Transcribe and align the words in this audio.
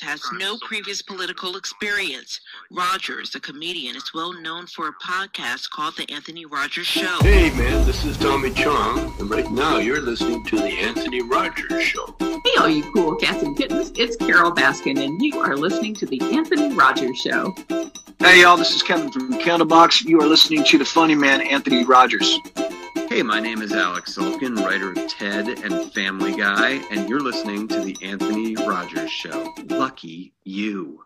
has 0.00 0.22
no 0.32 0.56
previous 0.62 1.02
political 1.02 1.56
experience. 1.56 2.40
Rogers, 2.70 3.34
a 3.34 3.40
comedian, 3.40 3.96
is 3.96 4.12
well 4.14 4.32
known 4.32 4.66
for 4.66 4.88
a 4.88 4.92
podcast 4.94 5.70
called 5.70 5.96
The 5.96 6.10
Anthony 6.12 6.46
Rogers 6.46 6.86
Show. 6.86 7.18
Hey, 7.20 7.50
man, 7.50 7.86
this 7.86 8.04
is 8.04 8.16
Tommy 8.16 8.50
Chong, 8.50 9.12
and 9.18 9.30
right 9.30 9.50
now 9.50 9.78
you're 9.78 10.00
listening 10.00 10.44
to 10.46 10.56
The 10.56 10.70
Anthony 10.70 11.22
Rogers 11.22 11.82
Show. 11.82 12.14
Hey, 12.20 12.56
all 12.58 12.68
you 12.68 12.90
cool 12.92 13.16
cats 13.16 13.42
and 13.42 13.56
kittens, 13.56 13.92
it's 13.96 14.16
Carole 14.16 14.52
Baskin, 14.52 14.98
and 15.04 15.20
you 15.22 15.38
are 15.40 15.56
listening 15.56 15.94
to 15.96 16.06
The 16.06 16.20
Anthony 16.20 16.74
Rogers 16.74 17.18
Show. 17.18 17.54
Hey, 18.18 18.42
y'all, 18.42 18.56
this 18.56 18.74
is 18.74 18.82
Kevin 18.82 19.10
from 19.10 19.32
Candlebox. 19.34 20.04
You 20.04 20.20
are 20.20 20.26
listening 20.26 20.64
to 20.64 20.78
the 20.78 20.84
funny 20.84 21.14
man, 21.14 21.40
Anthony 21.40 21.84
Rogers. 21.84 22.38
Hey, 23.10 23.24
my 23.24 23.40
name 23.40 23.60
is 23.60 23.72
Alex 23.72 24.16
Sulkin, 24.16 24.56
writer 24.64 24.92
of 24.92 25.08
Ted 25.08 25.48
and 25.48 25.92
Family 25.92 26.32
Guy, 26.32 26.80
and 26.92 27.08
you're 27.08 27.18
listening 27.18 27.66
to 27.66 27.80
The 27.80 27.96
Anthony 28.04 28.54
Rogers 28.54 29.10
Show. 29.10 29.52
Lucky 29.66 30.32
you. 30.44 31.02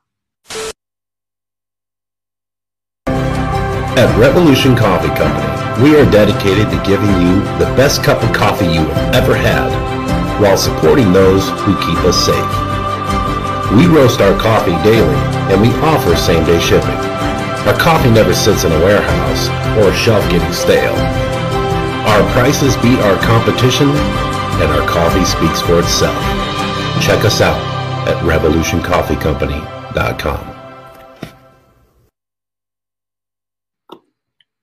At 3.06 4.14
Revolution 4.18 4.76
Coffee 4.76 5.08
Company, 5.16 5.82
we 5.82 5.96
are 5.98 6.04
dedicated 6.10 6.68
to 6.68 6.82
giving 6.84 7.08
you 7.08 7.40
the 7.56 7.72
best 7.74 8.04
cup 8.04 8.22
of 8.22 8.34
coffee 8.36 8.66
you 8.66 8.84
have 8.84 9.14
ever 9.14 9.34
had, 9.34 9.72
while 10.42 10.58
supporting 10.58 11.10
those 11.10 11.48
who 11.48 11.74
keep 11.86 12.04
us 12.04 12.22
safe. 12.22 12.36
We 13.78 13.86
roast 13.86 14.20
our 14.20 14.38
coffee 14.38 14.76
daily, 14.84 15.16
and 15.50 15.62
we 15.62 15.70
offer 15.76 16.14
same-day 16.16 16.60
shipping. 16.60 17.00
Our 17.66 17.78
coffee 17.78 18.10
never 18.10 18.34
sits 18.34 18.64
in 18.64 18.72
a 18.72 18.80
warehouse 18.80 19.48
or 19.78 19.88
a 19.88 19.96
shelf 19.96 20.28
getting 20.30 20.52
stale. 20.52 21.23
Our 22.06 22.22
prices 22.32 22.76
beat 22.76 22.98
our 23.00 23.18
competition, 23.22 23.88
and 23.88 24.70
our 24.70 24.86
coffee 24.86 25.24
speaks 25.24 25.60
for 25.62 25.78
itself. 25.80 26.22
Check 27.02 27.24
us 27.24 27.40
out 27.40 27.58
at 28.06 28.22
revolutioncoffeecompany.com. 28.24 30.50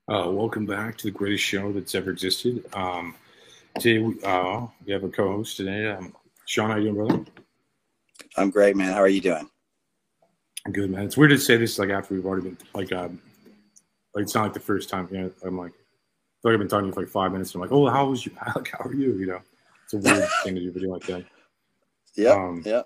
Uh, 0.08 0.30
welcome 0.30 0.66
back 0.66 0.98
to 0.98 1.04
the 1.06 1.12
greatest 1.12 1.44
show 1.44 1.72
that's 1.72 1.96
ever 1.96 2.12
existed. 2.12 2.64
Um, 2.74 3.16
today 3.80 4.00
we, 4.00 4.22
uh, 4.24 4.68
we 4.86 4.94
have 4.94 5.04
a 5.04 5.10
co-host 5.10 5.58
today. 5.58 5.90
Um, 5.90 6.16
Sean, 6.46 6.70
how 6.70 6.76
you 6.76 6.92
doing, 6.92 7.08
brother? 7.08 7.26
I'm 8.38 8.52
great, 8.52 8.76
man. 8.76 8.94
How 8.94 9.00
are 9.00 9.08
you 9.08 9.22
doing? 9.22 9.50
Good, 10.72 10.92
man. 10.92 11.06
It's 11.06 11.18
weird 11.18 11.32
to 11.32 11.40
say 11.40 11.58
this 11.58 11.80
like 11.80 11.90
after 11.90 12.14
we've 12.14 12.26
already 12.26 12.50
been 12.50 12.58
like, 12.76 12.92
um, 12.92 13.20
like 14.14 14.24
it's 14.24 14.36
not 14.36 14.44
like 14.44 14.54
the 14.54 14.60
first 14.60 14.90
time. 14.90 15.08
You 15.12 15.22
know, 15.22 15.32
I'm 15.44 15.58
like, 15.58 15.72
I 15.72 15.81
feel 16.42 16.52
like 16.52 16.54
I've 16.54 16.60
been 16.60 16.68
talking 16.68 16.84
to 16.86 16.88
you 16.88 16.94
for 16.94 17.02
like 17.02 17.10
five 17.10 17.32
minutes. 17.32 17.54
And 17.54 17.64
I'm 17.64 17.70
like, 17.70 17.78
oh, 17.78 17.88
how 17.90 18.08
was 18.08 18.26
you? 18.26 18.32
Like, 18.56 18.70
how 18.78 18.86
are 18.86 18.94
you? 18.94 19.14
You 19.18 19.26
know, 19.28 19.40
it's 19.84 19.94
a 19.94 19.98
weird 19.98 20.28
thing 20.44 20.56
to 20.56 20.62
do 20.62 20.70
a 20.70 20.72
video 20.72 20.90
like 20.92 21.04
that. 21.04 21.26
Yeah, 22.16 22.32
Um, 22.32 22.62
yeah. 22.66 22.82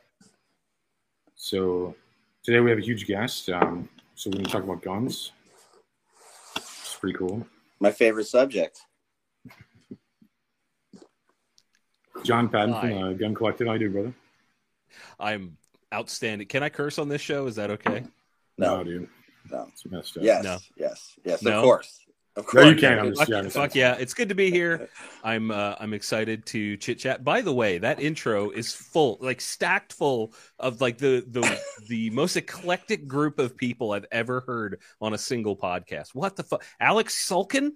So 1.35 1.95
today 2.43 2.59
we 2.59 2.69
have 2.69 2.79
a 2.79 2.83
huge 2.83 3.07
guest. 3.07 3.49
Um, 3.49 3.87
so 4.15 4.29
we're 4.29 4.35
going 4.35 4.45
to 4.45 4.51
talk 4.51 4.63
about 4.63 4.81
guns. 4.81 5.31
It's 6.55 6.95
pretty 6.99 7.17
cool. 7.17 7.45
My 7.79 7.91
favorite 7.91 8.25
subject. 8.27 8.81
John 12.23 12.49
Patton 12.49 12.73
Hi. 12.73 12.81
from 12.89 13.03
uh, 13.03 13.13
Gun 13.13 13.35
Collective. 13.35 13.67
How 13.67 13.73
you 13.73 13.79
doing, 13.79 13.91
brother? 13.91 14.13
I'm 15.19 15.57
outstanding. 15.93 16.47
Can 16.47 16.63
I 16.63 16.69
curse 16.69 16.97
on 16.97 17.09
this 17.09 17.21
show? 17.21 17.45
Is 17.47 17.55
that 17.57 17.69
okay? 17.71 18.03
No, 18.57 18.83
dude. 18.83 19.09
No. 19.51 19.67
It's 19.71 19.85
messed 19.85 20.17
up. 20.17 20.23
Yes, 20.23 20.43
No. 20.43 20.57
yes, 20.77 21.13
yes. 21.23 21.39
Of 21.41 21.43
no? 21.45 21.79
Of 22.37 22.45
course, 22.45 22.63
No, 22.65 22.69
you 22.71 22.75
can. 22.75 22.99
I'm 22.99 23.15
Fuck, 23.15 23.29
yeah, 23.29 23.37
I'm 23.37 23.43
just- 23.45 23.55
fuck 23.55 23.75
yeah! 23.75 23.95
It's 23.97 24.13
good 24.13 24.27
to 24.29 24.35
be 24.35 24.51
here. 24.51 24.89
I'm 25.23 25.51
uh, 25.51 25.75
I'm 25.79 25.93
excited 25.93 26.45
to 26.47 26.75
chit 26.77 26.99
chat. 26.99 27.23
By 27.23 27.39
the 27.39 27.53
way, 27.53 27.77
that 27.77 28.01
intro 28.01 28.49
is 28.49 28.73
full, 28.73 29.17
like 29.21 29.39
stacked 29.39 29.93
full 29.93 30.33
of 30.59 30.81
like 30.81 30.97
the 30.97 31.23
the 31.27 31.59
the 31.87 32.09
most 32.09 32.35
eclectic 32.35 33.07
group 33.07 33.39
of 33.39 33.55
people 33.55 33.93
I've 33.93 34.05
ever 34.11 34.41
heard 34.41 34.81
on 34.99 35.13
a 35.13 35.17
single 35.17 35.55
podcast. 35.55 36.09
What 36.13 36.35
the 36.35 36.43
fuck, 36.43 36.61
Alex 36.79 37.25
Sulkin? 37.29 37.71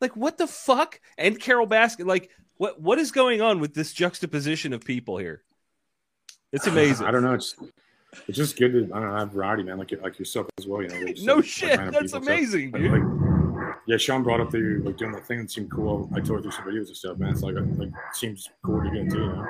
Like 0.00 0.16
what 0.16 0.36
the 0.36 0.48
fuck? 0.48 1.00
And 1.16 1.38
Carole 1.38 1.68
Baskin? 1.68 2.06
Like 2.06 2.30
what 2.56 2.80
what 2.80 2.98
is 2.98 3.12
going 3.12 3.40
on 3.40 3.60
with 3.60 3.72
this 3.72 3.92
juxtaposition 3.92 4.72
of 4.72 4.84
people 4.84 5.16
here? 5.16 5.44
It's 6.52 6.66
amazing. 6.66 7.06
I 7.06 7.12
don't 7.12 7.22
know. 7.22 7.34
It's 7.34 7.54
it's 8.26 8.36
just 8.36 8.58
good 8.58 8.72
to 8.72 8.92
I 8.92 8.98
don't 8.98 9.10
know 9.12 9.16
have 9.16 9.30
variety, 9.30 9.62
man. 9.62 9.78
Like 9.78 9.92
like 10.02 10.18
yourself 10.18 10.48
as 10.58 10.66
well. 10.66 10.82
You 10.82 10.88
know. 10.88 11.04
Just, 11.06 11.24
No 11.24 11.36
like, 11.36 11.44
shit, 11.44 11.78
that's 11.78 11.90
people, 11.92 12.08
so- 12.08 12.18
amazing, 12.18 12.72
like- 12.72 12.82
dude. 12.82 12.90
like, 12.92 13.31
yeah, 13.86 13.96
Sean 13.96 14.22
brought 14.22 14.40
up 14.40 14.50
the 14.50 14.80
like 14.84 14.96
doing 14.96 15.12
that 15.12 15.26
thing 15.26 15.38
that 15.40 15.50
seemed 15.50 15.70
cool. 15.70 16.08
I 16.14 16.20
tore 16.20 16.40
through 16.40 16.50
some 16.52 16.64
videos 16.64 16.88
and 16.88 16.96
stuff, 16.96 17.18
man. 17.18 17.30
It's 17.30 17.42
like 17.42 17.54
like 17.76 17.90
seems 18.12 18.48
cool 18.64 18.82
to 18.82 18.90
get 18.90 18.98
into. 18.98 19.18
You 19.18 19.26
know, 19.26 19.46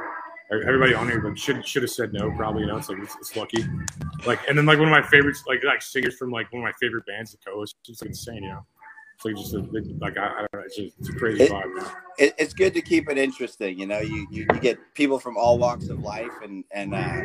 everybody 0.66 0.94
on 0.94 1.08
here 1.08 1.22
like 1.22 1.36
should 1.36 1.66
should 1.66 1.82
have 1.82 1.90
said 1.90 2.12
no, 2.12 2.30
probably. 2.32 2.62
You 2.62 2.68
know, 2.68 2.76
it's 2.76 2.88
like 2.88 2.98
it's, 2.98 3.16
it's 3.16 3.36
lucky. 3.36 3.64
Like 4.26 4.40
and 4.48 4.56
then 4.56 4.66
like 4.66 4.78
one 4.78 4.88
of 4.88 4.92
my 4.92 5.02
favorites, 5.08 5.44
like 5.46 5.62
like 5.64 5.82
singers 5.82 6.16
from 6.16 6.30
like 6.30 6.52
one 6.52 6.62
of 6.62 6.64
my 6.64 6.72
favorite 6.80 7.06
bands, 7.06 7.32
the 7.32 7.38
co-host. 7.38 7.76
It's 7.80 7.88
just 7.88 8.02
like 8.02 8.10
insane, 8.10 8.42
you 8.44 8.50
know. 8.50 8.66
It's 9.16 9.24
like 9.24 9.36
just 9.36 9.54
a, 9.54 9.60
big 9.60 10.00
like 10.00 10.16
I, 10.18 10.26
I 10.26 10.38
don't 10.40 10.52
know. 10.54 10.60
It's 10.64 10.76
just 10.76 10.98
it's 10.98 11.08
a 11.08 11.12
crazy 11.12 11.44
It- 11.44 11.50
vibe, 11.52 11.74
man. 11.74 11.86
It, 12.18 12.34
it's 12.38 12.52
good 12.52 12.74
to 12.74 12.82
keep 12.82 13.08
it 13.08 13.16
interesting. 13.18 13.78
You 13.78 13.86
know, 13.86 14.00
you, 14.00 14.26
you 14.30 14.46
you 14.52 14.60
get 14.60 14.78
people 14.94 15.18
from 15.18 15.36
all 15.36 15.58
walks 15.58 15.88
of 15.88 16.00
life, 16.00 16.32
and 16.42 16.64
and 16.72 16.94
uh, 16.94 17.22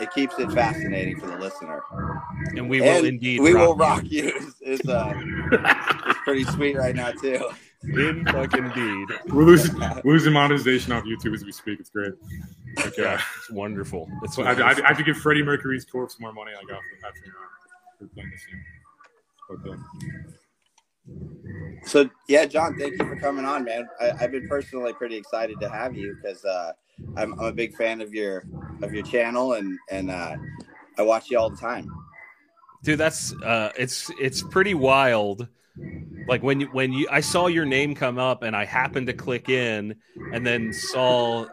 it 0.00 0.12
keeps 0.12 0.38
it 0.38 0.50
fascinating 0.52 1.18
for 1.18 1.26
the 1.26 1.36
listener. 1.36 1.82
And 2.56 2.68
we 2.68 2.80
will 2.80 2.88
And 2.88 3.06
indeed 3.06 3.40
we 3.40 3.54
will 3.54 3.76
rock 3.76 4.02
rock 4.02 4.10
you. 4.10 4.28
Is, 4.28 4.80
is 4.80 4.88
uh, 4.88 5.14
is 6.08 6.16
pretty 6.24 6.44
sweet 6.44 6.76
right 6.76 6.94
now 6.94 7.10
too. 7.12 7.48
In 7.82 8.24
fucking 8.26 8.70
deed. 8.70 9.08
We're 9.32 9.44
losing 9.44 9.80
losing 10.04 10.32
monetization 10.32 10.92
off 10.92 11.04
YouTube 11.04 11.34
as 11.34 11.44
we 11.44 11.52
speak. 11.52 11.78
It's 11.80 11.90
great. 11.90 12.12
Like, 12.76 12.96
Yeah, 12.96 13.14
uh, 13.14 13.20
it's 13.38 13.50
wonderful. 13.50 14.10
It's 14.22 14.34
So 14.34 14.42
I, 14.42 14.52
I. 14.52 14.70
I 14.70 14.88
have 14.88 14.98
to 14.98 15.04
give 15.04 15.16
Freddie 15.16 15.44
Mercury's 15.44 15.84
corpse 15.84 16.18
more 16.18 16.32
money. 16.32 16.52
I 16.52 16.60
got 16.64 16.80
from 16.80 16.98
Patrick 17.02 17.32
for 17.98 18.06
playing 18.08 18.30
this 18.30 18.46
game. 18.46 18.64
Okay. 19.50 19.82
So 21.84 22.10
yeah, 22.28 22.44
John, 22.44 22.76
thank 22.76 22.92
you 22.92 22.98
for 22.98 23.16
coming 23.16 23.44
on, 23.44 23.64
man. 23.64 23.88
I, 24.00 24.10
I've 24.20 24.32
been 24.32 24.48
personally 24.48 24.92
pretty 24.92 25.16
excited 25.16 25.58
to 25.60 25.68
have 25.70 25.96
you 25.96 26.16
because 26.20 26.44
uh, 26.44 26.72
I'm, 27.16 27.32
I'm 27.40 27.46
a 27.46 27.52
big 27.52 27.74
fan 27.76 28.00
of 28.00 28.14
your 28.14 28.44
of 28.82 28.92
your 28.94 29.02
channel, 29.04 29.54
and 29.54 29.78
and 29.90 30.10
uh, 30.10 30.36
I 30.96 31.02
watch 31.02 31.30
you 31.30 31.38
all 31.38 31.50
the 31.50 31.56
time. 31.56 31.88
dude 32.84 32.98
that's 32.98 33.32
uh 33.42 33.72
it's 33.76 34.10
it's 34.20 34.42
pretty 34.42 34.74
wild 34.74 35.48
like 36.28 36.42
when 36.44 36.60
you 36.60 36.66
when 36.68 36.92
you 36.92 37.08
i 37.10 37.20
saw 37.20 37.48
your 37.48 37.64
name 37.64 37.92
come 37.94 38.18
up 38.18 38.42
and 38.44 38.54
i 38.54 38.64
happened 38.64 39.06
to 39.08 39.12
click 39.12 39.48
in 39.48 39.96
and 40.32 40.46
then 40.46 40.72
saw 40.72 41.44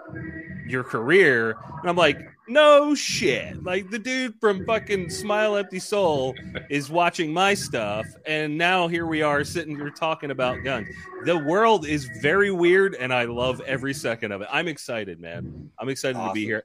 your 0.68 0.84
career. 0.84 1.58
And 1.82 1.90
i'm 1.90 1.96
like 1.96 2.20
no 2.48 2.94
shit. 2.94 3.64
Like 3.64 3.90
the 3.90 3.98
dude 3.98 4.36
from 4.40 4.66
fucking 4.66 5.10
smile 5.10 5.56
empty 5.56 5.80
soul 5.80 6.36
is 6.70 6.92
watching 6.92 7.34
my 7.34 7.56
stuff. 7.56 8.06
And 8.28 8.56
now 8.56 8.88
here 8.88 9.08
we 9.08 9.24
are 9.24 9.44
sitting 9.44 9.76
here 9.76 9.90
talking 9.90 10.30
about 10.30 10.64
guns. 10.64 10.88
The 11.24 11.40
world 11.40 11.88
is 11.88 12.06
very 12.22 12.52
weird 12.52 12.94
and 12.96 13.14
i 13.14 13.26
love 13.26 13.62
every 13.62 13.94
second 13.94 14.32
of 14.32 14.42
it. 14.42 14.48
I'm 14.52 14.68
excited 14.68 15.20
man. 15.20 15.72
I'm 15.80 15.90
excited 15.90 16.20
to 16.20 16.32
be 16.34 16.46
here. 16.46 16.64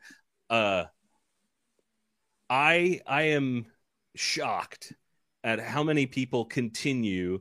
Uh 0.48 0.84
i 2.48 3.00
i 3.06 3.22
am 3.22 3.64
shocked 4.16 4.92
at 5.44 5.60
how 5.60 5.82
many 5.82 6.06
people 6.06 6.44
continue 6.44 7.40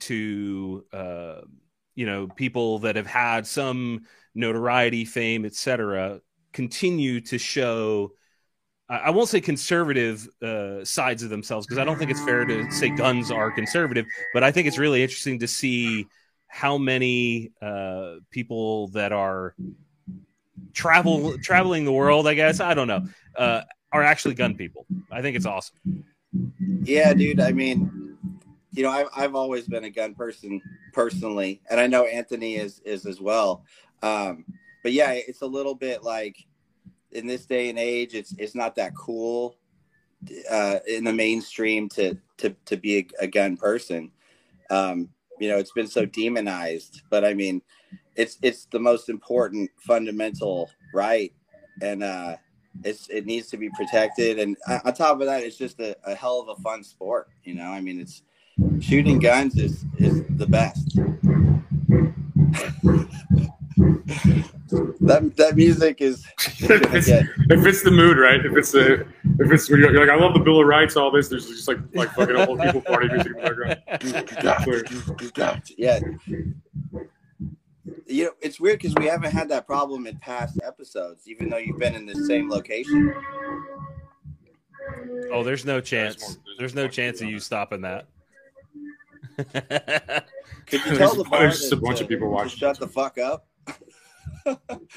to 0.00 0.84
uh, 0.92 1.40
you 1.94 2.06
know 2.06 2.28
people 2.28 2.80
that 2.80 2.96
have 2.96 3.06
had 3.06 3.46
some 3.46 4.02
notoriety 4.34 5.04
fame 5.04 5.44
etc 5.44 6.20
continue 6.52 7.20
to 7.20 7.38
show 7.38 8.12
I 8.90 9.10
won't 9.10 9.28
say 9.28 9.42
conservative 9.42 10.26
uh, 10.42 10.82
sides 10.82 11.22
of 11.22 11.28
themselves 11.28 11.66
because 11.66 11.78
I 11.78 11.84
don't 11.84 11.98
think 11.98 12.10
it's 12.10 12.24
fair 12.24 12.46
to 12.46 12.70
say 12.70 12.88
guns 12.88 13.30
are 13.30 13.50
conservative, 13.50 14.06
but 14.32 14.42
I 14.42 14.50
think 14.50 14.66
it's 14.66 14.78
really 14.78 15.02
interesting 15.02 15.40
to 15.40 15.46
see 15.46 16.06
how 16.46 16.78
many 16.78 17.52
uh, 17.60 18.14
people 18.30 18.88
that 18.88 19.12
are 19.12 19.54
travel 20.72 21.36
traveling 21.38 21.84
the 21.84 21.92
world. 21.92 22.26
I 22.26 22.32
guess 22.32 22.60
I 22.60 22.72
don't 22.72 22.88
know 22.88 23.06
uh, 23.36 23.62
are 23.92 24.02
actually 24.02 24.34
gun 24.34 24.54
people. 24.54 24.86
I 25.12 25.20
think 25.20 25.36
it's 25.36 25.46
awesome. 25.46 25.76
Yeah, 26.82 27.12
dude. 27.12 27.40
I 27.40 27.52
mean, 27.52 28.16
you 28.72 28.82
know, 28.82 28.90
I've 28.90 29.08
I've 29.14 29.34
always 29.34 29.66
been 29.66 29.84
a 29.84 29.90
gun 29.90 30.14
person 30.14 30.62
personally, 30.94 31.60
and 31.70 31.78
I 31.78 31.86
know 31.86 32.04
Anthony 32.04 32.56
is 32.56 32.80
is 32.86 33.04
as 33.04 33.20
well. 33.20 33.64
Um, 34.02 34.44
but 34.82 34.92
yeah, 34.92 35.12
it's 35.12 35.42
a 35.42 35.46
little 35.46 35.74
bit 35.74 36.02
like 36.02 36.36
in 37.12 37.26
this 37.26 37.46
day 37.46 37.68
and 37.68 37.78
age, 37.78 38.14
it's 38.14 38.34
it's 38.38 38.54
not 38.54 38.74
that 38.76 38.94
cool 38.94 39.56
uh, 40.50 40.78
in 40.86 41.04
the 41.04 41.12
mainstream 41.12 41.88
to 41.90 42.16
to 42.38 42.54
to 42.66 42.76
be 42.76 42.98
a, 42.98 43.24
a 43.24 43.26
gun 43.26 43.56
person. 43.56 44.10
Um, 44.70 45.08
you 45.40 45.48
know, 45.48 45.58
it's 45.58 45.72
been 45.72 45.86
so 45.86 46.04
demonized, 46.04 47.02
but 47.10 47.24
I 47.24 47.34
mean, 47.34 47.62
it's 48.16 48.38
it's 48.42 48.66
the 48.66 48.80
most 48.80 49.08
important 49.08 49.70
fundamental 49.78 50.70
right, 50.92 51.32
and 51.80 52.02
uh, 52.02 52.36
it's 52.84 53.08
it 53.08 53.26
needs 53.26 53.48
to 53.48 53.56
be 53.56 53.70
protected. 53.70 54.38
And 54.38 54.56
on 54.84 54.94
top 54.94 55.20
of 55.20 55.26
that, 55.26 55.42
it's 55.42 55.56
just 55.56 55.80
a, 55.80 55.96
a 56.04 56.14
hell 56.14 56.40
of 56.40 56.58
a 56.58 56.62
fun 56.62 56.82
sport. 56.82 57.28
You 57.44 57.54
know, 57.54 57.70
I 57.70 57.80
mean, 57.80 58.00
it's 58.00 58.22
shooting 58.80 59.18
guns 59.18 59.56
is 59.56 59.84
is 59.98 60.24
the 60.30 60.46
best. 60.46 60.98
That 63.78 65.32
that 65.36 65.56
music 65.56 66.00
is. 66.00 66.24
if, 66.38 66.70
it's, 66.94 67.08
if 67.08 67.66
it's 67.66 67.82
the 67.82 67.90
mood, 67.90 68.18
right? 68.18 68.44
If 68.44 68.56
it's 68.56 68.72
the 68.72 69.06
if 69.38 69.50
it's 69.52 69.70
when 69.70 69.80
you're 69.80 69.92
like, 69.92 70.08
I 70.08 70.20
love 70.20 70.34
the 70.34 70.40
Bill 70.40 70.60
of 70.60 70.66
Rights, 70.66 70.96
all 70.96 71.10
this. 71.10 71.28
There's 71.28 71.46
just 71.46 71.68
like 71.68 71.78
like 71.94 72.10
fucking 72.12 72.36
old 72.36 72.60
people 72.60 72.80
party 72.82 73.08
music 73.08 73.28
in 73.28 73.42
the 73.42 74.38
background. 74.42 75.62
yeah. 75.76 76.00
You 78.06 78.24
know, 78.24 78.30
it's 78.40 78.58
weird 78.58 78.78
because 78.80 78.94
we 78.96 79.06
haven't 79.06 79.32
had 79.32 79.48
that 79.50 79.66
problem 79.66 80.06
in 80.06 80.18
past 80.18 80.58
episodes, 80.64 81.28
even 81.28 81.50
though 81.50 81.58
you've 81.58 81.78
been 81.78 81.94
in 81.94 82.06
the 82.06 82.14
same 82.26 82.48
location. 82.50 83.14
Oh, 85.30 85.42
there's 85.44 85.64
no 85.66 85.80
chance. 85.80 86.38
There's 86.58 86.74
no 86.74 86.88
chance 86.88 87.20
of 87.20 87.28
you 87.28 87.38
stopping 87.38 87.82
that. 87.82 88.06
Could 90.66 90.84
you 90.84 90.96
tell 90.96 91.14
the 91.14 91.24
bar 91.24 91.40
There's 91.40 91.60
just 91.60 91.72
a 91.72 91.76
bunch 91.76 91.98
to- 91.98 92.04
of 92.04 92.08
people 92.08 92.30
watching. 92.30 92.58
Shut 92.58 92.78
the 92.78 92.88
fuck 92.88 93.18
up. 93.18 93.46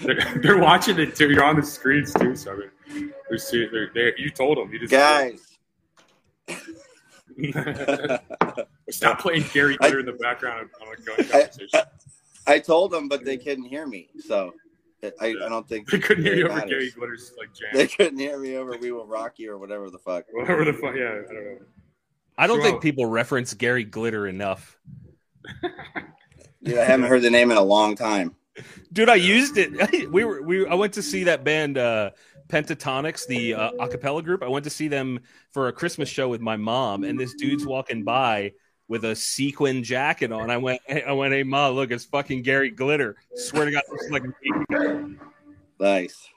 They're, 0.02 0.40
they're 0.42 0.58
watching 0.58 1.00
it 1.00 1.16
too. 1.16 1.30
You're 1.32 1.44
on 1.44 1.56
the 1.56 1.64
screens 1.64 2.14
too, 2.14 2.36
so 2.36 2.54
I 2.54 2.56
mean, 2.94 3.14
they're, 3.30 3.38
see- 3.38 3.68
they're, 3.72 3.90
they 3.94 4.14
you 4.18 4.30
told 4.30 4.58
them. 4.58 4.72
You 4.72 4.80
just 4.80 4.92
Guys. 4.92 5.48
Stop 8.90 9.20
playing 9.20 9.46
Gary 9.54 9.78
Glitter 9.78 10.00
in 10.00 10.06
the 10.06 10.14
background 10.14 10.70
on 10.82 10.88
a 10.94 10.96
gun 11.02 11.16
conversation. 11.30 11.80
I 12.48 12.60
told 12.60 12.92
them, 12.92 13.08
but 13.08 13.24
they 13.24 13.38
couldn't 13.38 13.66
hear 13.66 13.86
me. 13.88 14.10
So 14.20 14.54
I, 15.04 15.28
I 15.30 15.34
don't 15.50 15.68
think 15.68 15.90
They 15.90 16.00
couldn't 16.00 16.24
hear 16.26 16.36
you 16.36 16.46
over 16.48 16.56
matters. 16.56 16.70
Gary 16.70 16.92
Glitter's 16.92 17.32
like 17.38 17.54
jam. 17.54 17.70
They 17.74 17.88
couldn't 17.88 18.20
hear 18.20 18.38
me 18.40 18.56
over 18.58 18.78
"We 18.78 18.92
Will 18.92 19.06
Rock 19.08 19.40
You" 19.40 19.52
or 19.54 19.58
whatever 19.58 19.90
the 19.90 19.98
fuck. 20.00 20.26
Whatever 20.32 20.66
the 20.66 20.74
fuck. 20.74 20.96
Yeah, 20.96 21.22
I 21.30 21.34
don't 21.34 21.44
know. 21.46 21.58
I 22.38 22.48
don't 22.48 22.60
Well- 22.60 22.68
think 22.72 22.82
people 22.82 23.06
reference 23.06 23.54
Gary 23.54 23.84
Glitter 23.84 24.28
enough. 24.28 24.78
Dude, 26.64 26.78
I 26.78 26.84
haven't 26.86 27.08
heard 27.08 27.22
the 27.24 27.30
name 27.32 27.50
in 27.52 27.58
a 27.58 27.64
long 27.64 27.96
time. 27.96 28.36
Dude, 28.92 29.10
I 29.10 29.16
used 29.16 29.58
it. 29.58 29.72
We 30.12 30.26
were 30.26 30.42
we 30.42 30.68
I 30.68 30.74
went 30.74 30.94
to 30.94 31.02
see 31.02 31.26
that 31.26 31.44
band 31.44 31.78
uh 31.78 32.12
Pentatonix, 32.48 33.26
the 33.26 33.54
uh, 33.54 33.72
a 33.80 33.88
cappella 33.88 34.22
group. 34.22 34.44
I 34.44 34.48
went 34.50 34.66
to 34.66 34.70
see 34.70 34.90
them 34.90 35.22
for 35.52 35.70
a 35.70 35.74
Christmas 35.74 36.10
show 36.10 36.28
with 36.28 36.42
my 36.42 36.58
mom, 36.58 37.04
and 37.04 37.18
this 37.18 37.34
dude's 37.36 37.66
walking 37.66 38.04
by 38.04 38.52
with 38.90 39.06
a 39.06 39.16
sequin 39.16 39.84
jacket 39.84 40.34
on. 40.34 40.50
I 40.50 40.58
went, 40.58 40.82
I 41.08 41.14
went, 41.14 41.34
hey 41.34 41.44
ma, 41.44 41.70
look, 41.70 41.92
it's 41.92 42.04
fucking 42.04 42.42
Gary 42.42 42.70
Glitter. 42.70 43.16
Swear 43.36 43.66
to 43.66 43.72
God, 43.72 43.84
this 43.90 44.02
is 44.02 44.12
like 44.12 44.24
Nice. 45.80 46.30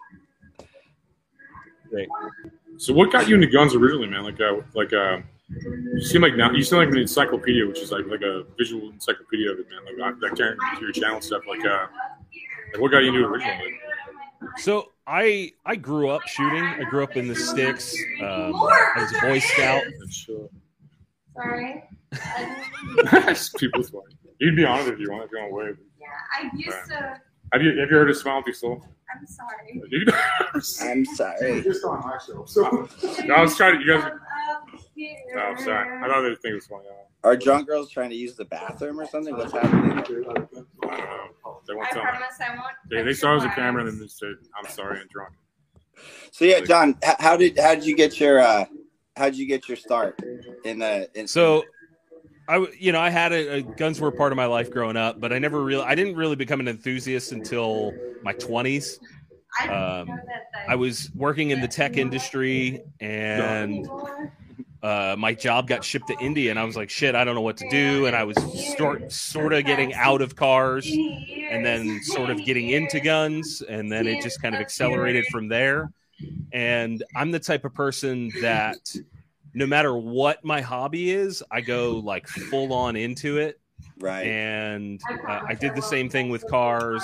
So 2.77 2.93
what 2.93 3.13
got 3.13 3.29
you 3.29 3.35
into 3.35 3.47
guns 3.47 3.75
originally, 3.75 4.09
man? 4.09 4.25
Like, 4.25 4.41
uh, 4.41 4.63
like, 4.75 4.93
uh, 4.93 5.19
you 5.51 6.01
seem 6.03 6.23
like 6.23 6.37
now 6.37 6.51
you 6.51 6.63
seem 6.63 6.79
like 6.79 6.89
an 6.89 6.99
encyclopedia, 6.99 7.67
which 7.67 7.81
is 7.81 7.93
like 7.93 8.07
like 8.07 8.23
a 8.23 8.45
visual 8.59 8.91
encyclopedia 8.91 9.51
of 9.51 9.59
it, 9.59 9.67
man. 9.71 9.99
Like, 9.99 10.15
like 10.23 10.37
turn 10.37 10.57
to 10.77 10.81
your 10.81 10.93
channel 10.93 11.21
stuff. 11.21 11.43
Like, 11.49 11.65
uh, 11.65 11.87
like 12.73 12.81
what 12.81 12.91
got 12.91 12.99
you 12.99 13.09
into 13.09 13.21
it 13.21 13.27
originally? 13.27 13.79
So 14.57 14.93
I 15.07 15.53
I 15.65 15.77
grew 15.77 16.09
up 16.09 16.23
shooting. 16.27 16.65
I 16.65 16.85
grew 16.85 17.03
up 17.03 17.17
in 17.17 17.29
the 17.29 17.37
sticks. 17.37 17.95
Um, 18.21 18.55
I 18.55 18.93
was 18.97 19.15
a 19.15 19.21
Boy 19.21 19.39
Scout. 19.39 19.83
Sorry. 21.35 21.85
People 23.59 23.83
fly. 23.83 24.01
You'd 24.41 24.57
be 24.57 24.65
on 24.65 24.81
it 24.81 24.89
if 24.89 24.99
you 24.99 25.11
want. 25.11 25.25
If 25.25 25.33
you 25.33 25.39
want 25.39 25.51
to 25.51 25.55
wave. 25.55 25.77
Yeah, 26.01 26.07
I 26.39 26.57
used 26.57 26.89
to. 26.89 27.21
Have 27.53 27.63
you 27.63 27.79
have 27.79 27.91
you 27.91 27.97
heard 27.97 28.11
of 28.11 28.17
Smile 28.17 28.39
Empty 28.39 28.53
Soul? 28.53 28.83
I'm 29.15 29.27
sorry. 29.27 29.83
I'm 30.91 31.05
sorry. 31.05 31.63
Just 31.63 31.85
on 31.85 32.01
my 32.01 32.19
show. 32.27 32.45
So 32.47 32.89
I 33.33 33.41
was 33.41 33.57
trying 33.57 33.79
to. 33.79 33.85
You 33.85 33.99
guys. 33.99 34.13
Up 34.95 34.99
here. 34.99 35.17
Oh, 35.37 35.65
sorry. 35.65 35.89
I 36.03 36.09
thought 36.09 36.23
the 36.23 36.37
thing 36.37 36.55
was 36.55 36.69
on. 36.71 36.83
Are 37.25 37.37
drunk 37.37 37.67
girls 37.67 37.91
trying 37.91 38.11
to 38.11 38.17
use 38.17 38.37
the 38.37 38.45
bathroom 38.45 39.01
or 39.01 39.07
something? 39.07 39.35
What's 39.37 39.53
happening? 39.53 39.93
I 39.93 40.03
don't 40.03 40.17
know. 40.17 41.25
They 41.67 41.75
won't 41.75 41.89
I 41.89 41.93
tell 41.93 42.05
me. 42.05 42.09
promise 42.11 42.41
I 42.41 42.51
won't. 42.55 42.67
They, 42.91 43.03
they 43.03 43.15
saw 43.15 43.35
it 43.35 43.39
as 43.39 43.45
a 43.45 43.49
camera 43.51 43.85
and 43.85 43.91
then 43.91 44.07
just 44.07 44.19
said, 44.19 44.35
"I'm 44.57 44.71
sorry, 44.71 45.01
I'm 45.01 45.09
drunk." 45.09 45.33
So 46.31 46.45
yeah, 46.45 46.61
John, 46.61 46.97
h- 47.03 47.17
how 47.19 47.37
did 47.37 47.59
how 47.59 47.75
did 47.75 47.85
you 47.85 47.97
get 47.97 48.21
your 48.21 48.41
uh 48.41 48.67
how 49.17 49.25
did 49.27 49.39
you 49.39 49.47
get 49.47 49.69
your 49.69 49.77
start 49.77 50.21
in 50.65 50.79
the 50.81 51.09
in 51.15 51.27
So 51.27 51.65
I, 52.47 52.55
w- 52.55 52.73
you 52.79 52.93
know, 52.93 53.01
I 53.01 53.09
had 53.11 53.33
a, 53.33 53.55
a 53.55 53.63
guns 53.63 54.01
were 54.01 54.09
a 54.09 54.13
part 54.13 54.33
of 54.33 54.37
my 54.37 54.47
life 54.47 54.71
growing 54.71 54.97
up, 54.99 55.19
but 55.19 55.33
I 55.33 55.39
never 55.39 55.63
really, 55.65 55.83
I 55.83 55.95
didn't 55.95 56.17
really 56.17 56.37
become 56.37 56.61
an 56.61 56.69
enthusiast 56.69 57.33
until 57.33 57.97
my 58.23 58.35
twenties. 58.35 59.01
Um, 59.69 60.21
I 60.69 60.75
was 60.77 61.11
working 61.15 61.51
in 61.51 61.61
the 61.61 61.69
tech 61.69 61.97
industry, 61.97 62.85
and 63.01 63.89
uh, 64.85 65.17
my 65.19 65.33
job 65.33 65.67
got 65.67 65.83
shipped 65.83 66.09
to 66.09 66.19
India, 66.21 66.51
and 66.51 66.59
I 66.59 66.65
was 66.65 66.77
like, 66.77 66.91
shit, 66.91 67.15
I 67.15 67.25
don't 67.25 67.35
know 67.35 67.41
what 67.41 67.57
to 67.57 67.69
do, 67.71 68.05
and 68.05 68.15
I 68.15 68.25
was 68.25 68.37
sort 68.77 69.11
sort 69.11 69.55
of 69.55 69.65
getting 69.65 69.95
out 69.95 70.21
of 70.21 70.37
cars, 70.37 70.87
and 70.87 71.65
then 71.65 72.03
sort 72.03 72.29
of 72.29 72.45
getting 72.45 72.69
into 72.69 73.01
guns, 73.01 73.63
and 73.67 73.91
then 73.91 74.07
it 74.07 74.23
just 74.23 74.43
kind 74.43 74.55
of 74.55 74.61
accelerated 74.61 75.25
from 75.29 75.49
there. 75.49 75.91
And 76.53 77.03
I'm 77.17 77.31
the 77.31 77.41
type 77.41 77.65
of 77.65 77.73
person 77.73 78.31
that 78.43 78.95
no 79.55 79.67
matter 79.67 79.97
what 79.97 80.45
my 80.45 80.61
hobby 80.61 81.13
is, 81.13 81.43
I 81.51 81.63
go 81.63 82.03
like 82.05 82.29
full 82.29 82.75
on 82.75 82.95
into 82.95 83.39
it. 83.39 83.59
Right. 83.99 84.27
And 84.27 85.01
uh, 85.27 85.41
I 85.49 85.55
did 85.55 85.75
the 85.75 85.83
same 85.83 86.11
thing 86.11 86.29
with 86.29 86.47
cars. 86.49 87.03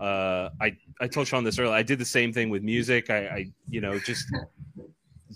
Uh, 0.00 0.48
I 0.58 0.78
I 0.98 1.08
told 1.08 1.28
Sean 1.28 1.44
this 1.44 1.58
earlier. 1.58 1.74
I 1.74 1.82
did 1.82 1.98
the 1.98 2.06
same 2.06 2.32
thing 2.32 2.48
with 2.48 2.62
music. 2.62 3.10
I, 3.10 3.18
I 3.26 3.52
you 3.68 3.82
know 3.82 3.98
just 3.98 4.32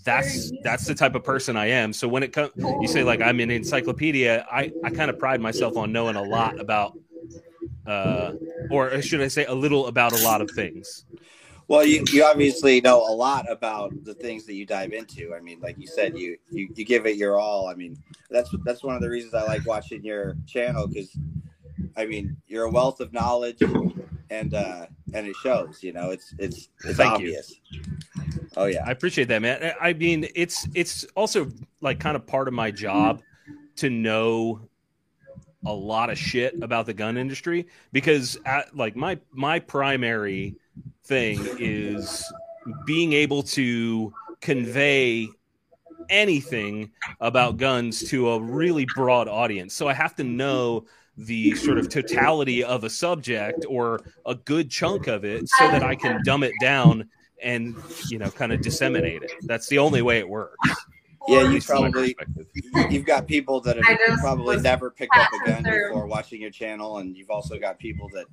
that's 0.07 0.51
that's 0.63 0.85
the 0.85 0.95
type 0.95 1.15
of 1.15 1.23
person 1.23 1.57
I 1.57 1.65
am. 1.67 1.91
So 1.91 2.07
when 2.07 2.23
it 2.23 2.31
comes, 2.31 2.51
you 2.55 2.87
say 2.87 3.03
like 3.03 3.21
I'm 3.21 3.41
an 3.41 3.51
encyclopedia. 3.51 4.47
I 4.49 4.71
I 4.83 4.89
kind 4.89 5.09
of 5.09 5.19
pride 5.19 5.41
myself 5.41 5.75
on 5.75 5.91
knowing 5.91 6.15
a 6.15 6.23
lot 6.23 6.59
about, 6.61 6.97
uh, 7.85 8.31
or 8.71 9.01
should 9.01 9.21
I 9.21 9.27
say 9.27 9.43
a 9.45 9.53
little 9.53 9.87
about 9.87 10.13
a 10.13 10.23
lot 10.23 10.41
of 10.41 10.49
things. 10.51 11.05
Well, 11.67 11.85
you, 11.85 12.05
you 12.13 12.23
obviously 12.23 12.79
know 12.79 13.01
a 13.01 13.11
lot 13.11 13.51
about 13.51 13.91
the 14.05 14.13
things 14.13 14.45
that 14.45 14.53
you 14.53 14.65
dive 14.65 14.93
into. 14.93 15.35
I 15.35 15.41
mean, 15.41 15.59
like 15.59 15.77
you 15.77 15.87
said, 15.87 16.17
you, 16.17 16.37
you 16.49 16.69
you 16.73 16.85
give 16.85 17.05
it 17.05 17.17
your 17.17 17.37
all. 17.37 17.67
I 17.67 17.73
mean, 17.73 17.97
that's 18.29 18.49
that's 18.63 18.83
one 18.85 18.95
of 18.95 19.01
the 19.01 19.09
reasons 19.09 19.33
I 19.33 19.43
like 19.43 19.65
watching 19.65 20.05
your 20.05 20.37
channel 20.45 20.87
because, 20.87 21.17
I 21.97 22.05
mean, 22.05 22.37
you're 22.47 22.63
a 22.63 22.71
wealth 22.71 23.01
of 23.01 23.11
knowledge, 23.11 23.61
and 24.29 24.53
uh, 24.53 24.87
and 25.13 25.27
it 25.27 25.35
shows. 25.37 25.83
You 25.83 25.93
know, 25.93 26.11
it's 26.11 26.33
it's 26.37 26.69
it's 26.83 26.97
Thank 26.97 27.19
you. 27.19 27.27
obvious. 27.27 27.53
Oh 28.55 28.65
yeah, 28.65 28.83
I 28.85 28.91
appreciate 28.91 29.27
that, 29.29 29.41
man. 29.41 29.73
I 29.79 29.93
mean, 29.93 30.27
it's 30.35 30.67
it's 30.73 31.05
also 31.15 31.49
like 31.81 31.99
kind 31.99 32.15
of 32.15 32.25
part 32.25 32.47
of 32.47 32.53
my 32.53 32.71
job 32.71 33.21
to 33.77 33.89
know 33.89 34.67
a 35.65 35.73
lot 35.73 36.09
of 36.09 36.17
shit 36.17 36.55
about 36.61 36.85
the 36.85 36.93
gun 36.93 37.17
industry 37.17 37.67
because 37.91 38.37
like 38.73 38.95
my 38.95 39.19
my 39.31 39.59
primary 39.59 40.55
thing 41.05 41.45
is 41.59 42.23
being 42.85 43.13
able 43.13 43.43
to 43.43 44.13
convey 44.41 45.27
anything 46.09 46.91
about 47.19 47.57
guns 47.57 48.09
to 48.09 48.29
a 48.29 48.41
really 48.41 48.85
broad 48.95 49.27
audience. 49.27 49.73
So 49.73 49.87
I 49.87 49.93
have 49.93 50.15
to 50.15 50.23
know 50.23 50.85
the 51.17 51.55
sort 51.55 51.77
of 51.77 51.89
totality 51.89 52.63
of 52.63 52.83
a 52.83 52.89
subject 52.89 53.65
or 53.67 54.01
a 54.25 54.35
good 54.35 54.69
chunk 54.69 55.07
of 55.07 55.25
it 55.25 55.47
so 55.49 55.67
that 55.71 55.83
I 55.83 55.95
can 55.95 56.21
dumb 56.23 56.43
it 56.43 56.53
down 56.61 57.09
and 57.41 57.75
you 58.09 58.19
know 58.19 58.29
kind 58.29 58.51
of 58.51 58.61
disseminate 58.61 59.23
it. 59.23 59.31
That's 59.43 59.67
the 59.67 59.79
only 59.79 60.01
way 60.01 60.19
it 60.19 60.29
works. 60.29 60.55
yeah. 61.27 61.41
You 61.41 61.47
least 61.47 61.67
probably 61.67 62.15
you've 62.89 63.05
got 63.05 63.27
people 63.27 63.59
that 63.61 63.77
have 63.77 64.19
probably 64.19 64.57
never 64.57 64.91
picked 64.91 65.15
up 65.17 65.29
a 65.33 65.49
gun 65.49 65.63
before 65.63 66.05
watching 66.07 66.41
your 66.41 66.51
channel, 66.51 66.99
and 66.99 67.17
you've 67.17 67.31
also 67.31 67.57
got 67.59 67.79
people 67.79 68.09
that 68.13 68.25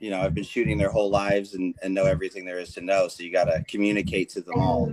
you 0.00 0.10
know 0.10 0.20
I've 0.20 0.34
been 0.34 0.44
shooting 0.44 0.78
their 0.78 0.90
whole 0.90 1.10
lives 1.10 1.54
and, 1.54 1.74
and 1.82 1.94
know 1.94 2.04
everything 2.04 2.44
there 2.44 2.58
is 2.58 2.72
to 2.74 2.80
know. 2.80 3.08
So 3.08 3.22
you 3.22 3.32
got 3.32 3.44
to 3.44 3.64
communicate 3.68 4.28
to 4.30 4.40
them 4.40 4.58
all. 4.58 4.92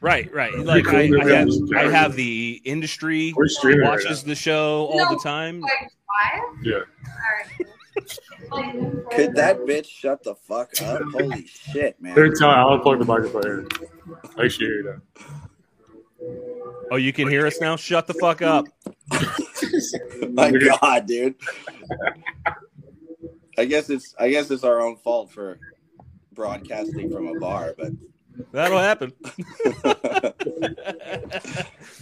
Right, 0.00 0.32
right. 0.32 0.56
Like 0.58 0.88
I, 0.88 1.10
I, 1.20 1.28
have, 1.28 1.48
I 1.76 1.90
have 1.90 2.16
the 2.16 2.60
industry 2.64 3.32
We're 3.36 3.48
right 3.64 3.82
watches 3.82 4.22
the 4.22 4.34
show 4.34 4.86
all 4.86 5.14
the 5.14 5.20
time. 5.22 5.62
Five? 5.62 6.42
Yeah. 6.62 6.74
Alright. 6.74 7.66
Could 9.12 9.34
that 9.34 9.60
bitch 9.60 9.86
shut 9.86 10.22
the 10.22 10.34
fuck 10.34 10.80
up? 10.82 11.02
Holy 11.12 11.46
shit, 11.46 12.00
man! 12.00 12.14
They're. 12.14 12.32
I'll 12.42 12.78
plug 12.78 12.98
the 12.98 13.04
microphone 13.04 13.42
here. 13.42 13.68
I 14.36 14.48
should 14.48 14.62
hear 14.62 14.82
that. 14.82 15.26
Oh, 16.90 16.96
you 16.96 17.12
can 17.12 17.28
hear 17.28 17.46
us 17.46 17.60
now. 17.60 17.76
Shut 17.76 18.06
the 18.06 18.14
fuck 18.14 18.42
up. 18.42 18.66
My 20.30 20.50
God, 20.80 21.06
dude. 21.06 21.34
I 23.58 23.64
guess 23.64 23.90
it's 23.90 24.14
I 24.18 24.30
guess 24.30 24.50
it's 24.50 24.64
our 24.64 24.80
own 24.80 24.96
fault 24.96 25.30
for 25.30 25.58
broadcasting 26.32 27.10
from 27.10 27.28
a 27.28 27.38
bar, 27.38 27.74
but 27.78 27.92
That'll 28.52 28.78
happen. 28.78 29.12
uh, 29.24 30.32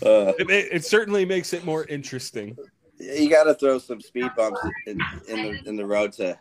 It, 0.03 0.51
it, 0.51 0.69
it 0.73 0.85
certainly 0.85 1.25
makes 1.25 1.53
it 1.53 1.65
more 1.65 1.85
interesting. 1.85 2.57
you 2.99 3.31
got 3.31 3.45
to 3.45 3.55
throw 3.55 3.79
some 3.79 4.01
speed 4.01 4.31
bumps 4.37 4.61
in, 4.87 5.01
in 5.29 5.43
the 5.43 5.69
in 5.69 5.77
the 5.77 5.87
road 5.87 6.13
to 6.15 6.39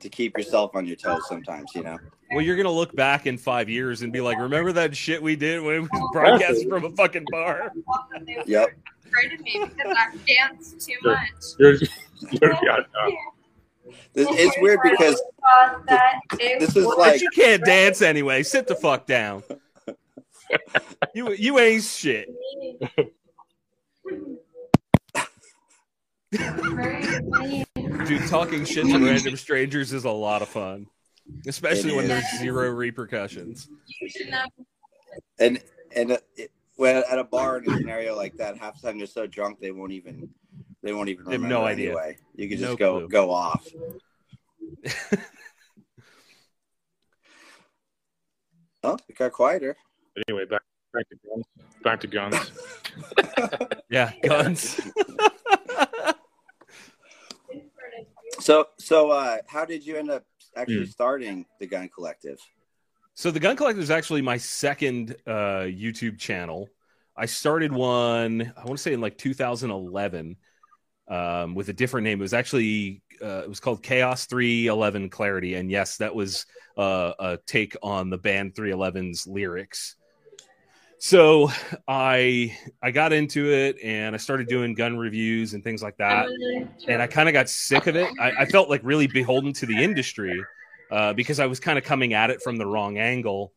to 0.00 0.08
keep 0.08 0.36
yourself 0.36 0.74
on 0.74 0.86
your 0.86 0.96
toes. 0.96 1.22
Sometimes, 1.28 1.70
you 1.74 1.82
know. 1.82 1.98
Well, 2.32 2.42
you're 2.42 2.56
gonna 2.56 2.70
look 2.70 2.94
back 2.96 3.26
in 3.26 3.38
five 3.38 3.68
years 3.68 4.02
and 4.02 4.12
be 4.12 4.20
like, 4.20 4.38
"Remember 4.38 4.72
that 4.72 4.96
shit 4.96 5.22
we 5.22 5.36
did 5.36 5.62
when 5.62 5.82
we 5.82 5.88
was 5.92 6.10
broadcasting 6.12 6.68
from 6.68 6.84
a 6.84 6.90
fucking 6.90 7.26
bar?" 7.30 7.72
Yep. 8.46 8.68
Afraid 9.06 9.32
of 9.32 9.40
me 9.40 9.64
because 9.64 9.96
I 9.96 10.16
dance 10.26 10.74
too 10.84 10.94
much. 11.04 11.18
You're, 11.58 11.74
you're, 12.32 12.58
yeah, 12.64 12.78
uh, 13.00 13.10
This, 14.12 14.28
it's 14.30 14.56
weird 14.60 14.80
because 14.82 15.20
thought 15.88 16.10
this 16.38 16.76
is 16.76 16.86
like 16.86 17.20
you 17.20 17.30
can't 17.30 17.64
dance 17.64 18.02
anyway. 18.02 18.42
Sit 18.42 18.66
the 18.66 18.74
fuck 18.74 19.06
down. 19.06 19.42
you 21.14 21.32
you 21.32 21.58
ain't 21.58 21.82
shit. 21.82 22.28
Dude, 28.06 28.28
talking 28.28 28.64
shit 28.64 28.86
to 28.86 28.98
random 28.98 29.36
strangers 29.36 29.92
is 29.92 30.04
a 30.04 30.10
lot 30.10 30.42
of 30.42 30.48
fun, 30.48 30.86
especially 31.46 31.94
when 31.94 32.08
there's 32.08 32.24
zero 32.38 32.70
repercussions. 32.70 33.68
You 34.00 34.08
should 34.08 34.30
not. 34.30 34.50
and 35.38 35.62
and 35.94 36.12
uh, 36.12 36.18
it, 36.36 36.50
when 36.76 36.96
at 36.96 37.18
a 37.18 37.24
bar 37.24 37.58
in 37.58 37.70
a 37.70 37.76
scenario 37.76 38.16
like 38.16 38.36
that, 38.36 38.58
half 38.58 38.80
the 38.80 38.88
time 38.88 38.98
they're 38.98 39.06
so 39.06 39.26
drunk 39.26 39.60
they 39.60 39.70
won't 39.70 39.92
even 39.92 40.28
they 40.84 40.92
won't 40.92 41.08
even 41.08 41.24
They 41.24 41.32
have 41.32 41.40
remember 41.42 41.62
no 41.62 41.66
idea. 41.66 41.88
Anyway, 41.88 42.16
you 42.36 42.48
can 42.48 42.58
just 42.58 42.70
No 42.70 42.76
go 42.76 42.98
clue. 43.00 43.08
go 43.08 43.30
off. 43.32 43.66
oh, 48.84 48.96
it 49.08 49.16
got 49.16 49.32
quieter. 49.32 49.76
But 50.14 50.24
Anyway, 50.28 50.44
back 50.46 50.62
back 50.92 51.08
to 51.08 51.16
guns. 51.26 51.44
Back 51.82 52.00
to 52.00 52.06
guns. 52.06 52.52
Yeah, 53.90 54.12
guns. 54.22 54.80
So 58.40 58.66
so 58.78 59.10
uh, 59.10 59.38
how 59.46 59.64
did 59.64 59.86
you 59.86 59.96
end 59.96 60.10
up 60.10 60.24
actually 60.56 60.84
Hmm. 60.84 60.90
starting 60.90 61.46
the 61.60 61.66
Gun 61.66 61.88
Collective? 61.88 62.38
So 63.14 63.30
the 63.30 63.38
Gun 63.40 63.56
Collective 63.56 63.82
is 63.82 63.90
actually 63.92 64.22
my 64.22 64.36
second 64.36 65.16
uh, 65.26 65.62
YouTube 65.70 66.18
channel. 66.18 66.68
I 67.16 67.26
started 67.26 67.72
one, 67.72 68.52
I 68.56 68.64
want 68.64 68.76
to 68.76 68.82
say 68.82 68.92
in 68.92 69.00
like 69.00 69.16
2011, 69.16 70.36
um, 71.08 71.54
with 71.54 71.68
a 71.68 71.72
different 71.72 72.04
name. 72.04 72.18
It 72.20 72.22
was 72.22 72.34
actually 72.34 73.02
uh, 73.22 73.42
it 73.44 73.48
was 73.48 73.60
called 73.60 73.82
Chaos 73.82 74.26
311 74.26 75.10
Clarity, 75.10 75.54
and 75.54 75.70
yes, 75.70 75.98
that 75.98 76.14
was 76.14 76.46
uh, 76.76 77.12
a 77.18 77.38
take 77.46 77.76
on 77.82 78.10
the 78.10 78.18
band 78.18 78.54
311's 78.54 79.26
lyrics. 79.26 79.96
So 80.98 81.50
I 81.86 82.56
I 82.82 82.90
got 82.90 83.12
into 83.12 83.52
it 83.52 83.76
and 83.82 84.14
I 84.14 84.18
started 84.18 84.48
doing 84.48 84.74
gun 84.74 84.96
reviews 84.96 85.52
and 85.52 85.62
things 85.62 85.82
like 85.82 85.98
that 85.98 86.28
and 86.88 87.02
I 87.02 87.06
kind 87.06 87.28
of 87.28 87.34
got 87.34 87.50
sick 87.50 87.86
of 87.86 87.96
it. 87.96 88.08
I, 88.18 88.30
I 88.38 88.46
felt 88.46 88.70
like 88.70 88.80
really 88.84 89.06
beholden 89.06 89.52
to 89.54 89.66
the 89.66 89.82
industry 89.84 90.42
uh, 90.90 91.12
because 91.12 91.40
I 91.40 91.46
was 91.46 91.60
kind 91.60 91.76
of 91.76 91.84
coming 91.84 92.14
at 92.14 92.30
it 92.30 92.40
from 92.40 92.56
the 92.56 92.66
wrong 92.66 92.96
angle 92.96 93.52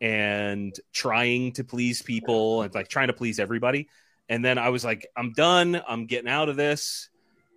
and 0.00 0.74
trying 0.92 1.52
to 1.52 1.62
please 1.64 2.02
people 2.02 2.62
and 2.62 2.74
like 2.74 2.88
trying 2.88 3.08
to 3.08 3.12
please 3.12 3.38
everybody. 3.38 3.88
And 4.28 4.44
then 4.44 4.58
I 4.58 4.68
was 4.68 4.84
like, 4.84 5.06
I'm 5.16 5.32
done. 5.32 5.80
I'm 5.88 6.06
getting 6.06 6.28
out 6.28 6.48
of 6.48 6.56
this. 6.56 7.08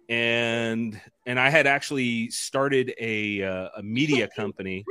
And 0.09 0.99
and 1.25 1.39
I 1.39 1.49
had 1.49 1.67
actually 1.67 2.29
started 2.31 2.93
a 2.99 3.43
uh, 3.43 3.69
a 3.77 3.83
media 3.83 4.27
company. 4.35 4.83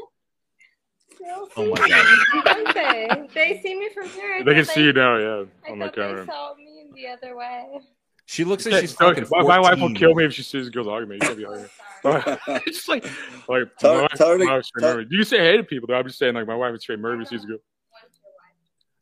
Oh 1.57 1.75
my 1.77 1.89
god! 1.89 2.75
They? 2.75 3.09
They 3.35 3.61
see 3.63 3.79
me 3.79 3.91
from 3.93 4.09
here. 4.09 4.37
I 4.37 4.43
They 4.43 4.55
can 4.55 4.65
thought 4.65 4.75
see 4.75 4.85
you 4.85 4.93
now, 4.95 5.17
yeah, 5.19 5.45
I 5.67 5.71
on 5.73 5.79
the 5.79 5.85
thought 5.87 5.95
they 6.17 6.25
saw 6.27 6.55
me 6.55 6.87
the 6.95 7.09
other 7.09 7.37
way. 7.37 7.81
She 8.25 8.45
looks 8.45 8.65
like 8.65 8.81
she's 8.81 8.97
so- 8.97 9.09
fucking. 9.13 9.27
my, 9.31 9.43
my 9.43 9.61
wife 9.61 9.81
will 9.81 9.93
kill 9.93 10.15
me 10.15 10.25
if 10.25 10.33
she 10.33 10.43
sees 10.43 10.71
girls 10.71 10.87
arguing. 10.89 11.21
You 11.21 11.27
can't 11.29 11.37
be 11.37 11.45
arguing. 11.45 11.69
it's 12.67 12.77
just 12.79 12.89
like, 12.89 13.05
like 13.49 13.69
Tell 13.79 13.93
my 13.93 13.97
her- 13.97 14.03
wife, 14.03 14.11
tell 14.17 14.29
her 14.31 14.39
to- 14.39 14.45
my 14.47 14.55
wife's 14.55 14.69
straight 14.69 14.83
tell- 14.83 14.95
murder. 14.97 15.09
You 15.11 15.19
can 15.19 15.27
say 15.27 15.39
hey 15.39 15.57
to 15.59 15.65
people, 15.65 15.89
though. 15.89 15.97
I'm 15.97 16.07
just 16.07 16.19
saying, 16.19 16.35
like, 16.35 16.47
my 16.47 16.55
wife 16.55 16.75
is 16.75 16.81
straight 16.83 16.99
murder 17.01 17.21
if 17.23 17.29
she 17.29 17.37
a 17.37 17.39
girl. 17.41 17.59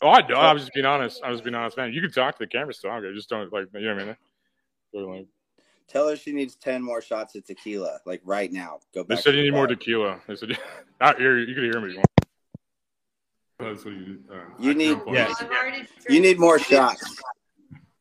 Oh, 0.01 0.09
I 0.11 0.23
do. 0.23 0.35
I 0.35 0.53
was 0.53 0.63
just 0.63 0.75
being 0.75 0.87
honest. 0.87 1.21
I 1.25 1.31
was 1.31 1.41
being 1.41 1.55
honest, 1.55 1.77
man. 1.77 1.93
You 1.93 2.01
can 2.01 2.11
talk 2.13 2.35
to 2.39 2.45
the 2.45 2.47
camera 2.47 2.73
still. 2.73 2.91
I 2.91 3.01
just 3.15 3.29
don't 3.29 3.53
like, 3.53 3.67
you 3.75 3.81
know 3.81 3.95
what 3.95 4.03
I 4.03 4.05
mean? 4.07 4.17
They're 4.93 5.03
like, 5.07 5.27
Tell 5.89 6.07
her 6.09 6.17
she 6.17 6.33
needs 6.33 6.55
ten 6.55 6.83
more 6.83 7.01
shots 7.01 7.35
of 7.35 7.45
tequila, 7.47 7.99
like 8.05 8.21
right 8.25 8.53
now. 8.53 8.79
Go 8.95 9.05
they 9.05 9.17
said 9.17 9.31
to 9.31 9.37
you 9.39 9.45
the 9.45 9.51
need 9.51 9.55
more 9.55 9.67
tequila. 9.67 10.21
They 10.29 10.37
said, 10.37 10.51
out 11.01 11.19
here, 11.19 11.39
you 11.39 11.55
can 11.55 11.65
hear 11.65 11.81
me. 11.81 12.03
That's 13.59 13.85
what 13.85 13.95
you. 13.95 14.19
Uh, 14.31 14.35
You 14.61 14.75
need- 14.75 14.99
Yeah. 15.09 15.33
You 16.09 16.21
need 16.21 16.39
more 16.39 16.59
shots. 16.59 17.21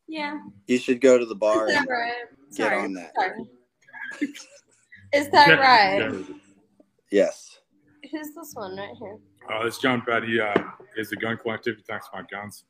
Yeah. 0.08 0.38
You 0.68 0.78
should 0.78 1.02
go 1.02 1.18
to 1.18 1.26
the 1.26 1.34
bar 1.36 1.70
Is 1.70 1.76
and 1.78 1.88
that 1.88 1.92
right? 1.92 2.14
get 2.52 2.56
Sorry. 2.58 2.78
on 2.84 2.94
that. 2.94 3.12
Sorry. 3.16 4.30
Is 5.14 5.30
that 5.30 5.60
right? 5.60 6.26
Yes. 7.10 7.57
Who's 8.12 8.34
this 8.36 8.52
one 8.54 8.78
right 8.78 8.96
here? 8.98 9.18
Uh, 9.52 9.64
this 9.64 9.78
John 9.78 10.02
Pratt, 10.02 10.24
uh, 10.24 10.64
is 10.98 11.10
the 11.10 11.16
gun 11.16 11.38
collective. 11.38 11.78
He 11.78 11.84
talks 11.84 12.08
about 12.14 12.30
guns. 12.30 12.64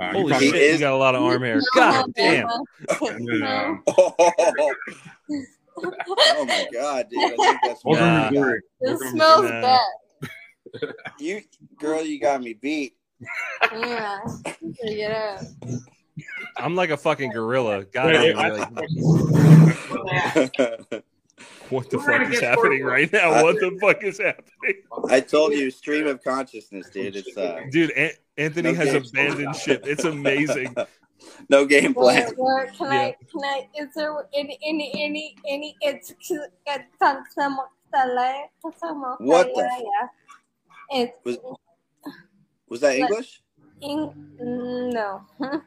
Uh, 0.00 0.08
he 0.12 0.18
Holy 0.18 0.30
probably- 0.30 0.50
shit! 0.50 0.72
You 0.74 0.78
got 0.78 0.92
a 0.92 0.96
lot 0.96 1.14
of 1.14 1.22
arm 1.22 1.42
hair. 1.42 1.60
God 1.74 2.12
damn! 2.14 2.48
And 3.00 3.28
then, 3.28 3.42
um, 3.42 3.82
Oh 5.80 6.44
my 6.44 6.66
god, 6.72 7.06
dude! 7.10 7.22
I 7.22 7.28
think 7.36 7.58
that's 7.64 7.84
welcome 7.84 8.04
Nah. 8.04 8.24
to 8.30 8.30
Missouri. 8.34 8.58
It 8.80 8.88
Welcome 8.90 9.08
smells 9.10 9.42
Nah. 9.50 9.60
bad. 9.60 9.80
you, 11.20 11.40
girl. 11.78 12.02
You 12.02 12.20
got 12.20 12.42
me 12.42 12.54
beat. 12.54 12.96
Yeah. 13.72 14.20
Get 14.84 15.10
up. 15.12 15.40
I'm 16.56 16.74
like 16.76 16.90
a 16.90 16.96
fucking 16.96 17.30
gorilla. 17.30 17.84
God, 17.84 18.06
Yeah, 18.14 18.22
damn, 18.32 18.36
yeah, 18.36 18.66
like, 20.90 21.04
what 21.70 21.90
the 21.90 21.98
fuck 21.98 22.32
is 22.32 22.40
happening 22.40 22.84
right 22.84 23.12
now? 23.12 23.42
What 23.42 23.56
the 23.56 23.76
fuck 23.80 24.02
is 24.02 24.18
happening? 24.18 24.82
I 25.08 25.20
told 25.20 25.52
you, 25.52 25.70
stream 25.70 26.06
of 26.06 26.22
consciousness, 26.22 26.88
dude. 26.90 27.16
It's 27.16 27.36
uh, 27.36 27.60
Dude, 27.70 27.90
An- 27.92 28.12
Anthony 28.36 28.72
No 28.72 28.78
has 28.78 28.94
abandoned 29.10 29.56
ship. 29.56 29.84
It's 29.86 30.04
amazing. 30.04 30.74
no 31.48 31.64
game 31.66 31.92
Where, 31.94 32.22
plan. 32.22 32.34
where, 32.36 32.66
can 32.68 32.90
Yeah. 32.92 32.98
I? 33.00 33.16
Can 33.30 33.44
I? 33.44 33.68
Is 33.78 33.88
there 33.94 34.14
any 34.34 34.58
any 34.66 34.92
any 35.04 35.36
any? 35.48 35.76
It's. 35.80 36.12
What 39.18 39.54
the 39.54 39.64
f- 39.64 40.10
It's 40.90 41.12
Was- 41.24 41.38
Was 42.68 42.80
that 42.80 42.96
English? 42.96 43.42
in, 43.80 44.12
no. 44.92 45.22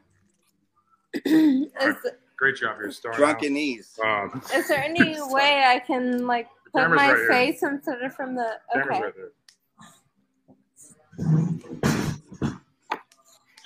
is, 1.24 1.96
Great 2.42 2.56
job 2.56 2.76
here, 2.80 2.90
Star. 2.90 3.12
Drunken 3.12 3.54
knees. 3.54 3.96
Um, 4.04 4.42
is 4.52 4.66
there 4.66 4.82
any 4.82 5.14
way 5.28 5.62
I 5.64 5.78
can 5.78 6.26
like 6.26 6.48
put 6.72 6.80
camera's 6.80 6.96
my 7.00 7.12
right 7.12 7.16
here. 7.16 7.28
face 7.28 7.62
instead 7.62 8.02
of 8.02 8.12
from 8.16 8.34
the? 8.34 8.58
camera's 8.74 8.96
Okay. 8.96 9.00
right 9.00 9.14
there. 9.14 9.30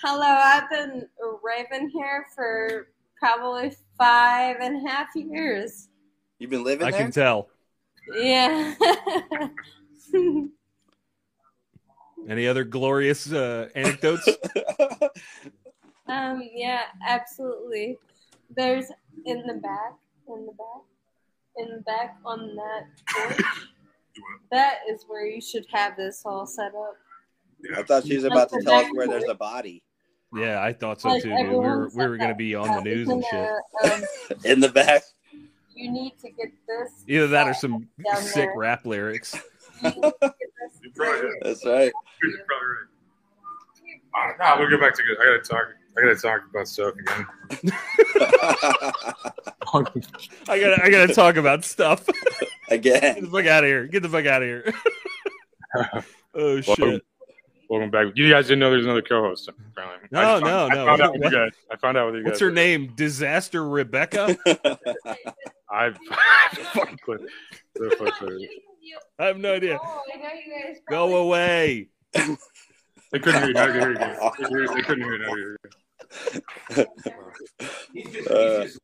Hello, 0.03 0.27
I've 0.27 0.69
been 0.69 1.09
raving 1.43 1.89
here 1.89 2.27
for 2.35 2.89
probably 3.19 3.75
five 3.97 4.57
and 4.61 4.87
a 4.87 4.91
half 4.91 5.07
years. 5.15 5.89
You've 6.39 6.51
been 6.51 6.63
living 6.63 6.87
I 6.87 6.91
there. 6.91 7.01
can 7.01 7.11
tell. 7.11 7.49
Yeah. 8.15 8.75
Any 12.29 12.47
other 12.47 12.65
glorious 12.65 13.33
uh, 13.33 13.71
anecdotes? 13.75 14.29
um, 16.09 16.43
yeah, 16.53 16.83
absolutely. 17.09 17.97
There's 18.55 18.91
in 19.25 19.47
the 19.47 19.55
back, 19.55 19.95
in 20.29 20.47
the 20.47 20.53
back, 20.53 20.83
in 21.57 21.77
the 21.77 21.83
back 21.83 22.17
on 22.25 22.57
that 22.57 22.87
porch. 23.09 23.41
that 24.51 24.79
is 24.89 25.05
where 25.09 25.27
you 25.27 25.41
should 25.41 25.67
have 25.73 25.97
this 25.97 26.23
all 26.25 26.47
set 26.47 26.73
up. 26.75 26.97
I 27.77 27.83
thought 27.83 28.07
she 28.07 28.15
was 28.17 28.25
about 28.25 28.51
to 28.51 28.61
tell 28.63 28.75
us 28.75 28.87
where 28.93 29.09
there's 29.09 29.29
a 29.29 29.35
body 29.35 29.83
Yeah, 30.35 30.63
I 30.63 30.73
thought 30.73 31.01
so 31.01 31.09
Like 31.09 31.23
too, 31.23 31.31
dude. 31.31 31.49
We 31.49 31.57
were, 31.57 31.89
we 31.89 32.07
were 32.07 32.17
going 32.17 32.31
to 32.31 32.37
be 32.37 32.55
on 32.55 32.69
the 32.69 32.83
news 32.83 33.09
it's 33.09 33.13
and 33.13 33.25
shit. 33.25 33.49
in 33.85 33.93
um, 33.93 34.41
in 34.45 34.61
the 34.61 34.69
back. 34.69 35.03
you 35.75 35.91
need 35.91 36.19
to 36.21 36.31
get 36.31 36.53
this. 36.69 37.05
Either 37.09 37.29
that 37.29 37.49
or 37.49 37.55
some 37.55 37.89
sick 38.21 38.35
there. 38.35 38.55
rap 38.57 38.87
lyrics. 38.87 39.37
You 39.83 39.91
need 39.91 40.03
to 40.03 40.17
get 40.21 40.31
this 40.73 40.93
right. 40.97 41.23
That's 41.43 41.67
right. 41.67 41.93
You're 42.23 42.47
probably 42.47 42.69
right. 42.73 44.33
Uh, 44.33 44.33
nah, 44.39 44.59
we'll 44.59 44.71
go 44.71 44.81
back 44.81 44.95
to 44.95 45.03
good. 45.03 45.19
I 45.21 45.37
gotta 45.37 45.41
talk. 45.41 45.67
I 45.97 46.03
gotta 46.03 46.17
talk 46.17 46.43
about 46.51 46.69
stuff 46.69 46.95
again. 46.95 47.27
I 50.49 50.61
gotta, 50.61 50.81
I 50.83 50.91
gotta 50.91 51.15
talk 51.15 51.37
about 51.37 51.65
stuff. 51.65 52.07
Get 52.69 52.79
Again. 52.79 53.25
the 53.25 53.31
fuck 53.31 53.47
out 53.47 53.65
of 53.65 53.69
here! 53.69 53.87
Get 53.87 54.03
the 54.03 54.09
fuck 54.09 54.27
out 54.27 54.43
of 54.43 54.49
here! 54.49 54.75
oh 55.77 56.03
Welcome, 56.35 56.63
shit! 56.63 57.03
welcome 57.71 57.91
back. 57.91 58.09
You 58.15 58.29
guys 58.29 58.47
didn't 58.49 58.59
know 58.59 58.71
there's 58.71 58.85
another 58.85 59.03
co-host. 59.03 59.49
Apparently. 59.49 60.09
No, 60.11 60.21
I 60.21 60.23
found, 60.25 60.45
no, 60.45 60.67
I 60.67 60.69
no. 60.75 60.87
found 60.87 61.03
out 61.03 61.13
with 61.13 61.23
you 61.23 61.31
guys. 61.31 61.53
I 61.71 61.77
found 61.77 61.97
out 61.97 62.07
with 62.07 62.17
you 62.17 62.23
guys. 62.25 62.31
What's 62.31 62.41
her 62.41 62.51
name? 62.51 62.93
Disaster 62.97 63.69
Rebecca. 63.69 64.37
I 65.71 65.93
fucking 66.73 66.99
quit. 67.05 67.21
So 67.77 67.91
frustrated. 67.91 68.49
I 69.19 69.27
have 69.27 69.39
no 69.39 69.55
idea. 69.55 69.79
Oh, 69.83 70.03
I 70.13 70.17
know 70.19 70.25
you 70.25 70.53
guys. 70.53 70.77
Go 70.89 71.17
away. 71.17 71.89
They 73.13 73.19
couldn't 73.21 73.43
hear 73.43 73.49
you. 73.49 73.55
Now 73.55 73.67
they 73.67 73.73
hear 73.79 73.93
you. 73.93 73.99
They 73.99 74.31
couldn't 74.31 74.51
hear 74.51 74.61
you. 74.61 74.69
They 74.75 74.83
couldn't. 74.83 75.21
Now 75.21 75.35
hear 75.35 75.51
you. 75.51 75.57
Uh, 78.29 78.65
just, 78.65 78.81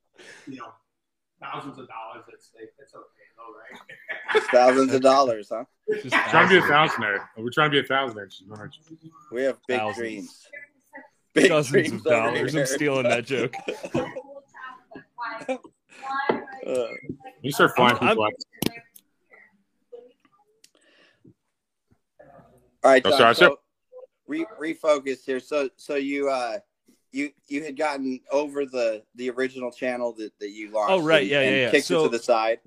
thousands 1.40 1.78
of 1.78 1.88
dollars 1.88 2.24
at 2.32 2.42
stake. 2.42 2.70
That's 2.78 2.94
okay, 2.94 3.04
though, 3.36 3.52
right? 3.52 4.36
It's 4.36 4.46
thousands 4.46 4.94
of 4.94 5.02
dollars, 5.02 5.48
huh? 5.50 5.64
Just 6.02 6.14
trying 6.30 6.48
to 6.48 6.54
be 6.54 6.58
a 6.58 6.62
thousandaire. 6.70 7.24
We're 7.36 7.50
trying 7.50 7.70
to 7.70 7.82
be 7.82 7.86
a 7.86 7.88
thousandaire. 7.88 8.30
We 9.32 9.42
have 9.42 9.58
big 9.66 9.78
thousands. 9.78 9.98
dreams. 9.98 10.48
Big 11.34 11.48
Dozens 11.48 11.72
dreams 11.72 12.06
of 12.06 12.12
dollars. 12.12 12.54
I'm 12.54 12.66
stealing 12.66 13.08
that 13.08 13.24
joke. 13.26 13.54
uh, 16.66 16.86
you 17.42 17.50
start 17.52 17.74
flying 17.74 17.92
I'm, 17.92 17.98
from 17.98 18.08
I'm, 18.08 18.18
all 22.84 22.90
right, 22.90 23.02
John, 23.02 23.12
oh, 23.12 23.16
sorry, 23.16 23.34
so 23.34 23.56
re- 24.26 24.46
refocus 24.60 25.24
here. 25.24 25.40
So, 25.40 25.70
so 25.76 25.94
you 25.94 26.28
uh, 26.28 26.58
you 27.12 27.30
you 27.46 27.62
had 27.62 27.76
gotten 27.76 28.20
over 28.30 28.64
the 28.66 29.02
the 29.14 29.30
original 29.30 29.70
channel 29.70 30.12
that, 30.14 30.32
that 30.40 30.50
you 30.50 30.70
launched. 30.72 30.92
Oh, 30.92 31.00
right. 31.02 31.22
and- 31.22 31.30
Yeah, 31.30 31.40
yeah, 31.42 31.46
and 31.48 31.56
yeah. 31.56 31.70
Kicked 31.70 31.86
So- 31.86 32.00
it 32.00 32.10
to 32.10 32.16
the 32.18 32.22
side. 32.22 32.58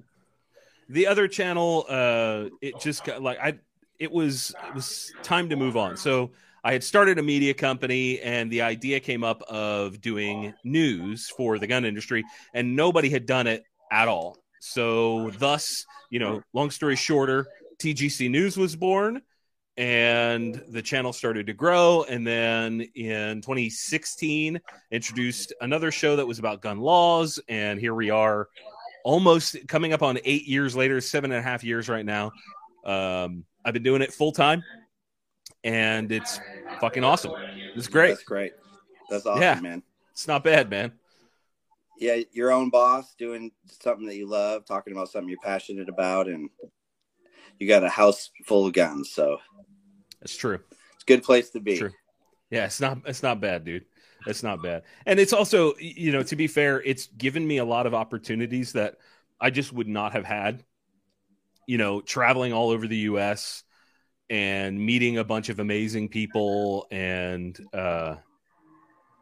the 0.90 1.08
other 1.08 1.28
channel 1.28 1.86
uh 1.90 2.46
it 2.62 2.80
just 2.80 3.04
got 3.04 3.20
like 3.22 3.40
i 3.40 3.58
it 3.98 4.12
was 4.12 4.54
it 4.68 4.76
was 4.76 5.12
time 5.24 5.50
to 5.50 5.56
move 5.56 5.76
on 5.76 5.98
so 5.98 6.30
i 6.64 6.72
had 6.74 6.84
started 6.84 7.18
a 7.18 7.24
media 7.24 7.56
company 7.56 8.20
and 8.22 8.52
the 8.52 8.62
idea 8.62 9.00
came 9.00 9.24
up 9.24 9.42
of 9.50 10.00
doing 10.00 10.54
news 10.64 11.28
for 11.36 11.58
the 11.58 11.66
gun 11.66 11.86
industry 11.86 12.24
and 12.54 12.76
nobody 12.76 13.10
had 13.10 13.26
done 13.26 13.48
it 13.48 13.64
at 13.92 14.08
all 14.08 14.38
so 14.60 15.32
thus 15.40 15.86
you 16.12 16.20
know 16.20 16.40
long 16.54 16.70
story 16.70 16.96
shorter 16.96 17.48
tgc 17.80 18.30
news 18.30 18.56
was 18.56 18.76
born 18.76 19.20
and 19.78 20.64
the 20.70 20.82
channel 20.82 21.12
started 21.12 21.46
to 21.48 21.54
grow 21.54 22.04
and 22.10 22.26
then 22.26 22.82
in 22.96 23.42
2016 23.42 24.60
introduced 24.92 25.54
another 25.62 25.92
show 25.92 26.16
that 26.16 26.26
was 26.26 26.40
about 26.40 26.62
gun 26.62 26.80
laws 26.80 27.40
and 27.50 27.80
here 27.80 27.94
we 27.94 28.10
are 28.10 28.48
almost 29.04 29.56
coming 29.68 29.94
up 29.94 30.02
on 30.02 30.18
eight 30.26 30.48
years 30.48 30.76
later, 30.76 31.00
seven 31.00 31.32
and 31.32 31.40
a 31.40 31.42
half 31.44 31.64
years 31.64 31.88
right 31.90 32.06
now. 32.06 32.32
Um, 32.86 33.46
I've 33.64 33.74
been 33.74 33.84
doing 33.84 34.02
it 34.02 34.12
full 34.12 34.32
time, 34.32 34.64
and 35.64 36.12
it's 36.12 36.40
fucking 36.82 37.04
awesome. 37.04 37.34
It's 37.76 37.88
great. 37.88 38.10
That's 38.10 38.24
great. 38.24 38.54
That's 39.12 39.28
awesome, 39.28 39.44
Yeah. 39.44 39.60
man. 39.62 39.84
It's 40.12 40.28
not 40.28 40.44
bad, 40.44 40.72
man. 40.72 40.92
Yeah, 42.00 42.18
your 42.32 42.52
own 42.52 42.72
boss, 42.72 43.14
doing 43.14 43.52
something 43.68 44.08
that 44.08 44.16
you 44.16 44.26
love, 44.28 44.66
talking 44.66 44.92
about 44.92 45.10
something 45.10 45.30
you're 45.30 45.38
passionate 45.44 45.88
about, 45.88 46.28
and 46.28 46.50
you 47.60 47.68
got 47.68 47.84
a 47.84 47.90
house 47.90 48.30
full 48.46 48.66
of 48.66 48.74
guns. 48.74 49.12
So 49.12 49.40
It's 50.22 50.36
true. 50.36 50.60
it's 50.94 51.04
a 51.04 51.06
good 51.06 51.24
place 51.24 51.50
to 51.52 51.60
be. 51.60 51.78
True. 51.78 51.92
Yeah, 52.50 52.66
it's 52.66 52.80
not. 52.80 53.00
It's 53.06 53.24
not 53.24 53.42
bad, 53.42 53.66
dude. 53.66 53.86
It's 54.28 54.44
not 54.44 54.64
bad, 54.64 54.84
and 55.06 55.20
it's 55.20 55.34
also, 55.34 55.76
you 55.78 56.12
know, 56.12 56.24
to 56.24 56.36
be 56.36 56.48
fair, 56.48 56.82
it's 56.82 57.08
given 57.08 57.46
me 57.46 57.58
a 57.58 57.66
lot 57.66 57.86
of 57.86 57.94
opportunities 57.94 58.74
that 58.74 58.98
I 59.40 59.52
just 59.52 59.72
would 59.74 59.88
not 59.88 60.14
have 60.14 60.26
had. 60.26 60.64
You 61.68 61.78
know, 61.78 62.02
traveling 62.02 62.54
all 62.54 62.70
over 62.70 62.88
the 62.88 62.98
U.S. 63.10 63.64
and 64.30 64.80
meeting 64.80 65.18
a 65.18 65.24
bunch 65.24 65.50
of 65.50 65.60
amazing 65.60 66.10
people, 66.10 66.88
and 66.92 67.60
uh, 67.74 68.16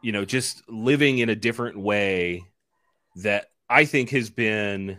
you 0.02 0.12
know, 0.12 0.24
just 0.24 0.66
living 0.68 1.18
in 1.18 1.28
a 1.28 1.36
different 1.36 1.78
way 1.78 2.44
that 3.16 3.46
I 3.68 3.84
think 3.86 4.10
has 4.10 4.30
been 4.30 4.98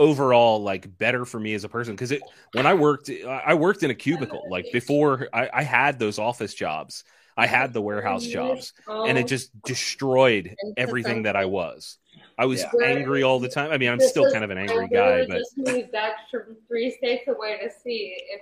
overall 0.00 0.62
like 0.62 0.96
better 0.96 1.26
for 1.26 1.38
me 1.38 1.52
as 1.52 1.62
a 1.62 1.68
person 1.68 1.94
because 1.94 2.10
it 2.10 2.22
when 2.54 2.66
I 2.66 2.72
worked 2.72 3.10
I 3.28 3.52
worked 3.52 3.82
in 3.82 3.90
a 3.90 3.94
cubicle 3.94 4.42
like 4.50 4.66
before 4.72 5.28
I, 5.32 5.50
I 5.52 5.62
had 5.62 5.98
those 5.98 6.18
office 6.18 6.54
jobs. 6.54 7.04
I 7.36 7.46
had 7.46 7.72
the 7.72 7.82
warehouse 7.82 8.24
jobs 8.24 8.72
and 8.88 9.16
it 9.18 9.24
oh. 9.24 9.26
just 9.26 9.62
destroyed 9.62 10.56
everything 10.76 11.22
that 11.24 11.36
I 11.36 11.44
was. 11.44 11.98
I 12.38 12.46
was 12.46 12.62
Yeah. 12.62 12.86
angry 12.86 13.22
all 13.22 13.38
the 13.38 13.48
time. 13.48 13.70
I 13.70 13.78
mean 13.78 13.90
I'm 13.90 14.00
still 14.00 14.32
kind 14.32 14.42
of 14.42 14.50
an 14.50 14.56
angry 14.56 14.88
guy 14.88 15.26
but 15.26 15.38
just 15.38 15.58
moved 15.58 15.92
back 15.92 16.30
from 16.30 16.56
three 16.66 16.90
states 16.90 17.28
away 17.28 17.58
to 17.62 17.70
see 17.70 18.16
if 18.30 18.40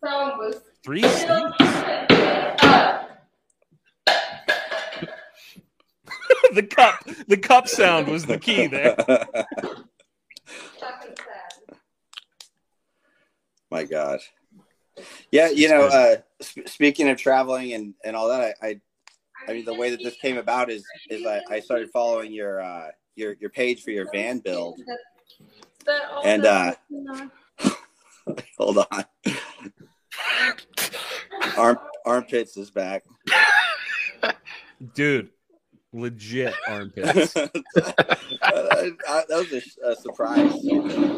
someone 0.00 0.38
was 0.38 0.62
three 0.82 1.02
the 6.54 6.62
cup 6.62 7.04
the 7.28 7.36
cup 7.36 7.68
sound 7.68 8.08
was 8.08 8.24
the 8.24 8.38
key 8.38 8.66
there 8.66 8.96
My 13.70 13.84
God. 13.84 14.20
Yeah, 15.30 15.50
you 15.50 15.68
know, 15.68 15.82
uh, 15.82 16.16
sp- 16.40 16.68
speaking 16.68 17.08
of 17.08 17.18
traveling 17.18 17.72
and, 17.72 17.94
and 18.04 18.16
all 18.16 18.28
that, 18.28 18.56
I, 18.62 18.66
I, 18.66 18.80
I 19.48 19.52
mean, 19.52 19.64
the 19.64 19.74
way 19.74 19.90
that 19.90 20.02
this 20.02 20.16
came 20.16 20.38
about 20.38 20.70
is 20.70 20.84
is 21.10 21.26
I, 21.26 21.42
I 21.50 21.60
started 21.60 21.90
following 21.90 22.32
your 22.32 22.60
uh, 22.60 22.88
your 23.14 23.34
your 23.40 23.50
page 23.50 23.82
for 23.82 23.90
your 23.90 24.10
van 24.12 24.38
build, 24.38 24.80
and 26.24 26.46
uh, 26.46 26.74
hold 28.58 28.78
on, 28.78 29.04
arm 31.56 31.78
armpits 32.04 32.56
is 32.56 32.70
back. 32.70 33.04
dude 34.94 35.30
legit 35.96 36.54
armpits 36.68 37.34
Uh, 37.36 37.48
uh, 38.42 39.22
that 39.28 39.28
was 39.30 39.52
a, 39.52 39.62
a 39.88 39.96
surprise. 39.96 40.52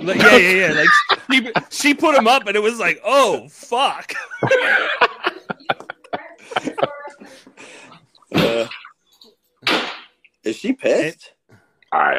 Like, 0.04 0.18
yeah 0.18 0.36
yeah 0.36 0.68
yeah 0.68 0.72
like 0.72 0.88
she, 1.30 1.52
she 1.70 1.94
put 1.94 2.14
him 2.16 2.26
up 2.28 2.46
and 2.46 2.56
it 2.56 2.62
was 2.62 2.78
like 2.78 3.00
oh 3.04 3.48
fuck 3.48 4.14
Uh, 8.34 8.66
is 10.44 10.56
she 10.56 10.72
pissed? 10.74 11.32
I, 11.92 12.14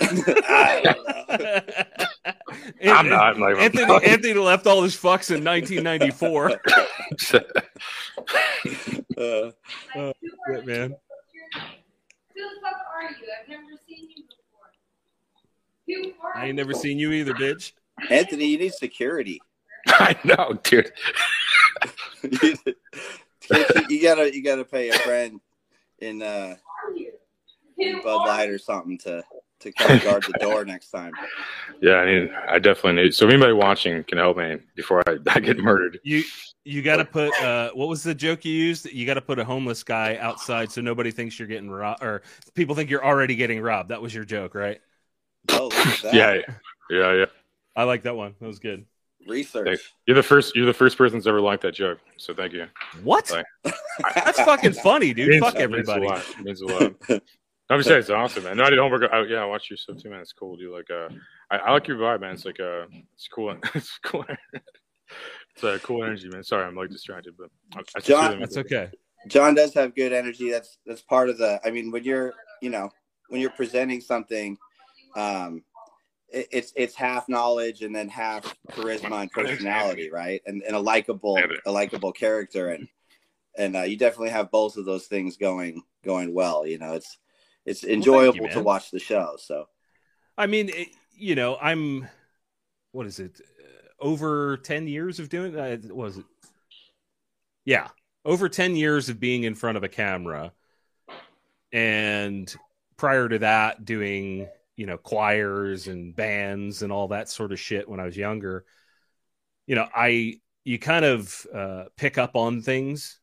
I 0.00 0.80
don't 0.82 0.96
know. 1.50 1.60
I'm 2.92 3.08
not. 3.08 3.34
I'm 3.34 3.40
not 3.40 3.50
even- 3.52 3.62
Anthony, 3.62 4.06
Anthony 4.06 4.34
left 4.34 4.66
all 4.66 4.82
his 4.82 4.96
fucks 4.96 5.30
in 5.34 5.44
1994. 5.44 6.60
Uh, 9.16 9.50
Oh, 9.96 10.12
shit, 10.46 10.64
man. 10.66 10.94
Who 12.38 12.44
the 12.54 12.60
fuck 12.60 12.78
are 12.94 13.02
you? 13.02 13.08
I've 13.42 13.48
never 13.48 13.62
seen 13.88 14.08
you 14.16 14.24
before. 14.24 16.12
Who 16.22 16.26
are 16.26 16.36
I 16.36 16.40
ain't 16.42 16.48
you? 16.48 16.54
never 16.54 16.72
seen 16.72 16.98
you 16.98 17.12
either, 17.12 17.34
bitch. 17.34 17.72
Anthony, 18.10 18.46
you 18.46 18.58
need 18.58 18.74
security. 18.74 19.40
I 19.88 20.16
know, 20.24 20.58
dude. 20.62 20.92
you, 22.22 22.54
you 23.88 24.02
gotta 24.02 24.34
you 24.34 24.44
gotta 24.44 24.64
pay 24.64 24.90
a 24.90 24.98
friend 24.98 25.40
in 25.98 26.22
uh 26.22 26.54
in 27.76 28.00
Bud 28.02 28.26
Light 28.26 28.50
or 28.50 28.58
something 28.58 28.98
to 28.98 29.24
to 29.60 29.72
come 29.72 29.98
guard 29.98 30.22
the 30.24 30.34
door 30.34 30.64
next 30.66 30.90
time. 30.90 31.12
Yeah, 31.80 31.94
I 31.94 32.06
need. 32.06 32.30
I 32.48 32.58
definitely 32.60 33.02
need. 33.02 33.14
So, 33.14 33.26
if 33.26 33.32
anybody 33.32 33.52
watching 33.52 34.04
can 34.04 34.18
help 34.18 34.36
me 34.36 34.58
before 34.76 35.02
I, 35.08 35.18
I 35.28 35.40
get 35.40 35.58
murdered. 35.58 35.98
You 36.04 36.22
you 36.64 36.82
got 36.82 36.96
to 36.96 37.04
put 37.04 37.32
uh, 37.42 37.70
what 37.72 37.88
was 37.88 38.02
the 38.02 38.14
joke 38.14 38.44
you 38.44 38.52
used? 38.52 38.86
You 38.86 39.06
got 39.06 39.14
to 39.14 39.20
put 39.22 39.38
a 39.38 39.44
homeless 39.44 39.82
guy 39.82 40.16
outside 40.16 40.70
so 40.70 40.80
nobody 40.80 41.10
thinks 41.10 41.38
you're 41.38 41.48
getting 41.48 41.70
robbed, 41.70 42.02
or 42.02 42.22
people 42.54 42.74
think 42.74 42.90
you're 42.90 43.04
already 43.04 43.36
getting 43.36 43.60
robbed. 43.60 43.88
That 43.90 44.02
was 44.02 44.14
your 44.14 44.24
joke, 44.24 44.54
right? 44.54 44.80
Oh, 45.50 45.68
look. 45.68 46.12
Yeah, 46.12 46.40
yeah, 46.90 47.12
yeah. 47.14 47.24
I 47.76 47.84
like 47.84 48.02
that 48.02 48.16
one. 48.16 48.34
That 48.40 48.46
was 48.46 48.58
good. 48.58 48.84
Research. 49.26 49.66
Thanks. 49.66 49.92
You're 50.06 50.16
the 50.16 50.22
first. 50.22 50.54
You're 50.56 50.66
the 50.66 50.72
first 50.74 50.98
person 50.98 51.18
that's 51.18 51.26
ever 51.26 51.40
liked 51.40 51.62
that 51.62 51.74
joke. 51.74 51.98
So, 52.16 52.34
thank 52.34 52.52
you. 52.52 52.66
What? 53.02 53.30
Like, 53.30 53.46
That's 54.14 54.40
fucking 54.40 54.72
funny, 54.74 55.12
dude. 55.14 55.28
means- 55.28 55.44
Fuck 55.44 55.56
it 55.56 55.70
means 55.70 55.88
a 55.88 55.92
everybody. 55.92 56.06
lot. 56.06 56.44
Means 56.44 56.60
a 56.62 56.66
lot. 56.66 56.94
I'm 57.70 57.78
just 57.78 57.88
saying 57.88 58.00
it's 58.00 58.08
awesome, 58.10 58.44
man. 58.44 58.56
No, 58.56 58.64
I 58.64 58.70
did 58.70 58.78
homework. 58.78 59.02
I, 59.12 59.22
yeah, 59.24 59.42
I 59.42 59.44
watched 59.44 59.68
your 59.68 59.76
stuff 59.76 59.98
too, 59.98 60.08
man. 60.08 60.20
It's 60.20 60.32
cool, 60.32 60.56
dude. 60.56 60.72
Like, 60.72 60.90
uh, 60.90 61.08
I, 61.50 61.58
I 61.58 61.72
like 61.72 61.86
your 61.86 61.98
vibe, 61.98 62.22
man. 62.22 62.32
It's 62.32 62.46
like, 62.46 62.58
uh, 62.60 62.86
it's 63.14 63.28
cool. 63.28 63.54
It's 63.74 63.98
cool. 64.02 64.24
It's 65.62 65.84
a 65.84 65.86
cool 65.86 66.04
energy, 66.04 66.28
man. 66.28 66.42
Sorry, 66.42 66.64
I'm 66.64 66.74
like 66.74 66.90
distracted, 66.90 67.34
but 67.38 67.50
I, 67.74 67.82
I 67.96 68.00
John- 68.00 68.40
That's 68.40 68.56
okay. 68.56 68.90
John 69.26 69.54
does 69.54 69.74
have 69.74 69.94
good 69.94 70.12
energy. 70.12 70.50
That's 70.50 70.78
that's 70.86 71.02
part 71.02 71.28
of 71.28 71.38
the. 71.38 71.60
I 71.64 71.70
mean, 71.70 71.90
when 71.90 72.04
you're 72.04 72.34
you 72.62 72.70
know 72.70 72.90
when 73.28 73.40
you're 73.40 73.50
presenting 73.50 74.00
something, 74.00 74.56
um, 75.16 75.64
it, 76.28 76.48
it's 76.52 76.72
it's 76.76 76.94
half 76.94 77.28
knowledge 77.28 77.82
and 77.82 77.94
then 77.94 78.08
half 78.08 78.56
charisma 78.70 79.22
and 79.22 79.32
personality, 79.32 80.10
right? 80.10 80.40
And 80.46 80.62
and 80.62 80.76
a 80.76 80.80
likable 80.80 81.38
a 81.66 81.70
likable 81.70 82.12
character, 82.12 82.68
and 82.70 82.88
and 83.56 83.76
uh, 83.76 83.82
you 83.82 83.96
definitely 83.96 84.30
have 84.30 84.50
both 84.50 84.76
of 84.76 84.84
those 84.84 85.06
things 85.06 85.36
going 85.36 85.82
going 86.04 86.32
well. 86.32 86.66
You 86.66 86.78
know, 86.78 86.94
it's 86.94 87.18
it's 87.66 87.84
enjoyable 87.84 88.48
to 88.48 88.60
watch 88.60 88.90
the 88.90 89.00
show. 89.00 89.36
So 89.38 89.66
I 90.36 90.46
mean, 90.46 90.68
it, 90.68 90.88
you 91.12 91.34
know, 91.34 91.58
I'm 91.60 92.08
what 92.92 93.06
is 93.06 93.18
it? 93.18 93.40
Over 94.00 94.56
10 94.58 94.86
years 94.86 95.18
of 95.18 95.28
doing? 95.28 95.58
Uh, 95.58 95.76
was 95.90 96.18
it? 96.18 96.24
Yeah, 97.64 97.88
over 98.24 98.48
10 98.48 98.76
years 98.76 99.08
of 99.08 99.20
being 99.20 99.44
in 99.44 99.54
front 99.54 99.76
of 99.76 99.84
a 99.84 99.88
camera. 99.88 100.52
And 101.72 102.52
prior 102.96 103.28
to 103.28 103.40
that, 103.40 103.84
doing, 103.84 104.48
you 104.76 104.86
know, 104.86 104.96
choirs 104.96 105.88
and 105.88 106.14
bands 106.14 106.82
and 106.82 106.92
all 106.92 107.08
that 107.08 107.28
sort 107.28 107.52
of 107.52 107.60
shit 107.60 107.88
when 107.88 108.00
I 108.00 108.04
was 108.04 108.16
younger. 108.16 108.64
You 109.66 109.74
know, 109.74 109.88
I, 109.94 110.40
you 110.64 110.78
kind 110.78 111.04
of 111.04 111.46
uh, 111.52 111.84
pick 111.96 112.16
up 112.16 112.36
on 112.36 112.62
things 112.62 113.20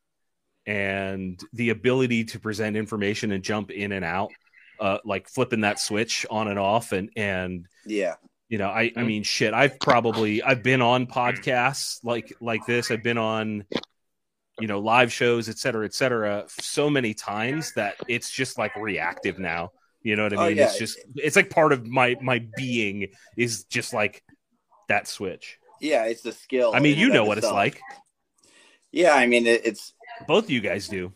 and 0.67 1.39
the 1.53 1.69
ability 1.69 2.25
to 2.25 2.39
present 2.39 2.75
information 2.75 3.31
and 3.31 3.43
jump 3.43 3.71
in 3.71 3.91
and 3.91 4.05
out 4.05 4.31
uh, 4.79 4.97
like 5.05 5.27
flipping 5.29 5.61
that 5.61 5.79
switch 5.79 6.25
on 6.29 6.47
and 6.47 6.59
off 6.59 6.91
and 6.91 7.09
and 7.15 7.67
yeah, 7.85 8.15
you 8.49 8.57
know 8.57 8.67
i 8.69 8.91
i 8.95 9.03
mean 9.03 9.23
shit 9.23 9.53
i've 9.53 9.79
probably 9.79 10.41
i've 10.43 10.63
been 10.63 10.81
on 10.81 11.07
podcasts 11.07 11.99
like 12.03 12.33
like 12.41 12.65
this 12.65 12.91
i've 12.91 13.03
been 13.03 13.17
on 13.17 13.63
you 14.59 14.67
know 14.67 14.79
live 14.79 15.11
shows 15.11 15.49
et 15.49 15.57
cetera 15.57 15.85
et 15.85 15.93
cetera 15.93 16.45
so 16.49 16.89
many 16.89 17.13
times 17.13 17.73
that 17.73 17.95
it's 18.07 18.31
just 18.31 18.57
like 18.57 18.75
reactive 18.75 19.39
now 19.39 19.71
you 20.03 20.15
know 20.15 20.23
what 20.23 20.33
i 20.33 20.37
Oh, 20.37 20.47
mean 20.47 20.57
yeah. 20.57 20.65
it's 20.65 20.77
just 20.77 20.99
it's 21.15 21.35
like 21.35 21.49
part 21.49 21.73
of 21.73 21.85
my 21.85 22.15
my 22.21 22.39
being 22.55 23.07
is 23.35 23.63
just 23.65 23.93
like 23.93 24.23
that 24.87 25.07
switch 25.07 25.57
yeah, 25.81 26.05
it's 26.05 26.25
a 26.25 26.31
skill. 26.31 26.71
i 26.73 26.79
mean 26.79 26.97
you 26.97 27.09
know 27.09 27.25
what 27.25 27.37
it's 27.37 27.51
like 27.51 27.81
Yeah, 28.91 29.13
I 29.13 29.27
mean 29.27 29.45
it, 29.45 29.65
it's 29.65 29.93
Both 30.27 30.45
of 30.45 30.49
you 30.51 30.61
guys 30.61 30.87
do. 30.87 31.11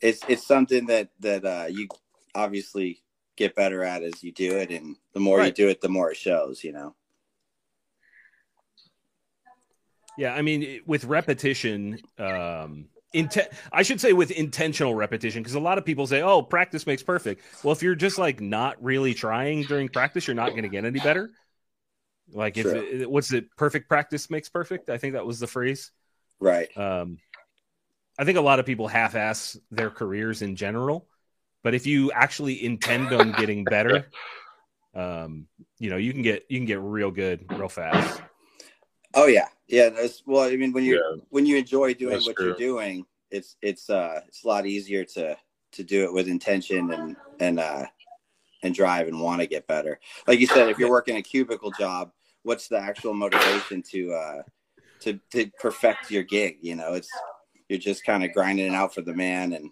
it's 0.00 0.20
it's 0.28 0.46
something 0.46 0.86
that 0.86 1.08
that 1.20 1.44
uh, 1.44 1.66
you 1.68 1.88
obviously 2.34 3.02
get 3.36 3.54
better 3.54 3.82
at 3.82 4.02
as 4.02 4.22
you 4.22 4.32
do 4.32 4.56
it, 4.56 4.70
and 4.70 4.96
the 5.12 5.20
more 5.20 5.44
you 5.44 5.52
do 5.52 5.68
it, 5.68 5.80
the 5.80 5.88
more 5.88 6.10
it 6.10 6.16
shows. 6.16 6.64
You 6.64 6.72
know. 6.72 6.94
Yeah, 10.16 10.34
I 10.34 10.42
mean, 10.42 10.80
with 10.86 11.04
repetition, 11.04 12.00
um, 12.18 12.86
inten- 13.12 13.52
I 13.72 13.82
should 13.82 14.00
say 14.00 14.12
with 14.12 14.30
intentional 14.30 14.94
repetition, 14.94 15.42
because 15.42 15.56
a 15.56 15.60
lot 15.60 15.78
of 15.78 15.84
people 15.84 16.06
say, 16.06 16.22
"Oh, 16.22 16.42
practice 16.42 16.86
makes 16.86 17.02
perfect." 17.02 17.42
Well, 17.64 17.72
if 17.72 17.82
you're 17.82 17.96
just 17.96 18.18
like 18.18 18.40
not 18.40 18.82
really 18.82 19.14
trying 19.14 19.62
during 19.62 19.88
practice, 19.88 20.26
you're 20.26 20.36
not 20.36 20.50
going 20.50 20.62
to 20.62 20.68
get 20.68 20.84
any 20.84 21.00
better. 21.00 21.30
Like, 22.32 22.56
if 22.56 22.66
it, 22.66 23.10
what's 23.10 23.32
it? 23.32 23.54
Perfect 23.56 23.88
practice 23.88 24.30
makes 24.30 24.48
perfect. 24.48 24.88
I 24.88 24.98
think 24.98 25.12
that 25.12 25.26
was 25.26 25.40
the 25.40 25.46
phrase. 25.46 25.90
Right. 26.40 26.74
Um, 26.76 27.18
I 28.18 28.24
think 28.24 28.38
a 28.38 28.42
lot 28.42 28.60
of 28.60 28.66
people 28.66 28.88
half-ass 28.88 29.58
their 29.70 29.90
careers 29.90 30.40
in 30.40 30.56
general, 30.56 31.06
but 31.64 31.74
if 31.74 31.86
you 31.86 32.12
actually 32.12 32.64
intend 32.64 33.12
on 33.12 33.32
getting 33.32 33.64
better, 33.64 34.06
um, 34.94 35.48
you 35.80 35.90
know, 35.90 35.96
you 35.96 36.12
can 36.12 36.22
get 36.22 36.44
you 36.48 36.58
can 36.58 36.66
get 36.66 36.78
real 36.80 37.10
good 37.10 37.44
real 37.50 37.68
fast. 37.68 38.22
Oh 39.14 39.26
yeah, 39.26 39.48
yeah. 39.66 39.88
That's, 39.88 40.22
well, 40.26 40.42
I 40.48 40.56
mean, 40.56 40.72
when 40.72 40.84
you 40.84 40.94
Yeah. 40.94 41.22
when 41.30 41.46
you 41.46 41.56
enjoy 41.56 41.94
doing 41.94 42.12
That's 42.12 42.26
what 42.26 42.36
true. 42.36 42.46
you're 42.46 42.56
doing, 42.56 43.06
it's 43.30 43.56
it's 43.62 43.90
uh 43.90 44.20
it's 44.28 44.44
a 44.44 44.46
lot 44.48 44.66
easier 44.66 45.04
to 45.04 45.36
to 45.72 45.82
do 45.82 46.04
it 46.04 46.12
with 46.12 46.28
intention 46.28 46.92
and 46.92 47.16
and 47.40 47.58
uh 47.58 47.86
and 48.62 48.74
drive 48.74 49.08
and 49.08 49.20
want 49.20 49.40
to 49.40 49.46
get 49.46 49.66
better. 49.66 49.98
Like 50.26 50.38
you 50.40 50.46
said, 50.46 50.68
if 50.68 50.78
you're 50.78 50.90
working 50.90 51.16
a 51.16 51.22
cubicle 51.22 51.70
job, 51.70 52.12
what's 52.42 52.68
the 52.68 52.78
actual 52.78 53.14
motivation 53.14 53.82
to 53.90 54.12
uh 54.12 54.42
to 55.00 55.18
to 55.30 55.50
perfect 55.60 56.10
your 56.10 56.22
gig? 56.22 56.58
You 56.60 56.76
know, 56.76 56.92
it's 56.92 57.10
you're 57.68 57.78
just 57.78 58.04
kind 58.04 58.22
of 58.22 58.32
grinding 58.32 58.66
it 58.66 58.74
out 58.74 58.94
for 58.94 59.00
the 59.00 59.14
man 59.14 59.54
and 59.54 59.70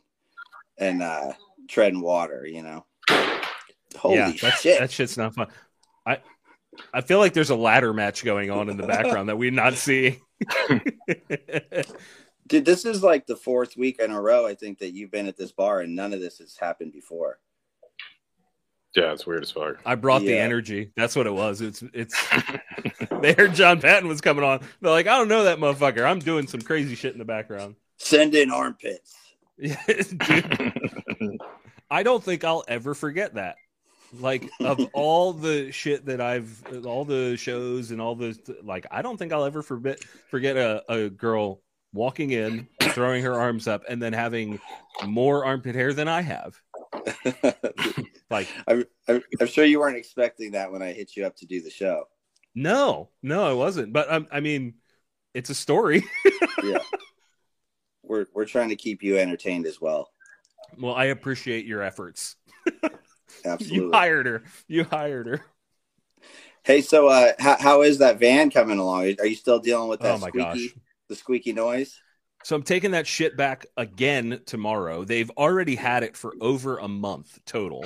and 0.79 1.03
uh 1.03 1.33
treading 1.69 2.01
water. 2.01 2.47
You 2.47 2.63
know. 2.63 2.87
Holy 3.97 4.17
yeah, 4.17 4.33
that's, 4.41 4.61
shit! 4.63 4.81
that 4.81 4.91
shit's 4.91 5.19
not 5.19 5.35
fun. 5.35 5.49
I 6.07 6.19
I 6.93 7.01
feel 7.03 7.19
like 7.19 7.35
there's 7.35 7.51
a 7.51 7.57
ladder 7.57 7.93
match 7.93 8.25
going 8.25 8.51
on 8.51 8.69
in 8.69 8.77
the 8.77 8.87
background 8.87 9.29
that 9.29 9.37
we're 9.37 9.51
not 9.51 9.75
seeing. 9.75 10.21
Dude, 12.49 12.65
this 12.65 12.85
is 12.85 13.03
like 13.03 13.27
the 13.27 13.37
fourth 13.37 13.77
week 13.77 14.01
in 14.01 14.11
a 14.11 14.21
row 14.21 14.47
I 14.47 14.55
think 14.55 14.79
that 14.79 14.93
you've 14.93 15.11
been 15.11 15.29
at 15.29 15.37
this 15.37 15.53
bar, 15.53 15.81
and 15.81 15.95
none 15.95 16.13
of 16.13 16.21
this 16.21 16.39
has 16.39 16.57
happened 16.57 16.93
before. 16.93 17.39
Yeah, 18.97 19.13
it's 19.13 19.27
weird 19.27 19.43
as 19.43 19.51
fuck. 19.51 19.81
I 19.87 19.95
brought 19.95 20.21
the 20.21 20.37
energy. 20.37 20.93
That's 20.97 21.17
what 21.17 21.27
it 21.27 21.33
was. 21.33 21.63
It's 21.63 21.83
it's. 21.95 22.15
they 23.23 23.33
heard 23.33 23.55
John 23.55 23.81
Patton 23.81 24.07
was 24.07 24.21
coming 24.21 24.45
on. 24.45 24.61
They're 24.81 24.91
like, 24.91 25.07
I 25.07 25.17
don't 25.17 25.29
know 25.29 25.45
that 25.45 25.59
motherfucker. 25.59 26.05
I'm 26.05 26.19
doing 26.19 26.47
some 26.47 26.61
crazy 26.61 26.95
shit 26.95 27.13
in 27.13 27.19
the 27.19 27.25
background. 27.25 27.77
Send 27.97 28.35
in 28.35 28.51
armpits. 28.51 29.17
Dude. 30.27 31.41
I 31.91 32.03
don't 32.03 32.23
think 32.23 32.45
I'll 32.45 32.65
ever 32.69 32.95
forget 32.95 33.35
that. 33.35 33.57
Like 34.19 34.49
of 34.61 34.81
all 34.93 35.33
the 35.33 35.73
shit 35.73 36.07
that 36.07 36.21
I've, 36.21 36.85
all 36.85 37.05
the 37.05 37.37
shows 37.37 37.91
and 37.91 38.01
all 38.01 38.15
the 38.15 38.39
like, 38.63 38.87
I 38.91 39.03
don't 39.03 39.17
think 39.17 39.33
I'll 39.33 39.45
ever 39.45 39.63
forget 39.63 40.03
forget 40.31 40.57
a, 40.57 40.83
a 40.89 41.11
girl 41.11 41.63
walking 41.95 42.31
in, 42.31 42.69
throwing 42.81 43.23
her 43.23 43.35
arms 43.35 43.69
up, 43.69 43.83
and 43.89 44.03
then 44.03 44.13
having 44.13 44.61
more 45.07 45.45
armpit 45.45 45.75
hair 45.75 45.93
than 45.93 46.09
I 46.09 46.23
have. 46.23 46.61
Like, 48.31 48.49
I'm, 48.67 48.85
I'm, 49.09 49.23
I'm 49.41 49.47
sure 49.47 49.67
you 49.67 49.79
weren't 49.79 49.99
expecting 49.99 50.53
that 50.53 50.73
when 50.73 50.81
I 50.81 50.93
hit 50.95 51.17
you 51.17 51.27
up 51.27 51.37
to 51.37 51.47
do 51.47 51.61
the 51.61 51.69
show. 51.69 52.05
no, 52.55 53.11
no, 53.23 53.45
I 53.45 53.53
wasn't. 53.53 53.93
But 53.93 54.11
um, 54.11 54.27
I 54.33 54.41
mean, 54.41 54.75
it's 55.35 55.51
a 55.51 55.55
story. 55.55 56.03
Yeah. 56.63 56.79
We're 58.13 58.27
we're 58.35 58.45
trying 58.45 58.69
to 58.69 58.77
keep 58.77 59.03
you 59.03 59.17
entertained 59.17 59.67
as 59.67 59.81
well. 59.81 60.11
well, 60.79 60.95
I 60.95 61.07
appreciate 61.07 61.65
your 61.65 61.83
efforts. 61.83 62.37
Absolutely. 63.45 63.87
You 63.87 63.93
hired 63.93 64.27
her. 64.27 64.43
You 64.69 64.85
hired 64.85 65.27
her. 65.27 65.41
hey, 66.65 66.83
so 66.83 67.09
uh, 67.09 67.33
how, 67.39 67.57
how 67.59 67.83
is 67.83 67.99
that 67.99 68.21
van 68.21 68.51
coming 68.51 68.79
along? 68.79 69.15
Are 69.19 69.27
you 69.27 69.35
still 69.35 69.59
dealing 69.59 69.89
with 69.89 70.01
that 70.01 70.17
Oh 70.17 70.19
squeaky, 70.19 70.69
gosh. 70.69 70.75
the 71.09 71.17
squeaky 71.17 71.53
noise? 71.55 71.99
So 72.45 72.55
I'm 72.55 72.63
taking 72.63 72.91
that 72.91 73.07
shit 73.07 73.37
back 73.37 73.67
again 73.77 74.41
tomorrow. 74.47 75.05
They've 75.05 75.31
already 75.31 75.77
had 75.77 76.03
it 76.03 76.17
for 76.17 76.35
over 76.41 76.79
a 76.79 76.89
month 76.89 77.39
total. 77.47 77.85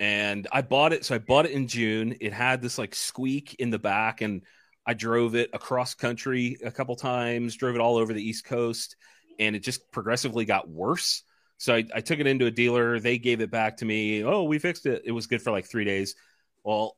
And 0.00 0.46
I 0.52 0.62
bought 0.62 0.92
it. 0.92 1.04
So 1.04 1.16
I 1.16 1.18
bought 1.18 1.46
it 1.46 1.50
in 1.52 1.66
June. 1.66 2.16
It 2.20 2.32
had 2.32 2.62
this 2.62 2.78
like 2.78 2.94
squeak 2.94 3.56
in 3.58 3.70
the 3.70 3.80
back, 3.80 4.20
and 4.20 4.42
I 4.88 4.94
drove 4.94 5.34
it 5.34 5.50
across 5.52 5.94
country 5.94 6.56
a 6.64 6.70
couple 6.70 6.96
times, 6.96 7.54
drove 7.56 7.74
it 7.74 7.80
all 7.82 7.98
over 7.98 8.14
the 8.14 8.26
East 8.26 8.46
Coast, 8.46 8.96
and 9.38 9.54
it 9.54 9.60
just 9.60 9.92
progressively 9.92 10.46
got 10.46 10.66
worse. 10.66 11.24
So 11.58 11.74
I, 11.74 11.84
I 11.94 12.00
took 12.00 12.20
it 12.20 12.26
into 12.26 12.46
a 12.46 12.50
dealer. 12.50 12.98
They 12.98 13.18
gave 13.18 13.42
it 13.42 13.50
back 13.50 13.76
to 13.76 13.84
me. 13.84 14.24
Oh, 14.24 14.44
we 14.44 14.58
fixed 14.58 14.86
it. 14.86 15.02
It 15.04 15.12
was 15.12 15.26
good 15.26 15.42
for 15.42 15.50
like 15.50 15.66
three 15.66 15.84
days. 15.84 16.14
Well, 16.64 16.96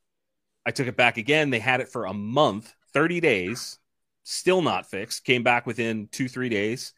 I 0.65 0.71
took 0.71 0.87
it 0.87 0.97
back 0.97 1.17
again. 1.17 1.51
They 1.51 1.59
had 1.59 1.81
it 1.81 1.89
for 1.89 2.05
a 2.05 2.15
month, 2.15 2.73
30 2.93 3.19
days, 3.19 3.81
still 4.23 4.63
not 4.63 4.89
fixed. 4.89 5.25
Came 5.25 5.43
back 5.43 5.67
within 5.67 6.07
two, 6.13 6.29
three 6.29 6.49
days. 6.49 6.93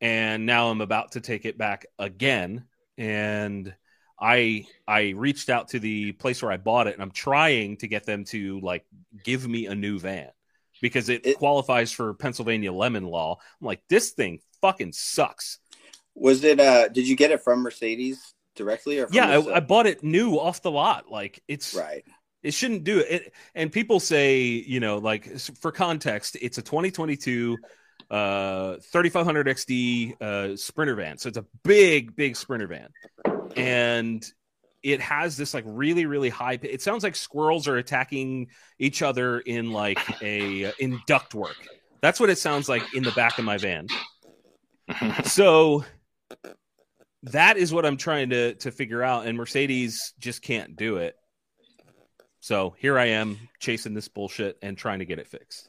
And 0.00 0.46
now 0.46 0.68
I'm 0.68 0.80
about 0.80 1.12
to 1.12 1.20
take 1.20 1.46
it 1.46 1.58
back 1.58 1.86
again. 1.98 2.66
And 2.96 3.74
I 4.22 4.66
I 4.86 5.10
reached 5.16 5.50
out 5.50 5.68
to 5.70 5.80
the 5.80 6.12
place 6.12 6.42
where 6.42 6.52
I 6.52 6.56
bought 6.56 6.86
it 6.86 6.94
and 6.94 7.02
I'm 7.02 7.10
trying 7.10 7.76
to 7.78 7.88
get 7.88 8.06
them 8.06 8.24
to 8.26 8.60
like 8.60 8.84
give 9.24 9.46
me 9.48 9.66
a 9.66 9.74
new 9.74 9.98
van 9.98 10.30
because 10.80 11.08
it, 11.08 11.26
It- 11.26 11.38
qualifies 11.38 11.90
for 11.92 12.14
Pennsylvania 12.14 12.72
lemon 12.72 13.04
law. 13.04 13.38
I'm 13.60 13.66
like, 13.66 13.82
this 13.88 14.10
thing 14.10 14.38
fucking 14.60 14.92
sucks. 14.92 15.58
Was 16.14 16.44
it? 16.44 16.60
uh 16.60 16.88
Did 16.88 17.08
you 17.08 17.16
get 17.16 17.30
it 17.32 17.42
from 17.42 17.62
Mercedes 17.62 18.34
directly 18.54 19.00
or? 19.00 19.06
From 19.08 19.16
Yeah. 19.16 19.28
I, 19.38 19.56
I 19.56 19.60
bought 19.60 19.86
it 19.86 20.04
new 20.04 20.38
off 20.38 20.62
the 20.62 20.70
lot. 20.70 21.10
Like 21.10 21.42
it's 21.48 21.74
right. 21.74 22.04
it 22.44 22.52
shouldn't 22.54 22.84
do 22.84 22.98
it. 23.00 23.06
it. 23.10 23.32
And 23.54 23.72
people 23.72 23.98
say, 23.98 24.42
you 24.44 24.78
know, 24.78 24.98
like 24.98 25.26
for 25.60 25.72
context, 25.72 26.36
it's 26.40 26.58
a 26.58 26.62
2022 26.62 27.58
uh 28.10 28.76
3500 28.92 29.46
XD 29.46 30.20
uh 30.20 30.56
sprinter 30.56 30.94
van. 30.94 31.16
So 31.18 31.28
it's 31.28 31.38
a 31.38 31.46
big 31.64 32.14
big 32.14 32.36
sprinter 32.36 32.66
van. 32.66 32.88
And 33.56 34.24
it 34.82 35.00
has 35.00 35.36
this 35.36 35.54
like 35.54 35.64
really 35.66 36.06
really 36.06 36.28
high 36.28 36.58
it 36.60 36.82
sounds 36.82 37.04
like 37.04 37.14
squirrels 37.14 37.68
are 37.68 37.76
attacking 37.76 38.48
each 38.80 39.00
other 39.00 39.38
in 39.38 39.70
like 39.70 39.98
a 40.22 40.72
in 40.78 40.98
ductwork. 41.08 41.54
That's 42.00 42.18
what 42.18 42.30
it 42.30 42.38
sounds 42.38 42.68
like 42.68 42.82
in 42.94 43.04
the 43.04 43.12
back 43.12 43.38
of 43.38 43.44
my 43.44 43.58
van. 43.58 43.86
so 45.24 45.84
that 47.24 47.56
is 47.56 47.72
what 47.72 47.86
I'm 47.86 47.96
trying 47.96 48.30
to 48.30 48.54
to 48.54 48.70
figure 48.70 49.02
out 49.02 49.26
and 49.26 49.36
Mercedes 49.36 50.14
just 50.18 50.42
can't 50.42 50.76
do 50.76 50.96
it. 50.96 51.16
So 52.40 52.74
here 52.78 52.98
I 52.98 53.06
am 53.06 53.38
chasing 53.60 53.94
this 53.94 54.08
bullshit 54.08 54.58
and 54.62 54.76
trying 54.76 54.98
to 54.98 55.04
get 55.04 55.20
it 55.20 55.28
fixed. 55.28 55.68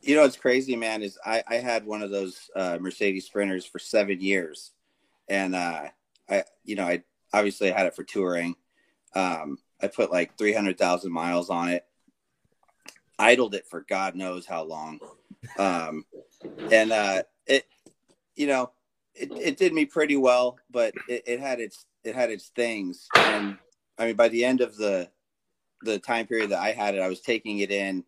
You 0.00 0.16
know 0.16 0.22
what's 0.22 0.36
crazy, 0.36 0.74
man, 0.74 1.02
is 1.02 1.18
I, 1.24 1.42
I 1.46 1.56
had 1.56 1.86
one 1.86 2.02
of 2.02 2.10
those 2.10 2.50
uh, 2.56 2.78
Mercedes 2.80 3.26
Sprinters 3.26 3.66
for 3.66 3.78
seven 3.78 4.20
years, 4.20 4.72
and 5.28 5.54
uh, 5.54 5.84
I 6.28 6.44
you 6.62 6.76
know 6.76 6.84
I 6.84 7.02
obviously 7.34 7.72
I 7.72 7.76
had 7.76 7.86
it 7.86 7.96
for 7.96 8.04
touring. 8.04 8.54
Um, 9.14 9.58
I 9.82 9.88
put 9.88 10.12
like 10.12 10.36
three 10.38 10.52
hundred 10.52 10.78
thousand 10.78 11.12
miles 11.12 11.50
on 11.50 11.68
it, 11.68 11.84
idled 13.18 13.54
it 13.54 13.66
for 13.68 13.84
God 13.88 14.14
knows 14.14 14.46
how 14.46 14.64
long, 14.64 14.98
um, 15.58 16.04
and 16.70 16.92
uh, 16.92 17.22
it 17.46 17.66
you 18.34 18.46
know 18.46 18.70
it, 19.14 19.30
it 19.32 19.56
did 19.56 19.72
me 19.72 19.84
pretty 19.84 20.16
well, 20.16 20.58
but 20.70 20.94
it, 21.08 21.22
it 21.26 21.40
had 21.40 21.60
its 21.60 21.86
it 22.02 22.14
had 22.14 22.30
its 22.30 22.48
things, 22.48 23.08
and 23.16 23.58
I 23.98 24.06
mean 24.06 24.16
by 24.16 24.28
the 24.28 24.44
end 24.44 24.60
of 24.60 24.76
the 24.76 25.10
the 25.82 25.98
time 25.98 26.26
period 26.26 26.50
that 26.50 26.60
I 26.60 26.72
had 26.72 26.94
it, 26.94 27.00
I 27.00 27.08
was 27.08 27.20
taking 27.20 27.58
it 27.58 27.70
in 27.70 28.04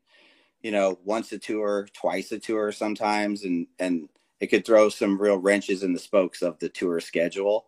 you 0.67 0.73
know, 0.73 0.99
once 1.05 1.31
a 1.31 1.39
tour, 1.39 1.87
twice 1.93 2.33
a 2.33 2.41
tour 2.41 2.73
sometimes, 2.73 3.45
and 3.45 3.69
and 3.79 4.09
it 4.41 4.49
could 4.49 4.67
throw 4.67 4.89
some 4.89 5.17
real 5.17 5.37
wrenches 5.39 5.85
in 5.85 5.93
the 5.93 5.99
spokes 5.99 6.43
of 6.43 6.59
the 6.59 6.69
tour 6.69 6.99
schedule, 6.99 7.67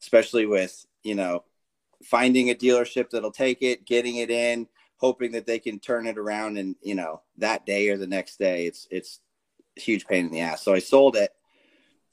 especially 0.00 0.44
with 0.44 0.84
you 1.04 1.14
know 1.14 1.44
finding 2.02 2.50
a 2.50 2.54
dealership 2.54 3.10
that'll 3.10 3.30
take 3.30 3.62
it, 3.62 3.86
getting 3.86 4.16
it 4.16 4.30
in, 4.30 4.66
hoping 4.96 5.32
that 5.32 5.46
they 5.46 5.58
can 5.58 5.78
turn 5.78 6.06
it 6.06 6.18
around, 6.18 6.58
and 6.58 6.74
you 6.82 6.94
know 6.94 7.22
that 7.38 7.64
day 7.64 7.88
or 7.88 7.96
the 7.96 8.06
next 8.06 8.38
day, 8.38 8.66
it's 8.66 8.88
it's 8.90 9.20
huge 9.76 10.06
pain 10.06 10.26
in 10.26 10.32
the 10.32 10.40
ass. 10.40 10.62
So 10.62 10.74
I 10.74 10.80
sold 10.80 11.16
it, 11.16 11.30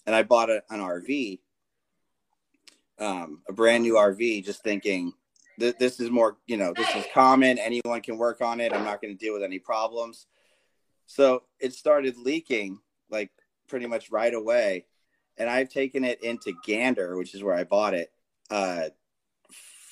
and 0.06 0.16
I 0.16 0.24
bought 0.24 0.50
a, 0.50 0.64
an 0.70 0.80
RV, 0.80 1.40
um, 3.00 3.42
a 3.50 3.54
brand 3.54 3.84
new 3.84 3.96
RV, 3.96 4.46
just 4.46 4.64
thinking 4.64 5.14
th- 5.60 5.78
this 5.78 6.00
is 6.00 6.10
more, 6.10 6.38
you 6.48 6.58
know, 6.58 6.74
this 6.76 6.94
is 6.96 7.06
common. 7.14 7.58
Anyone 7.58 8.02
can 8.02 8.18
work 8.18 8.42
on 8.42 8.60
it. 8.60 8.74
I'm 8.74 8.84
not 8.84 9.02
going 9.02 9.16
to 9.16 9.26
deal 9.26 9.34
with 9.34 9.44
any 9.44 9.60
problems. 9.60 10.28
So 11.06 11.44
it 11.60 11.74
started 11.74 12.18
leaking 12.18 12.80
like 13.10 13.32
pretty 13.68 13.86
much 13.86 14.12
right 14.12 14.34
away. 14.34 14.86
And 15.38 15.50
I've 15.50 15.70
taken 15.70 16.04
it 16.04 16.24
into 16.24 16.54
Gander, 16.66 17.18
which 17.18 17.34
is 17.34 17.44
where 17.44 17.56
I 17.56 17.64
bought 17.64 17.94
it, 17.94 18.12
uh, 18.52 18.90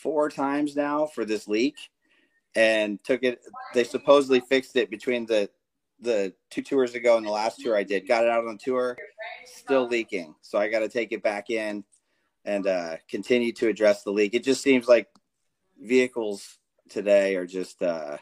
four 0.01 0.29
times 0.29 0.75
now 0.75 1.05
for 1.07 1.25
this 1.25 1.47
leak 1.47 1.75
and 2.55 3.03
took 3.03 3.23
it. 3.23 3.39
They 3.73 3.83
supposedly 3.83 4.41
fixed 4.41 4.75
it 4.75 4.89
between 4.89 5.25
the, 5.25 5.49
the 5.99 6.33
two 6.49 6.61
tours 6.61 6.93
ago 6.93 7.17
and 7.17 7.25
the 7.25 7.31
last 7.31 7.59
tour 7.59 7.75
I 7.75 7.83
did. 7.83 8.07
Got 8.07 8.25
it 8.25 8.29
out 8.29 8.45
on 8.45 8.57
tour, 8.57 8.97
still 9.45 9.87
leaking. 9.87 10.35
So 10.41 10.59
I 10.59 10.69
got 10.69 10.79
to 10.79 10.89
take 10.89 11.11
it 11.11 11.23
back 11.23 11.49
in 11.49 11.83
and 12.45 12.67
uh, 12.67 12.97
continue 13.09 13.51
to 13.53 13.67
address 13.67 14.03
the 14.03 14.11
leak. 14.11 14.33
It 14.33 14.43
just 14.43 14.61
seems 14.61 14.87
like 14.87 15.07
vehicles 15.81 16.57
today 16.89 17.35
are 17.35 17.45
just 17.45 17.81
uh, 17.81 18.17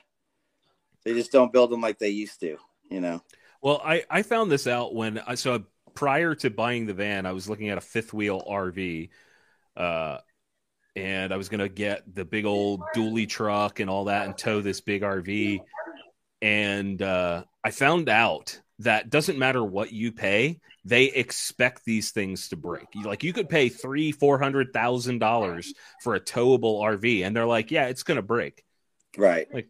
they 1.03 1.13
just 1.13 1.31
don't 1.31 1.53
build 1.53 1.71
them 1.71 1.81
like 1.81 1.99
they 1.99 2.09
used 2.09 2.39
to. 2.41 2.57
You 2.89 3.01
know. 3.01 3.21
Well, 3.61 3.81
I 3.83 4.03
I 4.09 4.23
found 4.23 4.51
this 4.51 4.67
out 4.67 4.93
when 4.93 5.19
I 5.19 5.35
so 5.35 5.63
prior 5.93 6.35
to 6.35 6.49
buying 6.49 6.85
the 6.85 6.93
van, 6.93 7.25
I 7.25 7.31
was 7.31 7.49
looking 7.49 7.69
at 7.69 7.77
a 7.77 7.81
fifth 7.81 8.13
wheel 8.13 8.43
RV. 8.47 9.09
Uh, 9.75 10.17
and 10.97 11.31
I 11.31 11.37
was 11.37 11.47
gonna 11.47 11.69
get 11.69 12.03
the 12.13 12.25
big 12.25 12.45
old 12.45 12.81
dually 12.95 13.29
truck 13.29 13.79
and 13.79 13.89
all 13.89 14.05
that 14.05 14.25
and 14.25 14.37
tow 14.37 14.61
this 14.61 14.81
big 14.81 15.03
RV. 15.03 15.59
And 16.41 17.01
uh, 17.01 17.43
I 17.63 17.71
found 17.71 18.09
out 18.09 18.59
that 18.79 19.09
doesn't 19.09 19.39
matter 19.39 19.63
what 19.63 19.91
you 19.91 20.11
pay, 20.11 20.59
they 20.85 21.05
expect 21.05 21.83
these 21.85 22.11
things 22.11 22.49
to 22.49 22.55
break. 22.55 22.85
Like 23.03 23.23
you 23.23 23.33
could 23.33 23.49
pay 23.49 23.69
three, 23.69 24.11
four 24.11 24.39
hundred 24.39 24.73
thousand 24.73 25.19
dollars 25.19 25.73
for 26.03 26.15
a 26.15 26.19
towable 26.19 26.81
RV, 26.81 27.25
and 27.25 27.35
they're 27.35 27.45
like, 27.47 27.71
"Yeah, 27.71 27.87
it's 27.87 28.03
gonna 28.03 28.21
break." 28.21 28.63
Right. 29.17 29.47
Like, 29.53 29.69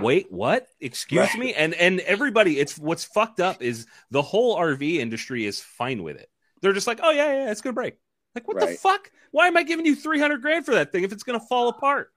wait, 0.00 0.30
what? 0.30 0.66
Excuse 0.80 1.28
Right. 1.28 1.38
me? 1.38 1.54
And 1.54 1.74
and 1.74 2.00
everybody, 2.00 2.58
it's 2.58 2.78
what's 2.78 3.04
fucked 3.04 3.40
up 3.40 3.62
is 3.62 3.86
the 4.10 4.22
whole 4.22 4.56
RV 4.56 4.96
industry 4.96 5.44
is 5.46 5.60
fine 5.60 6.02
with 6.02 6.16
it. 6.16 6.28
They're 6.60 6.74
just 6.74 6.86
like, 6.86 7.00
"Oh 7.02 7.10
yeah, 7.10 7.44
yeah, 7.44 7.50
it's 7.50 7.60
gonna 7.60 7.74
break." 7.74 7.96
Like, 8.34 8.48
what 8.48 8.60
the 8.60 8.68
fuck? 8.68 9.10
Why 9.30 9.46
am 9.46 9.56
I 9.56 9.62
giving 9.62 9.86
you 9.86 9.94
three 9.94 10.18
hundred 10.18 10.42
grand 10.42 10.64
for 10.64 10.74
that 10.74 10.92
thing 10.92 11.04
if 11.04 11.12
it's 11.12 11.22
gonna 11.22 11.40
fall 11.40 11.68
apart? 11.68 12.12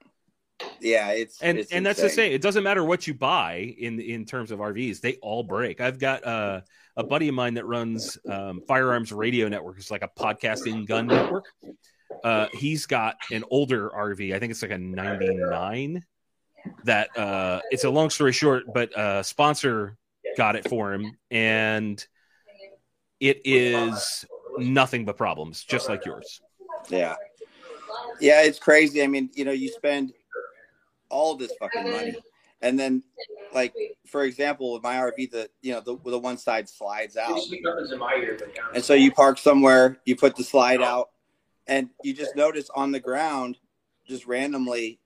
Yeah, 0.80 1.10
it's 1.10 1.42
and 1.42 1.58
it's 1.58 1.72
and 1.72 1.84
that's 1.84 1.98
the 1.98 2.06
insane. 2.06 2.16
same. 2.16 2.32
It 2.32 2.42
doesn't 2.42 2.64
matter 2.64 2.84
what 2.84 3.06
you 3.06 3.14
buy 3.14 3.74
in 3.78 4.00
in 4.00 4.24
terms 4.24 4.50
of 4.50 4.58
RVs; 4.58 5.00
they 5.00 5.14
all 5.16 5.42
break. 5.42 5.80
I've 5.80 5.98
got 5.98 6.24
uh, 6.24 6.62
a 6.96 7.04
buddy 7.04 7.28
of 7.28 7.34
mine 7.34 7.54
that 7.54 7.66
runs 7.66 8.18
um, 8.28 8.62
Firearms 8.66 9.12
Radio 9.12 9.48
Network. 9.48 9.76
It's 9.78 9.90
like 9.90 10.02
a 10.02 10.08
podcasting 10.08 10.86
gun 10.86 11.06
network. 11.06 11.44
Uh, 12.24 12.46
he's 12.54 12.86
got 12.86 13.16
an 13.30 13.44
older 13.50 13.90
RV. 13.90 14.34
I 14.34 14.38
think 14.38 14.50
it's 14.50 14.62
like 14.62 14.70
a 14.70 14.78
'99. 14.78 16.04
That 16.84 17.16
uh, 17.16 17.60
it's 17.70 17.84
a 17.84 17.90
long 17.90 18.10
story 18.10 18.32
short, 18.32 18.64
but 18.72 18.96
uh, 18.96 19.22
sponsor 19.22 19.96
got 20.36 20.56
it 20.56 20.68
for 20.68 20.92
him, 20.92 21.12
and 21.30 22.04
it 23.20 23.42
is 23.44 24.24
nothing 24.58 25.04
but 25.04 25.16
problems, 25.16 25.64
just 25.64 25.88
like 25.88 26.04
yours. 26.04 26.40
Yeah. 26.88 27.14
Yeah, 28.20 28.42
it's 28.42 28.58
crazy. 28.58 29.02
I 29.02 29.06
mean, 29.06 29.30
you 29.34 29.44
know, 29.44 29.52
you 29.52 29.68
spend 29.68 30.12
all 31.08 31.36
this 31.36 31.52
fucking 31.60 31.90
money. 31.90 32.16
And 32.62 32.78
then 32.78 33.02
like 33.52 33.74
for 34.06 34.24
example, 34.24 34.72
with 34.72 34.82
my 34.82 34.96
RV 34.96 35.30
the 35.30 35.50
you 35.60 35.72
know, 35.72 35.80
the 35.80 35.96
the 36.10 36.18
one 36.18 36.38
side 36.38 36.68
slides 36.68 37.16
out. 37.16 37.38
And 38.74 38.84
so 38.84 38.94
you 38.94 39.12
park 39.12 39.38
somewhere, 39.38 39.98
you 40.04 40.16
put 40.16 40.36
the 40.36 40.44
slide 40.44 40.82
out, 40.82 41.10
and 41.66 41.90
you 42.02 42.14
just 42.14 42.34
notice 42.36 42.70
on 42.74 42.92
the 42.92 43.00
ground, 43.00 43.58
just 44.06 44.26
randomly, 44.26 45.00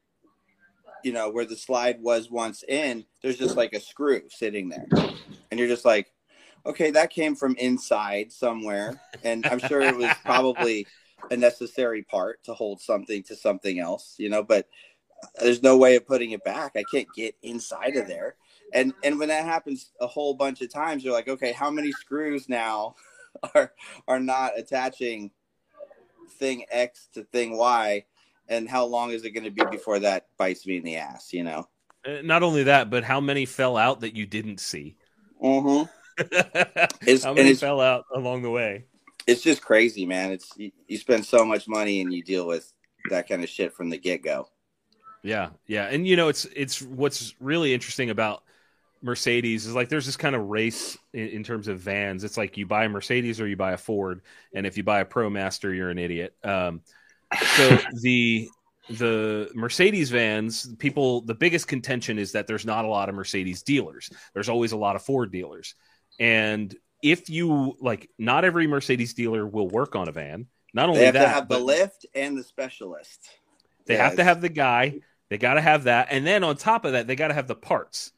you 1.03 1.13
know, 1.13 1.31
where 1.31 1.45
the 1.45 1.57
slide 1.57 2.01
was 2.01 2.31
once 2.31 2.63
in, 2.69 3.05
there's 3.23 3.39
just 3.39 3.57
like 3.57 3.73
a 3.73 3.81
screw 3.81 4.23
sitting 4.29 4.69
there. 4.69 4.87
And 5.51 5.59
you're 5.59 5.69
just 5.69 5.85
like, 5.85 6.13
okay, 6.67 6.91
that 6.91 7.11
came 7.11 7.35
from 7.35 7.57
inside 7.57 8.33
somewhere. 8.33 9.01
And 9.25 9.47
I'm 9.47 9.59
sure 9.59 9.81
it 9.81 9.97
was 9.97 10.11
probably 10.25 10.87
a 11.31 11.37
necessary 11.37 12.03
part 12.03 12.43
to 12.45 12.55
hold 12.55 12.81
something 12.81 13.23
to 13.25 13.37
something 13.37 13.79
else, 13.79 14.15
you 14.19 14.29
know, 14.29 14.43
but 14.43 14.69
there's 15.41 15.63
no 15.63 15.77
way 15.77 15.97
of 15.97 16.07
putting 16.07 16.31
it 16.31 16.45
back. 16.45 16.73
I 16.77 16.85
can't 16.91 17.09
get 17.15 17.35
inside 17.43 17.97
of 17.97 18.07
there. 18.07 18.37
And 18.73 18.95
and 19.03 19.19
when 19.19 19.29
that 19.29 19.45
happens 19.45 19.91
a 20.01 20.07
whole 20.07 20.35
bunch 20.35 20.63
of 20.63 20.73
times, 20.73 21.05
you're 21.05 21.13
like, 21.13 21.29
okay, 21.29 21.53
how 21.53 21.71
many 21.71 21.93
screws 21.93 22.49
now 22.49 22.95
are 23.55 23.73
are 24.07 24.21
not 24.21 24.59
attaching 24.59 25.31
thing 26.39 26.65
X 26.71 27.09
to 27.15 27.25
thing 27.25 27.57
Y? 27.57 28.05
And 28.49 28.69
how 28.69 28.85
long 28.85 29.11
is 29.11 29.25
it 29.25 29.31
going 29.31 29.45
to 29.45 29.51
be 29.51 29.63
before 29.71 30.01
that 30.01 30.27
bites 30.37 30.67
me 30.67 30.77
in 30.77 30.85
the 30.85 30.97
ass? 30.97 31.33
You 31.33 31.45
know. 31.45 31.69
Uh, 32.07 32.23
Not 32.23 32.43
only 32.43 32.65
that, 32.65 32.91
but 32.91 33.05
how 33.05 33.21
many 33.21 33.45
fell 33.45 33.77
out 33.77 34.01
that 34.01 34.17
you 34.17 34.27
didn't 34.27 34.59
see? 34.59 34.97
Mm-hmm. 35.43 35.91
It's- 36.19 37.25
how 37.25 37.35
many 37.35 37.51
it's- 37.51 37.61
fell 37.61 37.81
out 37.81 38.05
along 38.15 38.43
the 38.43 38.51
way? 38.51 38.85
It's 39.27 39.43
just 39.43 39.63
crazy, 39.63 40.07
man. 40.07 40.33
It's 40.33 40.51
you, 40.57 40.73
you 40.89 40.97
spend 40.99 41.25
so 41.25 41.45
much 41.45 41.69
money 41.69 42.01
and 42.01 42.13
you 42.13 42.23
deal 42.23 42.47
with 42.47 42.73
that 43.11 43.29
kind 43.29 43.45
of 43.45 43.49
shit 43.49 43.73
from 43.73 43.91
the 43.91 43.99
get 43.99 44.23
go. 44.23 44.49
Yeah, 45.23 45.51
yeah, 45.67 45.85
and 45.85 46.07
you 46.09 46.17
know 46.17 46.29
it's 46.29 46.47
it's 46.57 46.81
what's 46.83 47.35
really 47.39 47.75
interesting 47.75 48.11
about 48.11 48.43
Mercedes 49.03 49.67
is 49.67 49.75
like 49.75 49.89
there's 49.89 50.07
this 50.07 50.17
kind 50.17 50.35
of 50.35 50.49
race 50.49 50.97
in, 51.13 51.29
in 51.29 51.45
terms 51.45 51.69
of 51.69 51.79
vans. 51.79 52.25
It's 52.25 52.37
like 52.39 52.57
you 52.57 52.67
buy 52.67 52.85
a 52.85 52.89
Mercedes 52.89 53.41
or 53.41 53.47
you 53.47 53.57
buy 53.57 53.73
a 53.73 53.77
Ford, 53.77 54.23
and 54.55 54.67
if 54.67 54.77
you 54.77 54.83
buy 54.83 55.01
a 55.01 55.05
ProMaster, 55.05 55.75
you're 55.77 55.91
an 55.91 55.99
idiot. 55.99 56.35
Um, 56.43 56.81
so 57.57 57.79
the 58.01 58.49
the 58.89 59.51
Mercedes 59.55 60.11
vans, 60.11 60.75
people, 60.79 61.21
the 61.21 61.35
biggest 61.35 61.69
contention 61.69 62.19
is 62.19 62.33
that 62.33 62.47
there's 62.47 62.67
not 62.67 62.85
a 62.85 62.89
lot 62.89 63.09
of 63.09 63.15
Mercedes 63.15 63.63
dealers. 63.63 64.11
There's 64.35 64.49
always 64.49 64.73
a 64.73 64.77
lot 64.77 64.97
of 64.97 65.03
Ford 65.03 65.31
dealers, 65.31 65.75
and 66.21 66.77
if 67.03 67.31
you 67.31 67.77
like, 67.81 68.11
not 68.19 68.45
every 68.45 68.69
Mercedes 68.69 69.15
dealer 69.15 69.47
will 69.47 69.69
work 69.69 69.97
on 69.97 70.09
a 70.09 70.13
van. 70.13 70.49
Not 70.75 70.91
only 70.91 71.01
They 71.01 71.07
have 71.07 71.15
that, 71.15 71.23
to 71.23 71.29
have 71.29 71.49
the 71.49 71.59
lift 71.59 72.07
and 72.15 72.39
the 72.39 72.45
specialist. 72.45 73.31
they 73.87 73.95
Yeah, 73.95 74.05
have 74.05 74.17
to 74.17 74.25
have 74.25 74.41
the 74.41 74.49
guy. 74.49 75.01
They 75.29 75.39
got 75.39 75.55
to 75.55 75.61
have 75.61 75.85
that, 75.85 76.09
and 76.11 76.27
then 76.27 76.43
on 76.43 76.57
top 76.57 76.85
of 76.85 76.93
that, 76.93 77.07
they 77.07 77.17
got 77.17 77.29
to 77.29 77.35
have 77.35 77.47
the 77.47 77.55
parts. 77.55 78.13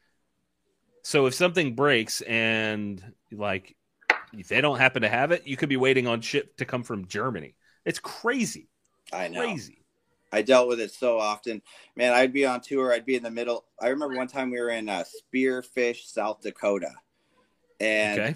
So 1.03 1.25
if 1.25 1.33
something 1.33 1.75
breaks 1.75 2.21
and 2.21 3.03
like 3.31 3.75
if 4.33 4.47
they 4.47 4.61
don't 4.61 4.79
happen 4.79 5.03
to 5.03 5.09
have 5.09 5.31
it, 5.31 5.47
you 5.47 5.57
could 5.57 5.69
be 5.69 5.77
waiting 5.77 6.07
on 6.07 6.21
shit 6.21 6.57
to 6.57 6.65
come 6.65 6.83
from 6.83 7.07
Germany. 7.07 7.55
It's 7.85 7.99
crazy. 7.99 8.69
I 9.11 9.27
know. 9.27 9.41
Crazy. 9.41 9.79
I 10.31 10.41
dealt 10.41 10.67
with 10.67 10.79
it 10.79 10.91
so 10.91 11.19
often. 11.19 11.61
Man, 11.95 12.13
I'd 12.13 12.33
be 12.33 12.45
on 12.45 12.61
tour. 12.61 12.93
I'd 12.93 13.05
be 13.05 13.15
in 13.15 13.23
the 13.23 13.31
middle. 13.31 13.65
I 13.81 13.89
remember 13.89 14.17
one 14.17 14.27
time 14.27 14.51
we 14.51 14.59
were 14.59 14.69
in 14.71 14.89
uh, 14.89 15.03
Spearfish, 15.33 16.05
South 16.07 16.41
Dakota, 16.41 16.91
and 17.83 18.19
Okay. 18.19 18.35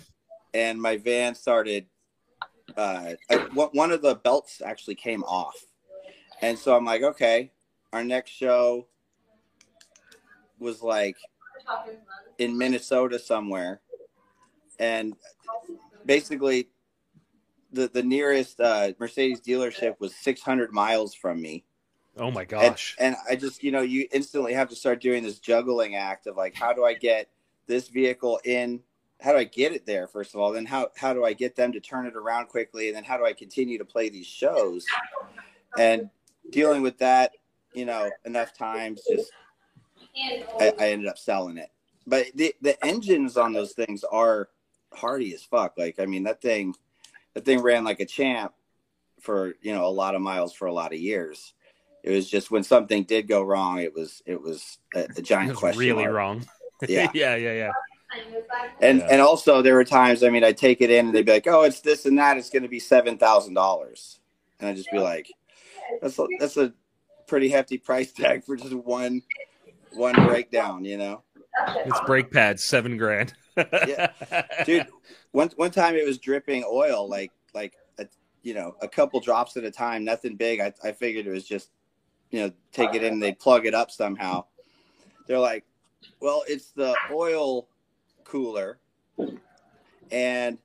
and 0.54 0.82
my 0.82 0.98
van 0.98 1.34
started. 1.36 1.86
Uh, 2.76 3.14
I, 3.30 3.36
one 3.54 3.92
of 3.92 4.02
the 4.02 4.16
belts 4.16 4.62
actually 4.64 4.96
came 4.96 5.24
off, 5.24 5.56
and 6.42 6.60
so 6.60 6.76
I'm 6.76 6.86
like, 6.86 7.02
okay, 7.02 7.52
our 7.94 8.04
next 8.04 8.32
show 8.32 8.88
was 10.60 10.82
like 10.82 11.16
in 12.38 12.58
Minnesota 12.58 13.18
somewhere, 13.18 13.82
and 14.80 15.16
basically 16.06 16.70
the 17.72 17.88
the 17.88 18.04
nearest 18.04 18.60
uh, 18.60 18.92
Mercedes 19.00 19.42
dealership 19.42 20.00
was 20.00 20.16
600 20.16 20.72
miles 20.72 21.16
from 21.16 21.42
me. 21.42 21.64
Oh 22.18 22.32
my 22.32 22.44
And, 22.44 22.74
gosh. 22.74 22.96
and 23.00 23.16
I 23.30 23.36
just, 23.36 23.64
you 23.64 23.72
know, 23.72 23.82
you 23.82 24.08
instantly 24.12 24.54
have 24.54 24.70
to 24.70 24.76
start 24.76 25.02
doing 25.02 25.24
this 25.24 25.40
juggling 25.40 25.96
act 25.96 26.26
of 26.26 26.36
like, 26.36 26.56
how 26.56 26.74
do 26.74 26.84
I 26.84 26.94
get 26.96 27.30
this 27.68 27.88
vehicle 27.88 28.40
in? 28.44 28.82
How 29.22 29.32
do 29.32 29.38
I 29.40 29.46
get 29.46 29.72
it 29.74 29.86
there, 29.86 30.08
first 30.08 30.34
of 30.36 30.40
all? 30.40 30.52
Then 30.52 30.66
how, 30.66 30.90
how 30.96 31.14
do 31.14 31.26
I 31.26 31.34
get 31.34 31.56
them 31.56 31.72
to 31.72 31.80
turn 31.80 32.06
it 32.06 32.16
around 32.16 32.48
quickly? 32.48 32.88
And 32.88 32.96
then 32.96 33.04
how 33.04 33.18
do 33.18 33.26
I 33.26 33.34
continue 33.34 33.78
to 33.80 33.86
play 33.86 34.10
these 34.10 34.28
shows? 34.28 34.86
And 35.78 36.10
dealing 36.52 36.82
with 36.84 37.00
that, 37.00 37.32
you 37.74 37.86
know, 37.86 38.10
enough 38.26 38.56
times, 38.58 39.02
just 39.10 39.32
I, 40.60 40.74
I 40.80 40.90
ended 40.92 41.08
up 41.08 41.18
selling 41.18 41.58
it. 41.58 41.70
But 42.06 42.28
the, 42.36 42.54
the 42.62 42.84
engines 42.86 43.38
on 43.38 43.54
those 43.54 43.74
things 43.74 44.04
are 44.04 44.50
hardy 44.94 45.34
as 45.34 45.44
fuck. 45.44 45.74
Like, 45.78 46.00
I 46.00 46.06
mean, 46.06 46.24
that 46.24 46.42
thing, 46.42 46.76
that 47.34 47.44
thing 47.44 47.62
ran 47.62 47.84
like 47.84 48.00
a 48.00 48.06
champ 48.06 48.54
for, 49.20 49.56
you 49.62 49.74
know, 49.74 49.86
a 49.86 49.90
lot 49.90 50.16
of 50.16 50.22
miles 50.22 50.54
for 50.54 50.68
a 50.68 50.74
lot 50.74 50.94
of 50.94 51.00
years. 51.00 51.54
It 52.04 52.12
was 52.12 52.30
just 52.30 52.52
when 52.52 52.64
something 52.64 53.04
did 53.04 53.28
go 53.28 53.42
wrong, 53.44 53.80
it 53.80 53.94
was 53.94 54.22
it 54.26 54.42
was 54.42 54.78
a, 54.96 55.08
a 55.18 55.22
giant 55.22 55.50
It 55.50 55.54
was 55.54 55.60
question. 55.60 55.80
really 55.80 56.04
mark. 56.04 56.16
wrong. 56.16 56.46
Yeah. 56.88 57.10
yeah, 57.16 57.36
yeah, 57.36 57.54
yeah. 57.54 57.72
And 58.82 59.00
Yeah. 59.00 59.08
and 59.12 59.22
also 59.22 59.62
there 59.62 59.76
were 59.76 59.84
times, 59.84 60.24
I 60.24 60.30
mean, 60.30 60.44
I'd 60.44 60.58
take 60.58 60.82
it 60.82 60.90
in 60.90 61.08
and 61.08 61.16
they'd 61.16 61.26
be 61.26 61.34
like, 61.34 61.48
"Oh, 61.48 61.64
it's 61.64 61.82
this 61.82 62.06
and 62.06 62.18
that. 62.18 62.38
It's 62.38 62.50
going 62.50 62.64
to 62.64 62.70
be 62.70 62.80
seven 62.80 63.18
thousand 63.18 63.54
dollars," 63.54 64.20
and 64.60 64.70
I'd 64.70 64.76
just 64.76 64.92
be 64.92 65.00
like, 65.00 65.32
"That's 66.02 66.18
a, 66.20 66.28
that's 66.40 66.58
a 66.58 66.74
pretty 67.28 67.50
hefty 67.50 67.78
price 67.78 68.12
tag 68.12 68.44
for 68.46 68.56
just 68.56 68.74
one 68.74 69.22
one 69.94 70.16
breakdown," 70.16 70.86
you 70.86 70.98
know? 70.98 71.24
It's 71.86 72.00
brake 72.06 72.32
pads, 72.32 72.64
seven 72.64 72.98
grand. 72.98 73.34
Yeah. 73.58 74.12
dude 74.64 74.86
one 75.32 75.50
one 75.56 75.72
time 75.72 75.96
it 75.96 76.06
was 76.06 76.20
dripping 76.20 76.64
oil 76.70 77.10
like 77.10 77.32
like 77.56 77.74
a, 77.98 78.06
you 78.44 78.54
know 78.54 78.76
a 78.82 78.88
couple 78.88 79.20
drops 79.20 79.58
at 79.58 79.64
a 79.64 79.72
time 79.72 80.04
nothing 80.04 80.36
big 80.36 80.60
I, 80.60 80.72
I 80.84 80.92
figured 80.92 81.26
it 81.26 81.32
was 81.32 81.44
just 81.48 81.72
you 82.30 82.42
know 82.42 82.52
take 82.72 82.94
it 82.94 83.04
in 83.04 83.14
and 83.14 83.24
they 83.24 83.34
plug 83.34 83.66
it 83.66 83.74
up 83.74 83.90
somehow 83.90 84.46
they're 85.26 85.40
like 85.40 85.66
well 86.20 86.44
it's 86.48 86.70
the 86.72 86.96
oil 87.12 87.68
cooler 88.28 88.80
and 90.12 90.58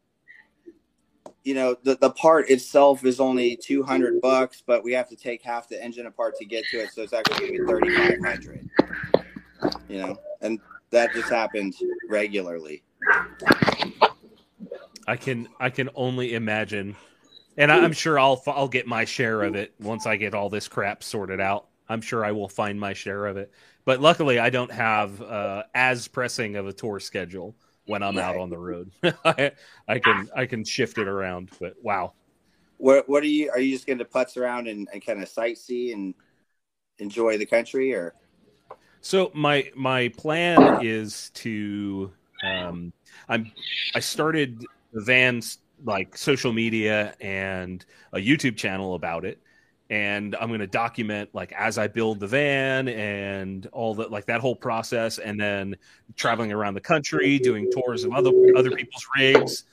you 1.45 1.55
know 1.55 1.77
the, 1.83 1.97
the 1.97 2.11
part 2.11 2.51
itself 2.51 3.05
is 3.05 3.21
only 3.21 3.57
200 3.57 4.21
bucks 4.21 4.63
but 4.67 4.85
we 4.85 4.93
have 4.93 5.09
to 5.09 5.17
take 5.17 5.43
half 5.43 5.69
the 5.69 5.83
engine 5.83 6.07
apart 6.07 6.35
to 6.37 6.45
get 6.45 6.65
to 6.71 6.79
it 6.79 6.91
so 6.93 7.03
it's 7.03 7.13
actually 7.13 7.49
going 7.49 7.53
to 7.53 7.65
be 7.65 7.89
3500 7.89 8.71
you 9.89 9.99
know 9.99 10.19
and 10.41 10.61
that 10.93 11.13
just 11.13 11.31
happens 11.31 11.83
regularly. 12.09 12.83
I 15.09 15.17
can 15.17 15.49
I 15.59 15.71
can 15.71 15.91
only 15.97 16.35
imagine, 16.35 16.95
and 17.57 17.73
I, 17.73 17.79
I'm 17.79 17.93
sure 17.93 18.19
I'll 18.21 18.41
I'll 18.47 18.69
get 18.69 18.87
my 18.87 19.05
share 19.05 19.43
of 19.43 19.57
it 19.57 19.75
once 19.81 20.07
I 20.07 20.17
get 20.17 20.35
all 20.35 20.49
this 20.49 20.69
crap 20.69 21.03
sorted 21.03 21.41
out. 21.41 21.67
I'm 21.89 22.01
sure 22.01 22.25
I 22.25 22.31
will 22.31 22.49
find 22.49 22.79
my 22.79 22.93
share 22.93 23.27
of 23.27 23.37
it. 23.37 23.51
But 23.85 24.01
luckily, 24.01 24.39
I 24.39 24.51
don't 24.51 24.73
have 24.73 25.21
uh, 25.23 25.65
as 25.75 26.09
pressing 26.09 26.57
of 26.57 26.67
a 26.67 26.73
tour 26.73 27.01
schedule 27.01 27.57
when 27.87 28.03
I'm 28.03 28.19
out 28.19 28.37
on 28.37 28.51
the 28.51 28.59
road. 28.59 28.93
I, 29.25 29.53
I 29.89 29.99
can 29.99 30.29
I 30.35 30.47
can 30.47 30.65
shift 30.65 30.99
it 30.99 31.09
around. 31.09 31.51
But 31.61 31.75
wow, 31.83 32.15
What 32.79 33.09
what 33.09 33.23
are 33.23 33.27
you 33.27 33.51
are 33.51 33.61
you 33.61 33.73
just 33.73 33.87
going 33.87 33.99
to 33.99 34.05
putz 34.05 34.37
around 34.37 34.69
and, 34.69 34.89
and 34.93 35.05
kind 35.05 35.23
of 35.23 35.29
sightsee 35.29 35.93
and 35.93 36.15
enjoy 36.99 37.39
the 37.39 37.47
country 37.47 37.95
or 37.95 38.15
So 39.01 39.31
my 39.35 39.71
my 39.75 40.09
plan 40.17 40.73
is 40.79 41.31
to 41.35 42.13
um 42.43 42.93
I'm 43.29 43.53
I 43.95 44.01
started 44.01 44.65
the 44.93 45.03
Vans 45.03 45.59
like 45.85 46.17
social 46.17 46.53
media 46.53 47.15
and 47.21 47.85
a 48.13 48.19
YouTube 48.19 48.57
channel 48.57 48.95
about 48.95 49.25
it 49.25 49.43
and 49.93 50.35
I'm 50.41 50.49
going 50.49 50.61
to 50.61 50.67
document 50.67 51.29
like 51.35 51.53
as 51.53 51.77
I 51.77 51.87
build 51.87 52.19
the 52.19 52.27
van 52.27 52.89
and 52.89 53.67
all 53.73 53.95
that 53.97 54.11
like 54.11 54.25
that 54.25 54.41
whole 54.41 54.57
process 54.57 55.19
and 55.19 55.39
then 55.39 55.77
traveling 56.17 56.51
around 56.51 56.73
the 56.73 56.81
country 56.81 57.39
doing 57.39 57.71
tours 57.71 58.03
of 58.03 58.15
other 58.15 58.31
other 58.57 58.71
people's 58.71 59.07
rigs 59.15 59.65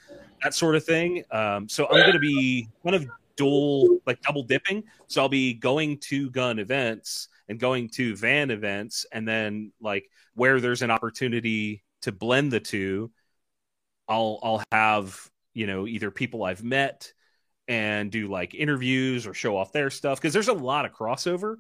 that 0.44 0.54
sort 0.54 0.76
of 0.76 0.84
thing. 0.84 1.24
Um, 1.32 1.70
so 1.70 1.86
I'm 1.88 2.02
going 2.02 2.14
to 2.14 2.20
be 2.20 2.68
kind 2.84 2.96
of 2.98 3.08
dual 3.38 4.00
like 4.06 4.22
double 4.22 4.44
dipping. 4.44 4.84
So 5.08 5.22
I'll 5.22 5.30
be 5.30 5.54
going 5.54 5.98
to 6.10 6.30
gun 6.32 6.60
events 6.60 7.30
and 7.48 7.58
going 7.58 7.88
to 7.92 8.14
van 8.18 8.52
events 8.52 9.06
and 9.14 9.26
then 9.26 9.72
like 9.80 10.10
where 10.34 10.60
there's 10.60 10.82
an 10.82 10.92
opportunity 10.92 11.82
to 12.02 12.12
blend 12.12 12.52
the 12.52 12.60
two 12.60 13.10
I'll 14.10 14.40
I'll 14.44 14.64
have 14.74 15.30
you 15.54 15.66
know 15.66 15.88
either 15.88 16.12
people 16.12 16.44
I've 16.44 16.64
met 16.64 17.14
and 17.70 18.12
do 18.12 18.28
like 18.28 18.56
interviews 18.56 19.28
or 19.28 19.34
show 19.36 19.56
off 19.56 19.72
their 19.72 19.92
stuff 19.92 20.20
because 20.20 20.34
there's 20.34 20.50
a 20.50 20.54
lot 20.54 20.86
of 20.86 20.92
crossover. 20.92 21.58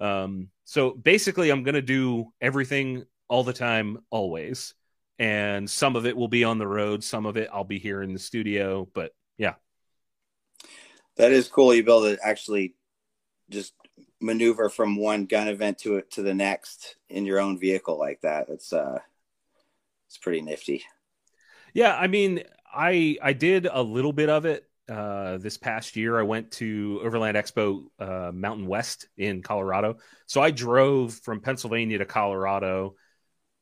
Um, 0.00 0.48
so 0.64 0.90
basically, 0.92 1.50
I'm 1.50 1.62
gonna 1.62 1.82
do 1.82 2.32
everything 2.40 3.04
all 3.28 3.44
the 3.44 3.52
time, 3.52 3.98
always, 4.10 4.74
and 5.18 5.68
some 5.70 5.96
of 5.96 6.06
it 6.06 6.16
will 6.16 6.28
be 6.28 6.44
on 6.44 6.58
the 6.58 6.66
road, 6.66 7.04
some 7.04 7.26
of 7.26 7.36
it 7.36 7.50
I'll 7.52 7.62
be 7.64 7.78
here 7.78 8.02
in 8.02 8.14
the 8.14 8.18
studio. 8.18 8.88
But 8.94 9.12
yeah, 9.38 9.54
that 11.16 11.32
is 11.32 11.48
cool 11.48 11.74
you 11.74 11.84
be 11.84 11.90
able 11.92 12.16
to 12.16 12.18
actually 12.24 12.74
just 13.50 13.74
maneuver 14.20 14.70
from 14.70 14.96
one 14.96 15.26
gun 15.26 15.48
event 15.48 15.78
to 15.78 15.96
it 15.96 16.10
to 16.12 16.22
the 16.22 16.34
next 16.34 16.96
in 17.10 17.26
your 17.26 17.38
own 17.38 17.58
vehicle 17.58 17.98
like 17.98 18.20
that. 18.22 18.48
It's 18.48 18.72
uh 18.72 18.98
it's 20.08 20.18
pretty 20.18 20.40
nifty. 20.40 20.84
yeah. 21.74 21.94
I 21.96 22.06
mean, 22.06 22.42
I 22.72 23.18
I 23.22 23.32
did 23.32 23.66
a 23.66 23.82
little 23.82 24.12
bit 24.12 24.28
of 24.28 24.44
it 24.46 24.68
uh, 24.88 25.38
this 25.38 25.56
past 25.56 25.96
year. 25.96 26.18
I 26.18 26.22
went 26.22 26.52
to 26.52 27.00
Overland 27.02 27.36
Expo 27.36 27.84
uh, 27.98 28.32
Mountain 28.32 28.66
West 28.66 29.08
in 29.16 29.42
Colorado. 29.42 29.96
So 30.26 30.42
I 30.42 30.50
drove 30.50 31.14
from 31.14 31.40
Pennsylvania 31.40 31.98
to 31.98 32.04
Colorado 32.04 32.94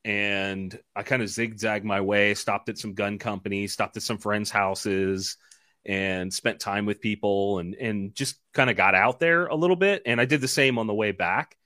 and 0.05 0.77
I 0.95 1.03
kind 1.03 1.21
of 1.21 1.29
zigzagged 1.29 1.85
my 1.85 2.01
way, 2.01 2.33
stopped 2.33 2.69
at 2.69 2.77
some 2.77 2.93
gun 2.93 3.17
companies, 3.19 3.71
stopped 3.71 3.95
at 3.95 4.03
some 4.03 4.17
friends' 4.17 4.51
houses, 4.51 5.37
and 5.85 6.33
spent 6.33 6.59
time 6.59 6.85
with 6.85 7.01
people 7.01 7.59
and 7.59 7.75
and 7.75 8.15
just 8.15 8.39
kind 8.53 8.69
of 8.69 8.77
got 8.77 8.95
out 8.95 9.19
there 9.19 9.47
a 9.47 9.55
little 9.55 9.75
bit. 9.75 10.01
And 10.05 10.19
I 10.19 10.25
did 10.25 10.41
the 10.41 10.47
same 10.47 10.77
on 10.77 10.87
the 10.87 10.93
way 10.93 11.11
back. 11.11 11.57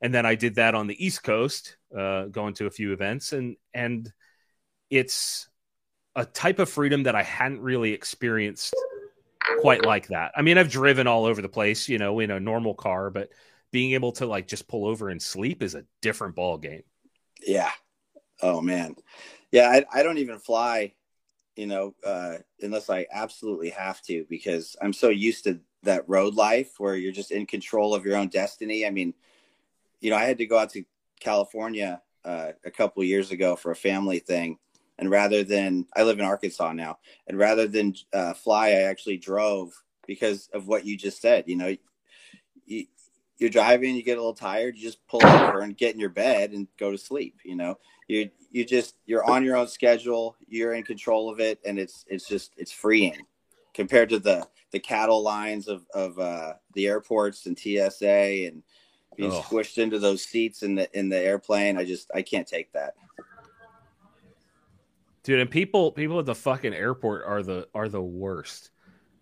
And 0.00 0.12
then 0.12 0.26
I 0.26 0.34
did 0.34 0.56
that 0.56 0.74
on 0.74 0.86
the 0.86 1.04
East 1.04 1.22
Coast, 1.22 1.76
uh, 1.96 2.26
going 2.26 2.54
to 2.54 2.66
a 2.66 2.70
few 2.70 2.92
events, 2.92 3.32
and 3.32 3.56
and 3.72 4.12
it's 4.90 5.48
a 6.16 6.24
type 6.24 6.58
of 6.58 6.68
freedom 6.68 7.04
that 7.04 7.14
I 7.14 7.22
hadn't 7.22 7.60
really 7.60 7.92
experienced 7.92 8.74
quite 9.60 9.84
like 9.84 10.08
that. 10.08 10.32
I 10.36 10.42
mean, 10.42 10.58
I've 10.58 10.70
driven 10.70 11.06
all 11.06 11.24
over 11.24 11.42
the 11.42 11.48
place, 11.48 11.88
you 11.88 11.98
know, 11.98 12.20
in 12.20 12.30
a 12.30 12.40
normal 12.40 12.74
car, 12.74 13.10
but 13.10 13.30
being 13.72 13.92
able 13.92 14.12
to 14.12 14.26
like 14.26 14.46
just 14.46 14.68
pull 14.68 14.86
over 14.86 15.08
and 15.08 15.20
sleep 15.20 15.62
is 15.62 15.74
a 15.74 15.84
different 16.00 16.34
ball 16.34 16.58
game. 16.58 16.82
Yeah. 17.44 17.70
Oh 18.42 18.60
man. 18.60 18.94
Yeah, 19.50 19.68
I, 19.68 20.00
I 20.00 20.02
don't 20.02 20.18
even 20.18 20.38
fly, 20.38 20.94
you 21.56 21.66
know, 21.66 21.94
uh, 22.04 22.38
unless 22.60 22.90
I 22.90 23.06
absolutely 23.12 23.70
have 23.70 24.00
to 24.02 24.26
because 24.28 24.76
I'm 24.80 24.92
so 24.92 25.08
used 25.08 25.44
to 25.44 25.60
that 25.82 26.08
road 26.08 26.34
life 26.34 26.74
where 26.78 26.96
you're 26.96 27.12
just 27.12 27.30
in 27.30 27.46
control 27.46 27.94
of 27.94 28.04
your 28.04 28.16
own 28.16 28.28
destiny. 28.28 28.86
I 28.86 28.90
mean, 28.90 29.14
you 30.00 30.10
know, 30.10 30.16
I 30.16 30.24
had 30.24 30.38
to 30.38 30.46
go 30.46 30.58
out 30.58 30.70
to 30.70 30.84
California 31.20 32.02
uh, 32.24 32.52
a 32.64 32.70
couple 32.70 33.04
years 33.04 33.30
ago 33.30 33.56
for 33.56 33.70
a 33.70 33.76
family 33.76 34.18
thing, 34.18 34.58
and 34.98 35.10
rather 35.10 35.42
than 35.42 35.86
I 35.96 36.02
live 36.02 36.18
in 36.18 36.24
Arkansas 36.24 36.72
now, 36.72 36.98
and 37.26 37.38
rather 37.38 37.66
than 37.66 37.94
uh, 38.12 38.34
fly, 38.34 38.68
I 38.68 38.82
actually 38.82 39.18
drove 39.18 39.72
because 40.06 40.48
of 40.52 40.66
what 40.68 40.84
you 40.84 40.96
just 40.96 41.20
said. 41.20 41.44
You 41.46 41.56
know, 41.56 41.76
you, 42.66 42.86
you're 43.38 43.50
driving, 43.50 43.96
you 43.96 44.02
get 44.02 44.18
a 44.18 44.20
little 44.20 44.34
tired, 44.34 44.76
you 44.76 44.82
just 44.82 45.06
pull 45.08 45.24
over 45.24 45.60
and 45.60 45.76
get 45.76 45.94
in 45.94 46.00
your 46.00 46.10
bed 46.10 46.52
and 46.52 46.68
go 46.78 46.90
to 46.90 46.98
sleep. 46.98 47.40
You 47.44 47.56
know, 47.56 47.78
you 48.08 48.30
you 48.50 48.64
just 48.64 48.96
you're 49.06 49.28
on 49.28 49.44
your 49.44 49.56
own 49.56 49.68
schedule, 49.68 50.36
you're 50.46 50.74
in 50.74 50.84
control 50.84 51.30
of 51.30 51.40
it, 51.40 51.58
and 51.64 51.78
it's 51.78 52.04
it's 52.08 52.28
just 52.28 52.52
it's 52.56 52.72
freeing 52.72 53.26
compared 53.74 54.08
to 54.10 54.18
the 54.18 54.46
the 54.70 54.78
cattle 54.78 55.22
lines 55.22 55.68
of 55.68 55.86
of 55.92 56.18
uh, 56.18 56.54
the 56.74 56.86
airports 56.86 57.46
and 57.46 57.58
TSA 57.58 58.46
and 58.46 58.62
being 59.16 59.30
squished 59.30 59.78
into 59.78 59.98
those 59.98 60.24
seats 60.24 60.62
in 60.62 60.74
the 60.74 60.98
in 60.98 61.08
the 61.08 61.18
airplane. 61.18 61.76
I 61.76 61.84
just 61.84 62.10
I 62.14 62.22
can't 62.22 62.46
take 62.46 62.72
that. 62.72 62.94
Dude, 65.24 65.40
and 65.40 65.50
people 65.50 65.90
people 65.92 66.18
at 66.18 66.26
the 66.26 66.34
fucking 66.34 66.74
airport 66.74 67.24
are 67.24 67.42
the 67.42 67.66
are 67.74 67.88
the 67.88 68.02
worst. 68.02 68.70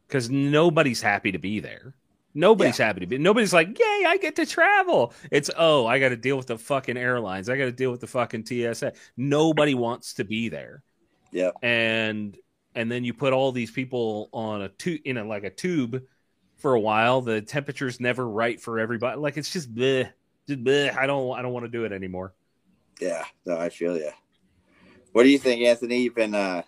Cuz 0.08 0.28
nobody's 0.28 1.00
happy 1.00 1.32
to 1.32 1.38
be 1.38 1.60
there. 1.60 1.94
Nobody's 2.34 2.78
happy 2.78 3.00
to 3.00 3.06
be. 3.06 3.18
Nobody's 3.18 3.52
like, 3.52 3.78
"Yay, 3.78 4.04
I 4.06 4.18
get 4.20 4.36
to 4.36 4.46
travel." 4.46 5.12
It's, 5.30 5.50
"Oh, 5.56 5.86
I 5.86 5.98
got 5.98 6.10
to 6.10 6.16
deal 6.16 6.36
with 6.36 6.46
the 6.46 6.58
fucking 6.58 6.96
airlines. 6.96 7.48
I 7.48 7.56
got 7.58 7.66
to 7.66 7.72
deal 7.72 7.90
with 7.90 8.00
the 8.00 8.06
fucking 8.06 8.46
TSA." 8.46 8.94
Nobody 9.16 9.74
wants 9.74 10.14
to 10.14 10.24
be 10.24 10.48
there. 10.48 10.82
Yeah, 11.30 11.50
And 11.62 12.36
and 12.74 12.90
then 12.90 13.04
you 13.04 13.14
put 13.14 13.32
all 13.32 13.52
these 13.52 13.70
people 13.70 14.28
on 14.32 14.62
a 14.62 14.68
tube 14.70 15.00
in 15.04 15.18
a 15.18 15.24
like 15.24 15.44
a 15.44 15.50
tube 15.50 16.02
for 16.56 16.74
a 16.74 16.80
while. 16.80 17.20
The 17.20 17.42
temperature's 17.42 18.00
never 18.00 18.28
right 18.28 18.60
for 18.60 18.78
everybody. 18.78 19.18
Like 19.18 19.36
it's 19.36 19.50
just 19.52 19.74
bleh, 19.74 20.10
just 20.48 20.64
bleh. 20.64 20.96
I 20.96 21.06
don't 21.06 21.38
I 21.38 21.42
don't 21.42 21.52
want 21.52 21.64
to 21.64 21.70
do 21.70 21.84
it 21.84 21.92
anymore. 21.92 22.34
Yeah, 23.00 23.24
no, 23.46 23.58
I 23.58 23.68
feel 23.68 23.96
you. 23.96 24.10
What 25.12 25.24
do 25.24 25.28
you 25.28 25.38
think, 25.38 25.62
Anthony? 25.62 26.02
You've 26.02 26.14
been 26.14 26.34
uh 26.34 26.62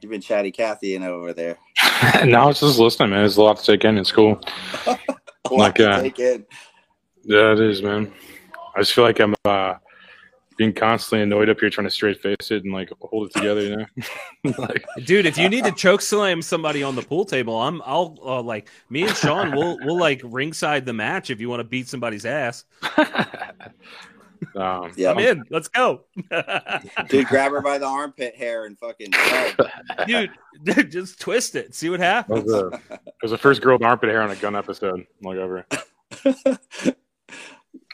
you've 0.00 0.10
been 0.10 0.20
chatty 0.20 0.50
Cathy 0.50 0.94
in 0.94 1.02
over 1.02 1.32
there. 1.32 1.58
no, 2.24 2.40
I 2.40 2.46
was 2.46 2.60
just 2.60 2.78
listening, 2.78 3.10
man. 3.10 3.20
There's 3.20 3.36
a 3.36 3.42
lot 3.42 3.58
to 3.58 3.64
take 3.64 3.84
in. 3.84 3.98
It's 3.98 4.12
cool. 4.12 4.40
like, 5.50 5.80
uh, 5.80 6.02
Take 6.02 6.18
it. 6.18 6.46
yeah, 7.22 7.52
it 7.52 7.60
is, 7.60 7.82
man. 7.82 8.12
I 8.74 8.80
just 8.80 8.92
feel 8.92 9.04
like 9.04 9.20
I'm 9.20 9.34
uh, 9.44 9.74
being 10.56 10.72
constantly 10.72 11.22
annoyed 11.22 11.48
up 11.48 11.60
here, 11.60 11.70
trying 11.70 11.86
to 11.86 11.90
straight 11.90 12.20
face 12.20 12.50
it 12.50 12.64
and 12.64 12.72
like 12.72 12.90
hold 13.00 13.28
it 13.28 13.34
together. 13.34 13.62
You 13.62 13.76
know, 13.76 14.54
like, 14.58 14.84
Dude, 15.04 15.26
if 15.26 15.36
you 15.36 15.48
need 15.48 15.64
to 15.64 15.72
choke 15.72 16.00
slam 16.00 16.42
somebody 16.42 16.82
on 16.82 16.94
the 16.94 17.02
pool 17.02 17.24
table, 17.24 17.60
I'm 17.60 17.82
I'll 17.84 18.18
uh, 18.24 18.42
like 18.42 18.70
me 18.88 19.02
and 19.02 19.16
Sean 19.16 19.54
will 19.54 19.78
we'll 19.82 19.98
like 19.98 20.20
ringside 20.24 20.86
the 20.86 20.92
match 20.92 21.30
if 21.30 21.40
you 21.40 21.48
want 21.48 21.60
to 21.60 21.64
beat 21.64 21.88
somebody's 21.88 22.24
ass. 22.24 22.64
Um, 24.56 24.92
Yeah. 24.96 25.10
I'm 25.10 25.18
in. 25.18 25.44
Let's 25.50 25.68
go. 25.68 26.02
Dude, 27.08 27.26
grab 27.26 27.52
her 27.52 27.60
by 27.60 27.78
the 27.78 27.86
armpit 27.86 28.34
hair 28.36 28.64
and 28.66 28.78
fucking 28.78 29.12
Dude, 30.06 30.90
just 30.90 31.20
twist 31.20 31.54
it. 31.54 31.74
See 31.74 31.90
what 31.90 32.00
It 32.00 32.04
happens. 32.04 32.44
was, 32.44 32.54
a, 32.54 32.66
it 32.90 33.00
was 33.22 33.30
the 33.32 33.38
first 33.38 33.62
girl 33.62 33.76
with 33.76 33.82
armpit 33.84 34.08
hair 34.10 34.22
on 34.22 34.30
a 34.30 34.36
gun 34.36 34.56
episode. 34.56 35.00
I'm 35.00 35.06
like 35.22 35.38
over. 35.38 35.66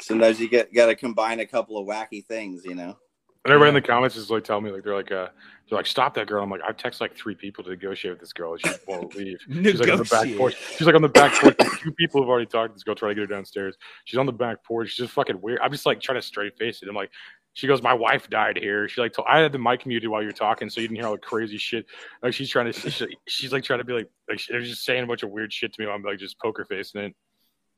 Sometimes 0.01 0.41
you 0.41 0.49
get 0.49 0.73
got 0.75 0.87
to 0.87 0.95
combine 0.97 1.41
a 1.41 1.47
couple 1.47 1.79
of 1.79 1.87
wacky 1.87 2.25
things, 2.25 2.65
you 2.65 2.75
know. 2.75 2.97
And 3.45 3.53
everybody 3.53 3.71
in 3.71 3.75
the 3.75 3.83
comments 3.83 4.15
is 4.17 4.31
like 4.31 4.45
telling 4.45 4.65
me 4.65 4.71
like 4.71 4.85
they're 4.85 4.95
like 4.95 5.11
uh 5.11 5.29
they're 5.69 5.79
like 5.79 5.87
stop 5.87 6.15
that 6.15 6.29
girl. 6.29 6.45
I'm 6.45 6.51
like 6.51 6.61
I 6.67 6.71
text 6.73 7.01
like 7.01 7.17
three 7.17 7.35
people 7.35 7.65
to 7.65 7.71
negotiate 7.71 8.13
with 8.13 8.21
this 8.21 8.33
girl. 8.33 8.57
She 8.57 8.71
won't 8.87 9.15
leave. 9.17 9.41
She's 9.51 9.81
like 9.81 9.91
on 9.91 9.99
the 9.99 10.05
back 10.05 10.37
porch. 10.37 10.57
She's 10.77 10.87
like 10.87 10.95
on 10.95 11.03
the 11.03 11.09
back 11.09 11.35
porch. 11.35 11.57
Two 11.81 11.93
people 11.93 12.23
have 12.23 12.29
already 12.29 12.47
talked 12.47 12.71
to 12.71 12.75
this 12.75 12.85
girl 12.85 12.95
trying 12.95 13.11
to 13.11 13.15
get 13.17 13.29
her 13.29 13.35
downstairs. 13.35 13.77
She's 14.05 14.19
on 14.19 14.27
the 14.27 14.33
back 14.33 14.63
porch. 14.63 14.91
She's 14.91 14.99
just 14.99 15.13
fucking 15.13 15.41
weird. 15.41 15.59
I'm 15.61 15.73
just 15.73 15.87
like 15.87 16.01
trying 16.01 16.21
to 16.21 16.23
straight 16.23 16.57
face 16.59 16.83
it. 16.83 16.89
I'm 16.89 16.95
like. 16.95 17.11
She 17.55 17.67
goes, 17.67 17.83
my 17.83 17.93
wife 17.93 18.31
died 18.31 18.57
here. 18.57 18.89
She 18.89 19.03
like, 19.03 19.13
told, 19.13 19.29
I 19.29 19.39
had 19.41 19.53
the 19.53 19.59
mic 19.59 19.85
muted 19.85 20.09
while 20.09 20.23
you're 20.23 20.33
talking, 20.33 20.71
so 20.71 20.81
you 20.81 20.89
didn't 20.89 20.97
hear 20.97 21.05
all 21.05 21.13
the 21.13 21.19
crazy 21.19 21.59
shit. 21.59 21.85
Like 22.23 22.33
she's 22.33 22.49
trying 22.49 22.73
to, 22.73 22.91
she, 22.91 23.15
she's 23.29 23.53
like 23.53 23.63
trying 23.63 23.81
to 23.81 23.85
be 23.85 23.93
like, 23.93 24.09
like 24.27 24.41
they're 24.49 24.63
just 24.63 24.87
saying 24.87 25.05
a 25.05 25.07
bunch 25.07 25.23
of 25.23 25.29
weird 25.29 25.53
shit 25.53 25.75
to 25.75 25.83
me. 25.83 25.87
I'm 25.87 26.03
like 26.03 26.19
just 26.19 26.39
poker 26.39 26.65
facing 26.65 27.03
it, 27.03 27.15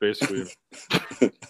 basically. 0.00 0.44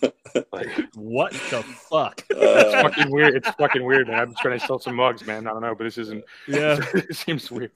like, 0.52 0.68
What 0.94 1.32
the 1.32 1.62
fuck? 1.62 2.24
it's 2.30 2.74
Uh, 2.74 2.82
fucking 2.82 3.10
weird. 3.10 3.34
It's 3.36 3.48
fucking 3.50 3.84
weird, 3.84 4.08
man. 4.08 4.18
I'm 4.20 4.30
just 4.30 4.42
trying 4.42 4.58
to 4.58 4.66
sell 4.66 4.78
some 4.78 4.94
mugs, 4.96 5.26
man. 5.26 5.46
I 5.46 5.50
don't 5.52 5.62
know, 5.62 5.74
but 5.74 5.84
this 5.84 5.98
isn't. 5.98 6.24
Yeah. 6.48 6.78
it 6.94 7.14
seems 7.16 7.50
weird. 7.50 7.70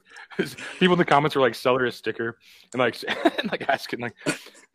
People 0.79 0.93
in 0.93 0.99
the 0.99 1.05
comments 1.05 1.35
are 1.35 1.41
like, 1.41 1.55
"Sell 1.55 1.77
her 1.77 1.85
a 1.85 1.91
sticker," 1.91 2.37
and 2.73 2.79
like, 2.79 2.95
and 3.39 3.51
like 3.51 3.67
asking 3.69 3.99
like, 4.01 4.15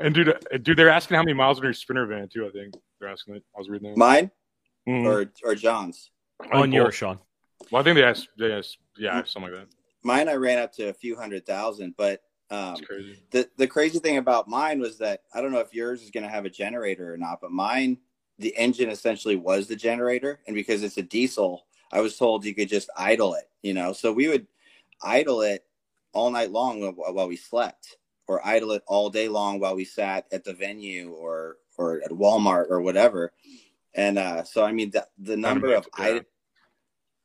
and 0.01 0.14
dude, 0.14 0.28
uh, 0.30 0.35
dude, 0.62 0.76
they're 0.78 0.91
asking 0.91 1.16
how 1.16 1.22
many 1.22 1.35
miles 1.35 1.59
on 1.59 1.64
your 1.64 1.72
sprinter 1.72 2.07
van 2.07 2.28
too. 2.28 2.47
I 2.47 2.51
think 2.51 2.74
they're 3.01 3.09
asking 3.09 3.37
it. 3.37 3.43
I 3.55 3.59
was 3.59 3.68
reading 3.68 3.91
that. 3.91 3.97
Mine 3.99 4.30
Mhm. 4.89 5.07
or 5.07 5.32
or 5.49 5.55
John's. 5.55 6.11
On 6.53 6.72
yours, 6.72 6.95
Sean. 6.95 7.18
Well, 7.70 7.80
I 7.80 7.85
think 7.85 7.95
they 7.95 8.05
asked, 8.05 8.28
they 8.39 8.53
asked, 8.53 8.76
yeah, 8.99 9.22
something 9.24 9.51
like 9.53 9.61
that. 9.62 9.68
Mine, 10.03 10.28
I 10.28 10.35
ran 10.35 10.59
up 10.59 10.72
to 10.74 10.89
a 10.89 10.93
few 10.93 11.16
hundred 11.16 11.47
thousand, 11.47 11.95
but 11.97 12.20
um, 12.51 12.76
the 13.30 13.49
the 13.57 13.66
crazy 13.66 13.99
thing 13.99 14.18
about 14.18 14.49
mine 14.49 14.80
was 14.80 14.99
that 14.99 15.22
I 15.34 15.40
don't 15.40 15.53
know 15.53 15.61
if 15.61 15.74
yours 15.74 16.03
is 16.03 16.11
going 16.11 16.24
to 16.24 16.30
have 16.30 16.45
a 16.45 16.51
generator 16.51 17.12
or 17.12 17.16
not, 17.16 17.40
but 17.40 17.51
mine, 17.51 17.99
the 18.38 18.55
engine 18.57 18.90
essentially 18.90 19.36
was 19.36 19.66
the 19.66 19.76
generator, 19.76 20.40
and 20.47 20.55
because 20.55 20.82
it's 20.82 20.99
a 20.99 21.03
diesel, 21.03 21.66
I 21.90 22.01
was 22.01 22.16
told 22.16 22.45
you 22.45 22.55
could 22.55 22.68
just 22.68 22.90
idle 22.97 23.34
it. 23.34 23.49
You 23.62 23.74
know, 23.74 23.92
so 23.92 24.12
we 24.12 24.28
would 24.28 24.47
idle 25.03 25.42
it 25.42 25.64
all 26.12 26.30
night 26.30 26.53
long 26.53 26.80
while, 26.95 27.28
we 27.28 27.36
slept, 27.36 27.97
or 28.28 28.47
idle 28.47 28.72
it 28.72 28.82
all 28.86 29.11
day 29.11 29.28
long 29.28 29.59
while 29.59 29.74
we 29.74 29.84
sat 29.84 30.26
at 30.30 30.45
the 30.45 30.53
venue 30.53 31.11
or 31.12 31.57
or 31.76 32.03
at 32.05 32.11
Walmart 32.11 32.66
or 32.70 32.80
whatever. 32.80 33.32
And 33.95 34.18
uh, 34.18 34.45
so, 34.45 34.64
I 34.64 34.72
mean, 34.72 34.90
the, 34.90 35.07
the 35.18 35.36
number 35.36 35.72
of 35.74 35.88
yeah. 35.99 36.07
id- 36.07 36.26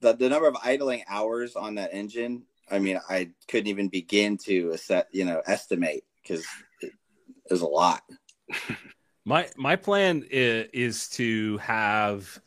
the, 0.01 0.13
the 0.13 0.29
number 0.29 0.47
of 0.47 0.55
idling 0.63 1.03
hours 1.07 1.55
on 1.55 1.75
that 1.75 1.93
engine, 1.93 2.43
I 2.71 2.79
mean, 2.79 2.99
I 3.09 3.31
couldn't 3.47 3.67
even 3.67 3.89
begin 3.89 4.37
to 4.45 4.77
set, 4.77 5.07
you 5.11 5.25
know, 5.25 5.41
estimate 5.45 6.03
because 6.21 6.45
it 6.81 6.93
is 7.49 7.61
a 7.61 7.67
lot. 7.67 8.03
My 9.25 9.49
my 9.57 9.75
plan 9.75 10.25
is, 10.29 10.67
is 10.73 11.09
to 11.09 11.57
have 11.59 12.39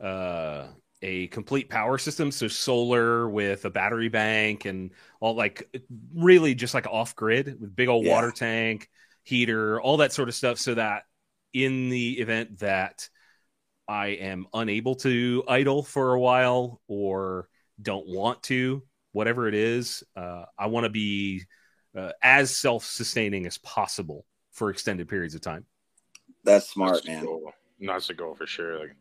uh, 0.00 0.68
a 1.02 1.28
complete 1.28 1.70
power 1.70 1.98
system, 1.98 2.30
so 2.32 2.48
solar 2.48 3.28
with 3.30 3.64
a 3.64 3.70
battery 3.70 4.08
bank 4.08 4.64
and 4.66 4.92
all 5.20 5.36
like 5.36 5.68
really 6.14 6.54
just 6.54 6.74
like 6.74 6.86
off 6.88 7.16
grid 7.16 7.60
with 7.60 7.76
big 7.76 7.88
old 7.88 8.04
Yeah. 8.04 8.06
water 8.06 8.32
tank, 8.32 8.88
heater, 9.24 9.80
all 9.80 9.98
that 9.98 10.12
sort 10.12 10.28
of 10.28 10.34
stuff, 10.34 10.58
so 10.58 10.74
that 10.74 11.04
in 11.54 11.88
the 11.90 12.20
event 12.20 12.58
that 12.60 13.08
I 13.88 14.08
am 14.08 14.46
unable 14.54 14.96
to 14.96 15.44
idle 15.48 15.82
for 15.82 16.14
a 16.14 16.20
while 16.20 16.80
or 16.88 17.48
don't 17.80 18.08
want 18.08 18.42
to, 18.44 18.82
whatever 19.12 19.48
it 19.48 19.54
is, 19.54 20.02
uh, 20.16 20.44
I 20.58 20.66
want 20.66 20.84
to 20.84 20.90
be 20.90 21.42
uh, 21.96 22.12
as 22.22 22.56
self 22.56 22.84
sustaining 22.84 23.46
as 23.46 23.58
possible 23.58 24.26
for 24.52 24.70
extended 24.70 25.08
periods 25.08 25.34
of 25.34 25.40
time. 25.40 25.66
That's 26.44 26.68
smart, 26.68 26.94
That's 26.94 27.06
the 27.06 27.12
man. 27.12 27.24
goal. 27.24 27.52
No, 27.78 27.92
that's 27.92 28.06
the 28.08 28.14
goal 28.14 28.34
for 28.34 28.46
sure. 28.46 28.78
Like, 28.78 28.96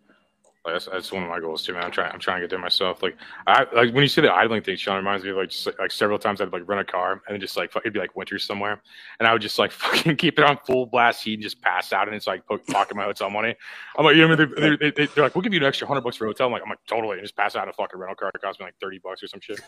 like 0.63 0.75
that's, 0.75 0.85
that's 0.85 1.11
one 1.11 1.23
of 1.23 1.29
my 1.29 1.39
goals 1.39 1.65
too, 1.65 1.73
man. 1.73 1.83
I'm 1.83 1.91
trying. 1.91 2.11
I'm 2.11 2.19
trying 2.19 2.37
to 2.37 2.43
get 2.43 2.51
there 2.51 2.59
myself. 2.59 3.01
Like, 3.01 3.17
I 3.47 3.65
like 3.73 3.93
when 3.93 4.03
you 4.03 4.07
say 4.07 4.21
the 4.21 4.31
idling 4.31 4.61
thing, 4.61 4.75
Sean 4.75 4.95
reminds 4.95 5.23
me 5.23 5.31
of 5.31 5.37
like 5.37 5.49
just 5.49 5.67
like, 5.79 5.91
several 5.91 6.19
times 6.19 6.39
I'd 6.39 6.53
like 6.53 6.67
rent 6.67 6.87
a 6.87 6.91
car 6.91 7.13
and 7.13 7.21
then 7.33 7.41
just 7.41 7.57
like 7.57 7.75
it'd 7.75 7.93
be 7.93 7.99
like 7.99 8.15
winter 8.15 8.37
somewhere, 8.37 8.79
and 9.19 9.27
I 9.27 9.33
would 9.33 9.41
just 9.41 9.57
like 9.57 9.71
fucking 9.71 10.17
keep 10.17 10.37
it 10.37 10.45
on 10.45 10.59
full 10.59 10.85
blast 10.85 11.23
heat 11.23 11.33
and 11.33 11.41
just 11.41 11.61
pass 11.63 11.91
out, 11.93 12.07
and 12.07 12.15
it's 12.15 12.27
like 12.27 12.45
po- 12.45 12.59
pocket 12.59 12.95
my 12.95 13.05
hotel 13.05 13.31
money. 13.31 13.55
I'm 13.97 14.05
like, 14.05 14.15
you 14.15 14.21
know, 14.21 14.35
what 14.35 14.39
I 14.39 14.45
mean? 14.45 14.55
they, 14.55 14.75
they, 14.75 14.91
they, 14.91 15.05
they're 15.07 15.23
like, 15.23 15.33
we'll 15.33 15.41
give 15.41 15.53
you 15.53 15.59
an 15.59 15.65
extra 15.65 15.87
hundred 15.87 16.01
bucks 16.01 16.17
for 16.17 16.25
a 16.25 16.29
hotel. 16.29 16.45
I'm 16.45 16.53
like, 16.53 16.61
I'm 16.61 16.69
like, 16.69 16.85
totally, 16.87 17.17
and 17.17 17.23
just 17.23 17.35
pass 17.35 17.55
out 17.55 17.67
a 17.67 17.73
fucking 17.73 17.99
rental 17.99 18.15
car. 18.15 18.29
It 18.35 18.41
cost 18.41 18.59
me 18.59 18.67
like 18.67 18.75
thirty 18.79 18.99
bucks 18.99 19.23
or 19.23 19.27
some 19.27 19.41
shit. 19.41 19.61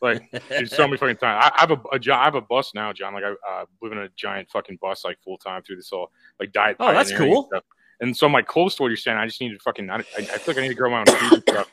Like, 0.00 0.28
it's 0.50 0.74
so 0.74 0.88
many 0.88 0.96
fucking 0.96 1.18
time. 1.18 1.40
I, 1.40 1.52
I 1.56 1.60
have 1.60 1.70
a, 1.70 1.80
a 1.92 1.98
job. 2.00 2.18
I 2.20 2.24
have 2.24 2.34
a 2.34 2.40
bus 2.40 2.72
now, 2.74 2.92
John. 2.92 3.14
Like, 3.14 3.22
I 3.22 3.34
uh, 3.48 3.66
live 3.80 3.92
in 3.92 3.98
a 3.98 4.08
giant 4.16 4.50
fucking 4.50 4.78
bus 4.82 5.04
like 5.04 5.18
full 5.22 5.38
time 5.38 5.62
through 5.62 5.76
this 5.76 5.90
whole 5.90 6.10
like 6.40 6.50
diet. 6.52 6.78
Oh, 6.80 6.92
that's 6.92 7.12
cool. 7.12 7.46
stuff. 7.46 7.62
And 8.00 8.16
so 8.16 8.26
I'm 8.26 8.32
like 8.32 8.46
close 8.46 8.74
to 8.76 8.82
what 8.82 8.88
you're 8.88 8.96
saying. 8.96 9.16
I 9.16 9.26
just 9.26 9.40
need 9.40 9.50
to 9.50 9.58
fucking. 9.58 9.90
I, 9.90 9.96
I 9.96 10.00
feel 10.00 10.42
like 10.48 10.58
I 10.58 10.62
need 10.62 10.68
to 10.68 10.74
grow 10.74 10.90
my 10.90 11.00
own 11.00 11.06
food 11.06 11.42
stuff. 11.48 11.70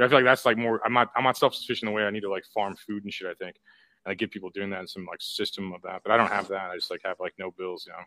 I 0.00 0.08
feel 0.08 0.18
like 0.18 0.24
that's 0.24 0.46
like 0.46 0.56
more. 0.56 0.80
I'm 0.84 0.92
not. 0.92 1.10
I'm 1.14 1.24
not 1.24 1.36
self 1.36 1.54
sufficient 1.54 1.88
in 1.88 1.94
the 1.94 1.96
way 1.96 2.04
I 2.04 2.10
need 2.10 2.22
to 2.22 2.30
like 2.30 2.44
farm 2.54 2.76
food 2.76 3.04
and 3.04 3.12
shit. 3.12 3.28
I 3.28 3.34
think. 3.34 3.56
And 4.04 4.12
I 4.12 4.14
get 4.14 4.30
people 4.30 4.50
doing 4.50 4.70
that 4.70 4.80
and 4.80 4.88
some 4.88 5.06
like 5.06 5.20
system 5.20 5.72
of 5.72 5.82
that, 5.82 6.00
but 6.02 6.12
I 6.12 6.16
don't 6.16 6.30
have 6.30 6.48
that. 6.48 6.70
I 6.70 6.74
just 6.74 6.90
like 6.90 7.02
have 7.04 7.20
like 7.20 7.34
no 7.38 7.50
bills, 7.50 7.84
you 7.86 7.92
know. 7.92 8.04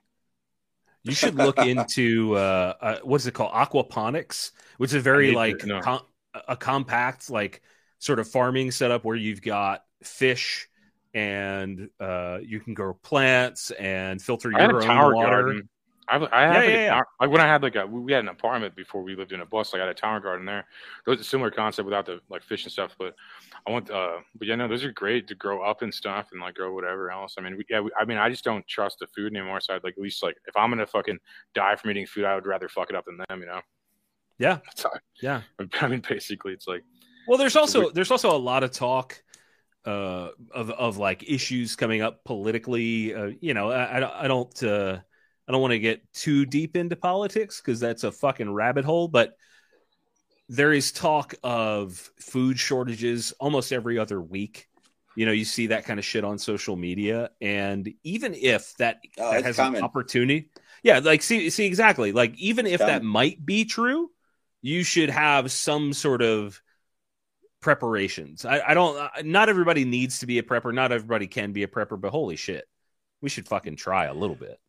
You 1.03 1.13
should 1.13 1.35
look 1.35 1.57
into 1.65 2.35
uh, 2.35 2.73
uh, 2.81 2.99
what's 3.03 3.25
it 3.25 3.33
called, 3.33 3.53
aquaponics, 3.53 4.51
which 4.77 4.93
is 4.93 5.03
very 5.03 5.27
need 5.27 5.59
to 5.59 5.73
like 5.73 5.83
com- 5.83 6.05
a 6.47 6.57
compact, 6.57 7.29
like 7.29 7.61
sort 7.99 8.19
of 8.19 8.27
farming 8.27 8.71
setup 8.71 9.05
where 9.05 9.15
you've 9.15 9.41
got 9.41 9.83
fish 10.03 10.67
and 11.13 11.89
uh, 11.99 12.39
you 12.41 12.59
can 12.59 12.73
grow 12.73 12.93
plants 12.93 13.71
and 13.71 14.21
filter 14.21 14.51
I 14.55 14.65
your 14.65 14.83
own 14.83 15.13
water. 15.13 15.29
garden. 15.29 15.69
I, 16.09 16.17
I 16.31 16.41
had 16.43 16.53
Yeah, 16.53 16.63
like, 16.65 16.81
yeah, 16.85 16.85
yeah. 16.85 17.01
like 17.21 17.29
when 17.29 17.41
I 17.41 17.47
had 17.47 17.63
like 17.63 17.75
a 17.75 17.87
we 17.87 18.11
had 18.11 18.23
an 18.23 18.29
apartment 18.29 18.75
before 18.75 19.03
we 19.03 19.15
lived 19.15 19.31
in 19.31 19.41
a 19.41 19.45
bus. 19.45 19.73
Like 19.73 19.81
I 19.81 19.85
had 19.85 19.95
a 19.95 19.99
tower 19.99 20.19
garden 20.19 20.45
there. 20.45 20.65
It 21.05 21.09
was 21.09 21.19
a 21.19 21.23
similar 21.23 21.51
concept 21.51 21.85
without 21.85 22.05
the 22.05 22.19
like 22.29 22.43
fish 22.43 22.63
and 22.65 22.71
stuff. 22.71 22.95
But 22.99 23.15
I 23.65 23.71
want, 23.71 23.89
uh, 23.89 24.17
but 24.35 24.47
yeah, 24.47 24.55
no, 24.55 24.67
those 24.67 24.83
are 24.83 24.91
great 24.91 25.27
to 25.29 25.35
grow 25.35 25.63
up 25.63 25.81
and 25.81 25.93
stuff 25.93 26.29
and 26.31 26.41
like 26.41 26.55
grow 26.55 26.73
whatever 26.73 27.09
else. 27.11 27.35
I 27.37 27.41
mean, 27.41 27.57
we, 27.57 27.65
yeah, 27.69 27.79
we, 27.79 27.91
I 27.99 28.05
mean, 28.05 28.17
I 28.17 28.29
just 28.29 28.43
don't 28.43 28.67
trust 28.67 28.99
the 28.99 29.07
food 29.07 29.33
anymore. 29.35 29.61
So 29.61 29.75
I'd 29.75 29.83
like 29.83 29.95
at 29.97 30.03
least 30.03 30.23
like 30.23 30.35
if 30.47 30.55
I'm 30.57 30.69
gonna 30.71 30.85
fucking 30.87 31.19
die 31.55 31.75
from 31.77 31.91
eating 31.91 32.05
food, 32.05 32.25
I 32.25 32.35
would 32.35 32.45
rather 32.45 32.67
fuck 32.69 32.89
it 32.89 32.95
up 32.95 33.05
than 33.05 33.17
them. 33.29 33.39
You 33.41 33.47
know? 33.47 33.61
Yeah, 34.37 34.59
That's 34.65 34.85
yeah. 35.21 35.43
I 35.81 35.87
mean, 35.87 36.01
basically, 36.07 36.53
it's 36.53 36.67
like 36.67 36.83
Well, 37.25 37.37
there's 37.37 37.55
also 37.55 37.89
there's 37.91 38.11
also 38.11 38.35
a 38.35 38.37
lot 38.37 38.63
of 38.63 38.71
talk 38.71 39.21
uh, 39.85 40.29
of 40.51 40.71
of 40.71 40.97
like 40.97 41.23
issues 41.29 41.75
coming 41.75 42.01
up 42.01 42.23
politically. 42.25 43.13
Uh, 43.15 43.31
you 43.41 43.53
know, 43.53 43.71
I, 43.71 43.97
I 43.97 43.99
don't- 44.01 44.13
I 44.15 44.27
don't 44.27 44.63
uh, 44.63 44.99
I 45.47 45.51
don't 45.51 45.61
want 45.61 45.71
to 45.71 45.79
get 45.79 46.01
too 46.13 46.45
deep 46.45 46.75
into 46.75 46.95
politics 46.95 47.61
because 47.61 47.79
that's 47.79 48.03
a 48.03 48.11
fucking 48.11 48.53
rabbit 48.53 48.85
hole. 48.85 49.07
But 49.07 49.35
there 50.49 50.71
is 50.73 50.91
talk 50.91 51.35
of 51.43 51.95
food 52.19 52.59
shortages 52.59 53.33
almost 53.39 53.71
every 53.73 53.97
other 53.97 54.21
week. 54.21 54.67
You 55.15 55.25
know, 55.25 55.31
you 55.31 55.45
see 55.45 55.67
that 55.67 55.85
kind 55.85 55.99
of 55.99 56.05
shit 56.05 56.23
on 56.23 56.39
social 56.39 56.75
media, 56.75 57.29
and 57.39 57.93
even 58.03 58.33
if 58.33 58.75
that, 58.77 58.97
Oh, 59.19 59.31
that 59.31 59.43
has 59.43 59.59
an 59.59 59.75
opportunity, 59.83 60.49
yeah, 60.81 60.99
like 60.99 61.21
see 61.21 61.51
see 61.51 61.65
exactly, 61.67 62.11
like 62.11 62.35
even 62.39 62.65
if 62.65 62.79
that 62.87 63.03
might 63.03 63.45
be 63.45 63.65
true, 63.65 64.09
you 64.61 64.83
should 64.83 65.11
have 65.11 65.51
some 65.51 65.93
sort 65.93 66.23
of 66.23 66.59
preparations. 67.61 68.43
I, 68.43 68.61
I 68.69 68.73
don't. 68.73 68.97
Not 69.23 69.49
everybody 69.49 69.85
needs 69.85 70.19
to 70.19 70.25
be 70.25 70.39
a 70.39 70.43
prepper. 70.43 70.73
Not 70.73 70.91
everybody 70.91 71.27
can 71.27 71.51
be 71.53 71.63
a 71.63 71.67
prepper. 71.67 71.99
But 71.99 72.11
holy 72.11 72.35
shit, 72.35 72.65
we 73.21 73.29
should 73.29 73.47
fucking 73.47 73.75
try 73.75 74.05
a 74.05 74.13
little 74.13 74.35
bit. 74.35 74.59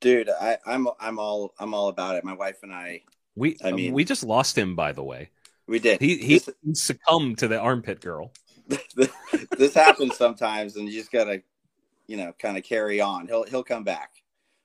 Dude, 0.00 0.28
I, 0.30 0.58
I'm 0.66 0.88
I'm 1.00 1.18
all 1.18 1.54
I'm 1.58 1.74
all 1.74 1.88
about 1.88 2.16
it. 2.16 2.24
My 2.24 2.34
wife 2.34 2.58
and 2.62 2.72
I, 2.72 3.02
We 3.34 3.56
I 3.64 3.72
mean- 3.72 3.92
we 3.94 4.04
just 4.04 4.22
lost 4.22 4.56
him. 4.56 4.76
By 4.76 4.92
the 4.92 5.02
way, 5.02 5.30
we 5.66 5.78
did. 5.78 6.00
he 6.00 6.16
he 6.18 6.38
This- 6.38 6.50
succumbed 6.74 7.38
to 7.38 7.48
the 7.48 7.58
armpit 7.58 8.00
girl. 8.00 8.32
this 9.56 9.74
happens 9.74 10.16
sometimes, 10.16 10.76
and 10.76 10.86
you 10.88 10.92
just 10.98 11.10
gotta, 11.10 11.42
you 12.06 12.16
know, 12.18 12.32
kind 12.38 12.56
of 12.58 12.64
carry 12.64 13.00
on. 13.00 13.26
He'll 13.26 13.44
he'll 13.44 13.64
come 13.64 13.82
back. 13.84 14.10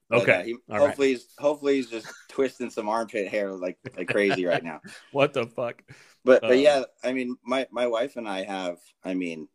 But, 0.10 0.22
Okay, 0.24 0.34
uh, 0.42 0.44
he, 0.44 0.54
all 0.54 0.60
right. 0.78 0.80
hopefully, 0.88 1.08
he's 1.10 1.28
hopefully 1.40 1.76
he's 1.76 1.90
just 1.90 2.08
twisting 2.30 2.70
some 2.70 2.90
armpit 2.90 3.30
hair 3.30 3.52
like 3.54 3.78
like 3.98 4.10
crazy 4.10 4.46
right 4.46 4.64
now. 4.64 4.82
What 5.12 5.34
the 5.34 5.48
fuck? 5.48 5.82
But 6.26 6.42
but 6.42 6.52
Uh, 6.52 6.54
yeah, 6.56 6.84
I 7.04 7.14
mean, 7.14 7.38
my 7.44 7.66
my 7.72 7.88
wife 7.88 8.18
and 8.18 8.28
I 8.28 8.44
have, 8.44 8.78
I 9.04 9.14
mean, 9.14 9.48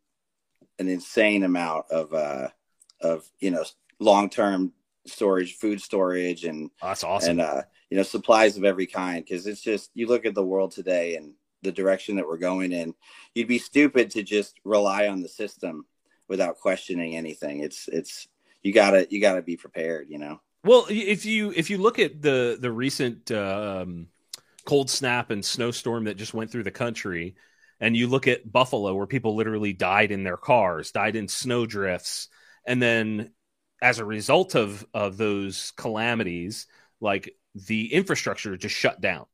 an 0.79 0.87
insane 0.89 1.43
amount 1.43 1.85
of 1.91 2.13
uh 2.13 2.49
of 3.01 3.29
you 3.39 3.51
know 3.51 3.63
long 3.99 4.29
term 4.29 4.73
storage, 5.09 5.55
food 5.55 5.81
storage, 5.81 6.43
and 6.45 6.69
That's 6.81 7.03
awesome. 7.03 7.31
and 7.31 7.41
uh 7.41 7.61
you 7.89 7.97
know 7.97 8.03
supplies 8.03 8.57
of 8.57 8.63
every 8.63 8.87
kind 8.87 9.23
because 9.23 9.47
it's 9.47 9.61
just 9.61 9.91
you 9.93 10.07
look 10.07 10.25
at 10.25 10.35
the 10.35 10.45
world 10.45 10.71
today 10.71 11.15
and 11.15 11.33
the 11.61 11.71
direction 11.71 12.15
that 12.15 12.27
we're 12.27 12.37
going 12.37 12.71
in 12.71 12.93
you'd 13.35 13.47
be 13.47 13.59
stupid 13.59 14.11
to 14.11 14.23
just 14.23 14.59
rely 14.63 15.07
on 15.07 15.21
the 15.21 15.27
system 15.27 15.85
without 16.27 16.57
questioning 16.57 17.15
anything 17.17 17.59
it's 17.61 17.89
it's 17.89 18.27
you 18.63 18.71
gotta 18.71 19.07
you 19.09 19.19
gotta 19.19 19.41
be 19.41 19.57
prepared 19.57 20.07
you 20.09 20.19
know 20.19 20.39
Well, 20.63 20.85
if 20.89 21.25
you 21.25 21.51
if 21.55 21.69
you 21.69 21.77
look 21.79 21.99
at 21.99 22.21
the 22.21 22.57
the 22.59 22.71
recent 22.71 23.31
um, 23.31 24.07
cold 24.65 24.89
snap 24.89 25.31
and 25.31 25.43
snowstorm 25.43 26.03
that 26.05 26.17
just 26.17 26.33
went 26.33 26.51
through 26.51 26.63
the 26.65 26.71
country, 26.71 27.35
and 27.79 27.95
you 27.95 28.07
look 28.07 28.27
at 28.27 28.49
Buffalo, 28.51 28.93
where 28.93 29.07
people 29.07 29.35
literally 29.35 29.73
died 29.73 30.11
in 30.11 30.23
their 30.23 30.37
cars, 30.37 30.91
died 30.91 31.15
in 31.15 31.27
snowdrifts, 31.27 32.27
and 32.65 32.81
then 32.81 33.31
as 33.81 33.99
a 33.99 34.05
result 34.05 34.55
of 34.55 34.85
of 34.93 35.17
those 35.17 35.71
calamities, 35.77 36.67
like 36.99 37.35
the 37.55 37.93
infrastructure 37.93 38.55
just 38.57 38.75
shut 38.75 39.01
down. 39.01 39.25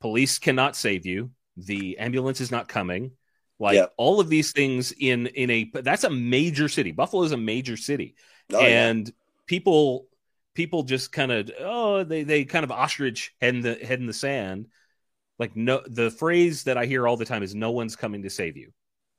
Police 0.00 0.38
cannot 0.38 0.76
save 0.76 1.06
you. 1.06 1.30
The 1.56 1.98
ambulance 1.98 2.40
is 2.40 2.50
not 2.50 2.68
coming. 2.68 3.12
Like 3.58 3.90
all 3.96 4.20
of 4.20 4.28
these 4.28 4.52
things 4.52 4.92
in 4.92 5.26
in 5.28 5.50
a 5.50 5.70
that's 5.74 6.04
a 6.04 6.10
major 6.10 6.68
city. 6.68 6.92
Buffalo 6.92 7.24
is 7.24 7.32
a 7.32 7.36
major 7.36 7.76
city 7.76 8.14
Oh, 8.52 8.60
yeah. 8.60 8.88
and 8.90 9.12
people 9.46 10.06
people 10.54 10.82
just 10.82 11.12
kind 11.12 11.32
of 11.32 11.50
oh 11.60 12.04
they 12.04 12.22
they 12.22 12.44
kind 12.44 12.64
of 12.64 12.70
ostrich 12.70 13.34
head 13.40 13.54
in 13.56 13.60
the 13.62 13.74
head 13.74 14.00
in 14.00 14.06
the 14.06 14.12
sand 14.12 14.66
like 15.38 15.56
no 15.56 15.82
the 15.86 16.10
phrase 16.10 16.64
that 16.64 16.76
i 16.78 16.86
hear 16.86 17.06
all 17.06 17.16
the 17.16 17.24
time 17.24 17.42
is 17.42 17.54
no 17.54 17.70
one's 17.70 17.96
coming 17.96 18.22
to 18.22 18.30
save 18.30 18.56
you 18.56 18.72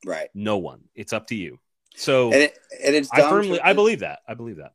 right 0.04 0.28
no 0.34 0.58
one 0.58 0.82
it's 0.94 1.12
up 1.12 1.26
to 1.28 1.34
you 1.34 1.58
so 1.96 2.32
and, 2.32 2.42
it, 2.42 2.58
and 2.84 2.94
it's 2.94 3.10
i 3.12 3.20
firmly 3.22 3.58
to- 3.58 3.66
i 3.66 3.72
believe 3.72 4.00
that. 4.00 4.20
I 4.26 4.34
believe 4.34 4.56
that. 4.56 4.74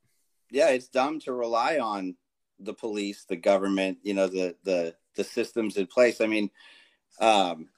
Yeah 0.51 0.69
it's 0.69 0.87
dumb 0.87 1.19
to 1.21 1.33
rely 1.33 1.79
on 1.79 2.15
the 2.59 2.73
police 2.73 3.25
the 3.25 3.35
government 3.35 3.97
you 4.03 4.13
know 4.13 4.27
the 4.27 4.55
the 4.63 4.95
the 5.15 5.23
systems 5.23 5.77
in 5.77 5.87
place. 5.87 6.21
I 6.21 6.27
mean 6.27 6.49
um 7.19 7.69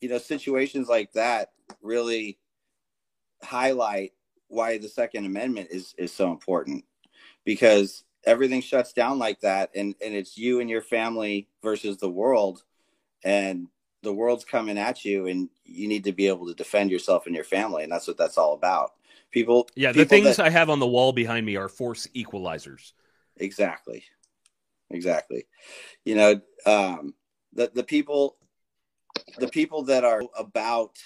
you 0.00 0.08
know 0.08 0.18
situations 0.18 0.88
like 0.88 1.12
that 1.12 1.50
really 1.80 2.38
highlight 3.42 4.12
why 4.48 4.78
the 4.78 4.88
second 4.88 5.24
amendment 5.24 5.68
is 5.70 5.94
is 5.98 6.12
so 6.12 6.30
important 6.30 6.84
because 7.44 8.04
everything 8.24 8.60
shuts 8.60 8.92
down 8.92 9.18
like 9.18 9.40
that 9.40 9.70
and 9.74 9.94
and 10.04 10.14
it's 10.14 10.36
you 10.36 10.60
and 10.60 10.70
your 10.70 10.82
family 10.82 11.48
versus 11.62 11.96
the 11.96 12.10
world. 12.10 12.62
And 13.24 13.68
the 14.02 14.12
world's 14.12 14.44
coming 14.44 14.78
at 14.78 15.04
you 15.04 15.26
and 15.26 15.48
you 15.64 15.88
need 15.88 16.04
to 16.04 16.12
be 16.12 16.26
able 16.26 16.46
to 16.46 16.54
defend 16.54 16.90
yourself 16.90 17.26
and 17.26 17.34
your 17.34 17.44
family 17.44 17.82
and 17.84 17.92
that's 17.92 18.06
what 18.06 18.16
that's 18.16 18.38
all 18.38 18.54
about. 18.54 18.92
People 19.30 19.68
Yeah, 19.76 19.92
the 19.92 20.00
people 20.02 20.18
things 20.18 20.36
that- 20.36 20.46
I 20.46 20.50
have 20.50 20.68
on 20.70 20.78
the 20.80 20.86
wall 20.86 21.12
behind 21.12 21.46
me 21.46 21.56
are 21.56 21.68
force 21.68 22.06
equalizers. 22.14 22.92
exactly. 23.36 24.04
Exactly. 24.90 25.46
You 26.04 26.16
know 26.16 26.40
um 26.66 27.14
the 27.52 27.70
the 27.74 27.84
people 27.84 28.36
the 29.38 29.48
people 29.48 29.84
that 29.84 30.04
are 30.04 30.22
about 30.36 30.98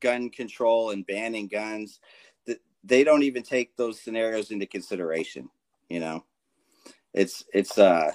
gun 0.00 0.30
control 0.30 0.90
and 0.90 1.06
banning 1.06 1.48
guns 1.48 2.00
th- 2.46 2.60
they 2.84 3.02
don't 3.04 3.22
even 3.22 3.42
take 3.42 3.76
those 3.76 4.00
scenarios 4.00 4.50
into 4.50 4.66
consideration 4.66 5.48
you 5.88 6.00
know? 6.00 6.24
It's 7.14 7.44
it's 7.52 7.78
uh 7.78 8.12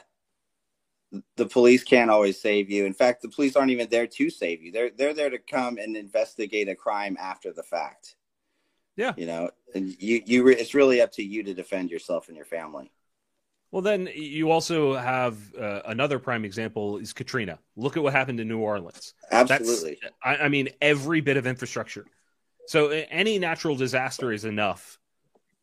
the 1.38 1.45
police 1.45 1.84
can't 1.84 2.11
always 2.11 2.39
save 2.39 2.70
you 2.70 2.86
in 2.86 2.93
fact 2.93 3.22
the 3.22 3.30
police 3.30 3.55
aren't 3.55 3.72
even 3.72 3.89
there 3.89 4.07
to 4.07 4.30
save 4.30 4.61
you 4.61 4.72
they're 4.72 4.91
they're 4.91 5.13
there 5.13 5.30
to 5.30 5.39
come 5.39 5.78
and 5.78 5.95
investigate 5.95 6.70
a 6.70 6.76
crime 6.76 7.18
after 7.20 7.51
the 7.53 7.63
fact 7.63 8.16
Yeah. 8.95 9.13
you 9.18 9.26
know 9.26 9.49
and 9.74 9.95
you 9.99 10.22
you 10.26 10.43
re- 10.43 10.55
it's 10.55 10.74
really 10.74 11.01
up 11.01 11.11
to 11.13 11.24
you 11.24 11.43
to 11.43 11.53
defend 11.53 11.91
yourself 11.91 12.28
and 12.28 12.38
your 12.38 12.45
family 12.45 12.91
Well, 13.72 13.82
then 13.82 14.07
you 14.16 14.51
also 14.51 14.95
have 14.95 15.36
uh, 15.55 15.82
another 15.86 16.18
prime 16.18 16.45
example 16.45 16.97
is 16.97 17.11
Katrina. 17.11 17.59
Look 17.76 17.97
at 17.97 18.03
what 18.03 18.13
happened 18.13 18.39
in 18.39 18.47
New 18.47 18.59
Orleans. 18.59 19.13
absolutely 19.32 19.99
I, 20.24 20.38
I 20.38 20.49
mean, 20.49 20.70
every 20.82 21.20
bit 21.22 21.36
of 21.38 21.45
infrastructure. 21.45 22.05
So 22.68 22.89
any 22.89 23.38
natural 23.38 23.76
disaster 23.76 24.32
is 24.32 24.45
enough. 24.45 24.97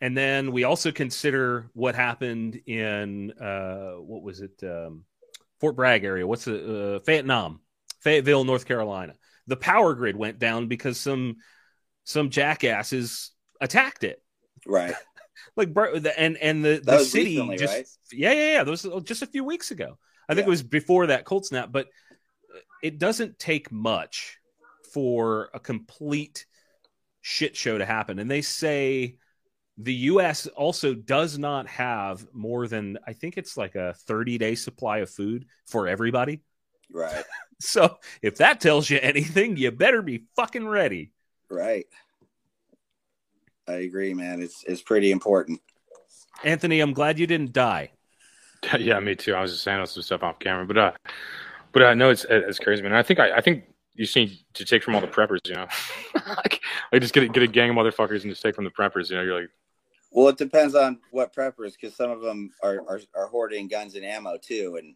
And 0.01 0.17
then 0.17 0.53
we 0.53 0.65
also 0.65 0.93
consider 0.93 1.71
what 1.75 1.95
happened 1.95 2.61
in 2.67 3.33
uh, 3.41 3.93
what 3.95 4.23
was 4.23 4.41
it, 4.41 4.63
um, 4.63 5.05
Fort 5.63 5.77
Bragg 5.77 6.03
area? 6.05 6.27
What's 6.27 6.49
it, 6.49 6.61
uh, 6.63 6.99
Vietnam, 6.99 7.61
Fayetteville, 8.01 8.43
North 8.45 8.67
Carolina. 8.67 9.15
The 9.47 9.57
power 9.57 9.95
grid 9.95 10.17
went 10.17 10.41
down 10.41 10.67
because 10.67 10.99
some 10.99 11.37
some 12.05 12.31
jackasses 12.31 13.31
attacked 13.61 14.03
it. 14.05 14.21
right 14.67 14.95
Like, 15.57 15.73
bro, 15.73 15.99
the, 16.01 16.19
and 16.19 16.37
and 16.37 16.65
the, 16.65 16.81
That 16.85 16.99
the 16.99 17.05
city 17.05 17.31
recently, 17.37 17.57
just 17.59 17.75
right? 17.75 17.87
yeah, 18.13 18.33
yeah, 18.33 18.53
yeah. 18.55 18.65
That 18.65 18.71
was 18.71 18.87
just 19.05 19.23
a 19.23 19.27
few 19.27 19.45
weeks 19.45 19.71
ago. 19.71 19.99
I 20.29 20.35
think 20.35 20.45
Yeah. 20.47 20.49
it 20.49 20.51
was 20.51 20.63
before 20.65 21.07
that 21.09 21.25
cold 21.25 21.47
snap, 21.47 21.71
but 21.71 21.87
it 22.83 22.99
doesn't 22.99 23.39
take 23.39 23.71
much 23.71 24.39
for 24.93 25.49
a 25.55 25.61
complete 25.61 26.45
shit 27.21 27.57
show 27.57 27.79
to 27.79 27.85
happen. 27.87 28.19
And 28.19 28.29
they 28.31 28.43
say 28.43 29.17
the 29.79 29.95
U.S. 29.95 30.47
also 30.49 30.95
does 30.95 31.39
not 31.39 31.67
have 31.67 32.27
more 32.33 32.69
than 32.69 32.99
I 33.07 33.13
think 33.15 33.37
it's 33.39 33.57
like 33.57 33.75
a 33.75 33.95
30 34.07 34.39
day 34.39 34.55
supply 34.55 34.99
of 34.99 35.11
food 35.11 35.47
for 35.67 35.89
everybody. 35.89 36.43
right 36.91 37.25
So 37.61 37.99
if 38.23 38.39
that 38.39 38.61
tells 38.61 38.91
you 38.91 38.99
anything, 39.01 39.57
you 39.57 39.71
better 39.71 40.03
be 40.03 40.25
fucking 40.37 40.67
ready. 40.67 41.13
right 41.49 41.87
i 43.69 43.75
agree 43.75 44.13
man 44.13 44.43
it's 44.43 44.65
it's 44.67 44.83
pretty 44.83 45.13
important 45.13 45.61
Anthony, 46.45 46.81
I'm 46.81 46.93
glad 46.93 47.19
you 47.19 47.27
didn't 47.27 47.53
die. 47.53 47.91
yeah, 48.79 48.99
me 49.01 49.15
too. 49.15 49.35
I 49.35 49.43
was 49.43 49.53
just 49.53 49.65
saying 49.65 49.85
some 49.87 50.03
stuff 50.03 50.23
off 50.23 50.39
camera, 50.39 50.67
but 50.67 50.79
uh, 50.79 50.93
but 51.73 51.83
I 51.83 51.95
know 51.95 52.11
it's 52.11 52.25
it's 52.29 52.59
crazy, 52.59 52.83
man. 52.83 52.93
I 52.93 53.03
think 53.03 53.21
I, 53.21 53.37
I 53.37 53.41
think 53.41 53.65
you 53.95 54.05
just 54.05 54.17
need 54.17 54.39
to 54.55 54.65
take 54.65 54.83
from 54.83 54.95
all 54.95 55.01
the 55.01 55.07
preppers, 55.07 55.39
you 55.47 55.55
know, 55.55 55.67
like, 56.37 56.61
like 56.93 57.03
just 57.03 57.13
get 57.13 57.25
a, 57.25 57.29
get 57.29 57.43
a 57.43 57.47
gang 57.47 57.71
of 57.71 57.77
motherfuckers 57.77 58.23
and 58.23 58.31
just 58.31 58.43
take 58.43 58.55
from 58.55 58.65
the 58.65 58.71
preppers. 58.71 59.11
You 59.11 59.17
know, 59.17 59.23
you're 59.23 59.41
like, 59.41 59.51
well 60.13 60.29
it 60.29 60.37
depends 60.39 60.75
on 60.75 60.99
what 61.11 61.35
preppers 61.35 61.73
because 61.81 61.95
some 61.97 62.11
of 62.11 62.21
them 62.21 62.51
are, 62.63 62.81
are 62.89 63.01
are 63.15 63.27
hoarding 63.27 63.69
guns 63.69 63.95
and 63.95 64.05
ammo 64.05 64.37
too 64.37 64.77
and 64.79 64.95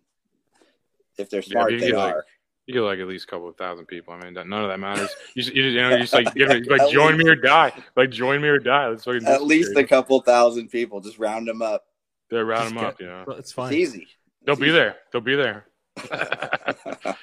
if 1.19 1.29
they're 1.31 1.43
smart 1.43 1.73
you 1.73 1.81
they 1.81 1.93
like, 1.93 2.15
are 2.15 2.25
you 2.67 2.75
get 2.75 2.81
like 2.81 2.99
at 2.99 3.07
least 3.07 3.27
a 3.27 3.29
couple 3.29 3.49
of 3.49 3.57
thousand 3.57 3.87
people. 3.87 4.13
I 4.13 4.25
mean, 4.25 4.35
none 4.35 4.53
of 4.53 4.69
that 4.69 4.81
matters. 4.81 5.09
You 5.37 5.43
just, 5.45 5.55
you, 5.55 5.63
just, 5.63 5.75
you 5.77 5.81
know, 5.83 5.91
you 5.91 5.99
just 5.99 6.13
like 6.13 6.35
give 6.35 6.51
it, 6.51 6.69
like 6.69 6.81
At 6.81 6.91
join 6.91 7.17
me 7.17 7.29
or 7.29 7.37
die. 7.37 7.73
Like 7.95 8.11
join 8.11 8.43
me 8.43 8.49
or 8.49 8.59
die. 8.59 8.89
Let's 8.89 9.05
fucking 9.05 9.25
at 9.25 9.45
least 9.45 9.77
a 9.77 9.85
couple 9.85 10.21
thousand 10.21 10.67
people 10.71 11.01
just 11.01 11.21
round 11.21 11.47
them 11.47 11.63
up 11.63 11.85
they 12.29 12.39
round 12.39 12.63
Just 12.65 12.75
them 12.75 12.85
up. 12.85 13.01
You 13.01 13.07
know, 13.07 13.25
Well, 13.27 13.37
it's 13.37 13.53
fine. 13.53 13.69
it's 13.69 13.77
easy 13.77 14.09
they'll 14.45 14.55
It's 14.55 14.61
be 14.61 14.67
easy. 14.67 14.75
there. 14.77 14.97
They'll 15.13 15.21
be 15.21 15.37
there. 15.37 15.67
I 16.11 17.15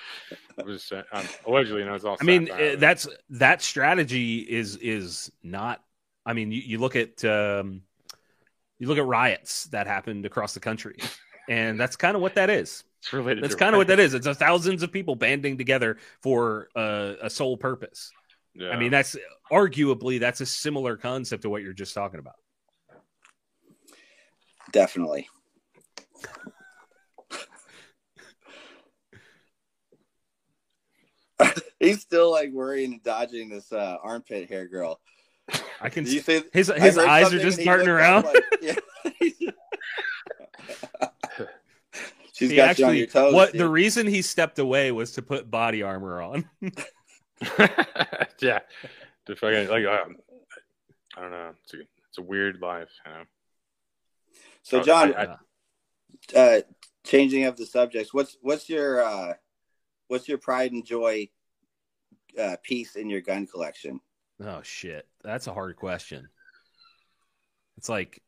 was 0.63 0.77
just 0.77 0.87
saying, 0.87 1.03
um, 1.11 1.25
allegedly, 1.45 1.81
you 1.81 1.87
know, 1.87 1.95
it's 1.95 2.05
all. 2.05 2.17
I 2.19 2.23
mean, 2.23 2.49
uh, 2.49 2.75
that's 2.77 3.07
that 3.31 3.61
strategy 3.61 4.39
is 4.39 4.77
is 4.77 5.31
not. 5.43 5.83
I 6.25 6.33
mean, 6.33 6.51
you, 6.51 6.61
you 6.61 6.77
look 6.77 6.95
at 6.95 7.23
um, 7.25 7.81
you 8.79 8.87
look 8.87 8.97
at 8.97 9.05
riots 9.05 9.65
that 9.65 9.87
happened 9.87 10.25
across 10.25 10.53
the 10.53 10.59
country, 10.59 10.97
and 11.49 11.79
that's 11.79 11.95
kind 11.95 12.15
of 12.15 12.21
what 12.21 12.35
that 12.35 12.49
is. 12.49 12.83
it's 12.99 13.13
related. 13.13 13.43
That's 13.43 13.55
kind 13.55 13.75
of 13.75 13.79
what 13.79 13.87
that 13.87 13.99
is. 13.99 14.13
It's 14.13 14.27
a 14.27 14.35
thousands 14.35 14.83
of 14.83 14.91
people 14.91 15.15
banding 15.15 15.57
together 15.57 15.97
for 16.21 16.69
uh, 16.75 17.13
a 17.21 17.29
sole 17.29 17.57
purpose. 17.57 18.11
Yeah. 18.55 18.69
I 18.69 18.77
mean, 18.77 18.91
that's 18.91 19.15
arguably 19.51 20.19
that's 20.19 20.41
a 20.41 20.45
similar 20.45 20.97
concept 20.97 21.43
to 21.43 21.49
what 21.49 21.61
you're 21.63 21.73
just 21.73 21.93
talking 21.93 22.19
about. 22.19 22.35
definitely 24.71 25.27
he's 31.79 32.01
still 32.01 32.31
like 32.31 32.51
worrying 32.51 32.93
and 32.93 33.03
dodging 33.03 33.49
this 33.49 33.71
uh, 33.71 33.97
armpit 34.03 34.49
hair 34.49 34.67
girl 34.67 34.99
I 35.83 35.89
can. 35.89 36.05
You 36.05 36.11
See, 36.11 36.19
say 36.21 36.43
his 36.53 36.71
his 36.75 36.97
eyes 36.97 37.33
are 37.33 37.39
just 37.39 37.57
and 37.59 37.65
darting 37.65 37.87
around. 37.89 38.25
up 38.25 38.33
like- 38.33 38.43
yeah. 38.61 38.75
She's 42.33 42.49
He 42.49 42.55
got 42.55 42.79
you 42.79 42.85
on 42.85 42.89
actually, 42.91 42.97
your 42.99 43.07
toes. 43.07 43.33
what 43.33 43.51
dude. 43.51 43.61
the 43.61 43.69
reason 43.69 44.07
he 44.07 44.21
stepped 44.23 44.57
away 44.57 44.91
was 44.91 45.11
to 45.13 45.21
put 45.21 45.51
body 45.51 45.83
armor 45.83 46.19
on. 46.21 46.49
yeah, 48.39 48.59
to 49.27 49.35
fucking 49.35 49.67
like 49.67 49.85
um, 49.85 50.15
I 51.15 51.21
don't 51.21 51.31
know. 51.31 51.51
It's 51.63 51.73
a 51.75 51.77
it's 52.09 52.17
a 52.17 52.21
weird 52.23 52.59
life, 52.59 52.89
you 53.05 53.11
know. 53.11 53.23
so, 54.63 54.79
Oh, 54.79 54.83
John, 54.83 55.13
I- 55.15 55.37
uh, 56.35 56.61
changing 57.03 57.43
of 57.45 57.55
the 57.57 57.65
subjects, 57.67 58.13
what's 58.13 58.37
what's 58.41 58.67
your 58.69 59.03
uh, 59.03 59.33
what's 60.07 60.27
your 60.27 60.37
pride 60.39 60.71
and 60.71 60.83
joy 60.85 61.29
uh, 62.39 62.55
piece 62.63 62.95
in 62.95 63.09
your 63.11 63.21
gun 63.21 63.45
collection? 63.45 63.99
Oh 64.39 64.61
shit, 64.61 65.07
that's 65.23 65.47
a 65.47 65.53
hard 65.55 65.75
question. 65.75 66.29
It's 67.77 67.89
like 67.89 68.21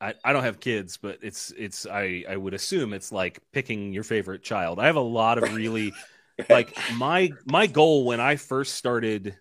I, 0.00 0.14
I 0.24 0.32
don't 0.32 0.44
have 0.44 0.60
kids, 0.60 0.98
but 0.98 1.20
it's 1.22 1.52
it's 1.56 1.86
I 1.86 2.24
I 2.28 2.36
would 2.36 2.54
assume 2.54 2.92
it's 2.92 3.12
like 3.12 3.40
picking 3.52 3.92
your 3.92 4.04
favorite 4.04 4.42
child. 4.42 4.80
I 4.80 4.86
have 4.86 4.96
a 4.96 5.00
lot 5.00 5.38
of 5.38 5.52
really 5.54 5.96
like 6.48 6.78
my 6.88 7.36
my 7.46 7.66
goal 7.66 8.04
when 8.06 8.20
I 8.20 8.36
first 8.36 8.74
started 8.76 9.36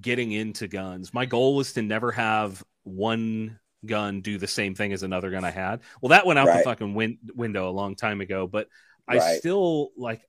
getting 0.00 0.32
into 0.32 0.68
guns, 0.68 1.14
my 1.14 1.26
goal 1.26 1.56
was 1.56 1.72
to 1.74 1.82
never 1.82 2.12
have 2.12 2.62
one 2.84 3.58
gun 3.86 4.22
do 4.22 4.38
the 4.38 4.46
same 4.48 4.74
thing 4.74 4.92
as 4.92 5.02
another 5.04 5.30
gun 5.30 5.44
I 5.44 5.50
had. 5.50 5.82
Well, 6.02 6.10
that 6.10 6.26
went 6.26 6.38
out 6.38 6.52
the 6.52 6.60
fucking 6.60 6.94
win- 6.94 7.18
window 7.34 7.70
a 7.70 7.72
long 7.72 7.96
time 7.96 8.20
ago, 8.20 8.46
but 8.46 8.68
I 9.08 9.18
Right. 9.18 9.20
still 9.20 9.90
like 9.96 10.22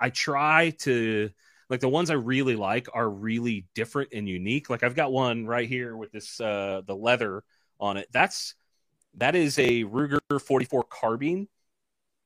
I 0.00 0.10
try 0.10 0.70
to 0.80 1.30
like 1.72 1.80
the 1.80 1.88
ones 1.88 2.10
I 2.10 2.14
really 2.14 2.54
like 2.54 2.86
are 2.92 3.08
really 3.08 3.64
different 3.74 4.10
and 4.12 4.28
unique. 4.28 4.68
Like 4.68 4.82
I've 4.82 4.94
got 4.94 5.10
one 5.10 5.46
right 5.46 5.66
here 5.66 5.96
with 5.96 6.12
this 6.12 6.38
uh 6.38 6.82
the 6.86 6.94
leather 6.94 7.44
on 7.80 7.96
it. 7.96 8.08
That's 8.12 8.54
that 9.16 9.34
is 9.34 9.58
a 9.58 9.82
Ruger 9.84 10.20
44 10.38 10.84
carbine 10.90 11.48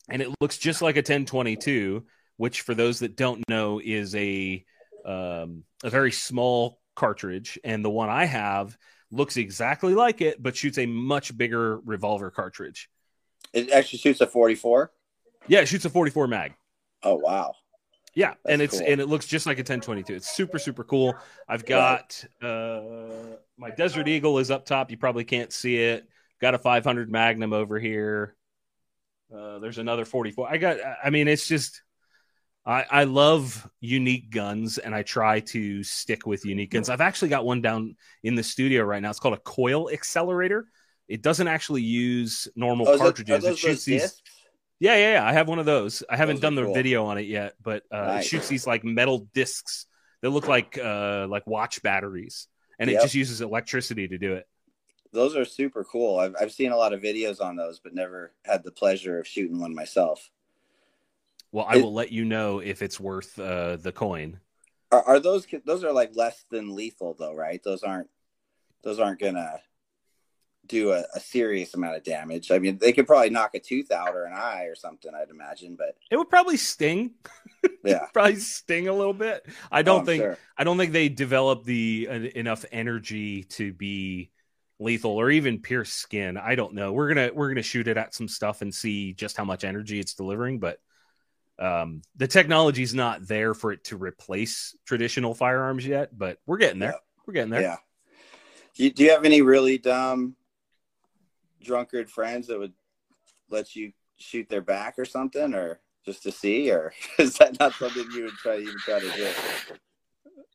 and 0.09 0.21
it 0.21 0.31
looks 0.41 0.59
just 0.59 0.83
like 0.83 0.97
a 0.97 0.99
1022, 0.99 2.05
which 2.39 2.63
for 2.63 2.75
those 2.75 2.99
that 2.99 3.15
don't 3.15 3.49
know 3.49 3.81
is 3.83 4.17
a 4.17 4.65
um 5.05 5.63
a 5.85 5.91
very 5.91 6.11
small 6.11 6.81
cartridge 6.97 7.57
and 7.63 7.85
the 7.85 7.91
one 7.91 8.09
I 8.09 8.25
have 8.25 8.77
looks 9.13 9.37
exactly 9.37 9.95
like 9.95 10.21
it 10.23 10.43
but 10.43 10.57
shoots 10.57 10.79
a 10.79 10.87
much 10.87 11.39
bigger 11.39 11.79
revolver 11.85 12.33
cartridge. 12.33 12.91
It 13.53 13.71
actually 13.71 14.01
shoots 14.01 14.21
a 14.21 14.27
44. 14.27 14.91
Yeah, 15.47 15.61
it 15.61 15.69
shoots 15.69 15.85
a 15.85 15.91
44 15.91 16.27
mag. 16.27 16.55
Oh 17.05 17.15
wow. 17.15 17.55
Yeah, 18.17 18.35
and 18.49 18.61
it's 18.63 18.79
cool. 18.79 18.89
and 18.89 19.01
it 19.01 19.07
looks 19.07 19.27
just 19.27 19.47
like 19.47 19.59
a 19.59 19.61
1022. 19.61 20.15
It's 20.15 20.35
super 20.35 20.59
super 20.59 20.83
cool. 20.83 21.15
I've 21.49 21.65
got 21.67 22.25
uh 22.43 23.11
my 23.59 23.71
Desert 23.71 24.09
Eagle 24.09 24.39
is 24.39 24.51
up 24.51 24.65
top. 24.65 24.91
You 24.91 24.97
probably 24.97 25.25
can't 25.25 25.53
see 25.53 25.77
it. 25.79 26.09
Got 26.41 26.55
a 26.55 26.59
500 26.59 27.11
Magnum 27.11 27.53
over 27.53 27.79
here. 27.79 28.35
Uh, 29.35 29.59
there's 29.59 29.79
another 29.79 30.05
44. 30.05 30.49
I 30.51 30.57
got. 30.57 30.79
I 31.05 31.11
mean, 31.11 31.29
it's 31.29 31.47
just. 31.47 31.83
I, 32.65 32.85
I 32.91 33.05
love 33.05 33.69
unique 33.81 34.31
guns 34.31 34.79
and 34.79 34.93
I 34.93 35.03
try 35.05 35.39
to 35.41 35.85
stick 35.85 36.27
with 36.27 36.45
unique 36.45 36.73
guns. 36.73 36.89
I've 36.89 37.01
actually 37.01 37.29
got 37.29 37.45
one 37.45 37.61
down 37.63 37.95
in 38.25 38.35
the 38.35 38.43
studio 38.43 38.83
right 38.83 39.01
now. 39.01 39.11
It's 39.11 39.21
called 39.21 39.35
a 39.35 39.41
coil 39.41 39.89
accelerator. 39.89 40.67
It 41.07 41.23
doesn't 41.23 41.47
actually 41.47 41.83
use 41.83 42.49
normal 42.57 42.89
Oh, 42.89 42.99
cartridges. 42.99 43.45
those 43.45 43.53
it 43.53 43.59
shoots 43.59 43.85
these. 43.85 44.03
discs? 44.03 44.23
Yeah, 44.79 44.95
yeah, 44.97 45.13
yeah. 45.15 45.25
I 45.27 45.33
have 45.33 45.49
one 45.49 45.59
of 45.59 45.67
those. 45.67 46.03
I 46.09 46.17
haven't 46.17 46.37
Those 46.37 46.41
done 46.41 46.55
the 46.55 46.63
cool. 46.65 46.75
video 46.75 47.07
on 47.07 47.17
it 47.19 47.27
yet, 47.27 47.55
but 47.63 47.85
uh, 47.91 47.97
Nice. 48.07 48.25
it 48.25 48.29
shoots 48.29 48.49
these 48.49 48.67
like 48.67 48.85
metal 48.85 49.29
discs 49.33 49.87
that 50.23 50.31
look 50.31 50.49
like 50.49 50.79
uh, 50.79 51.27
like 51.29 51.47
watch 51.47 51.83
batteries, 51.83 52.47
and 52.79 52.91
it 52.91 53.01
just 53.01 53.15
uses 53.15 53.41
electricity 53.41 54.09
to 54.09 54.19
do 54.19 54.35
it. 54.35 54.47
Those 55.13 55.35
are 55.35 55.45
super 55.45 55.83
cool. 55.83 56.21
I've 56.21 56.37
I've 56.41 56.53
seen 56.53 56.71
a 56.71 56.77
lot 56.77 56.93
of 56.93 57.01
videos 57.03 57.41
on 57.41 57.57
those, 57.57 57.81
but 57.81 57.93
never 57.93 58.33
had 58.45 58.63
the 58.63 58.71
pleasure 58.71 59.19
of 59.19 59.27
shooting 59.27 59.59
one 59.59 59.75
myself. 59.75 60.31
Well, 61.53 61.67
I 61.69 61.77
It- 61.77 61.83
will 61.83 61.93
let 61.93 62.13
you 62.13 62.25
know 62.25 62.61
if 62.61 62.83
it's 62.83 63.01
worth 63.01 63.39
uh, 63.39 63.77
the 63.77 63.93
coin. 63.93 64.41
Are, 64.93 65.03
are 65.03 65.21
those 65.21 65.47
those 65.65 65.85
are 65.85 65.93
like 65.93 66.15
less 66.17 66.45
than 66.51 66.75
lethal 66.75 67.15
though, 67.15 67.35
right? 67.35 67.63
Those 67.63 67.83
aren't 67.83 68.09
those 68.83 69.01
aren't 69.01 69.21
gonna 69.21 69.61
do 70.67 70.93
a, 70.93 71.05
a 71.15 71.21
serious 71.21 71.75
amount 71.75 71.97
of 71.97 72.05
damage. 72.05 72.51
I 72.51 72.59
mean, 72.59 72.79
they 72.79 72.93
could 72.93 73.07
probably 73.07 73.31
knock 73.31 73.55
a 73.55 73.61
tooth 73.61 73.91
out 73.91 74.15
or 74.15 74.25
an 74.25 74.33
eye 74.35 74.65
or 74.65 74.75
something. 74.75 75.13
I'd 75.15 75.31
imagine, 75.31 75.77
but 75.77 75.97
It 76.11 76.17
would 76.17 76.31
probably 76.31 76.57
sting. 76.57 77.13
yeah, 77.85 78.07
probably 78.13 78.37
sting 78.37 78.89
a 78.89 78.93
little 78.93 79.15
bit. 79.15 79.47
I 79.71 79.83
Oh, 79.83 79.83
don't 79.83 80.01
I'm 80.01 80.07
think 80.07 80.23
sure. 80.23 80.39
I 80.57 80.65
don't 80.65 80.77
think 80.79 80.93
they 80.93 81.09
develop 81.09 81.65
the 81.65 82.09
uh, 82.11 82.15
enough 82.15 82.65
energy 82.73 83.45
to 83.45 83.73
be 83.73 84.31
lethal 84.79 85.13
or 85.13 85.31
even 85.31 85.61
pierce 85.61 85.93
skin. 85.93 86.37
I 86.37 86.55
don't 86.55 86.75
know. 86.75 86.93
We're 86.93 87.09
gonna 87.09 87.31
we're 87.33 87.49
gonna 87.49 87.63
shoot 87.63 87.89
it 87.89 87.97
at 87.97 88.15
some 88.15 88.29
stuff 88.29 88.63
and 88.63 88.75
see 88.75 89.13
just 89.15 89.37
how 89.37 89.45
much 89.45 89.65
energy 89.65 89.99
it's 90.01 90.15
delivering, 90.15 90.59
but 90.59 90.79
um, 91.59 92.03
the 92.17 92.27
technology's 92.29 92.95
not 92.95 93.27
there 93.27 93.55
for 93.55 93.73
it 93.73 93.85
to 93.85 93.97
replace 93.97 94.77
traditional 94.85 95.35
firearms 95.35 95.87
yet. 95.87 96.17
But 96.17 96.39
we're 96.47 96.59
getting 96.59 96.81
there. 96.81 96.91
Yeah. 96.91 96.99
We're 97.27 97.35
getting 97.35 97.51
there. 97.51 97.63
yeah. 97.63 97.77
Do 98.75 98.85
you, 98.85 98.93
do 98.93 99.05
you 99.05 99.11
have 99.11 99.25
any 99.25 99.41
really 99.41 99.79
dumb 99.79 100.37
drunkard 101.67 102.09
friends 102.11 102.47
that 102.47 102.59
would 102.59 102.73
let 103.51 103.75
you 103.77 103.93
shoot 104.17 104.49
their 104.49 104.63
back 104.63 104.95
or 104.99 105.05
something, 105.05 105.53
or 105.55 105.81
just 106.05 106.23
to 106.23 106.33
see, 106.33 106.71
or 106.71 106.93
is 107.19 107.37
that 107.39 107.59
not 107.59 107.75
something 107.75 108.07
you 108.15 108.25
would 108.25 108.33
try 108.35 108.59
even 108.59 108.77
try 108.79 109.01
to 109.01 109.11
do? 109.11 109.29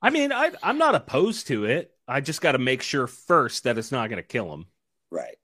I 0.02 0.10
mean, 0.10 0.32
I, 0.32 0.52
I'm 0.64 0.78
not 0.80 0.96
opposed 0.96 1.48
to 1.48 1.66
it. 1.66 1.92
I 2.08 2.22
just 2.22 2.42
got 2.42 2.54
to 2.54 2.58
make 2.58 2.82
sure 2.82 3.06
first 3.08 3.66
that 3.66 3.78
it's 3.78 3.92
not 3.92 4.10
going 4.10 4.18
to 4.18 4.28
kill 4.28 4.50
them. 4.50 4.66
Right, 5.12 5.38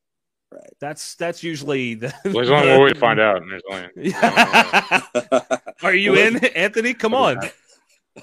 right. 0.51 0.74
That's 0.80 1.15
that's 1.15 1.43
usually 1.43 1.93
the. 1.95 2.13
Well, 2.26 2.34
there's 2.34 2.49
only 2.49 2.70
one 2.72 2.82
way 2.82 2.89
to 2.93 2.99
find 2.99 3.20
out. 3.20 3.41
and 3.43 3.51
There's 3.51 3.61
only 3.70 4.13
Are 5.84 5.93
you 5.93 6.15
in, 6.15 6.43
Anthony? 6.45 6.93
Come 6.93 7.13
on. 7.13 7.38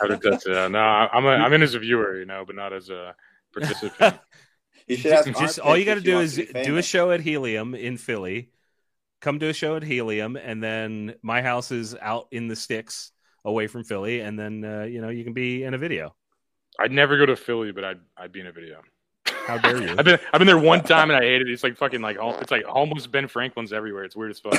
how 0.01 0.07
to 0.09 0.19
test 0.19 0.47
it 0.49 0.57
out. 0.57 0.73
No, 0.73 0.81
I'm 0.81 1.25
a, 1.25 1.29
I'm 1.29 1.53
in 1.53 1.63
as 1.63 1.75
a 1.75 1.79
viewer, 1.79 2.19
you 2.19 2.25
know, 2.25 2.45
but 2.47 2.57
not 2.57 2.73
as 2.73 2.91
a 2.91 3.15
participant. 3.53 4.17
You 4.87 4.97
should 4.97 5.13
ask 5.13 5.27
Just 5.39 5.59
all 5.59 5.77
you 5.77 5.85
got 5.85 5.95
to 5.95 6.01
do 6.01 6.21
is 6.21 6.37
to 6.37 6.65
do 6.65 6.77
a 6.77 6.83
show 6.83 7.11
at 7.11 7.21
Helium 7.21 7.75
in 7.75 7.97
Philly. 7.97 8.51
Come 9.21 9.39
to 9.39 9.49
a 9.49 9.55
show 9.55 9.77
at 9.77 9.83
Helium, 9.83 10.37
and 10.37 10.63
then 10.63 11.15
my 11.23 11.41
house 11.41 11.71
is 11.71 11.97
out 12.01 12.29
in 12.31 12.49
the 12.49 12.57
sticks, 12.57 13.13
away 13.45 13.67
from 13.67 13.85
Philly, 13.85 14.21
and 14.21 14.39
then 14.39 14.65
uh, 14.65 14.83
you 14.83 15.01
know 15.01 15.09
you 15.09 15.25
can 15.25 15.33
be 15.33 15.65
in 15.65 15.73
a 15.73 15.79
video. 15.79 16.15
I'd 16.79 16.93
never 16.93 17.17
go 17.17 17.27
to 17.27 17.37
Philly, 17.37 17.73
but 17.73 17.85
I'd 17.85 18.01
I'd 18.17 18.33
be 18.33 18.41
in 18.41 18.47
a 18.47 18.53
video. 18.53 18.83
How 19.47 19.59
dare 19.59 19.81
you? 19.83 19.95
I've 19.99 20.05
been 20.05 20.19
I've 20.33 20.39
been 20.39 20.47
there 20.47 20.59
one 20.59 20.83
time 20.83 21.11
and 21.11 21.19
I 21.19 21.23
hated 21.23 21.49
it. 21.49 21.53
It's 21.53 21.63
like 21.63 21.77
fucking 21.77 22.01
like 22.01 22.17
it's 22.21 22.51
like 22.51 22.65
almost 22.69 23.11
Ben 23.11 23.29
Franklin's 23.29 23.73
everywhere. 23.73 24.05
It's 24.05 24.17
weird 24.17 24.31
as 24.31 24.41
fuck. 24.41 24.55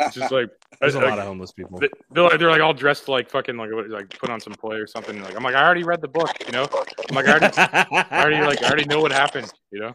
It's 0.00 0.14
just 0.16 0.32
like 0.32 0.50
There's 0.80 0.94
a 0.96 0.98
like, 0.98 1.10
lot 1.10 1.18
of 1.20 1.26
homeless 1.26 1.52
people. 1.52 1.78
they- 1.78 1.88
They're 2.10 2.24
like, 2.24 2.38
they're 2.38 2.50
like 2.50 2.60
all 2.60 2.74
dressed 2.74 3.08
like 3.08 3.30
fucking 3.30 3.56
like 3.56 3.70
what- 3.72 3.88
like 3.88 4.10
put 4.18 4.30
on 4.30 4.40
some 4.40 4.54
play 4.54 4.76
or 4.78 4.86
something. 4.86 5.22
Like 5.22 5.36
I'm 5.36 5.42
like 5.44 5.54
I 5.54 5.64
already 5.64 5.84
read 5.84 6.00
the 6.00 6.08
book, 6.08 6.30
you 6.44 6.52
know. 6.52 6.66
I'm 7.08 7.14
like 7.14 7.26
I 7.26 7.32
already 7.38 7.56
I 7.56 8.22
already 8.22 8.44
like 8.44 8.62
I 8.62 8.66
already 8.68 8.84
know 8.86 9.00
what 9.00 9.12
happened, 9.12 9.52
you 9.70 9.80
know. 9.80 9.92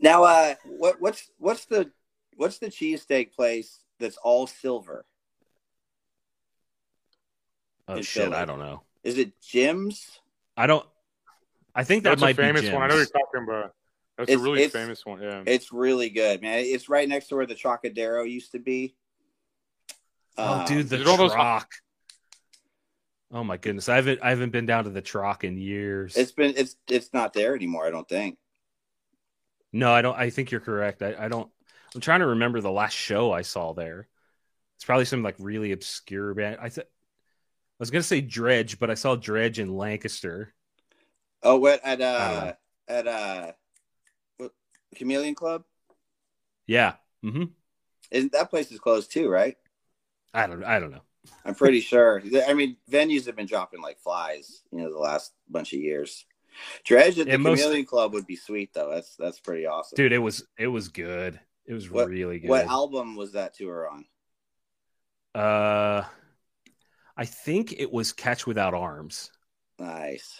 Now, 0.00 0.24
uh, 0.24 0.54
what 0.64 1.00
what's 1.00 1.30
what's 1.38 1.64
the 1.66 1.90
what's 2.36 2.58
the 2.58 2.66
cheesesteak 2.66 3.32
place 3.32 3.80
that's 3.98 4.16
all 4.18 4.46
silver? 4.46 5.06
oh 7.88 8.02
shit, 8.02 8.24
Philly? 8.24 8.34
I 8.36 8.44
don't 8.44 8.58
know. 8.58 8.82
Is 9.04 9.16
it 9.18 9.40
Jim's? 9.40 10.20
I 10.56 10.66
don't. 10.66 10.84
I 11.76 11.84
think 11.84 12.04
that 12.04 12.10
That's 12.10 12.20
might 12.22 12.30
a 12.38 12.42
famous 12.42 12.62
be 12.62 12.72
one. 12.72 12.82
I 12.82 12.86
know 12.88 12.94
Jim's. 12.96 13.10
you're 13.14 13.22
talking 13.26 13.48
about. 13.48 13.74
That's 14.16 14.30
It's- 14.30 14.40
a 14.40 14.42
really 14.42 14.68
famous 14.68 15.04
one. 15.04 15.20
Yeah. 15.22 15.42
It's 15.46 15.72
really 15.72 16.08
good, 16.08 16.40
man. 16.40 16.60
It's 16.60 16.88
right 16.88 17.06
next 17.08 17.28
to 17.28 17.36
where 17.36 17.46
the 17.46 17.54
Trocadero 17.54 18.24
used 18.28 18.52
to 18.52 18.58
be. 18.58 18.96
Oh, 20.38 20.60
Um, 20.60 20.66
dude, 20.66 20.88
the 20.88 20.96
Is 20.96 21.02
it 21.02 21.06
all 21.06 21.16
those- 21.18 21.32
Troc. 21.32 21.68
Oh 23.32 23.42
my 23.44 23.56
goodness, 23.56 23.88
I 23.88 23.96
haven't 23.96 24.20
I 24.22 24.30
haven't 24.30 24.50
been 24.50 24.66
down 24.66 24.84
to 24.84 24.90
the 24.90 25.02
Troc 25.02 25.42
in 25.44 25.58
years. 25.58 26.16
it's 26.16 26.32
been 26.32 26.54
it's 26.56 26.76
it's 26.88 27.12
not 27.12 27.32
there 27.32 27.54
anymore. 27.56 27.84
I 27.86 27.90
don't 27.90 28.08
think. 28.08 28.38
No, 29.72 29.92
I 29.92 30.00
don't. 30.00 30.16
I 30.16 30.30
think 30.30 30.50
you're 30.52 30.60
correct. 30.60 31.02
I, 31.02 31.14
I 31.18 31.28
don't. 31.28 31.50
I'm 31.94 32.00
trying 32.00 32.20
to 32.20 32.26
remember 32.26 32.60
the 32.60 32.70
last 32.70 32.92
show 32.94 33.32
I 33.32 33.42
saw 33.42 33.72
there. 33.74 34.08
It's 34.76 34.84
probably 34.84 35.06
some 35.06 35.22
like 35.22 35.34
really 35.38 35.72
obscure 35.72 36.34
band. 36.34 36.58
I 36.60 36.68
th- 36.68 36.86
I 36.86 37.80
was 37.80 37.90
gonna 37.90 38.02
say 38.04 38.22
Dredg, 38.22 38.78
but 38.78 38.90
I 38.90 38.94
saw 38.94 39.16
Dredg 39.16 39.58
in 39.58 39.76
Lancaster. 39.76 40.54
Oh, 41.46 41.56
what 41.58 41.80
at 41.84 42.02
I 42.02 42.04
uh 42.04 42.52
at 42.88 43.06
uh 43.06 43.52
what, 44.38 44.52
Chameleon 44.96 45.34
Club? 45.34 45.62
Yeah. 46.66 46.94
Mm-hmm. 47.24 47.44
Isn't 48.10 48.32
that 48.32 48.50
place 48.50 48.70
is 48.72 48.80
closed 48.80 49.12
too? 49.12 49.28
Right. 49.28 49.56
I 50.34 50.46
don't. 50.46 50.64
I 50.64 50.78
don't 50.80 50.90
know. 50.90 51.02
I'm 51.44 51.54
pretty 51.54 51.80
sure. 51.80 52.22
I 52.46 52.52
mean, 52.54 52.76
venues 52.90 53.26
have 53.26 53.36
been 53.36 53.46
dropping 53.46 53.80
like 53.80 53.98
flies, 54.00 54.62
you 54.70 54.78
know, 54.78 54.92
the 54.92 54.98
last 54.98 55.32
bunch 55.48 55.72
of 55.72 55.80
years. 55.80 56.24
Dredg 56.84 57.18
at 57.18 57.26
the 57.26 57.38
most- 57.38 57.60
Chameleon 57.62 57.84
Club 57.86 58.12
would 58.14 58.26
be 58.26 58.36
sweet 58.36 58.72
though. 58.74 58.90
That's 58.90 59.14
that's 59.16 59.40
pretty 59.40 59.66
awesome. 59.66 59.96
Dude, 59.96 60.12
it 60.12 60.18
was 60.18 60.44
it 60.58 60.66
was 60.68 60.88
good. 60.88 61.38
It 61.64 61.74
was 61.74 61.90
What- 61.90 62.08
really 62.08 62.38
good. 62.40 62.50
what 62.50 62.66
album 62.66 63.16
was 63.16 63.32
that 63.32 63.54
tour 63.54 63.88
on? 63.88 64.04
uh, 65.34 66.04
I 67.16 67.24
think 67.24 67.72
it 67.72 67.92
was 67.92 68.12
Catch 68.12 68.46
Without 68.46 68.74
Arms. 68.74 69.30
Nice. 69.78 70.38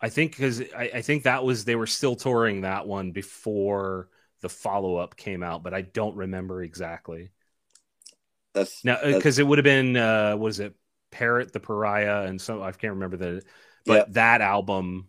I 0.00 0.08
think 0.08 0.32
because 0.32 0.60
I, 0.74 0.90
I 0.94 1.02
think 1.02 1.24
that 1.24 1.44
was 1.44 1.64
they 1.64 1.76
were 1.76 1.86
still 1.86 2.16
touring 2.16 2.62
that 2.62 2.86
one 2.86 3.12
before 3.12 4.08
the 4.40 4.48
follow 4.48 4.96
up 4.96 5.16
came 5.16 5.42
out, 5.42 5.62
but 5.62 5.74
I 5.74 5.82
don't 5.82 6.16
remember 6.16 6.62
exactly. 6.62 7.30
That's 8.54 8.84
Now, 8.84 8.98
because 9.02 9.38
it 9.38 9.46
would 9.46 9.58
have 9.58 9.64
been, 9.64 9.96
uh, 9.96 10.36
what 10.36 10.48
is 10.48 10.60
it, 10.60 10.74
Parrot 11.10 11.52
the 11.52 11.60
Pariah, 11.60 12.22
and 12.26 12.40
so 12.40 12.62
I 12.62 12.72
can't 12.72 12.94
remember 12.94 13.16
the, 13.16 13.42
but 13.86 14.04
Yep. 14.04 14.14
that 14.14 14.40
album, 14.40 15.08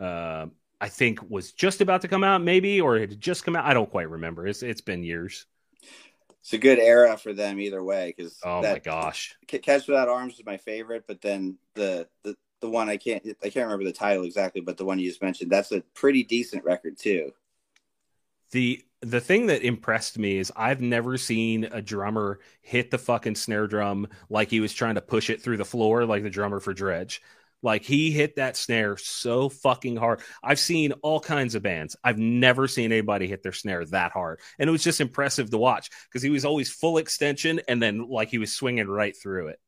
uh, 0.00 0.46
I 0.80 0.88
think 0.88 1.20
was 1.28 1.52
just 1.52 1.80
about 1.80 2.02
to 2.02 2.08
come 2.08 2.24
out, 2.24 2.42
maybe, 2.42 2.80
or 2.80 2.96
it 2.96 3.10
had 3.10 3.20
just 3.20 3.44
come 3.44 3.54
out. 3.54 3.66
I 3.66 3.74
don't 3.74 3.90
quite 3.90 4.08
remember. 4.08 4.46
It's 4.46 4.62
it's 4.62 4.80
been 4.80 5.02
years. 5.02 5.46
it's 6.40 6.52
a 6.52 6.58
good 6.58 6.78
era 6.78 7.16
for 7.16 7.32
them 7.32 7.60
either 7.60 7.82
way. 7.82 8.12
Because 8.16 8.36
Oh 8.42 8.62
that, 8.62 8.64
my 8.64 8.78
gosh, 8.80 9.34
Ca- 9.48 9.58
Catch 9.60 9.88
Without 9.88 10.08
Arms 10.08 10.34
is 10.34 10.46
my 10.46 10.56
favorite, 10.56 11.04
but 11.06 11.20
then 11.20 11.58
the 11.74 12.08
the 12.24 12.36
the 12.60 12.70
one 12.70 12.88
I 12.88 12.96
can't 12.96 13.24
I 13.42 13.50
can't 13.50 13.66
remember 13.66 13.84
the 13.84 13.92
title 13.92 14.24
exactly, 14.24 14.60
but 14.60 14.76
the 14.76 14.84
one 14.84 14.98
you 14.98 15.08
just 15.08 15.22
mentioned 15.22 15.50
that's 15.50 15.72
a 15.72 15.82
pretty 15.94 16.24
decent 16.24 16.64
record 16.64 16.98
too. 16.98 17.32
the 18.52 18.82
the 19.02 19.20
thing 19.20 19.46
that 19.46 19.62
impressed 19.62 20.18
me 20.18 20.36
is 20.38 20.52
I've 20.56 20.82
never 20.82 21.16
seen 21.16 21.64
a 21.64 21.80
drummer 21.80 22.38
hit 22.60 22.90
the 22.90 22.98
fucking 22.98 23.36
snare 23.36 23.66
drum 23.66 24.08
like 24.28 24.50
he 24.50 24.60
was 24.60 24.74
trying 24.74 24.96
to 24.96 25.00
push 25.00 25.30
it 25.30 25.42
through 25.42 25.56
the 25.56 25.64
floor, 25.64 26.04
like 26.04 26.22
the 26.22 26.28
drummer 26.30 26.60
for 26.60 26.74
Dredg. 26.74 27.18
Like 27.62 27.82
he 27.82 28.10
hit 28.10 28.36
that 28.36 28.56
snare 28.56 28.96
so 28.98 29.48
fucking 29.48 29.96
hard. 29.96 30.20
I've 30.42 30.58
seen 30.58 30.92
all 31.02 31.20
kinds 31.20 31.54
of 31.54 31.62
bands. 31.62 31.96
I've 32.04 32.18
never 32.18 32.68
seen 32.68 32.92
anybody 32.92 33.26
hit 33.26 33.42
their 33.42 33.52
snare 33.52 33.84
that 33.86 34.12
hard. 34.12 34.40
And 34.58 34.68
it 34.68 34.72
was 34.72 34.84
just 34.84 35.00
impressive 35.00 35.50
to 35.50 35.58
watch 35.58 35.90
because 36.08 36.22
he 36.22 36.30
was 36.30 36.44
always 36.44 36.70
full 36.70 36.98
extension 36.98 37.60
and 37.68 37.82
then 37.82 38.08
like 38.08 38.30
he 38.30 38.38
was 38.38 38.52
swinging 38.52 38.88
right 38.88 39.16
through 39.16 39.48
it. 39.48 39.60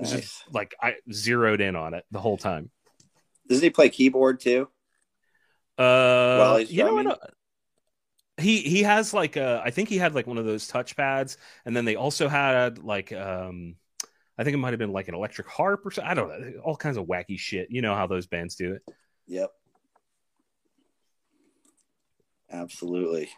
Nice. 0.00 0.10
just 0.12 0.54
like 0.54 0.74
I 0.80 0.94
zeroed 1.12 1.60
in 1.60 1.76
on 1.76 1.94
it 1.94 2.04
the 2.10 2.20
whole 2.20 2.36
time. 2.36 2.70
Doesn't 3.48 3.62
he 3.64 3.70
play 3.70 3.88
keyboard 3.88 4.40
too? 4.40 4.68
Uh, 5.76 6.38
While 6.38 6.56
he's 6.58 6.72
you 6.72 6.84
know 6.84 6.94
what? 6.94 7.06
uh, 7.06 7.16
He 8.38 8.60
he 8.60 8.82
has 8.82 9.12
like 9.12 9.36
uh 9.36 9.60
I 9.64 9.70
think 9.70 9.88
he 9.88 9.98
had 9.98 10.14
like 10.14 10.26
one 10.26 10.38
of 10.38 10.44
those 10.44 10.66
touch 10.66 10.96
pads, 10.96 11.36
and 11.64 11.76
then 11.76 11.84
they 11.84 11.96
also 11.96 12.28
had 12.28 12.78
like 12.78 13.12
um 13.12 13.76
I 14.38 14.44
think 14.44 14.54
it 14.54 14.58
might 14.58 14.70
have 14.72 14.78
been 14.78 14.92
like 14.92 15.08
an 15.08 15.14
electric 15.14 15.48
harp 15.48 15.84
or 15.84 15.90
something. 15.90 16.10
I 16.10 16.14
don't 16.14 16.28
know, 16.28 16.60
all 16.60 16.76
kinds 16.76 16.96
of 16.96 17.06
wacky 17.06 17.38
shit. 17.38 17.68
You 17.70 17.82
know 17.82 17.94
how 17.94 18.06
those 18.06 18.26
bands 18.26 18.54
do 18.54 18.72
it. 18.72 18.82
Yep. 19.26 19.50
Absolutely. 22.50 23.28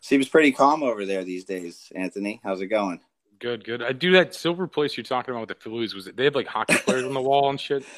Seems 0.00 0.28
pretty 0.28 0.52
calm 0.52 0.82
over 0.82 1.06
there 1.06 1.24
these 1.24 1.44
days, 1.44 1.90
Anthony. 1.94 2.40
How's 2.44 2.60
it 2.60 2.66
going? 2.66 3.00
Good, 3.42 3.64
good. 3.64 3.82
I 3.82 3.92
do 3.92 4.12
that 4.12 4.34
silver 4.34 4.66
place 4.68 4.96
you're 4.96 5.04
talking 5.04 5.34
about 5.34 5.48
with 5.48 5.58
the 5.58 5.62
Phillies. 5.62 5.94
Was 5.94 6.06
it? 6.06 6.16
They 6.16 6.24
have 6.24 6.34
like 6.36 6.46
hockey 6.46 6.76
players 6.76 7.04
on 7.04 7.12
the 7.12 7.20
wall 7.20 7.50
and 7.50 7.60
shit. 7.60 7.84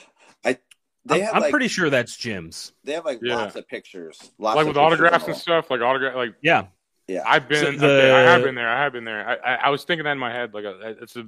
They 1.07 1.17
I'm, 1.17 1.21
have 1.21 1.35
I'm 1.35 1.43
like 1.43 1.51
pretty 1.51 1.69
sure 1.69 1.91
that's 1.91 2.17
Jim's. 2.17 2.73
they 2.83 2.95
have 2.95 3.05
like 3.05 3.19
Yeah. 3.23 3.37
lots 3.37 3.57
of 3.57 3.69
pictures, 3.69 4.33
lots 4.39 4.57
like 4.57 4.65
with 4.65 4.75
pictures 4.75 4.79
autographs 4.79 5.27
and 5.27 5.37
stuff. 5.37 5.71
Like 5.71 5.83
autograph. 5.83 6.15
Like 6.17 6.35
Yeah, 6.41 6.69
Yeah. 7.07 7.25
I've 7.27 7.47
been. 7.47 7.61
So 7.63 7.69
I've 7.73 7.79
been- 7.81 8.15
I 8.15 8.21
have 8.23 8.43
been 8.43 8.55
there. 8.55 8.69
I 8.71 8.83
have 8.83 8.93
been 8.95 9.05
there. 9.05 9.29
I, 9.29 9.35
I, 9.35 9.55
I 9.67 9.69
was 9.69 9.85
thinking 9.85 10.05
that 10.05 10.13
in 10.13 10.19
my 10.19 10.33
head. 10.33 10.55
Like 10.55 10.65
a, 10.65 10.97
it's 11.03 11.17
a, 11.17 11.27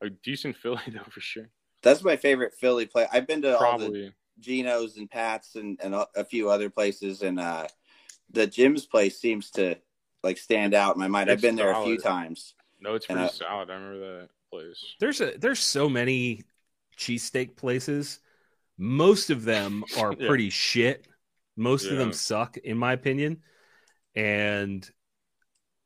a 0.00 0.10
decent 0.10 0.56
Philly 0.56 0.80
though 0.88 1.04
for 1.08 1.20
sure. 1.20 1.48
That's 1.84 2.02
my 2.02 2.16
favorite 2.16 2.54
Philly 2.58 2.84
play. 2.86 3.06
I've 3.12 3.28
been 3.28 3.42
to 3.42 3.56
all 3.56 3.78
the 3.78 4.12
Geno's 4.40 4.96
and 4.96 5.08
Pat's 5.08 5.54
and, 5.54 5.78
and 5.80 5.94
a, 5.94 6.08
a 6.16 6.24
few 6.24 6.50
other 6.50 6.68
places, 6.68 7.22
and 7.22 7.38
uh, 7.38 7.68
the 8.30 8.48
Jim's 8.48 8.86
place 8.86 9.20
seems 9.20 9.52
to 9.52 9.76
like 10.24 10.36
stand 10.36 10.74
out 10.74 10.96
in 10.96 11.00
my 11.00 11.06
mind. 11.06 11.30
I've 11.30 11.34
It's 11.34 11.42
been 11.42 11.54
there 11.54 11.70
a 11.70 11.84
few 11.84 11.96
times. 11.98 12.54
No, 12.82 12.94
it's 12.94 13.06
And 13.08 13.16
pretty 13.18 13.32
I- 13.32 13.36
solid. 13.46 13.70
I 13.70 13.74
remember 13.74 13.98
that 14.22 14.28
place. 14.50 14.94
there's 15.00 15.20
a 15.20 15.36
there's 15.38 15.60
so 15.60 15.88
many 15.88 16.42
cheesesteak 16.98 17.56
places. 17.56 18.18
Most 18.76 19.30
of 19.30 19.44
them 19.44 19.84
are 19.98 20.14
Yeah. 20.18 20.28
pretty 20.28 20.50
shit. 20.50 21.06
Most 21.56 21.86
of 21.86 21.96
them 21.98 22.12
suck, 22.12 22.56
in 22.56 22.76
my 22.78 22.92
opinion. 22.94 23.42
And 24.14 24.88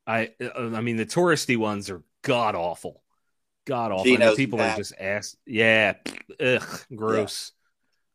I 0.07 0.33
uh, 0.41 0.71
I 0.75 0.81
mean 0.81 0.97
the 0.97 1.07
touristy 1.07 1.57
ones 1.57 1.91
are 1.91 2.03
god 2.23 2.55
awful, 2.55 3.03
god 3.67 3.93
awful. 3.93 4.05
And 4.07 4.15
the 4.17 4.19
Geno's 4.27 4.37
people 4.37 4.61
are 4.61 4.77
just 4.77 4.95
ass. 4.99 5.37
Yeah, 5.47 5.95
ugh, 6.41 6.81
gross. 6.95 7.53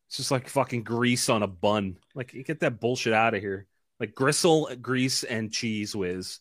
It's 0.07 0.17
just 0.17 0.31
like 0.31 0.49
fucking 0.49 0.83
grease 0.83 1.29
on 1.29 1.43
a 1.43 1.47
bun. 1.47 1.97
Like 2.15 2.33
get 2.45 2.59
that 2.61 2.79
bullshit 2.81 3.13
out 3.13 3.33
of 3.33 3.41
here. 3.41 3.67
Like 3.99 4.15
gristle, 4.15 4.69
grease, 4.81 5.23
and 5.23 5.51
cheese 5.51 5.95
whiz. 5.95 6.39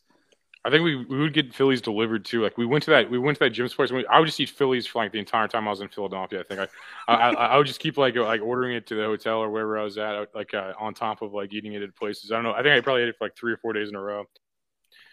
I 0.63 0.69
think 0.69 0.85
we, 0.85 0.97
we 0.97 1.19
would 1.19 1.33
get 1.33 1.55
Phillies 1.55 1.81
delivered 1.81 2.25
too. 2.25 2.43
Like 2.43 2.59
we 2.59 2.67
went 2.67 2.85
to 2.85 2.91
that 2.91 3.11
we 3.11 3.19
went 3.19 3.39
to 3.39 3.45
that 3.45 3.51
Jim's 3.51 3.73
place. 3.73 3.89
And 3.91 3.99
we, 3.99 4.07
I 4.07 4.19
would 4.19 4.27
just 4.27 4.39
eat 4.41 4.51
Phillies 4.51 4.87
for 4.87 5.03
like 5.03 5.13
the 5.13 5.19
entire 5.19 5.49
time 5.49 5.67
I 5.67 5.71
was 5.71 5.81
in 5.81 5.89
Philadelphia. 5.89 6.41
I 6.41 6.43
think 6.43 6.61
I 6.61 6.69
I, 7.09 7.15
I, 7.15 7.33
I 7.33 7.57
would 7.57 7.67
just 7.67 7.81
keep 7.81 7.97
like 7.97 8.15
like 8.17 8.43
ordering 8.43 8.75
it 8.77 8.87
to 8.89 8.95
the 8.95 9.05
hotel 9.05 9.39
or 9.39 9.49
wherever 9.49 9.79
I 9.79 9.85
was 9.85 9.97
at, 9.97 10.15
I 10.15 10.27
like 10.35 10.53
uh, 10.53 10.75
on 10.79 10.93
top 10.93 11.23
of 11.23 11.33
like 11.33 11.55
eating 11.55 11.73
it 11.73 11.83
at 11.83 11.97
places. 11.97 12.31
I 12.31 12.35
don't 12.35 12.45
know. 12.45 12.53
I 12.53 12.63
think 12.63 12.77
I 12.77 12.81
probably 12.83 13.03
ate 13.03 13.09
it 13.09 13.17
for 13.17 13.25
like 13.25 13.37
three 13.37 13.53
or 13.53 13.57
four 13.57 13.73
days 13.73 13.89
in 13.89 13.95
a 13.95 14.01
row. 14.01 14.27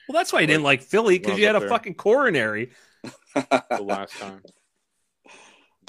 Well, 0.07 0.17
that's 0.17 0.33
why 0.33 0.41
you 0.41 0.47
didn't 0.47 0.63
like 0.63 0.81
Philly 0.81 1.17
because 1.17 1.39
you 1.39 1.45
had 1.45 1.55
a 1.55 1.59
there. 1.59 1.69
fucking 1.69 1.95
coronary. 1.95 2.71
The 3.35 3.83
last 3.83 4.17
time 4.17 4.41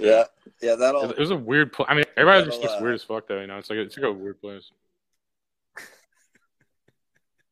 Yeah, 0.00 0.24
yeah, 0.61 0.74
that'll. 0.74 1.04
it, 1.04 1.12
it 1.12 1.18
was 1.18 1.30
a 1.30 1.36
weird. 1.36 1.72
Pl- 1.72 1.86
I 1.88 1.94
mean, 1.94 2.04
everybody 2.16 2.44
That'll, 2.44 2.62
just 2.62 2.76
uh, 2.76 2.82
weird 2.82 2.94
as 2.94 3.02
fuck 3.02 3.26
though. 3.26 3.40
You 3.40 3.46
know, 3.46 3.59
it's 3.59 3.70
like 3.70 3.78
it's 3.78 3.96
like 3.96 4.06
a 4.06 4.12
weird 4.12 4.40
place. 4.40 4.70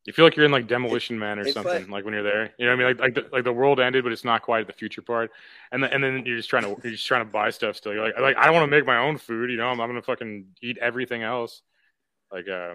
You 0.07 0.13
feel 0.13 0.25
like 0.25 0.37
you're 0.37 0.47
in 0.47 0.53
like 0.53 0.69
Demolition 0.69 1.19
Man 1.19 1.41
or 1.41 1.43
It's 1.43 1.53
something, 1.53 1.73
like- 1.73 1.91
like, 1.91 2.05
when 2.05 2.15
you're 2.15 2.23
there. 2.23 2.55
You 2.59 2.67
know 2.67 2.77
what 2.77 2.85
I 2.87 2.89
mean? 2.89 2.99
Like 2.99 3.01
like 3.01 3.15
the, 3.15 3.35
like 3.35 3.45
the 3.45 3.53
world 3.53 3.81
ended, 3.81 4.05
but 4.05 4.13
it's 4.13 4.25
not 4.25 4.43
quite 4.43 4.67
the 4.69 4.73
future 4.73 5.03
part. 5.03 5.33
And 5.73 5.83
then, 5.83 5.93
and 5.93 6.03
then 6.03 6.25
you're 6.25 6.37
just 6.37 6.49
trying 6.49 6.63
to 6.63 6.81
you're 6.83 6.93
just 6.93 7.07
trying 7.07 7.27
to 7.27 7.31
buy 7.31 7.51
stuff 7.51 7.77
still. 7.77 7.93
You're 7.93 8.05
like 8.05 8.19
like 8.19 8.37
I 8.37 8.45
don't 8.45 8.55
want 8.55 8.65
to 8.71 8.77
make 8.77 8.87
my 8.87 8.99
own 8.99 9.19
food. 9.19 9.51
You 9.51 9.57
know, 9.57 9.67
I'm, 9.67 9.81
I'm 9.81 9.89
gonna 9.89 10.03
fucking 10.03 10.47
eat 10.63 10.79
everything 10.79 11.23
else. 11.25 11.61
Like 12.33 12.49
uh, 12.49 12.75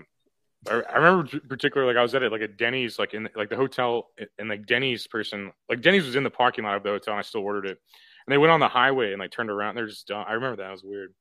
I, 0.69 0.81
I 0.89 0.97
remember 0.97 1.39
particularly 1.47 1.93
like 1.93 1.99
I 1.99 2.03
was 2.03 2.13
at 2.15 2.23
it 2.23 2.31
like 2.33 2.41
at 2.41 2.57
Denny's, 2.57 2.99
like 2.99 3.13
in 3.13 3.29
like 3.35 3.49
the 3.49 3.55
hotel, 3.55 4.09
and 4.37 4.49
like 4.49 4.65
Denny's 4.65 5.07
person, 5.07 5.53
like 5.69 5.81
Denny's 5.81 6.05
was 6.05 6.17
in 6.17 6.23
the 6.23 6.29
parking 6.29 6.65
lot 6.65 6.75
of 6.75 6.83
the 6.83 6.89
hotel, 6.89 7.13
and 7.13 7.19
I 7.19 7.23
still 7.23 7.41
ordered 7.41 7.65
it. 7.65 7.79
And 8.27 8.33
they 8.33 8.37
went 8.37 8.51
on 8.51 8.59
the 8.59 8.67
highway 8.67 9.13
and 9.13 9.19
like 9.19 9.31
turned 9.31 9.49
around. 9.49 9.69
And 9.69 9.77
they're 9.79 9.87
just. 9.87 10.11
I 10.11 10.33
remember 10.33 10.57
that 10.57 10.67
it 10.67 10.71
was 10.71 10.83
weird. 10.83 11.13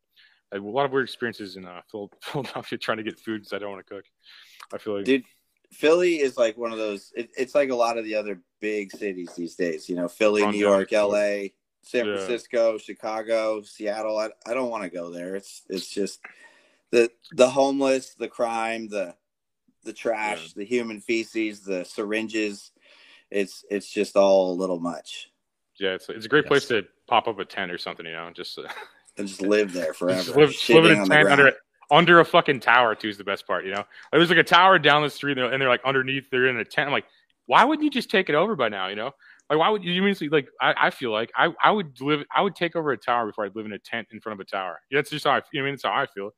Like, 0.53 0.61
a 0.61 0.65
lot 0.65 0.85
of 0.85 0.91
weird 0.91 1.05
experiences 1.05 1.57
in 1.57 1.65
uh, 1.65 1.81
Philadelphia 2.23 2.79
trying 2.79 2.99
to 2.99 3.05
get 3.05 3.19
food 3.19 3.43
because 3.43 3.53
I 3.53 3.59
don't 3.59 3.71
want 3.71 3.87
to 3.87 3.95
cook. 3.95 4.05
I 4.75 4.79
feel 4.79 4.97
like 4.97 5.05
Dude, 5.05 5.25
Philly 5.73 6.21
is 6.21 6.37
like 6.37 6.57
one 6.59 6.73
of 6.73 6.79
those. 6.79 7.13
It, 7.17 7.31
it's 7.37 7.55
like 7.55 7.71
a 7.71 7.75
lot 7.75 7.99
of 7.99 8.05
the 8.05 8.15
other 8.15 8.41
big 8.61 8.91
cities 8.91 9.31
these 9.37 9.55
days. 9.55 9.89
You 9.89 9.97
know, 9.97 10.09
Philly, 10.09 10.43
Run 10.43 10.53
New 10.53 10.59
down. 10.65 10.73
York, 10.73 10.93
L.A., 10.93 11.55
San 11.83 12.07
Yeah. 12.07 12.17
Francisco, 12.17 12.77
Chicago, 12.79 13.63
Seattle. 13.63 14.19
I, 14.19 14.31
I 14.47 14.55
don't 14.55 14.71
want 14.71 14.85
to 14.85 14.91
go 14.91 15.11
there. 15.11 15.37
It's 15.37 15.63
it's 15.69 15.89
just 15.89 16.21
the 16.91 17.11
the 17.33 17.49
homeless, 17.49 18.15
the 18.15 18.29
crime, 18.29 18.89
the 18.89 19.15
the 19.85 19.93
trash, 19.93 20.53
the 20.53 20.65
human 20.65 21.01
feces, 21.01 21.61
the 21.61 21.85
syringes. 21.85 22.73
It's 23.31 23.65
it's 23.71 23.89
just 23.89 24.17
all 24.17 24.53
a 24.53 24.59
little 24.59 24.81
much. 24.81 25.31
yeah, 25.79 25.91
it's 25.91 26.09
it's 26.09 26.27
a 26.27 26.29
great 26.29 26.47
place 26.47 26.67
to 26.67 26.85
pop 27.07 27.29
up 27.29 27.39
a 27.39 27.45
tent 27.45 27.71
or 27.71 27.79
something. 27.79 28.05
You 28.05 28.13
know, 28.13 28.31
just 28.35 28.59
uh, 28.59 28.65
And 29.17 29.27
just 29.29 29.41
live 29.41 29.73
there 29.73 29.95
forever. 29.95 30.23
Just 30.23 30.37
live, 30.37 30.55
live 30.69 30.85
in 30.85 30.93
a 30.99 31.07
tent 31.07 31.13
under 31.13 31.37
ground. 31.37 31.55
Under 31.91 32.21
a 32.21 32.25
fucking 32.25 32.61
tower 32.61 32.95
too 32.95 33.09
is 33.09 33.19
the 33.19 33.25
best 33.25 33.47
part. 33.47 33.65
You 33.65 33.73
know, 33.73 33.79
like, 33.79 33.87
there's 34.13 34.31
like 34.31 34.39
a 34.39 34.45
tower 34.45 34.79
down 34.79 35.03
the 35.03 35.11
street, 35.11 35.39
and 35.39 35.61
they're 35.61 35.69
like 35.69 35.85
underneath. 35.85 36.31
They're 36.31 36.47
in 36.47 36.57
a 36.57 36.65
tent. 36.65 36.87
I'm 36.87 36.93
like, 36.93 37.07
why 37.47 37.65
wouldn't 37.65 37.85
you 37.85 37.91
just 37.91 38.11
take 38.11 38.29
it 38.29 38.35
over 38.35 38.57
by 38.57 38.69
now? 38.69 38.89
You 38.89 38.97
know, 38.97 39.13
like 39.49 39.59
why 39.59 39.69
would 39.69 39.83
you 39.83 39.93
immediately 40.01 40.29
like? 40.29 40.49
I, 40.61 40.75
I 40.87 40.91
feel 40.91 41.11
like 41.11 41.31
I, 41.37 41.53
I 41.63 41.71
would 41.71 42.01
live. 42.01 42.25
I 42.35 42.43
would 42.43 42.55
take 42.55 42.77
over 42.77 42.93
a 42.93 42.97
tower 42.97 43.27
before 43.27 43.45
I'd 43.45 43.57
live 43.57 43.67
in 43.67 43.73
a 43.73 43.79
tent 43.79 44.09
in 44.13 44.21
front 44.21 44.41
of 44.41 44.47
a 44.47 44.49
tower. 44.49 44.81
Yeah, 44.91 44.99
that's 44.99 45.11
just 45.11 45.25
how 45.25 45.33
I. 45.33 45.43
You 45.53 45.61
know, 45.61 45.63
I 45.63 45.67
mean, 45.67 45.75
that's 45.75 45.85
how 45.85 45.93
I 45.93 46.07
feel. 46.07 46.31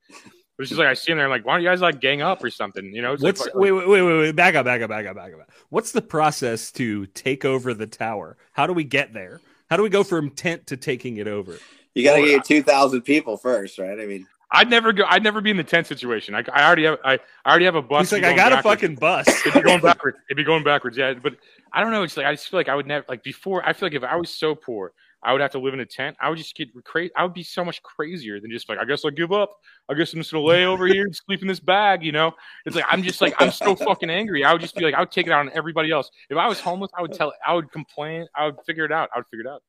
But 0.57 0.64
it's 0.64 0.68
just 0.68 0.78
like 0.78 0.88
I 0.88 0.94
see 0.94 1.12
them 1.12 1.16
there, 1.16 1.24
I'm 1.26 1.30
like, 1.30 1.46
why 1.46 1.55
don't 1.55 1.62
you 1.62 1.68
guys 1.68 1.80
like 1.80 1.98
gang 2.00 2.20
up 2.20 2.44
or 2.44 2.50
something? 2.50 2.84
You 2.94 3.00
know, 3.00 3.14
it's 3.14 3.22
like- 3.22 3.38
What's 3.38 3.55
wait, 3.55 3.72
wait, 3.72 3.88
wait, 3.88 4.03
wait, 4.03 4.18
wait, 4.18 4.36
back 4.36 4.55
up, 4.55 4.66
back 4.66 4.82
up, 4.82 4.90
back 4.90 5.07
up, 5.07 5.16
back 5.16 5.32
up. 5.32 5.50
What's 5.70 5.92
the 5.92 6.03
process 6.03 6.70
to 6.72 7.07
take 7.07 7.46
over 7.46 7.72
the 7.72 7.86
tower? 7.86 8.36
How 8.53 8.66
do 8.66 8.74
we 8.74 8.84
get 8.84 9.14
there? 9.14 9.40
How 9.70 9.78
do 9.78 9.82
we 9.82 9.88
go 9.88 10.05
from 10.05 10.28
tent 10.30 10.66
to 10.66 10.76
taking 10.76 11.16
it 11.16 11.26
over? 11.26 11.57
You 11.94 12.05
got 12.05 12.16
to 12.16 12.24
get 12.26 12.44
two 12.44 12.62
thousand 12.62 13.00
people 13.03 13.38
first, 13.38 13.78
right? 13.78 13.98
I 13.98 14.05
mean, 14.05 14.26
I'd 14.55 14.68
never 14.68 14.92
go. 14.92 15.05
I'd 15.09 15.22
never 15.22 15.40
be 15.40 15.50
in 15.50 15.57
the 15.57 15.64
tent 15.64 15.86
situation. 15.86 16.34
I, 16.34 16.44
I 16.53 16.66
already 16.66 16.84
have. 16.84 16.98
I, 17.05 17.14
I 17.44 17.50
already 17.50 17.64
have 17.64 17.74
a 17.74 17.82
bus. 17.82 18.11
He's 18.11 18.20
like, 18.20 18.24
I 18.24 18.36
got 18.36 18.53
a 18.53 18.62
fucking 18.62 18.96
bus. 18.96 19.26
It'd 19.46 19.55
be 19.55 19.62
going 19.62 19.80
backwards. 19.80 20.18
It'd 20.28 20.36
be 20.36 20.44
going 20.44 20.62
backwards. 20.62 20.96
Yeah, 20.98 21.14
but 21.14 21.36
I 21.72 21.82
don't 21.82 21.90
know. 21.90 22.03
It's 22.03 22.16
like 22.16 22.26
I 22.26 22.32
just 22.34 22.48
feel 22.48 22.61
like 22.61 22.68
I 22.68 22.74
would 22.74 22.86
never 22.86 23.05
like 23.09 23.22
before. 23.22 23.66
I 23.66 23.72
feel 23.72 23.86
like 23.86 23.94
if 23.94 24.05
I 24.05 24.16
was 24.16 24.28
so 24.28 24.55
poor, 24.55 24.92
I 25.22 25.32
would 25.32 25.40
have 25.40 25.53
to 25.53 25.59
live 25.59 25.72
in 25.72 25.80
a 25.80 25.86
tent. 25.86 26.16
I 26.20 26.28
would 26.28 26.36
just 26.36 26.55
get 26.55 26.68
crazy. 26.84 27.12
I 27.16 27.22
would 27.22 27.32
be 27.32 27.42
so 27.42 27.64
much 27.64 27.82
crazier 27.82 28.40
than 28.40 28.50
just 28.50 28.68
like 28.68 28.78
I 28.78 28.84
guess 28.84 29.05
I'll 29.07 29.11
give 29.11 29.32
up. 29.32 29.57
I 29.88 29.94
guess 29.94 30.12
I'm 30.12 30.20
just 30.20 30.32
gonna 30.32 30.44
lay 30.44 30.66
over 30.66 30.86
here 30.86 31.05
and 31.05 31.16
sleep 31.16 31.40
in 31.40 31.48
this 31.48 31.61
bag. 31.61 32.03
You 32.03 32.12
know, 32.12 32.32
it's 32.66 32.76
like 32.76 32.84
I'm 32.90 33.03
just 33.03 33.22
like 33.22 33.34
I'm 33.38 33.53
so 33.53 33.74
fucking 33.74 34.11
angry. 34.11 34.44
I 34.44 34.53
would 34.53 34.61
just 34.61 34.74
be 34.76 34.84
like 34.84 34.94
I 34.94 35.00
would 35.00 35.11
take 35.11 35.26
it 35.26 35.32
out 35.32 35.40
on 35.40 35.50
everybody 35.55 35.90
else. 35.90 36.11
If 36.28 36.36
I 36.36 36.46
was 36.46 36.61
homeless, 36.61 36.90
I 36.98 37.00
would 37.00 37.12
tell. 37.14 37.32
I 37.46 37.55
would 37.55 37.72
complain. 37.72 38.26
I 38.36 38.46
would 38.46 38.57
figure 38.66 38.84
it 38.84 38.92
out. 38.92 39.09
I 39.14 39.18
would 39.20 39.26
figure 39.28 39.46
it 39.46 39.50
out. 39.50 39.62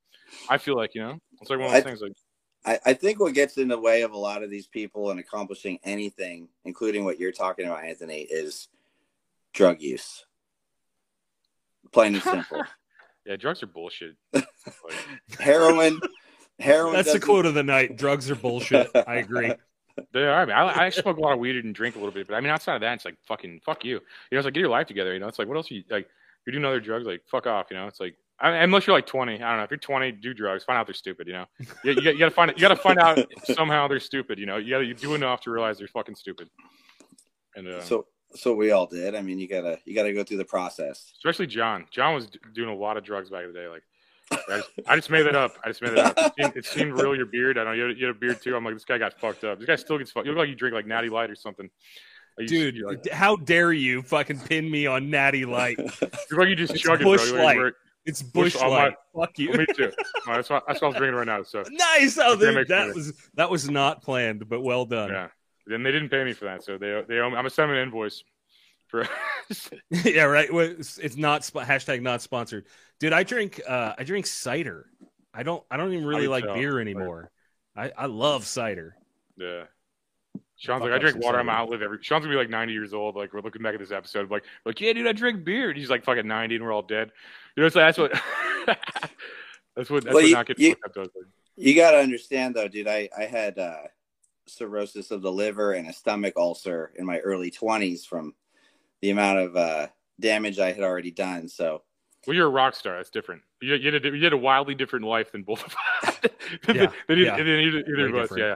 I 0.49 0.57
feel 0.57 0.75
like 0.75 0.93
you 0.93 1.01
know, 1.01 1.19
it's 1.39 1.49
like 1.49 1.59
one 1.59 1.67
of 1.67 1.73
those 1.73 1.81
I- 1.81 1.85
things. 1.85 2.01
Like 2.01 2.11
I, 2.65 2.79
I 2.85 2.93
think 2.93 3.19
what 3.19 3.33
gets 3.33 3.57
in 3.57 3.67
the 3.67 3.79
way 3.79 4.03
of 4.03 4.11
a 4.11 4.17
lot 4.17 4.43
of 4.43 4.49
these 4.49 4.67
people 4.67 5.11
and 5.11 5.19
accomplishing 5.19 5.79
anything, 5.83 6.47
including 6.65 7.03
what 7.03 7.19
you're 7.19 7.31
talking 7.31 7.65
about, 7.65 7.83
Anthony, 7.83 8.21
is 8.21 8.69
drug 9.53 9.81
use. 9.81 10.25
Plain 11.91 12.15
and 12.15 12.23
simple. 12.23 12.63
yeah, 13.25 13.35
drugs 13.35 13.61
are 13.63 13.67
bullshit. 13.67 14.15
heroin, 15.39 15.99
heroin. 16.59 16.93
That's 16.93 17.07
the 17.07 17.19
doesn't- 17.19 17.21
quote 17.21 17.45
of 17.45 17.53
the 17.53 17.63
night. 17.63 17.97
Drugs 17.97 18.29
are 18.31 18.35
bullshit. 18.35 18.89
I 18.95 19.15
agree. 19.15 19.53
They 20.11 20.23
are. 20.23 20.41
I 20.41 20.45
mean, 20.45 20.55
I, 20.55 20.85
I 20.85 20.89
smoke 20.89 21.17
a 21.17 21.21
lot 21.21 21.33
of 21.33 21.39
weed 21.39 21.55
and 21.55 21.75
drink 21.75 21.95
a 21.95 21.99
little 21.99 22.11
bit, 22.11 22.25
but 22.25 22.33
I 22.33 22.41
mean, 22.41 22.49
outside 22.49 22.73
of 22.73 22.81
that, 22.81 22.95
it's 22.95 23.05
like 23.05 23.15
fucking 23.27 23.61
fuck 23.63 23.85
you. 23.85 23.91
You 23.91 23.99
know, 24.31 24.39
it's 24.39 24.45
like 24.45 24.55
get 24.55 24.61
your 24.61 24.69
life 24.69 24.87
together. 24.87 25.13
You 25.13 25.19
know, 25.19 25.27
it's 25.27 25.37
like 25.37 25.47
what 25.47 25.55
else? 25.55 25.69
Are 25.69 25.75
you 25.75 25.83
like 25.87 26.09
you're 26.47 26.51
doing 26.51 26.65
other 26.65 26.79
drugs? 26.79 27.05
Like 27.05 27.21
fuck 27.27 27.45
off. 27.45 27.67
You 27.69 27.77
know, 27.77 27.85
it's 27.85 27.99
like 27.99 28.15
I 28.39 28.49
unless 28.63 28.87
you're 28.87 28.95
like 28.95 29.05
20. 29.05 29.35
I 29.35 29.37
don't 29.37 29.57
know. 29.57 29.63
If 29.63 29.71
you're 29.71 29.77
20, 29.77 30.11
do 30.13 30.33
drugs. 30.33 30.63
Find 30.63 30.77
out 30.77 30.87
they're 30.87 30.93
stupid. 30.93 31.27
You 31.27 31.33
know, 31.33 31.45
you, 31.83 31.91
you, 31.93 31.95
got, 32.01 32.13
you 32.13 32.19
got 32.19 32.25
to 32.29 32.31
find 32.31 32.51
you 32.55 32.61
got 32.61 32.67
to 32.69 32.75
find 32.75 32.99
out 32.99 33.19
somehow 33.53 33.87
they're 33.87 33.99
stupid. 33.99 34.39
You 34.39 34.45
know, 34.45 34.57
you 34.57 34.69
got 34.71 34.79
to 34.79 34.93
do 34.93 35.13
enough 35.15 35.41
to 35.41 35.51
realize 35.51 35.77
they're 35.77 35.87
fucking 35.87 36.15
stupid. 36.15 36.49
And 37.55 37.67
uh, 37.67 37.81
So, 37.83 38.07
so 38.35 38.53
we 38.55 38.71
all 38.71 38.87
did. 38.87 39.15
I 39.15 39.21
mean, 39.21 39.39
you 39.39 39.47
gotta, 39.47 39.77
you 39.85 39.93
gotta 39.95 40.11
go 40.13 40.23
through 40.23 40.37
the 40.37 40.45
process. 40.45 41.11
especially 41.17 41.47
John. 41.47 41.85
John 41.91 42.15
was 42.15 42.27
d- 42.27 42.39
doing 42.53 42.69
a 42.69 42.75
lot 42.75 42.97
of 42.97 43.03
drugs 43.03 43.29
back 43.29 43.43
in 43.45 43.53
the 43.53 43.59
day. 43.59 43.67
Like, 43.67 43.83
I 44.31 44.57
just, 44.57 44.69
I 44.87 44.95
just 44.95 45.09
made 45.11 45.23
that 45.27 45.35
up. 45.35 45.55
I 45.63 45.67
just 45.69 45.81
made 45.83 45.95
that 45.95 46.17
up. 46.17 46.33
It 46.37 46.43
seemed, 46.43 46.57
it 46.57 46.65
seemed 46.65 46.93
real. 46.99 47.15
Your 47.15 47.27
beard. 47.27 47.57
I 47.59 47.63
don't 47.63 47.77
know 47.77 47.83
you 47.83 47.87
had, 47.89 47.97
you 47.99 48.07
had 48.07 48.15
a 48.15 48.19
beard 48.19 48.41
too. 48.41 48.55
I'm 48.55 48.65
like, 48.65 48.73
this 48.73 48.85
guy 48.85 48.97
got 48.97 49.19
fucked 49.19 49.43
up. 49.43 49.59
This 49.59 49.67
guy 49.67 49.75
still 49.75 49.99
gets 49.99 50.11
fucked. 50.11 50.25
You 50.25 50.31
look 50.31 50.39
like 50.39 50.49
you 50.49 50.55
drink 50.55 50.73
like 50.73 50.87
Natty 50.87 51.09
Light 51.09 51.29
or 51.29 51.35
something. 51.35 51.69
Like, 52.39 52.49
you- 52.49 52.71
Dude, 52.71 52.83
like, 52.83 53.07
how 53.11 53.35
dare 53.35 53.71
you 53.71 54.01
fucking 54.01 54.39
pin 54.39 54.69
me 54.71 54.87
on 54.87 55.11
Natty 55.11 55.45
Light? 55.45 55.77
You're 56.31 56.39
like 56.39 56.49
you 56.49 56.55
just 56.55 56.73
It's 56.73 56.81
chug 56.81 57.01
it, 57.01 57.03
bro. 57.03 57.11
You 57.13 57.17
look 57.19 57.33
like 57.33 57.43
Light. 57.43 57.55
you're- 57.57 57.71
It's 58.05 58.21
Bush- 58.21 58.55
oh, 58.59 58.69
Light. 58.69 58.95
Fuck 59.15 59.39
you. 59.39 59.53
Me 59.53 59.65
too. 59.75 59.91
Oh, 60.25 60.35
that's, 60.35 60.49
what, 60.49 60.63
that's 60.65 60.81
what 60.81 60.87
I 60.87 60.89
was 60.91 60.97
drinking 60.97 61.15
right 61.17 61.27
now. 61.27 61.43
So 61.43 61.63
nice. 61.69 62.17
Oh, 62.17 62.35
that 62.37 62.93
was 62.95 63.11
that 63.33 63.49
was 63.49 63.69
not 63.69 64.01
planned, 64.01 64.47
but 64.47 64.61
well 64.61 64.85
done. 64.85 65.09
Yeah. 65.09 65.27
Then 65.67 65.83
they 65.83 65.91
didn't 65.91 66.09
pay 66.09 66.23
me 66.23 66.31
for 66.31 66.45
that, 66.45 66.63
so 66.63 66.77
they 66.77 67.03
they 67.07 67.19
owe 67.19 67.29
me, 67.29 67.35
I'm 67.35 67.49
send 67.49 67.71
an 67.71 67.77
invoice 67.77 68.23
for. 68.87 69.05
yeah, 69.89 70.23
right. 70.23 70.47
It's, 70.49 71.17
not 71.17 71.41
hashtag 71.41 72.01
not 72.01 72.21
sponsored, 72.21 72.67
dude. 72.99 73.11
I 73.11 73.23
drink 73.23 73.59
uh 73.67 73.93
I 73.97 74.03
drink 74.03 74.25
cider. 74.27 74.85
I 75.33 75.43
don't 75.43 75.63
I 75.69 75.75
don't 75.75 75.91
even 75.91 76.05
really 76.05 76.29
like 76.29 76.45
beer 76.53 76.79
anymore. 76.79 77.31
I 77.75 77.91
I 77.97 78.05
love 78.05 78.45
cider. 78.45 78.95
yeah. 79.37 79.63
Sean's 80.63 80.81
like, 80.81 80.93
I 80.93 80.97
drink 80.97 81.17
water. 81.21 81.39
I'm 81.39 81.49
out 81.49 81.63
outlive 81.63 81.81
every. 81.81 81.97
Sean's 82.01 82.23
gonna 82.23 82.33
be 82.33 82.37
like 82.37 82.49
90 82.49 82.71
years 82.71 82.93
old. 82.93 83.15
Like 83.17 83.33
we're 83.33 83.41
looking 83.41 83.61
back 83.61 83.73
at 83.73 83.79
this 83.81 83.91
episode, 83.91 84.31
like, 84.31 84.43
like 84.65 84.79
yeah, 84.79 84.93
dude, 84.93 85.05
I 85.07 85.11
drink 85.11 85.43
beer. 85.43 85.69
And 85.71 85.77
he's 85.77 85.89
like 85.89 86.05
fucking 86.05 86.25
90, 86.27 86.55
and 86.55 86.63
we're 86.63 86.71
all 86.71 86.81
dead. 86.81 87.11
You 87.57 87.63
know, 87.63 87.69
so 87.69 87.79
that's 87.79 87.97
what. 87.97 88.11
that's 88.65 89.89
what. 89.89 90.03
That's 90.03 90.13
Well, 90.13 90.13
what 90.13 90.25
you- 90.25 90.33
not 90.33 90.45
getting 90.45 90.65
you- 90.65 90.75
fucked 90.81 90.97
up 90.97 91.03
does. 91.13 91.23
You 91.55 91.75
gotta 91.75 91.97
understand 91.97 92.55
though, 92.55 92.67
dude. 92.67 92.87
I, 92.87 93.09
I 93.15 93.25
had 93.25 93.59
uh, 93.59 93.81
cirrhosis 94.47 95.11
of 95.11 95.21
the 95.21 95.31
liver 95.31 95.73
and 95.73 95.87
a 95.87 95.93
stomach 95.93 96.33
ulcer 96.37 96.91
in 96.95 97.05
my 97.05 97.19
early 97.19 97.51
20s 97.51 98.05
from 98.07 98.33
the 99.01 99.11
amount 99.11 99.39
of 99.39 99.55
uh, 99.55 99.87
damage 100.19 100.57
I 100.59 100.71
had 100.71 100.83
already 100.83 101.11
done. 101.11 101.47
So 101.47 101.83
Well, 102.25 102.35
you're 102.35 102.47
a 102.47 102.49
rock 102.49 102.73
star. 102.73 102.95
That's 102.95 103.11
different. 103.11 103.41
You, 103.61 103.75
you, 103.75 103.91
had, 103.93 104.03
a, 104.03 104.09
you 104.17 104.23
had 104.23 104.33
a 104.33 104.37
wildly 104.37 104.73
different 104.75 105.05
life 105.05 105.31
than 105.31 105.43
both 105.43 105.63
of 105.63 105.75
us. 106.07 106.17
Yeah, 106.67 106.91
than 107.07 107.17
yeah. 107.19 107.35
than 107.37 107.47
either, 107.47 107.79
either 107.79 107.83
Very 107.95 108.09
of 108.09 108.15
us. 108.15 108.29
different. 108.29 108.43
Yeah. 108.43 108.55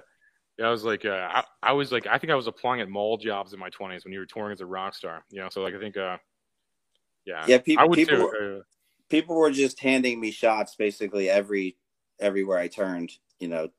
Yeah, 0.57 0.67
I 0.67 0.71
was 0.71 0.83
like, 0.83 1.05
uh, 1.05 1.27
I, 1.31 1.43
I 1.61 1.71
was 1.73 1.91
like, 1.91 2.07
I 2.07 2.17
think 2.17 2.31
I 2.31 2.35
was 2.35 2.47
applying 2.47 2.81
at 2.81 2.89
mall 2.89 3.17
jobs 3.17 3.53
in 3.53 3.59
my 3.59 3.69
20s 3.69 4.03
when 4.03 4.13
you 4.13 4.19
were 4.19 4.25
touring 4.25 4.53
as 4.53 4.61
a 4.61 4.65
rock 4.65 4.95
star. 4.95 5.23
You 5.29 5.41
know, 5.41 5.49
so 5.49 5.61
like, 5.61 5.75
I 5.75 5.79
think, 5.79 5.97
uh, 5.97 6.17
yeah, 7.25 7.45
Yeah, 7.47 7.59
peop- 7.59 7.79
I 7.79 7.85
would 7.85 7.97
people 7.97 8.17
too. 8.17 8.23
were- 8.23 8.57
Uh, 8.59 8.61
people 9.09 9.35
were 9.35 9.51
just 9.51 9.79
handing 9.79 10.19
me 10.19 10.31
shots 10.31 10.75
basically 10.75 11.29
every 11.29 11.77
everywhere 12.19 12.57
I 12.57 12.67
turned. 12.67 13.11
You 13.39 13.49
know, 13.49 13.69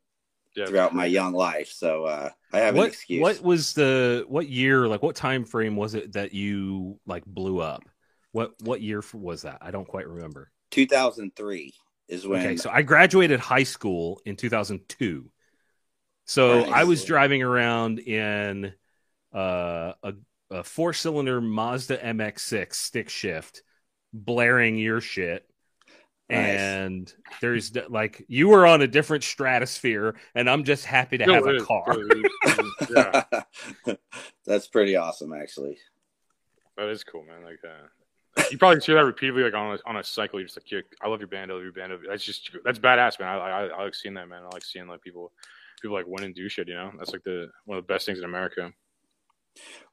yeah, 0.54 0.66
throughout 0.66 0.94
my 0.94 1.06
young 1.06 1.32
life. 1.32 1.70
So 1.72 2.04
uh, 2.04 2.30
I 2.52 2.58
have 2.58 2.74
an 2.74 2.80
What 2.80 2.88
excuse. 2.88 3.20
what 3.22 3.42
was 3.42 3.72
the 3.74 4.24
what 4.28 4.48
year 4.48 4.86
like 4.86 5.02
what 5.02 5.16
time 5.16 5.44
frame 5.44 5.76
was 5.76 5.94
it 5.94 6.12
that 6.12 6.32
you 6.32 7.00
like 7.06 7.24
blew 7.26 7.58
up? 7.60 7.82
What 8.32 8.52
what 8.62 8.80
year 8.80 9.02
was 9.12 9.42
that? 9.42 9.58
I 9.60 9.70
don't 9.70 9.88
quite 9.88 10.06
remember. 10.06 10.52
2003 10.70 11.74
is 12.08 12.26
when. 12.26 12.40
Okay, 12.40 12.56
so 12.56 12.70
I 12.70 12.82
graduated 12.82 13.40
high 13.40 13.64
school 13.64 14.20
in 14.24 14.36
2002. 14.36 15.30
So 16.28 16.60
Nice. 16.60 16.72
I 16.72 16.84
was 16.84 17.04
driving 17.04 17.42
around 17.42 18.00
in 18.00 18.74
uh, 19.34 19.92
a, 20.02 20.12
a 20.50 20.62
four 20.62 20.92
cylinder 20.92 21.40
Mazda 21.40 21.96
MX6 21.96 22.74
stick 22.74 23.08
shift 23.08 23.62
blaring 24.12 24.76
your 24.76 25.00
shit. 25.00 25.48
Nice. 26.28 26.60
And 26.60 27.14
there's 27.40 27.74
like 27.88 28.26
you 28.28 28.48
were 28.48 28.66
on 28.66 28.82
a 28.82 28.86
different 28.86 29.24
stratosphere, 29.24 30.16
and 30.34 30.50
I'm 30.50 30.64
just 30.64 30.84
happy 30.84 31.16
to 31.16 31.24
Still 31.24 31.34
have 31.34 31.46
a 31.46 31.60
car. 31.64 31.96
yeah, 33.86 33.94
That's 34.46 34.68
pretty 34.68 34.96
awesome, 34.96 35.32
actually. 35.32 35.78
that 36.76 36.88
is 36.90 37.02
cool, 37.02 37.24
man. 37.24 37.42
Like, 37.42 37.60
uh, 37.64 38.42
you 38.50 38.58
probably 38.58 38.82
hear 38.82 38.96
that 38.96 39.06
repeatedly, 39.06 39.44
like 39.44 39.54
on 39.54 39.76
a, 39.76 39.88
on 39.88 39.96
a 39.96 40.04
cycle. 40.04 40.38
You're 40.38 40.48
just 40.48 40.58
like, 40.58 40.70
yeah, 40.70 40.80
I 41.00 41.08
love 41.08 41.20
your 41.20 41.28
band, 41.28 41.50
I 41.50 41.54
love 41.54 41.62
your 41.62 41.72
band. 41.72 41.94
That's 42.06 42.22
just 42.22 42.50
that's 42.62 42.78
badass, 42.78 43.18
man. 43.18 43.28
I, 43.30 43.38
I 43.38 43.66
I 43.68 43.84
like 43.84 43.94
seeing 43.94 44.14
that, 44.16 44.28
man. 44.28 44.42
I 44.42 44.48
like 44.52 44.64
seeing 44.64 44.86
like 44.86 45.00
people 45.00 45.32
people 45.80 45.96
like 45.96 46.06
win 46.06 46.24
and 46.24 46.34
do 46.34 46.48
shit. 46.48 46.68
You 46.68 46.74
know, 46.74 46.92
that's 46.98 47.12
like 47.12 47.24
the 47.24 47.50
one 47.64 47.78
of 47.78 47.86
the 47.86 47.92
best 47.92 48.06
things 48.06 48.18
in 48.18 48.24
America. 48.24 48.72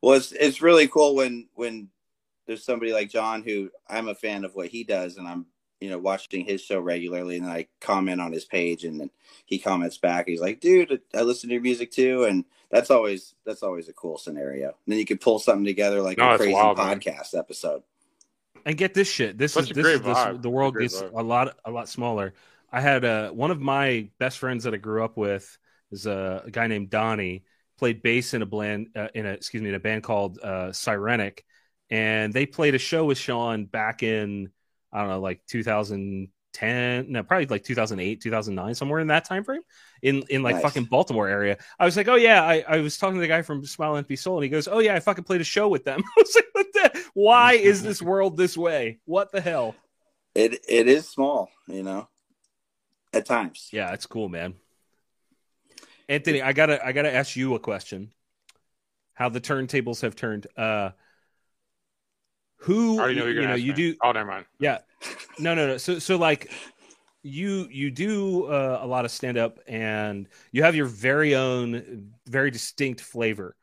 Well, 0.01 0.13
it's 0.15 0.31
it's 0.31 0.61
really 0.61 0.87
cool 0.87 1.15
when 1.15 1.47
when 1.53 1.89
there's 2.47 2.63
somebody 2.63 2.93
like 2.93 3.09
John 3.09 3.43
who 3.43 3.69
I'm 3.89 4.07
a 4.07 4.15
fan 4.15 4.45
of 4.45 4.55
what 4.55 4.67
he 4.67 4.83
does, 4.83 5.17
and 5.17 5.27
I'm 5.27 5.47
you 5.79 5.89
know 5.89 5.97
watching 5.97 6.45
his 6.45 6.61
show 6.61 6.79
regularly, 6.79 7.37
and 7.37 7.45
I 7.47 7.67
comment 7.81 8.21
on 8.21 8.31
his 8.31 8.45
page, 8.45 8.83
and 8.85 8.99
then 8.99 9.09
he 9.45 9.57
comments 9.59 9.97
back. 9.97 10.27
He's 10.27 10.41
like, 10.41 10.59
"Dude, 10.59 11.01
I 11.13 11.21
listen 11.21 11.49
to 11.49 11.53
your 11.53 11.61
music 11.63 11.91
too," 11.91 12.25
and 12.25 12.45
that's 12.69 12.91
always 12.91 13.33
that's 13.45 13.63
always 13.63 13.89
a 13.89 13.93
cool 13.93 14.17
scenario. 14.17 14.67
And 14.67 14.75
then 14.87 14.99
you 14.99 15.05
could 15.05 15.21
pull 15.21 15.39
something 15.39 15.65
together 15.65 16.01
like 16.01 16.17
No, 16.17 16.33
a 16.33 16.37
crazy 16.37 16.53
wild, 16.53 16.77
man. 16.77 16.99
podcast 16.99 17.37
episode. 17.37 17.83
and 18.65 18.77
get 18.77 18.93
this 18.93 19.09
shit. 19.09 19.37
This 19.37 19.53
Such 19.53 19.71
is 19.71 19.75
this 19.75 19.85
is 19.87 20.01
this, 20.01 20.37
the 20.41 20.49
world 20.49 20.73
Great 20.75 20.91
gets 20.91 21.01
vibe. 21.01 21.11
a 21.19 21.23
lot 21.23 21.57
a 21.65 21.71
lot 21.71 21.89
smaller. 21.89 22.33
I 22.71 22.81
had 22.81 23.05
uh, 23.05 23.31
one 23.31 23.51
of 23.51 23.61
my 23.61 24.09
best 24.19 24.37
friends 24.37 24.65
that 24.65 24.73
I 24.73 24.77
grew 24.77 25.03
up 25.03 25.17
with 25.17 25.57
is 25.91 26.05
a, 26.05 26.43
a 26.45 26.51
guy 26.51 26.67
named 26.67 26.89
Donnie. 26.89 27.43
Played 27.77 28.01
bass 28.01 28.33
in 28.33 28.41
a 28.41 28.45
band 28.45 28.87
uh, 28.95 29.09
in 29.13 29.25
a 29.25 29.31
excuse 29.31 29.61
me 29.61 29.69
in 29.69 29.75
a 29.75 29.79
band 29.79 30.01
called 30.03 30.39
uh, 30.41 30.69
Sirenic, 30.71 31.39
and 31.89 32.31
they 32.31 32.45
played 32.45 32.73
a 32.73 32.77
show 32.77 33.03
with 33.05 33.17
Sean 33.17 33.65
back 33.65 34.01
in 34.01 34.49
I 34.93 35.01
don't 35.01 35.09
know 35.09 35.19
like 35.19 35.41
2010 35.47 37.11
no 37.11 37.23
probably 37.23 37.47
like 37.47 37.65
2008 37.65 38.21
2009 38.21 38.75
somewhere 38.75 39.01
in 39.01 39.07
that 39.07 39.25
time 39.25 39.43
frame 39.43 39.61
in 40.01 40.23
in 40.29 40.41
like 40.41 40.55
Nice. 40.55 40.63
fucking 40.63 40.85
Baltimore 40.85 41.27
area. 41.27 41.57
I 41.77 41.83
was 41.83 41.97
like, 41.97 42.07
oh 42.07 42.15
yeah, 42.15 42.41
I, 42.43 42.63
I 42.65 42.77
was 42.77 42.97
talking 42.97 43.15
to 43.15 43.21
the 43.21 43.27
guy 43.27 43.41
from 43.41 43.65
Smile 43.65 43.97
Empty 43.97 44.15
Soul, 44.15 44.37
and 44.37 44.43
he 44.45 44.49
goes, 44.49 44.69
oh 44.69 44.79
yeah, 44.79 44.95
I 44.95 45.01
fucking 45.01 45.25
played 45.25 45.41
a 45.41 45.45
show 45.45 45.67
with 45.67 45.83
them. 45.83 46.01
I 46.17 46.21
was 46.21 46.35
like, 46.35 46.45
what 46.53 46.67
the? 46.73 47.03
Why 47.13 47.53
is 47.53 47.83
this 47.83 48.01
world 48.01 48.37
this 48.37 48.55
way? 48.57 48.99
What 49.03 49.33
the 49.33 49.41
hell? 49.41 49.75
It 50.33 50.63
it 50.67 50.87
is 50.87 51.09
small, 51.09 51.49
you 51.67 51.83
know, 51.83 52.07
at 53.13 53.25
times. 53.25 53.69
Yeah, 53.73 53.91
it's 53.93 54.05
cool, 54.05 54.29
man. 54.29 54.53
Anthony, 56.07 56.41
I 56.41 56.53
gotta 56.53 56.85
I 56.85 56.91
gotta 56.91 57.13
ask 57.13 57.35
you 57.35 57.55
a 57.55 57.59
question. 57.59 58.11
How 59.13 59.29
the 59.29 59.41
turntables 59.41 60.01
have 60.01 60.15
turned. 60.15 60.47
Uh 60.57 60.91
who 62.57 62.99
I 62.99 63.03
already 63.03 63.19
know 63.19 63.25
you 63.25 63.33
you're 63.33 63.41
gonna 63.43 63.53
know 63.53 63.55
you 63.55 63.73
me. 63.73 63.91
do 63.91 63.95
Oh, 64.03 64.11
never 64.11 64.29
mind. 64.29 64.45
yeah 64.59 64.79
no 65.39 65.53
no 65.53 65.67
no 65.67 65.77
so 65.77 65.99
so 65.99 66.17
like 66.17 66.51
you 67.23 67.67
you 67.71 67.91
do 67.91 68.45
uh, 68.45 68.79
a 68.81 68.87
lot 68.87 69.05
of 69.05 69.11
stand 69.11 69.37
up 69.37 69.59
and 69.67 70.27
you 70.51 70.63
have 70.63 70.75
your 70.75 70.85
very 70.85 71.35
own 71.35 72.11
very 72.27 72.51
distinct 72.51 73.01
flavor 73.01 73.55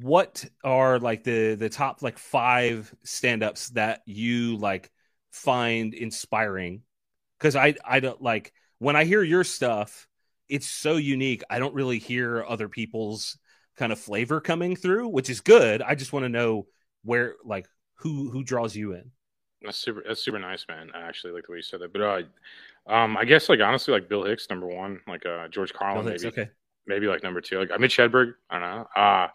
what 0.00 0.44
are 0.62 0.98
like 0.98 1.24
the 1.24 1.54
the 1.56 1.68
top 1.68 2.02
like 2.02 2.18
five 2.18 2.94
stand-ups 3.04 3.68
that 3.70 4.00
you 4.06 4.56
like 4.56 4.90
find 5.30 5.92
inspiring 5.94 6.82
because 7.38 7.54
i 7.54 7.74
i 7.84 8.00
don't 8.00 8.22
like 8.22 8.52
when 8.78 8.96
i 8.96 9.04
hear 9.04 9.22
your 9.22 9.44
stuff 9.44 10.08
it's 10.48 10.66
so 10.66 10.96
unique 10.96 11.42
i 11.50 11.58
don't 11.58 11.74
really 11.74 11.98
hear 11.98 12.44
other 12.48 12.68
people's 12.68 13.38
kind 13.76 13.92
of 13.92 13.98
flavor 13.98 14.40
coming 14.40 14.76
through 14.76 15.08
which 15.08 15.28
is 15.30 15.40
good 15.40 15.82
i 15.82 15.94
just 15.94 16.12
want 16.12 16.24
to 16.24 16.28
know 16.28 16.66
where 17.04 17.34
like 17.44 17.66
who 17.96 18.30
who 18.30 18.44
draws 18.44 18.74
you 18.76 18.92
in 18.92 19.10
That's 19.62 19.78
super. 19.78 20.02
That's 20.06 20.22
super 20.22 20.38
nice, 20.38 20.66
man. 20.68 20.90
I 20.94 21.00
actually 21.08 21.32
like 21.32 21.46
the 21.46 21.52
way 21.52 21.58
you 21.58 21.62
said 21.62 21.80
that. 21.80 21.90
But 21.90 22.02
uh, 22.02 22.22
um, 22.92 23.16
I 23.16 23.24
guess 23.24 23.48
like 23.48 23.60
honestly, 23.60 23.94
like 23.94 24.10
Bill 24.10 24.24
Hicks, 24.24 24.46
number 24.50 24.66
one. 24.66 25.00
Like 25.08 25.24
uh, 25.24 25.48
George 25.48 25.72
Carlin, 25.72 26.06
Hicks, 26.06 26.22
maybe 26.22 26.40
okay 26.40 26.50
maybe 26.86 27.06
like 27.06 27.22
number 27.22 27.40
two. 27.40 27.58
Like 27.58 27.70
uh, 27.70 27.78
Mitch 27.78 27.96
Hedberg. 27.96 28.34
I 28.50 28.58
don't 28.58 28.70
know. 28.70 28.86
Uh, 28.94 29.28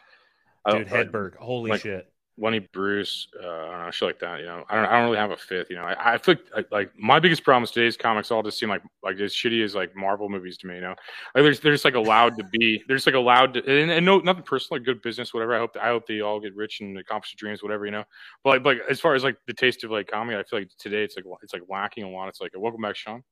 dude 0.71 0.87
don't- 0.87 1.11
hedberg 1.11 1.35
holy 1.37 1.71
like- 1.71 1.81
shit 1.81 2.11
Lenny 2.39 2.59
Bruce, 2.59 3.27
uh, 3.43 3.47
I 3.47 3.71
don't 3.71 3.85
know, 3.85 3.91
shit 3.91 4.07
like 4.07 4.19
that. 4.19 4.39
You 4.39 4.45
know, 4.45 4.63
I 4.69 4.75
don't, 4.75 4.85
I 4.85 4.93
don't 4.93 5.05
really 5.05 5.17
have 5.17 5.31
a 5.31 5.37
fifth. 5.37 5.69
You 5.69 5.75
know, 5.75 5.83
I, 5.83 6.13
I 6.13 6.17
feel 6.17 6.35
like, 6.55 6.71
like 6.71 6.91
my 6.97 7.19
biggest 7.19 7.43
problem 7.43 7.61
with 7.61 7.71
today's 7.71 7.97
comics 7.97 8.31
all 8.31 8.41
just 8.41 8.57
seem 8.57 8.69
like 8.69 8.81
like 9.03 9.19
as 9.19 9.33
shitty 9.33 9.63
as 9.63 9.75
like 9.75 9.95
Marvel 9.95 10.29
movies 10.29 10.57
to 10.59 10.67
me. 10.67 10.75
You 10.75 10.81
know, 10.81 10.95
like 11.35 11.43
there's 11.43 11.59
they're 11.59 11.73
just 11.73 11.85
like 11.85 11.95
allowed 11.95 12.37
to 12.37 12.43
be, 12.45 12.81
they're 12.87 12.95
just 12.95 13.07
like 13.07 13.15
allowed 13.15 13.53
to, 13.55 13.59
and, 13.59 13.91
and 13.91 14.05
no 14.05 14.19
nothing 14.19 14.43
personal, 14.43 14.79
like 14.79 14.85
good 14.85 15.01
business, 15.01 15.33
whatever. 15.33 15.55
I 15.55 15.59
hope 15.59 15.75
I 15.81 15.87
hope 15.87 16.07
they 16.07 16.21
all 16.21 16.39
get 16.39 16.55
rich 16.55 16.79
and 16.81 16.97
accomplish 16.97 17.33
their 17.33 17.47
dreams, 17.47 17.61
whatever. 17.61 17.85
You 17.85 17.91
know, 17.91 18.03
but 18.43 18.49
like, 18.51 18.63
but 18.63 18.77
like 18.77 18.89
as 18.89 18.99
far 18.99 19.15
as 19.15 19.23
like 19.23 19.37
the 19.45 19.53
taste 19.53 19.83
of 19.83 19.91
like 19.91 20.07
comedy, 20.07 20.37
I 20.37 20.43
feel 20.43 20.59
like 20.59 20.69
today 20.77 21.03
it's 21.03 21.15
like 21.15 21.25
it's 21.43 21.53
like 21.53 21.63
lacking 21.69 22.05
a 22.05 22.09
lot. 22.09 22.29
It's 22.29 22.41
like 22.41 22.51
welcome 22.55 22.81
back, 22.81 22.95
Sean. 22.95 23.23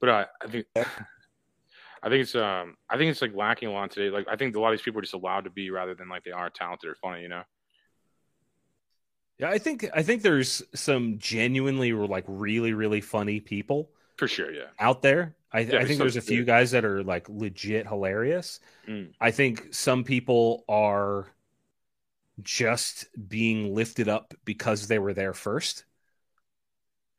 But 0.00 0.08
uh, 0.08 0.24
I 0.42 0.48
think. 0.48 0.66
I 2.04 2.08
think 2.08 2.22
it's 2.22 2.34
um 2.34 2.74
I 2.90 2.96
think 2.98 3.12
it's 3.12 3.22
like 3.22 3.32
lacking 3.32 3.68
a 3.68 3.72
lot 3.72 3.92
today. 3.92 4.10
Like 4.10 4.26
I 4.28 4.34
think 4.34 4.56
a 4.56 4.60
lot 4.60 4.72
of 4.72 4.78
these 4.78 4.82
people 4.82 4.98
are 4.98 5.02
just 5.02 5.14
allowed 5.14 5.44
to 5.44 5.50
be 5.50 5.70
rather 5.70 5.94
than 5.94 6.08
like 6.08 6.24
they 6.24 6.32
are 6.32 6.50
talented 6.50 6.90
or 6.90 6.96
funny, 6.96 7.22
you 7.22 7.28
know. 7.28 7.44
Yeah 9.42 9.50
i 9.50 9.58
think 9.58 9.86
i 9.94 10.02
think 10.02 10.22
there's 10.22 10.62
some 10.74 11.18
genuinely 11.18 11.92
like 11.92 12.24
really 12.28 12.72
really 12.72 13.00
funny 13.00 13.40
people 13.40 13.90
For 14.16 14.28
sure, 14.28 14.52
yeah. 14.52 14.70
out 14.78 15.02
there 15.02 15.36
i, 15.52 15.60
Yeah, 15.60 15.78
I 15.80 15.84
think 15.84 15.98
there's 15.98 16.16
a 16.16 16.22
few 16.22 16.38
good. 16.40 16.46
guys 16.46 16.70
that 16.72 16.84
are 16.84 17.02
like 17.02 17.28
legit 17.28 17.86
hilarious 17.86 18.60
Mm. 18.88 19.12
I 19.20 19.30
think 19.30 19.74
some 19.74 20.04
people 20.04 20.64
are 20.68 21.28
just 22.42 23.06
being 23.28 23.74
lifted 23.74 24.08
up 24.08 24.34
because 24.44 24.88
they 24.88 24.98
were 24.98 25.14
there 25.14 25.34
first. 25.34 25.84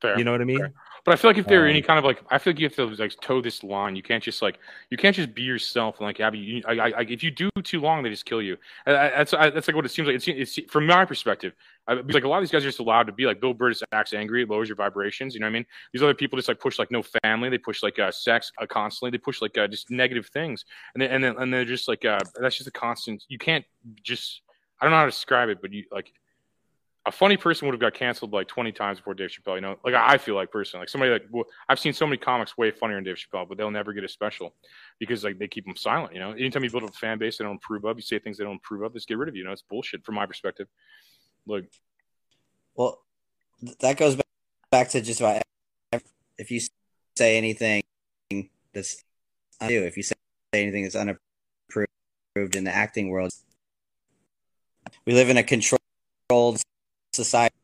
Fair. 0.04 0.18
You 0.18 0.26
know 0.26 0.34
what 0.34 0.42
I 0.42 0.44
mean? 0.44 0.60
Fair. 0.60 0.74
But 1.06 1.14
I 1.14 1.16
feel 1.16 1.30
like 1.30 1.38
if 1.38 1.48
there 1.48 1.64
are 1.64 1.68
any 1.68 1.82
Um, 1.82 1.88
kind 1.88 2.00
of 2.00 2.06
like, 2.06 2.22
I 2.30 2.38
feel 2.38 2.54
like 2.54 2.60
you 2.60 2.66
have 2.66 2.76
to 2.76 2.86
like 2.86 3.20
toe 3.22 3.42
this 3.42 3.64
line. 3.64 3.96
You 3.96 4.04
can't 4.04 4.24
just 4.24 4.42
like, 4.42 4.58
you 4.90 4.98
can't 4.98 5.16
just 5.16 5.34
be 5.34 5.42
yourself. 5.42 6.00
And 6.00 6.06
like, 6.06 6.20
Abby, 6.20 6.40
you, 6.40 6.62
I, 6.68 6.92
I, 6.92 7.02
if 7.02 7.24
you 7.24 7.32
do 7.32 7.50
too 7.62 7.82
long, 7.82 8.04
they 8.04 8.10
just 8.10 8.26
kill 8.26 8.42
you. 8.42 8.58
I, 8.86 8.92
I, 8.92 9.10
that's 9.10 9.34
I, 9.34 9.50
that's 9.50 9.68
like 9.68 9.76
what 9.76 9.86
it 9.86 9.90
seems 9.90 10.08
like. 10.08 10.16
It's, 10.16 10.28
it's 10.28 10.72
from 10.72 10.86
my 10.86 11.04
perspective. 11.06 11.54
I, 11.88 11.96
like 11.96 12.24
a 12.24 12.28
lot 12.28 12.38
of 12.38 12.44
these 12.44 12.52
guys 12.52 12.64
are 12.64 12.70
just 12.70 12.80
allowed 12.80 13.08
to 13.08 13.12
be 13.12 13.26
like 13.26 13.42
Bill 13.42 13.54
Burr 13.54 13.70
just 13.72 13.84
acts 13.92 14.14
angry, 14.14 14.44
it 14.44 14.50
lowers 14.50 14.70
your 14.70 14.78
vibrations. 14.78 15.34
You 15.34 15.42
know 15.42 15.48
what 15.48 15.52
I 15.52 15.54
mean? 15.54 15.66
These 15.92 16.04
other 16.04 16.14
people 16.14 16.38
just 16.38 16.48
like 16.48 16.60
push 16.60 16.80
like 16.80 16.92
no 16.92 17.04
family. 17.24 17.50
They 17.50 17.58
push 17.58 17.84
like 17.84 18.00
uh, 18.00 18.12
sex 18.12 18.52
uh, 18.62 18.66
constantly. 18.66 19.12
They 19.12 19.22
push 19.22 19.42
like 19.42 19.58
uh, 19.58 19.68
just 19.68 19.92
negative 19.92 20.28
things, 20.28 20.64
and 20.94 21.02
then, 21.02 21.12
and 21.12 21.24
then 21.24 21.36
and 21.38 21.54
they're 21.54 21.66
just 21.66 21.90
like 21.90 22.06
uh, 22.06 22.20
that's 22.40 22.56
just 22.56 22.68
a 22.68 22.72
constant. 22.72 23.24
You 23.28 23.38
can't 23.38 23.66
just. 24.04 24.42
I 24.80 24.86
don't 24.86 24.92
know 24.92 24.98
how 24.98 25.06
to 25.06 25.12
describe 25.12 25.50
it, 25.50 25.60
but 25.62 25.72
you 25.74 25.84
like 25.92 26.14
a 27.06 27.12
funny 27.12 27.36
person 27.36 27.68
would 27.68 27.74
have 27.74 27.82
got 27.82 27.94
canceled 27.94 28.32
like 28.32 28.48
20 28.48 28.72
times 28.72 29.00
before 29.00 29.14
Dave 29.14 29.30
Chappelle. 29.30 29.56
You 29.56 29.62
know, 29.62 29.78
like 29.84 29.94
I 29.94 30.18
feel 30.18 30.36
like 30.36 30.52
personally, 30.52 30.84
like 30.84 30.90
somebody 30.90 31.12
like 31.12 31.26
well, 31.32 31.46
I've 31.68 31.80
seen 31.80 31.92
so 31.92 32.08
many 32.08 32.18
comics 32.18 32.58
way 32.58 32.72
funnier 32.72 32.96
than 32.98 33.04
Dave 33.04 33.18
Chappelle, 33.18 33.48
but 33.48 33.58
they'll 33.58 33.72
never 33.72 33.92
get 33.92 34.04
a 34.06 34.08
special 34.08 34.56
because 35.00 35.24
like 35.24 35.38
they 35.38 35.48
keep 35.48 35.66
them 35.66 35.76
silent. 35.76 36.14
You 36.14 36.20
know, 36.20 36.32
anytime 36.32 36.64
you 36.64 36.70
build 36.70 36.84
a 36.84 36.92
fan 36.92 37.18
base, 37.18 37.38
they 37.38 37.44
don't 37.44 37.54
improve 37.54 37.86
up. 37.86 37.98
You 37.98 38.02
say 38.02 38.20
things 38.20 38.38
they 38.38 38.46
don't 38.46 38.54
improve 38.54 38.84
up, 38.84 38.94
just 38.94 39.08
get 39.08 39.18
rid 39.18 39.28
of 39.28 39.36
you. 39.36 39.40
You 39.40 39.48
know, 39.48 39.52
it's 39.52 39.62
bullshit 39.62 40.06
from 40.06 40.16
my 40.16 40.26
perspective. 40.26 40.68
Look, 41.46 41.66
Well, 42.76 43.02
that 43.82 43.98
goes 43.98 44.18
back, 44.72 44.90
to 44.90 45.02
just 45.02 45.20
about 45.20 45.42
if 46.38 46.52
you 46.52 46.62
say 47.18 47.38
anything 47.38 47.84
that's 48.74 49.04
untrue, 49.60 49.84
if 49.84 49.98
you 49.98 50.04
say 50.04 50.16
anything 50.54 50.84
that's 50.84 50.96
unapproved 50.96 52.56
in 52.56 52.64
the 52.64 52.74
acting 52.74 53.10
world, 53.10 53.32
we 55.06 55.14
live 55.14 55.30
in 55.30 55.38
a 55.38 55.44
controlled 55.44 56.62
society. 57.14 57.56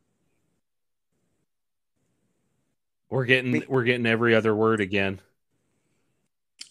We're 3.09 3.25
getting 3.25 3.63
we're 3.67 3.83
getting 3.83 4.05
every 4.05 4.35
other 4.35 4.55
word 4.55 4.81
again. 4.81 5.19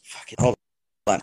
Fuck 0.04 0.32
it. 0.32 0.40
Hold 0.40 0.56
on. 1.06 1.20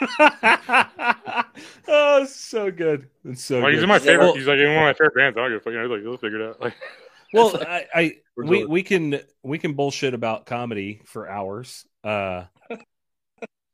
oh, 1.88 2.26
so 2.26 2.70
good. 2.70 3.08
It's 3.24 3.44
so 3.44 3.60
like, 3.60 3.72
good. 3.72 3.74
he's 3.78 3.86
my 3.86 3.98
favorite. 3.98 4.26
Well, 4.26 4.34
he's 4.34 4.46
like 4.46 4.58
one 4.58 4.68
of 4.68 4.74
my 4.74 4.92
favorite 4.92 5.14
bands. 5.14 5.36
I 5.36 5.40
don't 5.40 5.50
give 5.50 5.60
a 5.60 5.64
fuck. 5.64 5.72
You 5.72 5.80
know, 5.80 5.86
like 5.86 6.02
you'll 6.02 6.18
figure 6.18 6.40
it 6.40 6.48
out. 6.50 6.60
Like, 6.60 6.74
well 7.32 7.56
I, 7.56 7.86
I 7.94 8.16
We're 8.36 8.44
we, 8.44 8.64
we 8.64 8.82
can 8.82 9.20
we 9.42 9.58
can 9.58 9.72
bullshit 9.74 10.14
about 10.14 10.46
comedy 10.46 11.00
for 11.04 11.28
hours. 11.28 11.86
Uh 12.04 12.44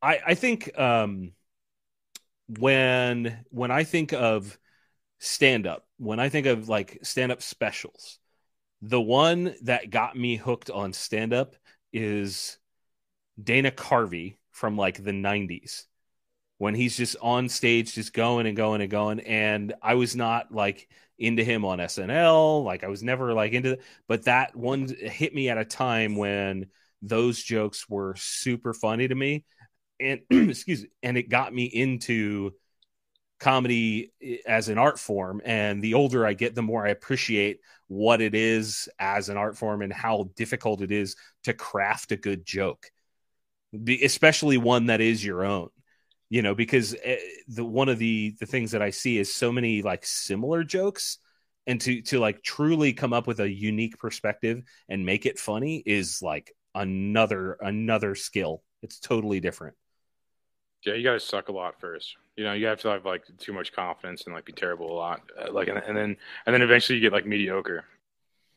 I 0.00 0.20
I 0.26 0.34
think 0.34 0.78
um 0.78 1.32
when 2.58 3.44
when 3.50 3.70
I 3.70 3.84
think 3.84 4.12
of 4.12 4.58
stand 5.24 5.66
up, 5.66 5.86
when 5.98 6.20
I 6.20 6.28
think 6.28 6.46
of 6.46 6.68
like 6.68 6.98
stand 7.02 7.32
up 7.32 7.42
specials, 7.42 8.18
the 8.82 9.00
one 9.00 9.54
that 9.62 9.90
got 9.90 10.16
me 10.16 10.36
hooked 10.36 10.70
on 10.70 10.92
stand 10.92 11.32
up 11.32 11.56
is 11.92 12.58
Dana 13.42 13.70
Carvey 13.70 14.36
from 14.50 14.76
like 14.76 15.02
the 15.02 15.12
90s 15.12 15.84
when 16.58 16.74
he's 16.74 16.96
just 16.96 17.16
on 17.20 17.48
stage 17.48 17.94
just 17.94 18.12
going 18.12 18.46
and 18.46 18.56
going 18.56 18.80
and 18.80 18.90
going. 18.90 19.20
And 19.20 19.74
I 19.82 19.94
was 19.94 20.14
not 20.14 20.52
like 20.52 20.88
into 21.18 21.44
him 21.44 21.64
on 21.64 21.78
SNL 21.78 22.64
like 22.64 22.84
I 22.84 22.88
was 22.88 23.02
never 23.02 23.32
like 23.32 23.52
into 23.52 23.78
but 24.08 24.24
that 24.24 24.54
one 24.56 24.88
hit 24.88 25.32
me 25.32 25.48
at 25.48 25.58
a 25.58 25.64
time 25.64 26.16
when 26.16 26.66
those 27.02 27.40
jokes 27.42 27.88
were 27.88 28.14
super 28.16 28.74
funny 28.74 29.08
to 29.08 29.14
me. 29.14 29.44
And 30.00 30.20
excuse 30.30 30.82
me 30.82 30.88
and 31.02 31.16
it 31.16 31.28
got 31.28 31.54
me 31.54 31.64
into 31.64 32.52
comedy 33.40 34.12
as 34.46 34.68
an 34.68 34.78
art 34.78 34.98
form 34.98 35.40
and 35.44 35.82
the 35.82 35.94
older 35.94 36.26
i 36.26 36.32
get 36.32 36.54
the 36.54 36.62
more 36.62 36.86
i 36.86 36.90
appreciate 36.90 37.58
what 37.88 38.20
it 38.20 38.34
is 38.34 38.88
as 38.98 39.28
an 39.28 39.36
art 39.36 39.56
form 39.56 39.82
and 39.82 39.92
how 39.92 40.30
difficult 40.36 40.80
it 40.80 40.92
is 40.92 41.16
to 41.42 41.52
craft 41.52 42.12
a 42.12 42.16
good 42.16 42.46
joke 42.46 42.90
especially 44.02 44.56
one 44.56 44.86
that 44.86 45.00
is 45.00 45.24
your 45.24 45.44
own 45.44 45.68
you 46.30 46.42
know 46.42 46.54
because 46.54 46.94
eh, 47.02 47.16
the 47.48 47.64
one 47.64 47.88
of 47.88 47.98
the 47.98 48.34
the 48.40 48.46
things 48.46 48.70
that 48.70 48.82
i 48.82 48.90
see 48.90 49.18
is 49.18 49.34
so 49.34 49.50
many 49.50 49.82
like 49.82 50.06
similar 50.06 50.62
jokes 50.62 51.18
and 51.66 51.80
to 51.80 52.02
to 52.02 52.18
like 52.18 52.42
truly 52.42 52.92
come 52.92 53.12
up 53.12 53.26
with 53.26 53.40
a 53.40 53.50
unique 53.50 53.98
perspective 53.98 54.62
and 54.88 55.04
make 55.04 55.26
it 55.26 55.38
funny 55.38 55.82
is 55.84 56.20
like 56.22 56.52
another 56.74 57.56
another 57.60 58.14
skill. 58.14 58.62
It's 58.82 58.98
totally 59.00 59.40
different 59.40 59.76
Yeah, 60.84 60.94
you 60.94 61.02
gotta 61.02 61.20
suck 61.20 61.48
a 61.48 61.52
lot 61.52 61.80
first. 61.80 62.16
You 62.36 62.44
know, 62.44 62.52
you 62.52 62.66
have 62.66 62.80
to 62.80 62.88
have 62.88 63.04
like 63.04 63.24
too 63.38 63.52
much 63.52 63.72
confidence 63.72 64.24
and 64.26 64.34
like 64.34 64.44
be 64.44 64.52
terrible 64.52 64.90
a 64.90 64.94
lot. 64.96 65.22
Uh, 65.38 65.52
like, 65.52 65.68
and, 65.68 65.78
and 65.78 65.96
then 65.96 66.16
and 66.46 66.54
then 66.54 66.62
eventually 66.62 66.96
you 66.96 67.02
get 67.02 67.12
like 67.12 67.26
mediocre, 67.26 67.84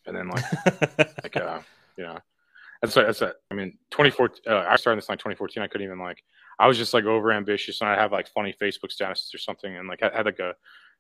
and 0.06 0.16
then 0.16 0.30
like 0.30 0.44
like 1.24 1.38
uh, 1.38 1.60
you 1.96 2.04
know, 2.04 2.20
that's 2.82 2.96
what 2.96 3.06
that's 3.06 3.22
what, 3.22 3.42
I 3.50 3.56
mean. 3.56 3.78
2014. 3.92 4.44
Uh, 4.48 4.66
I 4.68 4.76
started 4.76 5.02
this 5.02 5.10
like 5.10 5.20
2014. 5.20 5.64
I 5.64 5.68
couldn't 5.68 5.86
even 5.86 6.00
like. 6.00 6.24
I 6.60 6.68
was 6.68 6.78
just 6.78 6.94
like 6.94 7.06
over 7.06 7.32
ambitious, 7.32 7.82
and 7.82 7.90
I 7.90 7.96
have 7.96 8.12
like 8.12 8.28
funny 8.28 8.54
Facebook 8.60 8.92
statuses 8.96 9.34
or 9.34 9.38
something, 9.38 9.76
and 9.76 9.88
like 9.88 10.04
I 10.04 10.10
had 10.14 10.26
like 10.26 10.40
a 10.40 10.56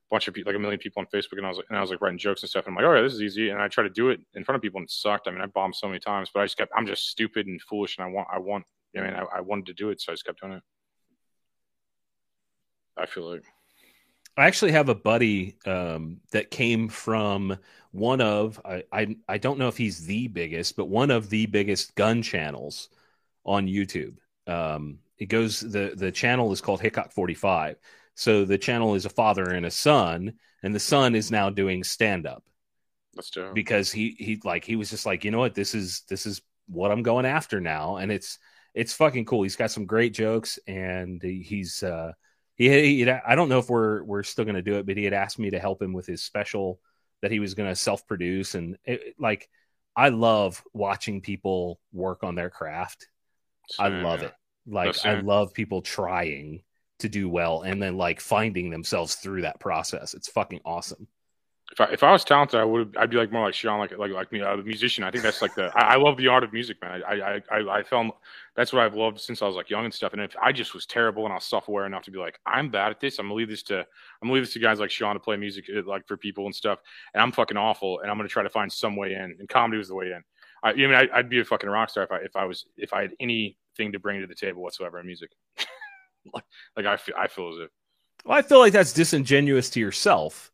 bunch 0.09 0.28
of 0.28 0.34
people, 0.34 0.51
like 0.51 0.57
a 0.57 0.61
million 0.61 0.80
people 0.80 1.01
on 1.01 1.07
Facebook, 1.07 1.38
and 1.38 1.45
I 1.45 1.49
was 1.49 1.57
like, 1.57 1.65
and 1.69 1.78
I 1.78 1.82
was 1.82 1.89
like 1.89 2.01
writing 2.01 2.19
jokes 2.19 2.41
and 2.41 2.49
stuff. 2.49 2.65
And 2.67 2.78
I'm 2.78 2.84
like, 2.84 2.89
oh 2.89 2.95
yeah, 2.95 3.01
this 3.01 3.13
is 3.13 3.21
easy. 3.21 3.49
And 3.49 3.61
I 3.61 3.67
tried 3.67 3.84
to 3.84 3.89
do 3.89 4.09
it 4.09 4.21
in 4.36 4.43
front 4.43 4.55
of 4.55 4.61
people, 4.61 4.80
and 4.80 4.86
it 4.86 4.91
sucked. 4.91 5.28
I 5.28 5.32
mean, 5.32 5.41
I 5.41 5.47
bombed 5.47 5.75
so 5.75 5.88
many 5.88 5.99
times, 5.99 6.30
but 6.34 6.41
I 6.41 6.45
just 6.45 6.57
kept. 6.57 6.71
I'm 6.75 6.88
just 6.88 7.09
stupid 7.09 7.47
and 7.47 7.61
foolish, 7.61 7.97
and 7.97 8.05
I 8.05 8.09
want. 8.09 8.28
I 8.32 8.39
want. 8.39 8.65
I 8.95 9.01
mean, 9.01 9.13
I, 9.13 9.38
I 9.38 9.41
wanted 9.41 9.67
to 9.67 9.73
do 9.73 9.89
it, 9.89 10.01
so 10.01 10.11
I 10.11 10.13
just 10.13 10.25
kept 10.25 10.41
doing 10.41 10.53
it. 10.53 10.63
I 12.97 13.05
feel 13.05 13.31
like. 13.31 13.43
I 14.35 14.45
actually 14.45 14.71
have 14.73 14.89
a 14.89 14.95
buddy 14.95 15.57
um, 15.65 16.21
that 16.31 16.51
came 16.51 16.89
from 16.89 17.57
one 17.91 18.21
of 18.21 18.61
I, 18.63 18.83
I 18.91 19.17
I 19.27 19.37
don't 19.39 19.57
know 19.57 19.67
if 19.67 19.77
he's 19.77 20.05
the 20.05 20.27
biggest, 20.27 20.75
but 20.75 20.85
one 20.85 21.09
of 21.11 21.29
the 21.29 21.47
biggest 21.47 21.95
gun 21.95 22.21
channels 22.21 22.89
on 23.45 23.67
YouTube. 23.67 24.17
Um, 24.47 24.99
it 25.17 25.27
goes 25.27 25.61
the 25.61 25.93
the 25.95 26.11
channel 26.11 26.51
is 26.51 26.61
called 26.61 26.81
Hickok 26.81 27.11
Forty 27.11 27.33
Five. 27.33 27.77
So 28.15 28.45
the 28.45 28.57
channel 28.57 28.95
is 28.95 29.05
a 29.05 29.09
father 29.09 29.51
and 29.51 29.65
a 29.65 29.71
son, 29.71 30.33
and 30.63 30.73
the 30.75 30.79
son 30.79 31.15
is 31.15 31.31
now 31.31 31.49
doing 31.49 31.83
stand 31.83 32.27
up 32.27 32.43
do 33.31 33.41
it. 33.51 33.53
because 33.53 33.91
he 33.91 34.15
he 34.19 34.39
like 34.43 34.63
he 34.65 34.75
was 34.75 34.89
just 34.89 35.05
like 35.05 35.23
you 35.23 35.31
know 35.31 35.39
what 35.39 35.55
this 35.55 35.73
is 35.73 36.01
this 36.09 36.25
is 36.25 36.41
what 36.67 36.91
I'm 36.91 37.03
going 37.03 37.25
after 37.25 37.61
now, 37.61 37.97
and 37.97 38.11
it's 38.11 38.39
it's 38.73 38.93
fucking 38.93 39.25
cool. 39.25 39.43
He's 39.43 39.55
got 39.55 39.71
some 39.71 39.85
great 39.85 40.13
jokes, 40.13 40.59
and 40.67 41.21
he's 41.21 41.83
uh 41.83 42.13
he, 42.58 43.03
he 43.03 43.10
I 43.10 43.36
don't 43.36 43.49
know 43.49 43.60
if 43.60 43.70
we're 43.70 44.03
we're 44.03 44.24
still 44.24 44.45
going 44.45 44.55
to 44.55 44.62
do 44.62 44.76
it, 44.76 44.86
but 44.86 44.97
he 44.97 45.03
had 45.03 45.14
asked 45.14 45.39
me 45.39 45.51
to 45.51 45.60
help 45.60 45.82
him 45.82 45.93
with 45.93 46.08
his 46.08 46.24
special 46.24 46.80
that 47.22 47.32
he 47.32 47.39
was 47.39 47.53
going 47.53 47.70
to 47.70 47.76
self 47.76 48.08
produce, 48.08 48.55
and 48.55 48.78
it, 48.84 49.16
like 49.20 49.49
I 49.95 50.10
love 50.10 50.64
watching 50.74 51.22
people 51.22 51.80
work 51.91 52.24
on 52.24 52.36
their 52.36 52.49
craft. 52.49 53.08
I 53.80 53.88
love 53.89 54.22
yeah. 54.22 54.28
it. 54.28 54.34
Like 54.68 55.05
I 55.05 55.20
love 55.22 55.53
people 55.53 55.82
trying 55.82 56.62
to 56.99 57.10
do 57.10 57.30
well 57.30 57.62
and 57.62 57.82
then 57.82 57.97
like 57.97 58.20
finding 58.20 58.70
themselves 58.70 59.16
through 59.16 59.43
that 59.43 59.60
process. 59.60 60.14
It's 60.14 60.30
fucking 60.30 60.62
awesome. 60.66 61.08
If 61.72 61.82
I, 61.82 61.86
if 61.91 62.01
I 62.01 62.11
was 62.11 62.24
talented, 62.24 62.59
I 62.59 62.63
would 62.63 62.95
I'd 62.97 63.09
be 63.09 63.18
like 63.18 63.32
more 63.32 63.45
like 63.45 63.53
Sean, 63.53 63.78
like 63.80 63.95
like 63.97 64.11
like 64.11 64.32
me, 64.32 64.39
a 64.39 64.55
musician. 64.57 65.03
I 65.03 65.11
think 65.11 65.24
that's 65.24 65.41
like 65.41 65.53
the 65.53 65.70
I, 65.76 65.93
I 65.93 65.95
love 65.97 66.15
the 66.18 66.28
art 66.30 66.43
of 66.43 66.53
music, 66.53 66.78
man. 66.82 67.03
I 67.03 67.13
I 67.13 67.41
I, 67.51 67.80
I 67.80 67.84
found 67.84 68.11
that's 68.55 68.72
what 68.72 68.84
I've 68.84 68.95
loved 68.95 69.20
since 69.20 69.41
I 69.41 69.47
was 69.47 69.55
like 69.55 69.70
young 69.70 69.84
and 69.84 69.93
stuff. 69.93 70.13
And 70.13 70.22
if 70.22 70.36
I 70.41 70.53
just 70.53 70.74
was 70.74 70.86
terrible 70.86 71.26
and 71.26 71.34
I 71.34 71.36
was 71.36 71.43
self 71.43 71.68
aware 71.68 71.86
enough 71.86 72.03
to 72.03 72.11
be 72.11 72.20
like, 72.20 72.39
I'm 72.45 72.70
bad 72.70 72.91
at 72.91 73.01
this. 73.01 73.20
I'm 73.20 73.26
gonna 73.26 73.36
leave 73.36 73.49
this 73.49 73.63
to 73.63 73.80
I'm 73.80 73.86
gonna 74.24 74.34
leave 74.34 74.43
this 74.43 74.53
to 74.53 74.59
guys 74.59 74.80
like 74.80 74.89
Sean 74.89 75.15
to 75.15 75.20
play 75.20 75.36
music 75.36 75.65
uh, 75.76 75.82
like 75.86 76.07
for 76.07 76.15
people 76.15 76.45
and 76.45 76.55
stuff. 76.55 76.80
And 77.13 77.22
I'm 77.22 77.34
fucking 77.34 77.57
awful, 77.57 77.99
and 77.99 78.09
I'm 78.09 78.18
gonna 78.18 78.30
try 78.30 78.43
to 78.43 78.49
find 78.49 78.72
some 78.72 78.95
way 78.95 79.13
in. 79.13 79.36
And 79.38 79.49
comedy 79.49 79.78
was 79.78 79.89
the 79.89 79.95
way 79.95 80.07
in. 80.13 80.24
I, 80.63 80.70
I 80.70 80.74
mean, 80.74 80.93
I, 80.93 81.07
I'd 81.13 81.30
be 81.30 81.41
a 81.41 81.45
fucking 81.45 81.70
rock 81.70 81.89
star 81.89 82.05
if 82.05 82.11
I 82.11 82.18
if 82.20 82.36
I 82.38 82.45
was 82.45 82.65
if 82.78 82.93
I 82.93 83.01
had 83.01 83.11
anything 83.20 83.91
to 83.91 83.99
bring 83.99 84.22
to 84.22 84.28
the 84.28 84.36
table 84.36 84.63
whatsoever 84.63 84.99
in 84.99 85.05
music. 85.05 85.32
like, 86.34 86.45
like 86.78 86.86
I 86.86 86.95
feel 86.95 87.15
I 87.18 87.28
feel 87.28 87.49
as 87.49 87.65
if 87.65 87.70
Well, 88.26 88.38
I 88.38 88.41
feel 88.41 88.59
like 88.59 88.74
that's 88.74 88.93
disingenuous 88.93 89.70
to 89.72 89.82
yourself 89.82 90.49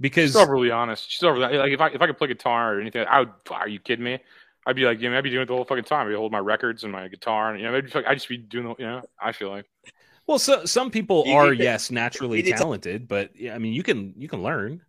because 0.00 0.30
She's 0.30 0.36
overly 0.36 0.70
honest. 0.70 1.10
She's 1.10 1.22
overly 1.22 1.56
like 1.56 1.72
if 1.72 1.80
I 1.80 1.88
if 1.88 2.00
I 2.00 2.06
could 2.06 2.18
play 2.18 2.28
guitar 2.28 2.74
or 2.74 2.80
anything, 2.80 3.06
I 3.08 3.20
would. 3.20 3.30
Are 3.50 3.68
you 3.68 3.80
kidding 3.80 4.04
me? 4.04 4.18
I'd 4.66 4.76
be 4.76 4.84
like, 4.84 5.00
you 5.00 5.08
know, 5.10 5.16
I'd 5.16 5.24
be 5.24 5.30
doing 5.30 5.42
it 5.42 5.46
the 5.46 5.54
whole 5.54 5.64
fucking 5.64 5.84
time. 5.84 6.08
I'd 6.08 6.14
hold 6.14 6.30
my 6.32 6.38
records 6.38 6.82
and 6.84 6.92
my 6.92 7.08
guitar, 7.08 7.50
and 7.52 7.60
you 7.60 7.66
know, 7.66 7.74
I'd, 7.76 7.86
be, 7.86 7.90
like- 7.94 8.06
I'd 8.06 8.14
just 8.14 8.28
be 8.28 8.36
doing, 8.36 8.66
the, 8.66 8.74
you 8.78 8.86
know, 8.86 9.02
I 9.20 9.32
feel 9.32 9.48
like. 9.50 9.64
well, 10.26 10.38
so 10.38 10.64
some 10.66 10.90
people 10.90 11.24
You 11.26 11.34
are 11.34 11.52
yes 11.54 11.90
naturally 11.90 12.38
you 12.38 12.52
to- 12.52 12.58
talented, 12.58 13.08
but 13.08 13.30
yeah, 13.34 13.54
I 13.54 13.58
mean 13.58 13.72
you 13.72 13.82
can 13.82 14.12
you 14.16 14.28
can 14.28 14.42
learn. 14.42 14.82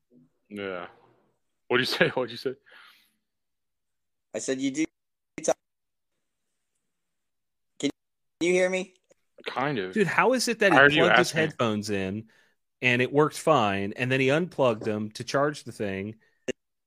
Yeah. 0.49 0.87
What'd 1.69 1.87
you 1.87 1.95
say? 1.97 2.09
What'd 2.09 2.31
you 2.31 2.37
say? 2.37 2.55
I 4.35 4.39
said 4.39 4.59
you 4.59 4.71
do. 4.71 4.85
Can 7.79 7.89
you 8.41 8.53
hear 8.53 8.69
me? 8.69 8.93
Kind 9.45 9.79
of. 9.79 9.93
Dude, 9.93 10.07
how 10.07 10.33
is 10.33 10.47
it 10.47 10.59
that 10.59 10.73
I 10.73 10.87
he 10.89 10.97
plugged 10.99 11.17
his 11.17 11.27
ask 11.29 11.35
me. 11.35 11.41
headphones 11.41 11.89
in 11.89 12.25
and 12.81 13.01
it 13.01 13.11
worked 13.11 13.37
fine, 13.37 13.93
and 13.95 14.11
then 14.11 14.19
he 14.19 14.29
unplugged 14.29 14.83
them 14.83 15.11
to 15.11 15.23
charge 15.23 15.63
the 15.63 15.71
thing? 15.71 16.15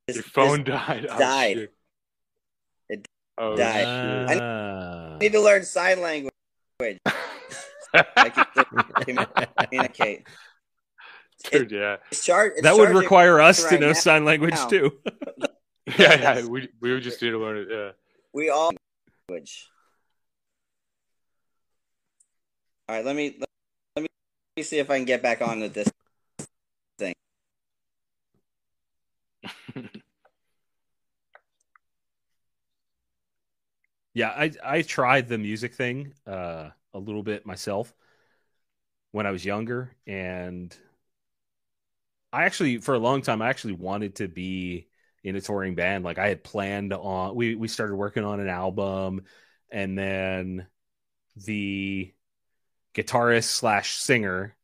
Your 0.08 0.22
phone 0.22 0.64
this 0.64 0.74
died. 0.74 1.06
Oh, 1.08 1.18
died. 1.18 1.68
It 2.88 3.08
oh, 3.38 3.56
died. 3.56 4.28
shit. 4.28 4.42
Ah. 4.42 5.14
I 5.14 5.18
need 5.18 5.32
to 5.32 5.40
learn 5.40 5.64
sign 5.64 6.00
language. 6.00 6.32
I 7.94 8.28
can 9.04 9.26
communicate. 9.68 10.26
Dude, 11.50 11.72
yeah. 11.72 11.96
It's 12.10 12.24
char- 12.24 12.46
it's 12.46 12.62
that 12.62 12.76
would 12.76 12.90
require 12.90 13.40
us 13.40 13.64
to 13.64 13.78
know 13.78 13.88
now. 13.88 13.92
sign 13.92 14.24
language 14.24 14.54
now. 14.54 14.66
too. 14.68 14.92
Yeah, 15.98 16.38
yeah. 16.38 16.46
We, 16.46 16.68
we 16.80 16.92
would 16.92 17.02
just 17.02 17.20
need 17.20 17.30
to 17.30 17.38
learn 17.38 17.58
it. 17.58 17.68
Yeah. 17.68 17.90
We 18.32 18.50
all 18.50 18.70
language. 19.28 19.68
All 22.88 22.94
right, 22.96 23.04
let 23.04 23.16
me 23.16 23.34
let, 23.40 23.40
let 23.40 23.48
me 24.56 24.62
see 24.62 24.78
if 24.78 24.90
I 24.90 24.98
can 24.98 25.04
get 25.06 25.22
back 25.22 25.40
on 25.40 25.60
with 25.60 25.74
this 25.74 25.88
thing. 26.98 27.14
Yeah, 34.14 34.28
I 34.30 34.52
I 34.62 34.82
tried 34.82 35.28
the 35.28 35.38
music 35.38 35.74
thing 35.74 36.14
uh, 36.26 36.70
a 36.92 36.98
little 36.98 37.22
bit 37.22 37.46
myself 37.46 37.94
when 39.12 39.26
I 39.26 39.30
was 39.30 39.44
younger, 39.44 39.94
and 40.06 40.76
I 42.32 42.44
actually 42.44 42.78
for 42.78 42.94
a 42.94 42.98
long 42.98 43.22
time 43.22 43.42
I 43.42 43.48
actually 43.48 43.74
wanted 43.74 44.16
to 44.16 44.28
be 44.28 44.88
in 45.22 45.36
a 45.36 45.40
touring 45.40 45.74
band. 45.74 46.04
Like 46.04 46.18
I 46.18 46.28
had 46.28 46.44
planned 46.44 46.92
on 46.92 47.34
we 47.34 47.54
we 47.54 47.68
started 47.68 47.96
working 47.96 48.24
on 48.24 48.40
an 48.40 48.48
album, 48.48 49.24
and 49.70 49.98
then 49.98 50.66
the 51.36 52.14
guitarist 52.94 53.44
slash 53.44 53.94
singer 53.94 54.56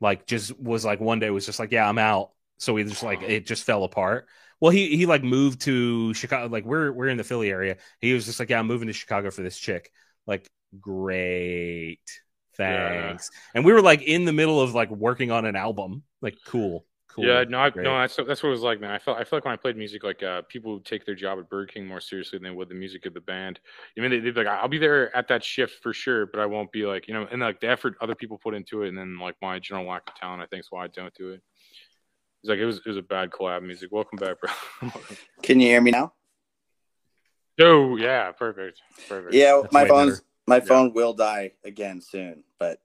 like 0.00 0.26
just 0.26 0.58
was 0.58 0.84
like 0.84 1.00
one 1.00 1.18
day 1.18 1.30
was 1.30 1.46
just 1.46 1.58
like 1.58 1.72
yeah 1.72 1.88
I'm 1.88 1.98
out. 1.98 2.30
So 2.58 2.72
we 2.72 2.84
just 2.84 3.02
like 3.02 3.22
it 3.22 3.46
just 3.46 3.64
fell 3.64 3.84
apart. 3.84 4.26
Well, 4.60 4.70
he 4.70 4.96
he 4.96 5.06
like 5.06 5.22
moved 5.22 5.60
to 5.62 6.12
Chicago. 6.14 6.48
Like 6.52 6.64
we're 6.64 6.92
we're 6.92 7.08
in 7.08 7.16
the 7.16 7.24
Philly 7.24 7.50
area. 7.50 7.76
He 8.00 8.12
was 8.12 8.26
just 8.26 8.40
like, 8.40 8.50
yeah, 8.50 8.58
I'm 8.58 8.66
moving 8.66 8.88
to 8.88 8.92
Chicago 8.92 9.30
for 9.30 9.42
this 9.42 9.58
chick. 9.58 9.92
Like, 10.26 10.48
great, 10.80 12.00
thanks. 12.56 13.30
And 13.54 13.64
we 13.64 13.72
were 13.72 13.82
like 13.82 14.02
in 14.02 14.24
the 14.24 14.32
middle 14.32 14.60
of 14.60 14.74
like 14.74 14.90
working 14.90 15.30
on 15.30 15.46
an 15.46 15.56
album. 15.56 16.02
Like, 16.20 16.36
cool, 16.46 16.84
cool. 17.18 17.26
Yeah, 17.26 17.44
no, 17.48 17.58
I, 17.58 17.70
great. 17.70 17.84
no, 17.84 17.98
that's 17.98 18.16
that's 18.16 18.42
what 18.42 18.48
it 18.48 18.52
was 18.52 18.62
like, 18.62 18.80
man. 18.80 18.90
I 18.90 18.98
felt 18.98 19.16
I 19.18 19.24
felt 19.24 19.32
like 19.38 19.44
when 19.44 19.52
I 19.54 19.56
played 19.56 19.76
music, 19.76 20.04
like 20.04 20.22
uh, 20.22 20.42
people 20.48 20.74
would 20.74 20.84
take 20.84 21.04
their 21.04 21.14
job 21.14 21.38
at 21.38 21.48
Burger 21.48 21.66
King 21.72 21.86
more 21.86 22.00
seriously 22.00 22.38
than 22.38 22.44
they 22.44 22.54
would 22.56 22.68
the 22.68 22.74
music 22.74 23.06
of 23.06 23.14
the 23.14 23.20
band. 23.20 23.60
I 23.96 24.00
mean, 24.00 24.10
they, 24.10 24.20
they'd 24.20 24.34
be 24.34 24.44
like, 24.44 24.48
"I'll 24.48 24.68
be 24.68 24.78
there 24.78 25.14
at 25.16 25.28
that 25.28 25.42
shift 25.44 25.82
for 25.82 25.92
sure, 25.92 26.26
but 26.26 26.40
I 26.40 26.46
won't 26.46 26.70
be 26.72 26.86
like, 26.86 27.08
you 27.08 27.14
know, 27.14 27.26
and 27.30 27.40
like 27.40 27.60
the 27.60 27.68
effort 27.68 27.94
other 28.00 28.14
people 28.14 28.38
put 28.38 28.54
into 28.54 28.82
it, 28.82 28.88
and 28.88 28.98
then 28.98 29.18
like 29.18 29.34
my 29.42 29.58
general 29.58 29.86
lack 29.88 30.08
of 30.08 30.14
talent, 30.14 30.42
I 30.42 30.46
think, 30.46 30.60
is 30.60 30.68
why 30.70 30.84
I 30.84 30.88
don't 30.88 31.14
do 31.14 31.30
it. 31.30 31.42
It's 32.42 32.48
like 32.50 32.58
it 32.58 32.66
was 32.66 32.78
it 32.78 32.86
was 32.86 32.96
a 32.96 33.02
bad 33.02 33.30
collab 33.30 33.62
music. 33.62 33.90
Welcome 33.90 34.18
back, 34.18 34.36
bro. 34.40 34.90
Can 35.42 35.60
you 35.60 35.68
hear 35.68 35.80
me 35.80 35.90
now? 35.90 36.12
oh 37.60 37.96
yeah, 37.96 38.30
perfect, 38.32 38.80
perfect. 39.08 39.34
Yeah, 39.34 39.60
That's 39.62 39.72
my 39.74 39.82
way 39.82 39.88
phone's 39.88 40.20
better. 40.20 40.24
my 40.46 40.56
Yeah. 40.56 40.60
phone 40.64 40.92
will 40.94 41.14
die 41.14 41.52
again 41.64 42.00
soon, 42.00 42.44
but 42.58 42.80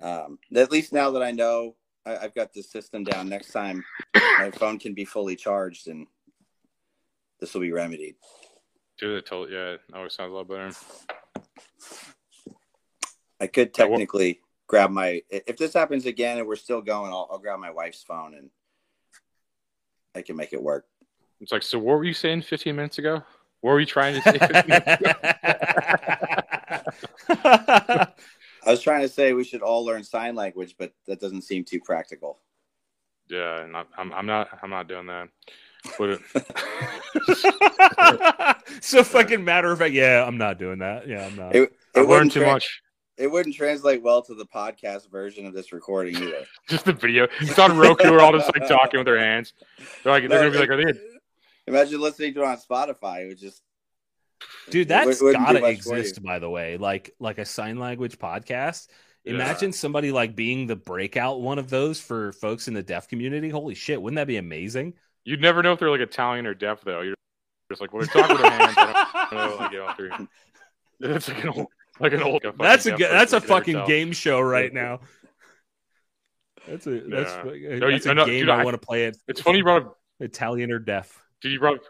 um, 0.00 0.38
at 0.54 0.70
least 0.70 0.92
now 0.92 1.12
that 1.12 1.22
I 1.22 1.30
know 1.30 1.76
I, 2.04 2.16
I've 2.18 2.34
got 2.34 2.52
the 2.52 2.62
system 2.62 3.04
down, 3.04 3.28
next 3.28 3.52
time 3.52 3.84
my 4.14 4.50
phone 4.50 4.78
can 4.78 4.94
be 4.94 5.04
fully 5.04 5.36
charged, 5.36 5.88
and 5.88 6.06
this 7.40 7.54
will 7.54 7.60
be 7.60 7.72
remedied. 7.72 8.16
Dude, 8.98 9.18
it 9.18 9.26
told, 9.26 9.50
yeah, 9.50 9.72
it 9.72 9.80
always 9.94 10.14
sounds 10.14 10.32
a 10.32 10.34
lot 10.34 10.48
better. 10.48 10.70
I 13.40 13.46
could 13.46 13.70
Yeah, 13.76 13.84
well- 13.84 13.92
technically 13.98 14.40
grab 14.68 14.90
my 14.90 15.22
if 15.28 15.56
this 15.58 15.74
happens 15.74 16.06
again 16.06 16.38
and 16.38 16.46
we're 16.46 16.56
still 16.56 16.80
going, 16.80 17.12
I'll, 17.12 17.28
I'll 17.30 17.38
grab 17.38 17.58
my 17.58 17.70
wife's 17.70 18.02
phone 18.02 18.34
and 18.34 18.48
I 20.14 20.22
can 20.22 20.36
make 20.36 20.52
it 20.52 20.62
work. 20.62 20.86
It's 21.40 21.52
like, 21.52 21.62
so 21.62 21.78
what 21.78 21.98
were 21.98 22.04
you 22.04 22.14
saying 22.14 22.42
15 22.42 22.76
minutes 22.76 22.98
ago? 22.98 23.22
What 23.60 23.72
were 23.72 23.80
you 23.80 23.86
trying 23.86 24.20
to 24.20 24.22
say? 24.22 24.38
15 28.64 28.66
minutes 28.66 28.66
ago? 28.66 28.68
I 28.68 28.70
was 28.72 28.82
trying 28.82 29.02
to 29.02 29.08
say 29.08 29.32
we 29.32 29.44
should 29.44 29.62
all 29.62 29.84
learn 29.84 30.04
sign 30.04 30.34
language, 30.34 30.76
but 30.78 30.92
that 31.06 31.20
doesn't 31.20 31.42
seem 31.42 31.64
too 31.64 31.80
practical. 31.80 32.38
Yeah, 33.28 33.62
and 33.62 33.76
I, 33.76 33.84
I'm 33.96 34.12
I'm 34.12 34.26
not 34.26 34.48
I'm 34.62 34.70
not 34.70 34.88
doing 34.88 35.06
that. 35.06 35.28
But 35.98 36.10
it, 36.10 36.20
so 38.82 39.02
fucking 39.02 39.44
matter 39.44 39.72
of 39.72 39.78
fact. 39.78 39.94
Yeah, 39.94 40.24
I'm 40.24 40.38
not 40.38 40.58
doing 40.58 40.78
that. 40.80 41.08
Yeah, 41.08 41.26
I'm 41.26 41.36
not. 41.36 41.54
It, 41.56 41.62
it 41.62 41.72
I've 41.94 42.08
learned 42.08 42.08
wouldn't 42.08 42.32
too 42.32 42.40
tra- 42.40 42.52
much. 42.52 42.82
It 43.18 43.30
wouldn't 43.30 43.54
translate 43.54 44.02
well 44.02 44.22
to 44.22 44.34
the 44.34 44.46
podcast 44.46 45.10
version 45.10 45.44
of 45.46 45.52
this 45.54 45.72
recording 45.72 46.16
either. 46.16 46.44
Just 46.68 46.84
the 46.84 46.92
video. 46.92 47.26
It's 47.40 47.58
on 47.58 47.76
Roku. 47.76 48.10
We're 48.10 48.20
all 48.20 48.32
just 48.32 48.50
like 48.58 48.66
talking 48.68 48.98
with 48.98 49.06
their 49.06 49.18
hands. 49.18 49.52
They're 50.02 50.12
like 50.12 50.28
they're 50.28 50.40
No, 50.40 50.50
gonna 50.50 50.52
be 50.52 50.58
like, 50.58 50.70
are 50.70 50.92
they? 50.92 50.98
Imagine 51.66 52.00
listening 52.00 52.34
to 52.34 52.42
it 52.42 52.46
on 52.46 52.56
Spotify. 52.58 53.24
It 53.24 53.28
would 53.28 53.38
just 53.38 53.62
Dude, 54.70 54.90
it 54.90 54.94
wou- 54.94 55.04
that's 55.06 55.20
wouldn't 55.22 55.44
gotta 55.46 55.60
much 55.60 55.70
exist, 55.72 56.22
by 56.22 56.38
the 56.38 56.48
way. 56.50 56.76
Like 56.76 57.14
like 57.18 57.38
a 57.38 57.44
sign 57.44 57.78
language 57.78 58.18
podcast. 58.18 58.88
Yeah. 59.24 59.34
Imagine 59.34 59.72
somebody 59.72 60.10
like 60.12 60.34
being 60.34 60.66
the 60.66 60.76
breakout 60.76 61.40
one 61.40 61.58
of 61.58 61.70
those 61.70 62.00
for 62.00 62.32
folks 62.32 62.68
in 62.68 62.74
the 62.74 62.82
deaf 62.82 63.06
community. 63.08 63.48
Holy 63.50 63.74
shit, 63.74 64.00
wouldn't 64.02 64.16
that 64.16 64.26
be 64.26 64.36
amazing? 64.36 64.94
You'd 65.24 65.40
never 65.40 65.62
know 65.62 65.72
if 65.72 65.78
they're 65.78 65.90
like 65.90 66.00
Italian 66.00 66.46
or 66.46 66.54
deaf 66.54 66.80
though. 66.84 67.02
You're 67.02 67.14
just 67.70 67.80
like 67.80 67.92
when 67.92 68.04
they're 68.12 68.22
talking 68.22 68.36
with 68.36 68.42
their 68.42 68.50
hands. 68.50 68.74
I 68.76 69.28
don't 69.30 69.50
know. 69.50 69.56
Like, 69.56 69.72
you 69.72 69.78
know, 69.78 69.88
if 69.90 69.96
they're- 69.96 71.28
like 71.34 71.42
an 71.42 71.48
old, 71.50 71.66
like 72.00 72.12
an 72.14 72.22
old. 72.22 72.42
That's 72.58 72.86
a 72.86 72.90
fucking 72.90 72.98
good, 73.06 73.12
that's 73.12 73.32
a 73.32 73.40
person, 73.40 73.48
you 73.48 73.48
can 73.48 73.48
never 73.48 73.60
fucking 73.60 73.74
tell. 73.74 73.86
game 73.86 74.12
show 74.12 74.40
right 74.40 74.72
now. 74.72 75.00
That's 76.66 76.86
a 76.86 77.00
that's, 77.00 77.32
Yeah. 77.32 77.42
fu- 77.42 77.48
No, 77.48 77.54
you- 77.88 78.10
a 78.10 78.14
no, 78.14 78.24
game 78.26 78.40
dude, 78.40 78.48
I, 78.48 78.60
I- 78.60 78.64
want 78.64 78.80
to 78.80 78.84
play. 78.86 79.04
It 79.06 79.16
It's 79.28 79.40
funny 79.40 79.58
you 79.58 79.64
brought 79.64 79.82
up 79.82 79.98
Italian 80.20 80.70
or 80.70 80.78
deaf. 80.78 81.22
Did 81.40 81.50
you 81.52 81.58
brought 81.58 81.76
up- 81.78 81.84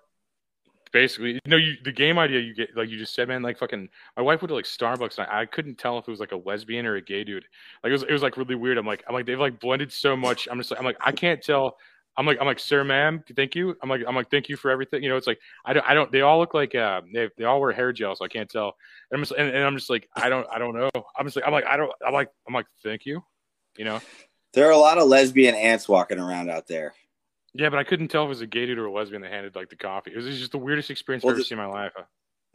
basically 0.92 1.32
you 1.32 1.40
know 1.46 1.56
you 1.56 1.74
the 1.84 1.92
game 1.92 2.18
idea 2.18 2.40
you 2.40 2.54
get 2.54 2.76
like 2.76 2.88
you 2.88 2.98
just 2.98 3.14
said 3.14 3.28
man 3.28 3.42
like 3.42 3.58
fucking 3.58 3.88
my 4.16 4.22
wife 4.22 4.42
went 4.42 4.48
to 4.50 4.54
like 4.54 4.64
Starbucks 4.64 5.18
and 5.18 5.26
I, 5.28 5.42
I 5.42 5.46
couldn't 5.46 5.78
tell 5.78 5.98
if 5.98 6.06
it 6.06 6.10
was 6.10 6.20
like 6.20 6.32
a 6.32 6.36
lesbian 6.36 6.86
or 6.86 6.96
a 6.96 7.02
gay 7.02 7.24
dude 7.24 7.44
like 7.82 7.90
it 7.90 7.92
was 7.92 8.02
it 8.02 8.12
was 8.12 8.22
like 8.22 8.36
really 8.36 8.54
weird 8.54 8.78
I'm 8.78 8.86
like 8.86 9.02
I'm 9.08 9.14
like 9.14 9.26
they've 9.26 9.38
like 9.38 9.58
blended 9.58 9.92
so 9.92 10.16
much 10.16 10.48
I'm 10.50 10.58
just 10.58 10.70
like 10.70 10.78
I'm 10.78 10.86
like 10.86 10.98
I 11.00 11.12
can't 11.12 11.42
tell 11.42 11.78
I'm 12.16 12.26
like 12.26 12.38
I'm 12.40 12.46
like 12.46 12.58
sir 12.58 12.84
ma'am 12.84 13.24
thank 13.34 13.54
you 13.54 13.74
I'm 13.82 13.88
like 13.88 14.02
I'm 14.06 14.14
like 14.14 14.30
thank 14.30 14.48
you 14.48 14.56
for 14.56 14.70
everything 14.70 15.02
you 15.02 15.08
know 15.08 15.16
it's 15.16 15.26
like 15.26 15.40
I 15.64 15.72
don't 15.72 15.86
I 15.88 15.94
don't 15.94 16.12
they 16.12 16.20
all 16.20 16.38
look 16.38 16.52
like 16.52 16.74
uh 16.74 17.00
they 17.12 17.30
they 17.38 17.44
all 17.44 17.60
wear 17.60 17.72
hair 17.72 17.92
gel 17.92 18.14
so 18.14 18.24
I 18.24 18.28
can't 18.28 18.50
tell 18.50 18.76
and 19.10 19.18
I'm 19.18 19.22
just 19.22 19.32
and, 19.32 19.48
and 19.48 19.64
I'm 19.64 19.76
just 19.76 19.88
like 19.88 20.08
I 20.14 20.28
don't 20.28 20.46
I 20.52 20.58
don't 20.58 20.76
know 20.76 20.90
I'm 21.18 21.26
just 21.26 21.36
like 21.36 21.46
I'm 21.46 21.52
like 21.52 21.66
I 21.66 21.76
don't 21.76 21.90
I'm 22.06 22.12
like 22.12 22.28
I'm 22.46 22.54
like 22.54 22.66
thank 22.82 23.06
you 23.06 23.22
you 23.78 23.86
know 23.86 24.00
There 24.52 24.68
are 24.68 24.72
a 24.72 24.78
lot 24.78 24.98
of 24.98 25.08
lesbian 25.08 25.54
ants 25.54 25.88
walking 25.88 26.18
around 26.18 26.50
out 26.50 26.66
there. 26.66 26.92
Yeah 27.54 27.68
but 27.68 27.78
I 27.78 27.84
couldn't 27.84 28.08
tell 28.08 28.22
if 28.22 28.26
it 28.26 28.28
was 28.30 28.40
a 28.40 28.46
gay 28.46 28.66
dude 28.66 28.78
or 28.78 28.86
a 28.86 28.92
lesbian 28.92 29.22
that 29.22 29.32
handed 29.32 29.54
like 29.54 29.68
the 29.68 29.76
coffee 29.76 30.12
it 30.12 30.16
was 30.16 30.38
just 30.38 30.52
the 30.52 30.58
weirdest 30.58 30.90
experience 30.90 31.24
Well, 31.24 31.32
I've 31.32 31.38
ever 31.38 31.44
seen 31.44 31.58
in 31.58 31.64
my 31.64 31.70
life 31.70 31.92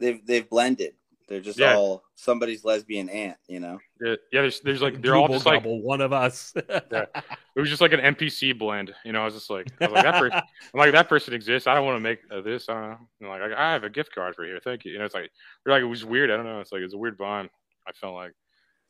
They've 0.00 0.24
they've 0.24 0.48
blended. 0.48 0.94
They're 1.28 1.40
just 1.40 1.58
Yeah. 1.58 1.74
all 1.74 2.04
somebody's 2.14 2.64
lesbian 2.64 3.10
aunt, 3.10 3.36
you 3.48 3.60
know. 3.60 3.78
Yeah, 4.00 4.14
yeah. 4.32 4.40
There's, 4.42 4.60
there's 4.60 4.80
like 4.80 5.02
they're 5.02 5.14
all 5.14 5.26
Google 5.26 5.36
just 5.36 5.46
like 5.46 5.62
one 5.64 6.00
of 6.00 6.12
us. 6.12 6.54
yeah. 6.70 7.04
It 7.14 7.60
was 7.60 7.68
just 7.68 7.82
like 7.82 7.92
an 7.92 8.00
NPC 8.00 8.58
blend. 8.58 8.94
You 9.04 9.12
know, 9.12 9.20
I 9.22 9.24
was 9.26 9.34
just 9.34 9.50
like, 9.50 9.66
I 9.80 9.86
was 9.86 9.92
like 9.92 10.04
that 10.04 10.18
person. 10.18 10.38
I'm 10.74 10.78
like 10.78 10.92
that 10.92 11.08
person 11.08 11.34
exists. 11.34 11.66
I 11.66 11.74
don't 11.74 11.84
want 11.84 11.96
to 11.96 12.00
make 12.00 12.20
uh, 12.30 12.40
this. 12.40 12.68
I 12.68 12.74
don't 12.74 12.90
know. 12.90 12.98
And 13.20 13.28
like 13.28 13.42
I, 13.42 13.68
I 13.68 13.72
have 13.72 13.84
a 13.84 13.90
gift 13.90 14.14
card 14.14 14.36
for 14.36 14.46
you. 14.46 14.58
Thank 14.64 14.86
you. 14.86 14.92
You 14.92 15.00
know, 15.00 15.04
it's 15.04 15.14
like 15.14 15.30
we're 15.66 15.72
like 15.72 15.82
it 15.82 15.86
was 15.86 16.04
weird. 16.04 16.30
I 16.30 16.36
don't 16.36 16.46
know. 16.46 16.60
It's 16.60 16.72
like 16.72 16.80
it's 16.80 16.94
a 16.94 16.98
weird 16.98 17.18
bond. 17.18 17.50
I 17.86 17.92
felt 17.92 18.14
like 18.14 18.32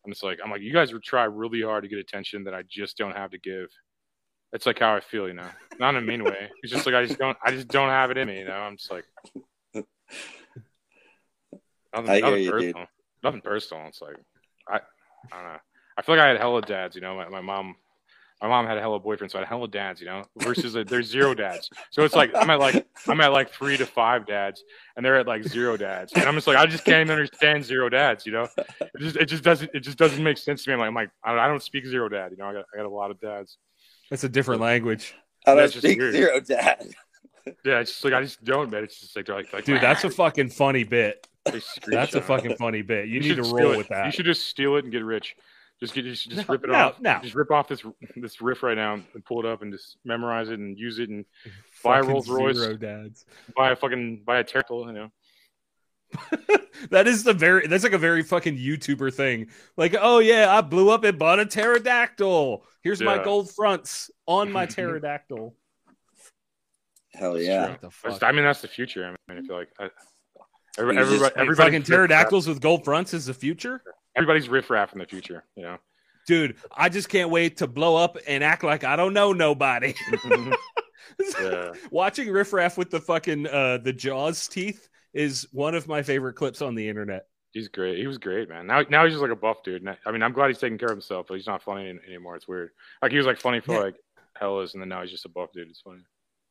I'm 0.04 0.12
just 0.12 0.22
like 0.22 0.38
I'm 0.44 0.50
like 0.50 0.60
you 0.60 0.72
guys 0.72 0.92
would 0.92 1.02
try 1.02 1.24
really 1.24 1.62
hard 1.62 1.82
to 1.82 1.88
get 1.88 1.98
attention 1.98 2.44
that 2.44 2.54
I 2.54 2.62
just 2.68 2.96
don't 2.96 3.16
have 3.16 3.30
to 3.32 3.38
give. 3.38 3.68
It's 4.52 4.66
like 4.66 4.78
how 4.78 4.94
I 4.94 5.00
feel. 5.00 5.28
You 5.28 5.34
know, 5.34 5.48
not 5.78 5.94
in 5.94 6.02
a 6.02 6.06
mean 6.06 6.24
way. 6.24 6.48
It's 6.62 6.72
just 6.72 6.86
like 6.86 6.94
I 6.94 7.06
just 7.06 7.18
don't. 7.18 7.36
I 7.44 7.50
just 7.50 7.68
don't 7.68 7.90
have 7.90 8.10
it 8.10 8.16
in 8.16 8.28
me. 8.28 8.38
You 8.40 8.46
know, 8.46 8.52
I'm 8.52 8.76
just 8.76 8.90
like. 8.90 9.04
Nothing, 11.94 12.10
I 12.10 12.20
nothing 12.20 12.42
you, 12.42 12.50
dude. 12.50 12.52
personal. 12.52 12.86
Nothing 13.22 13.40
personal. 13.40 13.86
It's 13.88 14.02
like 14.02 14.16
I, 14.68 14.76
I 14.76 15.42
don't 15.42 15.52
know. 15.52 15.58
I 15.96 16.02
feel 16.02 16.16
like 16.16 16.24
I 16.24 16.28
had 16.28 16.38
hella 16.38 16.62
dads. 16.62 16.94
You 16.94 17.02
know, 17.02 17.16
my, 17.16 17.28
my 17.28 17.40
mom, 17.40 17.74
my 18.40 18.48
mom 18.48 18.66
had 18.66 18.76
a 18.76 18.80
hella 18.80 19.00
boyfriend, 19.00 19.30
so 19.30 19.38
I 19.38 19.42
had 19.42 19.48
hella 19.48 19.68
dads. 19.68 20.00
You 20.00 20.06
know, 20.06 20.24
versus 20.38 20.74
like, 20.74 20.86
there's 20.86 21.08
zero 21.08 21.34
dads. 21.34 21.68
So 21.90 22.04
it's 22.04 22.14
like 22.14 22.30
I'm 22.36 22.50
at 22.50 22.60
like 22.60 22.86
I'm 23.08 23.20
at 23.20 23.32
like 23.32 23.50
three 23.50 23.76
to 23.76 23.86
five 23.86 24.26
dads, 24.26 24.62
and 24.96 25.04
they're 25.04 25.16
at 25.16 25.26
like 25.26 25.44
zero 25.44 25.76
dads, 25.76 26.12
and 26.12 26.24
I'm 26.24 26.34
just 26.34 26.46
like 26.46 26.56
I 26.56 26.66
just 26.66 26.84
can't 26.84 27.00
even 27.00 27.10
understand 27.10 27.64
zero 27.64 27.88
dads. 27.88 28.26
You 28.26 28.32
know, 28.32 28.48
it 28.80 28.98
just 28.98 29.16
it 29.16 29.26
just 29.26 29.42
doesn't 29.42 29.70
it 29.74 29.80
just 29.80 29.98
doesn't 29.98 30.22
make 30.22 30.38
sense 30.38 30.64
to 30.64 30.70
me. 30.70 30.74
I'm 30.74 30.80
like, 30.80 30.88
I'm 30.88 30.94
like 30.94 31.10
I 31.24 31.30
don't, 31.30 31.40
I 31.40 31.48
don't 31.48 31.62
speak 31.62 31.86
zero 31.86 32.08
dad. 32.08 32.30
You 32.30 32.36
know, 32.36 32.46
I 32.46 32.52
got 32.52 32.64
I 32.72 32.76
got 32.76 32.86
a 32.86 32.90
lot 32.90 33.10
of 33.10 33.20
dads. 33.20 33.56
That's 34.10 34.24
a 34.24 34.28
different 34.28 34.60
language. 34.60 35.14
I 35.46 35.50
don't 35.52 35.58
That's 35.58 35.72
just 35.72 35.86
speak 35.86 35.98
weird. 35.98 36.14
zero 36.14 36.40
dad. 36.40 36.88
Yeah, 37.64 37.80
it's 37.80 37.92
just 37.92 38.04
like 38.04 38.12
I 38.12 38.22
just 38.22 38.44
don't, 38.44 38.70
man. 38.70 38.84
It's 38.84 39.00
just 39.00 39.16
like 39.16 39.26
they're 39.26 39.34
like, 39.36 39.52
like 39.52 39.64
Dude, 39.64 39.80
that's 39.80 40.04
a 40.04 40.10
fucking 40.10 40.50
funny 40.50 40.84
bit. 40.84 41.26
That's 41.86 42.14
a 42.14 42.20
fucking 42.20 42.56
funny 42.56 42.82
bit. 42.82 43.08
You, 43.08 43.20
need 43.20 43.28
should 43.28 43.36
to 43.44 43.54
roll 43.54 43.76
with 43.76 43.88
that. 43.88 44.04
You 44.04 44.12
should 44.12 44.26
just 44.26 44.46
steal 44.46 44.76
it 44.76 44.84
and 44.84 44.92
get 44.92 45.02
rich. 45.02 45.34
Just 45.80 45.94
get 45.94 46.04
just, 46.04 46.28
just 46.28 46.46
No, 46.48 46.52
rip 46.52 46.64
it 46.64 46.70
no, 46.70 46.74
off. 46.74 47.00
no. 47.00 47.18
Just 47.22 47.34
rip 47.34 47.50
off 47.50 47.68
this 47.68 47.82
this 48.16 48.42
riff 48.42 48.62
right 48.62 48.76
now 48.76 48.94
and 48.94 49.24
pull 49.24 49.38
it 49.40 49.46
up 49.46 49.62
and 49.62 49.72
just 49.72 49.96
memorize 50.04 50.50
it 50.50 50.58
and 50.58 50.76
use 50.78 50.98
it 50.98 51.08
and 51.08 51.24
buy 51.82 52.00
a 52.00 52.02
Rolls 52.02 52.28
Royce, 52.28 52.56
zero 52.56 52.76
dads. 52.76 53.24
buy 53.56 53.70
a 53.70 53.76
fucking 53.76 54.24
buy 54.26 54.40
a 54.40 54.44
turtle, 54.44 54.86
you 54.86 54.92
know. 54.92 55.10
That 56.90 57.08
is 57.08 57.24
the 57.24 57.32
very 57.32 57.66
that's 57.66 57.82
like 57.82 57.92
a 57.92 57.98
very 57.98 58.22
fucking 58.22 58.56
YouTuber 58.56 59.12
thing. 59.12 59.48
Like, 59.76 59.96
oh 60.00 60.20
yeah, 60.20 60.56
I 60.56 60.60
blew 60.60 60.90
up 60.90 61.02
and 61.02 61.18
bought 61.18 61.40
a 61.40 61.44
pterodactyl. 61.44 62.64
Here's 62.82 63.02
my 63.02 63.22
gold 63.22 63.50
fronts 63.50 64.12
on 64.26 64.52
my 64.52 64.64
pterodactyl. 64.66 65.56
Hell 67.14 67.40
yeah. 67.40 67.70
What 67.70 67.80
the 67.80 67.90
fuck? 67.90 68.22
I 68.22 68.30
mean, 68.30 68.44
that's 68.44 68.60
the 68.60 68.68
future. 68.68 69.04
I 69.04 69.32
mean, 69.34 69.42
I 69.44 69.46
feel 69.46 69.56
like 69.56 69.70
I, 69.80 69.90
every, 70.78 70.94
You 70.94 71.00
just- 71.00 71.12
everybody, 71.12 71.22
Wait, 71.24 71.32
everybody's 71.42 71.58
fucking 71.58 71.82
pterodactyls 71.82 72.46
with 72.46 72.60
gold 72.60 72.84
fronts 72.84 73.12
is 73.12 73.26
the 73.26 73.34
future? 73.34 73.82
Everybody's 74.14 74.48
riff 74.48 74.70
raff 74.70 74.92
in 74.92 75.00
the 75.00 75.06
future, 75.06 75.44
you 75.56 75.64
know. 75.64 75.78
Dude, 76.28 76.56
I 76.76 76.90
just 76.90 77.08
can't 77.08 77.30
wait 77.30 77.56
to 77.56 77.66
blow 77.66 77.96
up 77.96 78.18
and 78.26 78.44
act 78.44 78.62
like 78.62 78.84
I 78.84 78.94
don't 78.96 79.14
know 79.14 79.32
nobody. 79.32 79.94
Yeah. 81.40 81.72
Watching 81.90 82.30
Riff 82.30 82.52
Raff 82.52 82.76
with 82.76 82.90
the 82.90 83.00
fucking 83.00 83.46
uh 83.46 83.78
the 83.78 83.92
jaws 83.92 84.46
teeth 84.46 84.87
is 85.12 85.46
one 85.52 85.74
of 85.74 85.88
my 85.88 86.02
favorite 86.02 86.34
clips 86.34 86.62
on 86.62 86.74
the 86.74 86.88
internet. 86.88 87.26
He's 87.52 87.68
great. 87.68 87.98
He 87.98 88.06
was 88.06 88.18
great, 88.18 88.48
man. 88.48 88.66
Now, 88.66 88.82
now 88.90 89.04
he's 89.04 89.14
just 89.14 89.22
like 89.22 89.30
a 89.32 89.36
buff 89.36 89.62
dude. 89.64 89.86
I, 89.88 89.96
I 90.04 90.12
mean, 90.12 90.22
I'm 90.22 90.32
glad 90.32 90.48
he's 90.48 90.58
taking 90.58 90.78
care 90.78 90.88
of 90.88 90.94
himself, 90.96 91.26
but 91.28 91.34
he's 91.34 91.46
not 91.46 91.62
funny 91.62 91.88
any- 91.88 91.98
anymore. 92.06 92.36
It's 92.36 92.46
weird. 92.46 92.70
Like 93.00 93.10
he 93.10 93.16
was 93.16 93.26
like 93.26 93.38
funny 93.40 93.60
for 93.60 93.72
Yeah. 93.72 93.78
like 93.80 93.96
Hellas, 94.36 94.74
and 94.74 94.82
then 94.82 94.88
now 94.90 95.00
he's 95.02 95.10
just 95.10 95.24
a 95.24 95.28
buff 95.30 95.52
dude. 95.52 95.68
It's 95.68 95.80
funny. 95.80 96.02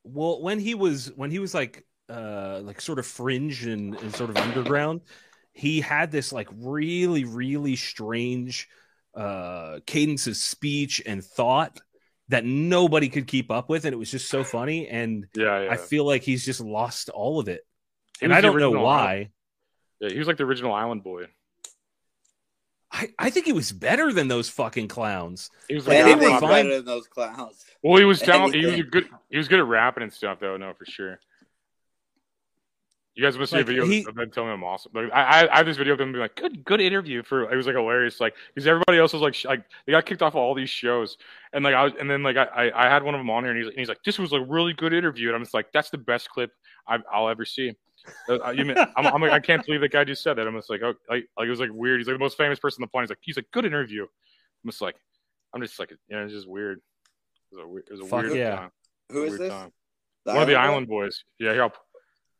Well, 0.03 0.41
when 0.41 0.59
he 0.59 0.73
was 0.73 1.11
when 1.15 1.31
he 1.31 1.39
was 1.39 1.53
like 1.53 1.85
uh 2.09 2.61
like 2.63 2.81
sort 2.81 2.99
of 2.99 3.05
fringe 3.05 3.65
and, 3.65 3.95
and 3.95 4.13
sort 4.15 4.29
of 4.31 4.37
underground, 4.37 5.01
he 5.53 5.81
had 5.81 6.11
this 6.11 6.31
like 6.33 6.47
really 6.55 7.25
really 7.25 7.75
strange 7.75 8.67
uh 9.13 9.79
cadence 9.85 10.27
of 10.27 10.35
speech 10.35 11.01
and 11.05 11.23
thought 11.23 11.79
that 12.29 12.43
nobody 12.45 13.09
could 13.09 13.25
keep 13.27 13.49
up 13.51 13.69
with 13.69 13.85
and 13.85 13.93
it 13.93 13.97
was 13.97 14.11
just 14.11 14.29
so 14.29 14.43
funny 14.43 14.87
and 14.87 15.25
Yeah, 15.35 15.63
yeah. 15.63 15.71
I 15.71 15.77
feel 15.77 16.05
like 16.05 16.23
he's 16.23 16.45
just 16.45 16.59
lost 16.61 17.09
all 17.09 17.39
of 17.39 17.47
it. 17.47 17.61
He 18.19 18.25
and 18.25 18.33
I 18.33 18.41
don't 18.41 18.57
know 18.59 18.71
why. 18.71 19.11
Island- 19.11 19.29
Yeah, 19.99 20.09
he 20.09 20.17
was 20.19 20.27
like 20.27 20.37
the 20.37 20.43
original 20.43 20.73
Island 20.73 21.03
Boy. 21.03 21.25
I, 22.91 23.09
I 23.19 23.29
think 23.29 23.45
he 23.45 23.53
was 23.53 23.71
better 23.71 24.13
than 24.13 24.27
those 24.29 24.47
fucking 24.49 24.87
clowns. 24.87 25.51
He 25.67 25.75
was 25.75 25.85
like 25.87 26.03
they 26.03 26.11
Anything's 26.13 26.39
fine. 26.39 26.65
better 26.65 26.75
than 26.77 26.85
those 26.85 27.07
clowns. 27.07 27.65
Well, 27.83 27.97
he 27.97 28.05
was 28.05 28.19
talented. 28.21 28.61
He 28.63 28.81
was 28.81 28.89
good. 28.89 29.09
He 29.29 29.37
was 29.37 29.47
good 29.47 29.59
at 29.59 29.65
rapping 29.67 30.03
and 30.03 30.13
stuff, 30.13 30.39
though. 30.39 30.55
No, 30.57 30.73
for 30.73 30.85
sure. 30.85 31.19
You 33.13 33.23
guys 33.23 33.35
must 33.37 33.51
see 33.51 33.57
Like, 33.57 33.65
a 33.65 33.67
video 33.67 33.85
he- 33.87 34.05
of 34.07 34.13
them 34.15 34.29
telling 34.31 34.49
him 34.51 34.57
I'm 34.59 34.63
awesome. 34.63 34.91
Like, 34.93 35.11
I, 35.11 35.21
I, 35.47 35.53
I 35.53 35.57
have 35.57 35.65
this 35.65 35.75
video 35.75 35.93
of 35.93 35.99
them 35.99 36.11
being 36.11 36.21
like, 36.21 36.35
"Good, 36.35 36.63
good 36.63 36.79
interview." 36.79 37.23
For 37.23 37.51
it 37.51 37.55
was 37.57 37.65
like 37.65 37.75
hilarious, 37.75 38.21
like 38.21 38.35
because 38.53 38.67
everybody 38.67 38.99
else 38.99 39.11
was 39.11 39.21
like, 39.23 39.33
sh- 39.33 39.45
like 39.45 39.63
they 39.85 39.91
got 39.91 40.05
kicked 40.05 40.21
off 40.21 40.33
of 40.33 40.37
all 40.37 40.53
these 40.53 40.69
shows, 40.69 41.17
and 41.51 41.63
like 41.65 41.73
I 41.73 41.83
was, 41.83 41.93
and 41.99 42.09
then 42.09 42.21
like 42.23 42.37
I, 42.37 42.45
I, 42.69 42.85
I 42.85 42.89
had 42.89 43.01
one 43.03 43.15
of 43.15 43.19
them 43.19 43.29
on 43.31 43.43
here, 43.43 43.51
and 43.51 43.59
he's, 43.59 43.67
and 43.69 43.77
he's 43.79 43.89
like, 43.89 44.03
"This 44.05 44.19
was 44.19 44.33
a 44.33 44.39
really 44.39 44.73
good 44.73 44.93
interview," 44.93 45.27
and 45.29 45.35
I'm 45.35 45.41
just 45.41 45.53
like, 45.55 45.71
"That's 45.73 45.89
the 45.89 45.97
best 45.97 46.29
clip 46.29 46.51
I, 46.87 46.99
I'll 47.11 47.27
ever 47.27 47.43
see." 47.43 47.73
Uh, 48.29 48.37
I- 48.37 48.51
you 48.51 48.65
mean, 48.65 48.77
I'm, 48.77 49.07
I'm 49.07 49.21
like, 49.21 49.31
I 49.31 49.39
can't 49.39 49.65
believe 49.65 49.81
that 49.81 49.91
guy 49.91 50.03
just 50.03 50.23
said 50.23 50.35
that. 50.37 50.47
I'm 50.47 50.55
just 50.55 50.69
like, 50.69 50.81
oh, 50.83 50.93
like, 51.09 51.27
like 51.37 51.47
it 51.47 51.49
was 51.49 51.59
like 51.59 51.69
weird. 51.73 51.99
He's 51.99 52.07
like 52.07 52.15
the 52.15 52.19
most 52.19 52.37
famous 52.37 52.59
person 52.59 52.81
on 52.81 52.87
the 52.87 52.91
planet. 52.91 53.07
He's 53.09 53.11
like, 53.11 53.19
he's 53.21 53.37
like, 53.37 53.51
good 53.51 53.65
interview. 53.65 54.03
I'm 54.03 54.69
just 54.69 54.81
like, 54.81 54.95
I'm 55.53 55.61
just 55.61 55.79
like, 55.79 55.91
you 55.91 56.15
know, 56.15 56.23
it's 56.23 56.33
just 56.33 56.47
weird. 56.47 56.79
It 57.51 57.55
was 57.55 57.63
a, 57.63 57.67
weird- 57.67 57.83
it 57.87 57.91
was 57.91 58.01
a 58.01 58.05
Fuck 58.05 58.21
weird 58.23 58.37
yeah. 58.37 58.55
time. 58.55 58.71
Who 59.11 59.23
is 59.23 59.37
this? 59.37 59.51
time. 59.51 59.71
The 60.25 60.33
One 60.33 60.41
of 60.41 60.47
the 60.47 60.55
Boy? 60.55 60.59
Island 60.59 60.87
Boys. 60.87 61.23
Yeah, 61.39 61.53
here, 61.53 61.63
I'll, 61.63 61.73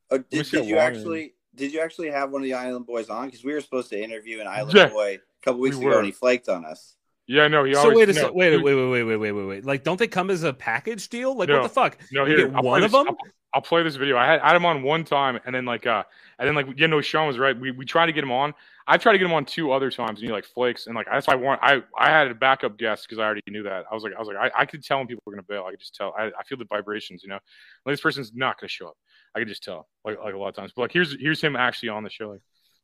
Oh, 0.09 0.17
did, 0.19 0.45
did 0.49 0.65
you 0.65 0.75
line. 0.77 0.85
actually 0.85 1.33
did 1.55 1.73
you 1.73 1.81
actually 1.81 2.09
have 2.11 2.31
one 2.31 2.41
of 2.41 2.45
the 2.45 2.53
Island 2.53 2.85
Boys 2.85 3.09
on? 3.09 3.25
Because 3.27 3.43
we 3.43 3.53
were 3.53 3.61
supposed 3.61 3.89
to 3.89 4.01
interview 4.01 4.39
an 4.41 4.47
Island 4.47 4.73
Yeah, 4.73 4.87
Boy 4.87 5.15
a 5.15 5.43
couple 5.43 5.59
weeks 5.61 5.75
we 5.75 5.83
ago, 5.85 5.91
were. 5.91 5.97
and 5.97 6.05
he 6.05 6.11
flaked 6.11 6.47
on 6.49 6.63
us. 6.65 6.95
yeah, 7.27 7.47
no, 7.47 7.63
he 7.65 7.73
So 7.73 7.79
always. 7.81 7.97
wait 7.97 8.09
a 8.09 8.13
no, 8.13 8.21
sec. 8.21 8.33
Wait, 8.33 8.55
wait, 8.57 8.63
wait, 8.63 8.89
wait, 8.89 9.03
wait, 9.03 9.15
wait, 9.17 9.31
wait, 9.33 9.43
wait. 9.45 9.65
Like, 9.65 9.83
don't 9.83 9.97
they 9.99 10.07
come 10.07 10.29
as 10.29 10.43
a 10.43 10.53
package 10.53 11.09
deal? 11.09 11.35
Like, 11.35 11.49
No. 11.49 11.55
what 11.57 11.63
the 11.63 11.69
fuck? 11.69 11.97
No, 12.11 12.25
You 12.25 12.37
here 12.37 12.47
get 12.47 12.55
I'll 12.55 12.63
one 12.63 12.83
of 12.83 12.91
them. 12.91 13.07
I'll, 13.09 13.17
I'll 13.53 13.61
play 13.61 13.81
this 13.83 13.95
video. 13.95 14.17
I 14.17 14.25
had, 14.25 14.39
I 14.41 14.47
had 14.47 14.55
him 14.55 14.65
on 14.65 14.83
one 14.83 15.03
time, 15.03 15.39
and 15.45 15.55
then 15.55 15.65
like, 15.65 15.87
uh, 15.87 16.03
and 16.37 16.47
then 16.47 16.55
like, 16.55 16.67
yeah, 16.77 16.87
no, 16.87 17.01
Sean 17.01 17.27
was 17.27 17.37
right. 17.37 17.57
We 17.57 17.71
we 17.71 17.85
tried 17.85 18.07
to 18.07 18.11
get 18.11 18.23
him 18.23 18.31
on. 18.31 18.53
I 18.89 18.97
tried 18.97 19.13
to 19.13 19.17
get 19.17 19.25
him 19.25 19.33
on 19.33 19.45
two 19.45 19.71
other 19.71 19.89
times, 19.89 20.19
and 20.19 20.27
he 20.27 20.31
like 20.31 20.45
flakes, 20.45 20.87
and 20.87 20.95
like 20.95 21.07
that's 21.11 21.27
why 21.27 21.33
I 21.33 21.37
want. 21.37 21.61
I 21.63 21.81
I 21.97 22.09
had 22.09 22.27
a 22.29 22.35
backup 22.35 22.77
guest 22.77 23.05
because 23.07 23.19
I 23.19 23.23
already 23.23 23.41
knew 23.47 23.63
that. 23.63 23.85
I 23.89 23.93
was 23.93 24.03
like, 24.03 24.13
I 24.15 24.19
was 24.19 24.27
like, 24.27 24.37
I, 24.37 24.61
I 24.61 24.65
could 24.65 24.83
tell 24.83 24.97
when 24.99 25.07
people 25.07 25.23
were 25.25 25.33
gonna 25.33 25.43
bail. 25.43 25.63
I 25.65 25.71
could 25.71 25.79
just 25.79 25.95
tell. 25.95 26.13
I, 26.17 26.25
I 26.27 26.43
feel 26.47 26.57
the 26.57 26.65
vibrations, 26.65 27.23
you 27.23 27.29
know. 27.29 27.39
Like 27.85 27.93
this 27.93 28.01
person's 28.01 28.33
not 28.35 28.59
gonna 28.59 28.69
show 28.69 28.87
up. 28.89 28.97
I 29.35 29.39
could 29.39 29.47
just 29.47 29.63
tell, 29.63 29.87
like 30.05 30.19
like 30.23 30.33
a 30.33 30.37
lot 30.37 30.49
of 30.49 30.55
times. 30.55 30.71
But 30.75 30.83
like 30.83 30.91
here's 30.91 31.15
here's 31.19 31.41
him 31.41 31.55
actually 31.55 31.89
on 31.89 32.03
the 32.03 32.09
show. 32.09 32.29
Like 32.29 32.41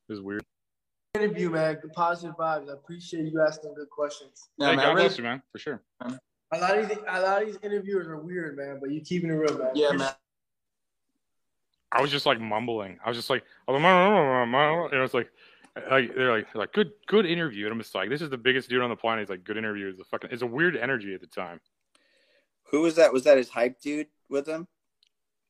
this 0.07 0.17
is 0.17 0.21
weird. 0.21 0.43
interview, 1.15 1.49
man. 1.49 1.77
Good 1.81 1.93
positive 1.93 2.35
vibes. 2.37 2.69
I 2.69 2.73
appreciate 2.73 3.25
you 3.25 3.41
asking 3.41 3.73
good 3.75 3.89
questions. 3.89 4.49
Yeah, 4.57 4.67
man, 4.67 4.77
God 4.77 4.83
really- 4.89 5.01
bless 5.03 5.17
you, 5.17 5.23
man, 5.25 5.41
for 5.51 5.59
sure. 5.59 5.81
A 6.01 6.59
lot 6.59 6.77
of 6.77 6.87
these, 6.87 6.97
a 7.07 7.21
lot 7.21 7.41
of 7.41 7.47
these 7.47 7.57
interviewers 7.63 8.07
are 8.07 8.17
weird, 8.17 8.57
man. 8.57 8.77
But 8.79 8.91
you 8.91 9.01
keeping 9.01 9.29
it 9.29 9.33
real, 9.33 9.57
man. 9.57 9.71
Yeah, 9.73 9.91
man. 9.93 10.11
I 11.93 12.01
was 12.01 12.11
just 12.11 12.25
like 12.25 12.39
mumbling. 12.39 12.99
I 13.05 13.09
was 13.09 13.17
just 13.17 13.29
like, 13.29 13.43
I 13.67 13.71
was 13.71 13.81
like, 13.81 14.91
and 14.91 14.93
it 14.93 15.01
was 15.01 15.13
like, 15.13 15.29
like 15.89 16.15
they're 16.15 16.31
like, 16.31 16.51
they're 16.53 16.59
like 16.61 16.73
good, 16.73 16.91
good 17.07 17.25
interview, 17.25 17.65
and 17.65 17.73
I'm 17.73 17.79
just 17.79 17.95
like, 17.95 18.09
this 18.09 18.21
is 18.21 18.29
the 18.29 18.37
biggest 18.37 18.69
dude 18.69 18.81
on 18.81 18.89
the 18.89 18.95
planet. 18.95 19.21
He's 19.23 19.29
like, 19.29 19.43
good 19.43 19.57
interview. 19.57 19.87
It's 19.89 19.99
a 20.01 20.05
fucking, 20.05 20.29
it's 20.31 20.41
a 20.41 20.47
weird 20.47 20.75
energy 20.75 21.13
at 21.13 21.21
the 21.21 21.27
time. 21.27 21.59
Who 22.71 22.81
was 22.81 22.95
that? 22.95 23.13
Was 23.13 23.23
that 23.25 23.37
his 23.37 23.49
hype 23.49 23.79
dude 23.81 24.07
with 24.29 24.47
him? 24.47 24.67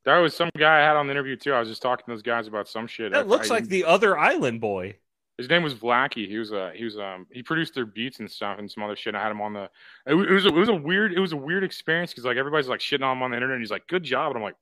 That 0.04 0.18
was 0.18 0.36
some 0.36 0.50
guy 0.58 0.80
I 0.80 0.84
had 0.86 0.96
on 0.96 1.06
the 1.06 1.12
interview 1.12 1.36
too. 1.36 1.54
I 1.54 1.60
was 1.60 1.68
just 1.68 1.80
talking 1.80 2.04
to 2.06 2.10
those 2.12 2.22
guys 2.22 2.46
about 2.46 2.68
some 2.68 2.86
shit. 2.86 3.12
That 3.12 3.24
I- 3.24 3.28
looks 3.28 3.50
I- 3.50 3.54
like 3.54 3.68
the 3.68 3.84
other 3.84 4.18
island 4.18 4.60
boy. 4.60 4.96
His 5.38 5.48
name 5.48 5.64
was 5.64 5.74
Vlacky. 5.74 6.28
He 6.28 6.38
was 6.38 6.52
uh 6.52 6.70
he 6.76 6.84
was 6.84 6.96
um 6.96 7.26
he 7.32 7.42
produced 7.42 7.74
their 7.74 7.86
beats 7.86 8.20
and 8.20 8.30
stuff 8.30 8.58
and 8.60 8.70
some 8.70 8.84
other 8.84 8.94
shit. 8.94 9.16
I 9.16 9.22
had 9.22 9.32
him 9.32 9.40
on 9.40 9.52
the. 9.54 9.62
It, 10.06 10.14
it 10.14 10.30
was 10.30 10.44
a, 10.44 10.48
it 10.48 10.54
was 10.54 10.68
a 10.68 10.74
weird 10.74 11.12
it 11.12 11.18
was 11.18 11.32
a 11.32 11.36
weird 11.36 11.64
experience 11.64 12.12
because 12.12 12.24
like 12.24 12.36
everybody's 12.36 12.68
like 12.68 12.78
shitting 12.78 13.02
on 13.02 13.16
him 13.16 13.22
on 13.24 13.30
the 13.32 13.36
internet. 13.36 13.54
and 13.56 13.62
He's 13.62 13.70
like, 13.72 13.86
good 13.88 14.04
job, 14.04 14.28
and 14.28 14.36
I'm 14.36 14.42
like, 14.44 14.54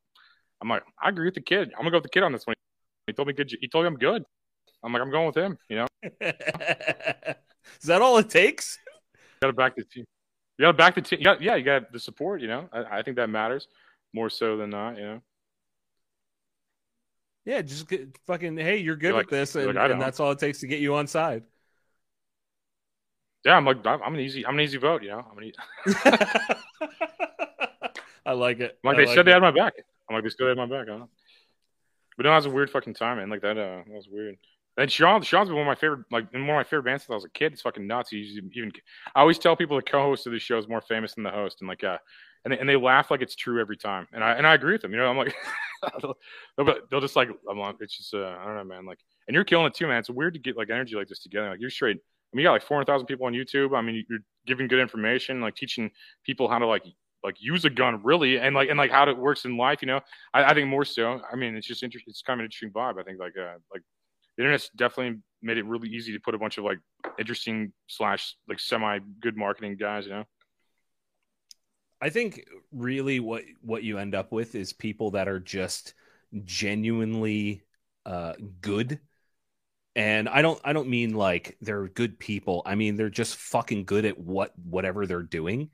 I'm 0.62 0.68
like, 0.68 0.84
I 1.02 1.09
agree 1.09 1.26
with 1.26 1.34
the 1.34 1.40
kid. 1.40 1.72
I'm 1.72 1.80
gonna 1.80 1.90
go 1.90 1.97
with 1.97 2.05
the 2.05 2.09
kid 2.09 2.22
on 2.22 2.32
this 2.32 2.47
one. 2.47 2.55
He 3.09 3.12
told 3.12 3.26
me 3.26 3.34
good. 3.34 3.52
He 3.60 3.66
told 3.66 3.82
me 3.84 3.89
I'm 3.89 3.97
good. 3.97 4.22
I'm 4.84 4.93
like, 4.93 5.02
I'm 5.02 5.10
going 5.10 5.26
with 5.26 5.36
him. 5.36 5.59
You 5.68 5.76
know. 5.76 5.86
Is 6.20 7.86
that 7.86 8.01
all 8.01 8.16
it 8.18 8.30
takes? 8.30 8.78
You 9.14 9.20
gotta 9.43 9.55
back 9.55 9.74
the 9.74 9.84
team. 9.84 10.05
You 10.59 10.66
gotta 10.66 10.76
back 10.76 10.94
the 10.94 11.02
team. 11.02 11.18
Yeah, 11.40 11.56
you 11.56 11.64
got 11.64 11.90
the 11.93 11.98
support. 11.98 12.40
You 12.40 12.47
know, 12.47 12.68
I, 12.72 12.98
I 12.98 13.02
think 13.02 13.16
that 13.16 13.28
matters 13.28 13.66
more 14.12 14.30
so 14.30 14.56
than 14.56 14.70
not. 14.70 14.97
You 14.97 15.02
know. 15.02 15.20
Yeah, 17.44 17.60
just 17.62 17.89
get, 17.89 18.16
fucking 18.28 18.56
hey, 18.56 18.76
you're 18.76 18.94
good 18.94 19.09
You're 19.09 19.16
at 19.16 19.22
like- 19.22 19.30
this, 19.30 19.56
and, 19.56 19.74
like, 19.74 19.90
and 19.90 20.01
that's 20.01 20.20
all 20.20 20.30
it 20.30 20.39
takes 20.39 20.60
to 20.60 20.68
get 20.68 20.78
you 20.78 20.94
on 20.94 21.09
side. 21.09 21.43
Yeah, 23.44 23.56
I'm 23.56 23.64
like 23.64 23.84
I'm 23.84 24.01
I'm 24.01 24.14
an 24.14 24.20
easy 24.20 24.47
I'm 24.47 24.55
an 24.55 24.60
easy 24.60 24.78
vote. 24.78 25.02
You 25.02 25.09
know. 25.10 25.26
I'm 25.28 25.39
an 25.39 25.44
easy. 25.44 25.56
I 28.24 28.34
like 28.34 28.60
it. 28.60 28.78
I'm 28.84 28.89
like 28.89 28.94
I 28.94 28.98
they 29.01 29.06
like 29.06 29.16
said 29.16 29.26
they 29.26 29.32
had 29.32 29.43
my 29.43 29.51
back. 29.51 29.72
I'm 30.12 30.16
like 30.16 30.24
they 30.24 30.30
still 30.30 30.48
had 30.48 30.56
my 30.56 30.66
back. 30.66 30.86
Know. 30.86 31.09
But 32.16 32.24
no, 32.24 32.30
that 32.30 32.36
was 32.36 32.47
a 32.47 32.51
weird 32.51 32.70
fucking 32.70 32.94
time, 32.94 33.18
man. 33.18 33.30
Like 33.30 33.43
that, 33.43 33.56
uh, 33.59 33.82
that 33.86 33.94
was 33.94 34.09
weird. 34.10 34.36
And 34.76 34.90
Sean, 34.90 35.20
Sean's 35.22 35.48
been 35.48 35.56
one 35.56 35.66
of 35.66 35.70
my 35.70 35.74
favorite, 35.74 36.06
like 36.10 36.32
one 36.32 36.43
of 36.43 36.48
my 36.48 36.64
favorite 36.64 36.84
bands 36.84 37.02
since 37.02 37.10
I 37.10 37.14
was 37.14 37.24
a 37.24 37.30
kid. 37.30 37.52
It's 37.52 37.62
fucking 37.62 37.86
nuts. 37.86 38.10
He's 38.10 38.36
even. 38.36 38.72
I 39.14 39.20
always 39.20 39.39
tell 39.39 39.55
people 39.55 39.76
the 39.76 39.82
co-host 39.82 40.26
of 40.26 40.32
the 40.32 40.39
show 40.39 40.56
is 40.56 40.68
more 40.68 40.80
famous 40.80 41.14
than 41.14 41.24
the 41.24 41.30
host, 41.30 41.59
and 41.60 41.68
like, 41.68 41.84
uh, 41.84 41.98
and 42.44 42.52
they, 42.52 42.59
and 42.59 42.68
they 42.68 42.76
laugh 42.76 43.10
like 43.10 43.20
it's 43.20 43.36
true 43.36 43.60
every 43.60 43.76
time. 43.76 44.09
And 44.12 44.24
I 44.24 44.32
and 44.32 44.47
I 44.47 44.55
agree 44.55 44.72
with 44.72 44.82
them. 44.82 44.93
You 44.93 44.98
know, 44.98 45.10
I'm 45.10 45.16
like, 45.18 45.34
they'll, 46.02 46.14
they'll, 46.56 46.74
they'll 46.90 47.01
just 47.01 47.16
like, 47.16 47.28
I'm 47.51 47.59
like, 47.59 47.76
it's 47.80 47.97
just, 47.97 48.14
uh, 48.14 48.36
I 48.40 48.44
don't 48.47 48.56
know, 48.56 48.64
man. 48.64 48.86
Like, 48.86 48.98
and 49.28 49.34
you're 49.34 49.44
killing 49.44 49.66
it 49.66 49.74
too, 49.74 49.86
man. 49.86 49.98
It's 49.98 50.10
weird 50.10 50.34
to 50.34 50.40
get 50.40 50.56
like 50.56 50.70
energy 50.70 50.97
like 50.97 51.09
this 51.09 51.22
together. 51.22 51.51
Like 51.51 51.60
you're 51.60 51.70
straight. 51.70 51.98
I 51.98 52.36
mean, 52.36 52.43
you 52.43 52.48
got 52.48 52.52
like 52.52 52.62
400,000 52.62 53.06
people 53.06 53.26
on 53.26 53.34
YouTube. 53.34 53.76
I 53.76 53.82
mean, 53.82 54.05
you're 54.09 54.20
giving 54.47 54.68
good 54.68 54.80
information, 54.80 55.43
like 55.43 55.55
teaching 55.55 55.90
people 56.24 56.48
how 56.48 56.59
to 56.59 56.66
like 56.66 56.84
like 57.23 57.36
use 57.39 57.65
a 57.65 57.70
gun 57.70 58.03
really, 58.03 58.39
and 58.39 58.55
like 58.55 58.69
and 58.69 58.78
like 58.78 58.90
how 58.90 59.09
it 59.09 59.16
works 59.16 59.44
in 59.44 59.57
life. 59.57 59.82
You 59.82 59.86
know, 59.86 60.01
I, 60.35 60.44
I 60.44 60.55
think 60.55 60.69
more 60.69 60.85
so. 60.85 61.20
I 61.31 61.36
mean, 61.36 61.57
it's 61.57 61.66
just 61.66 61.82
interesting. 61.82 62.11
It's 62.11 62.23
kind 62.23 62.40
of 62.40 62.43
an 62.43 62.47
interesting 62.47 62.70
vibe. 62.70 63.01
I 63.01 63.03
think 63.03 63.19
like 63.19 63.35
uh, 63.39 63.59
like 63.73 63.82
the 64.36 64.43
internet's 64.43 64.70
definitely 64.77 65.20
made 65.43 65.59
it 65.59 65.66
really 65.66 65.89
easy 65.89 66.12
to 66.12 66.20
put 66.20 66.35
a 66.35 66.39
bunch 66.39 66.59
of 66.59 66.65
like 66.65 66.78
interesting 67.19 67.73
slash 67.86 68.36
like 68.49 68.61
semi 68.61 68.99
good 69.20 69.36
marketing 69.36 69.77
guys. 69.77 70.07
You 70.07 70.12
know. 70.12 70.24
I 72.01 72.11
think 72.11 72.44
really 72.73 73.20
what 73.20 73.44
what 73.61 73.85
you 73.85 73.99
end 73.99 74.15
up 74.15 74.32
with 74.32 74.57
is 74.57 74.73
people 74.73 75.12
that 75.12 75.28
are 75.28 75.39
just 75.39 75.94
genuinely 76.44 77.62
uh, 78.05 78.35
good. 78.61 78.99
And 79.94 80.28
I 80.28 80.43
don't 80.43 80.61
I 80.65 80.73
don't 80.73 80.89
mean 80.89 81.15
like 81.15 81.57
they're 81.61 81.86
good 81.86 82.19
people. 82.19 82.62
I 82.66 82.74
mean 82.74 82.97
they're 82.97 83.11
just 83.11 83.36
fucking 83.36 83.85
good 83.85 84.05
at 84.05 84.19
what 84.19 84.53
whatever 84.59 85.07
they're 85.07 85.23
doing. 85.23 85.70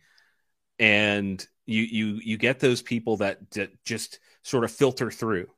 And 0.78 1.44
you 1.66 1.82
you 1.82 2.06
you 2.22 2.36
get 2.36 2.60
those 2.60 2.82
people 2.82 3.18
that, 3.18 3.50
that 3.52 3.84
just 3.84 4.18
sort 4.42 4.64
of 4.64 4.72
filter 4.72 5.10
through. 5.10 5.48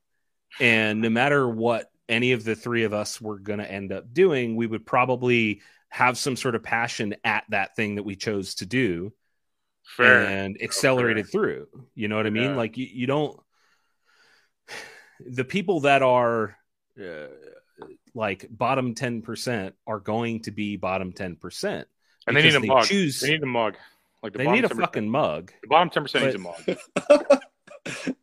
And 0.58 1.00
no 1.00 1.10
matter 1.10 1.48
what 1.48 1.90
any 2.08 2.32
of 2.32 2.44
the 2.44 2.56
three 2.56 2.84
of 2.84 2.92
us 2.92 3.20
were 3.20 3.38
going 3.38 3.60
to 3.60 3.70
end 3.70 3.92
up 3.92 4.12
doing, 4.12 4.56
we 4.56 4.66
would 4.66 4.84
probably 4.84 5.62
have 5.88 6.18
some 6.18 6.36
sort 6.36 6.54
of 6.54 6.62
passion 6.62 7.14
at 7.24 7.44
that 7.50 7.76
thing 7.76 7.96
that 7.96 8.02
we 8.02 8.16
chose 8.16 8.56
to 8.56 8.66
do 8.66 9.12
Fair. 9.84 10.24
and 10.24 10.60
accelerated 10.60 11.28
through. 11.30 11.68
You 11.94 12.08
know 12.08 12.16
what 12.16 12.26
I 12.26 12.30
mean? 12.30 12.50
Yeah. 12.50 12.56
Like 12.56 12.76
you, 12.76 12.86
you 12.86 13.06
don't. 13.06 13.38
The 15.24 15.44
people 15.44 15.80
that 15.80 16.02
are 16.02 16.56
uh, 16.98 17.26
like 18.14 18.46
bottom 18.50 18.94
ten 18.94 19.22
percent 19.22 19.74
are 19.86 20.00
going 20.00 20.42
to 20.42 20.50
be 20.50 20.76
bottom 20.76 21.12
ten 21.12 21.36
percent, 21.36 21.88
And 22.26 22.36
they 22.36 22.42
need 22.42 22.54
a 22.54 22.60
mug. 22.60 22.84
Choose, 22.84 23.20
They 23.20 23.30
need 23.30 23.42
a 23.42 23.46
mug. 23.46 23.76
Like 24.22 24.32
the 24.32 24.38
they 24.38 24.50
need 24.50 24.64
a 24.64 24.68
fucking 24.68 25.08
mug. 25.08 25.52
The 25.62 25.68
bottom 25.68 25.90
ten 25.90 26.02
percent 26.02 26.24
needs 26.24 26.36
a 26.36 26.38
mug. 26.38 27.40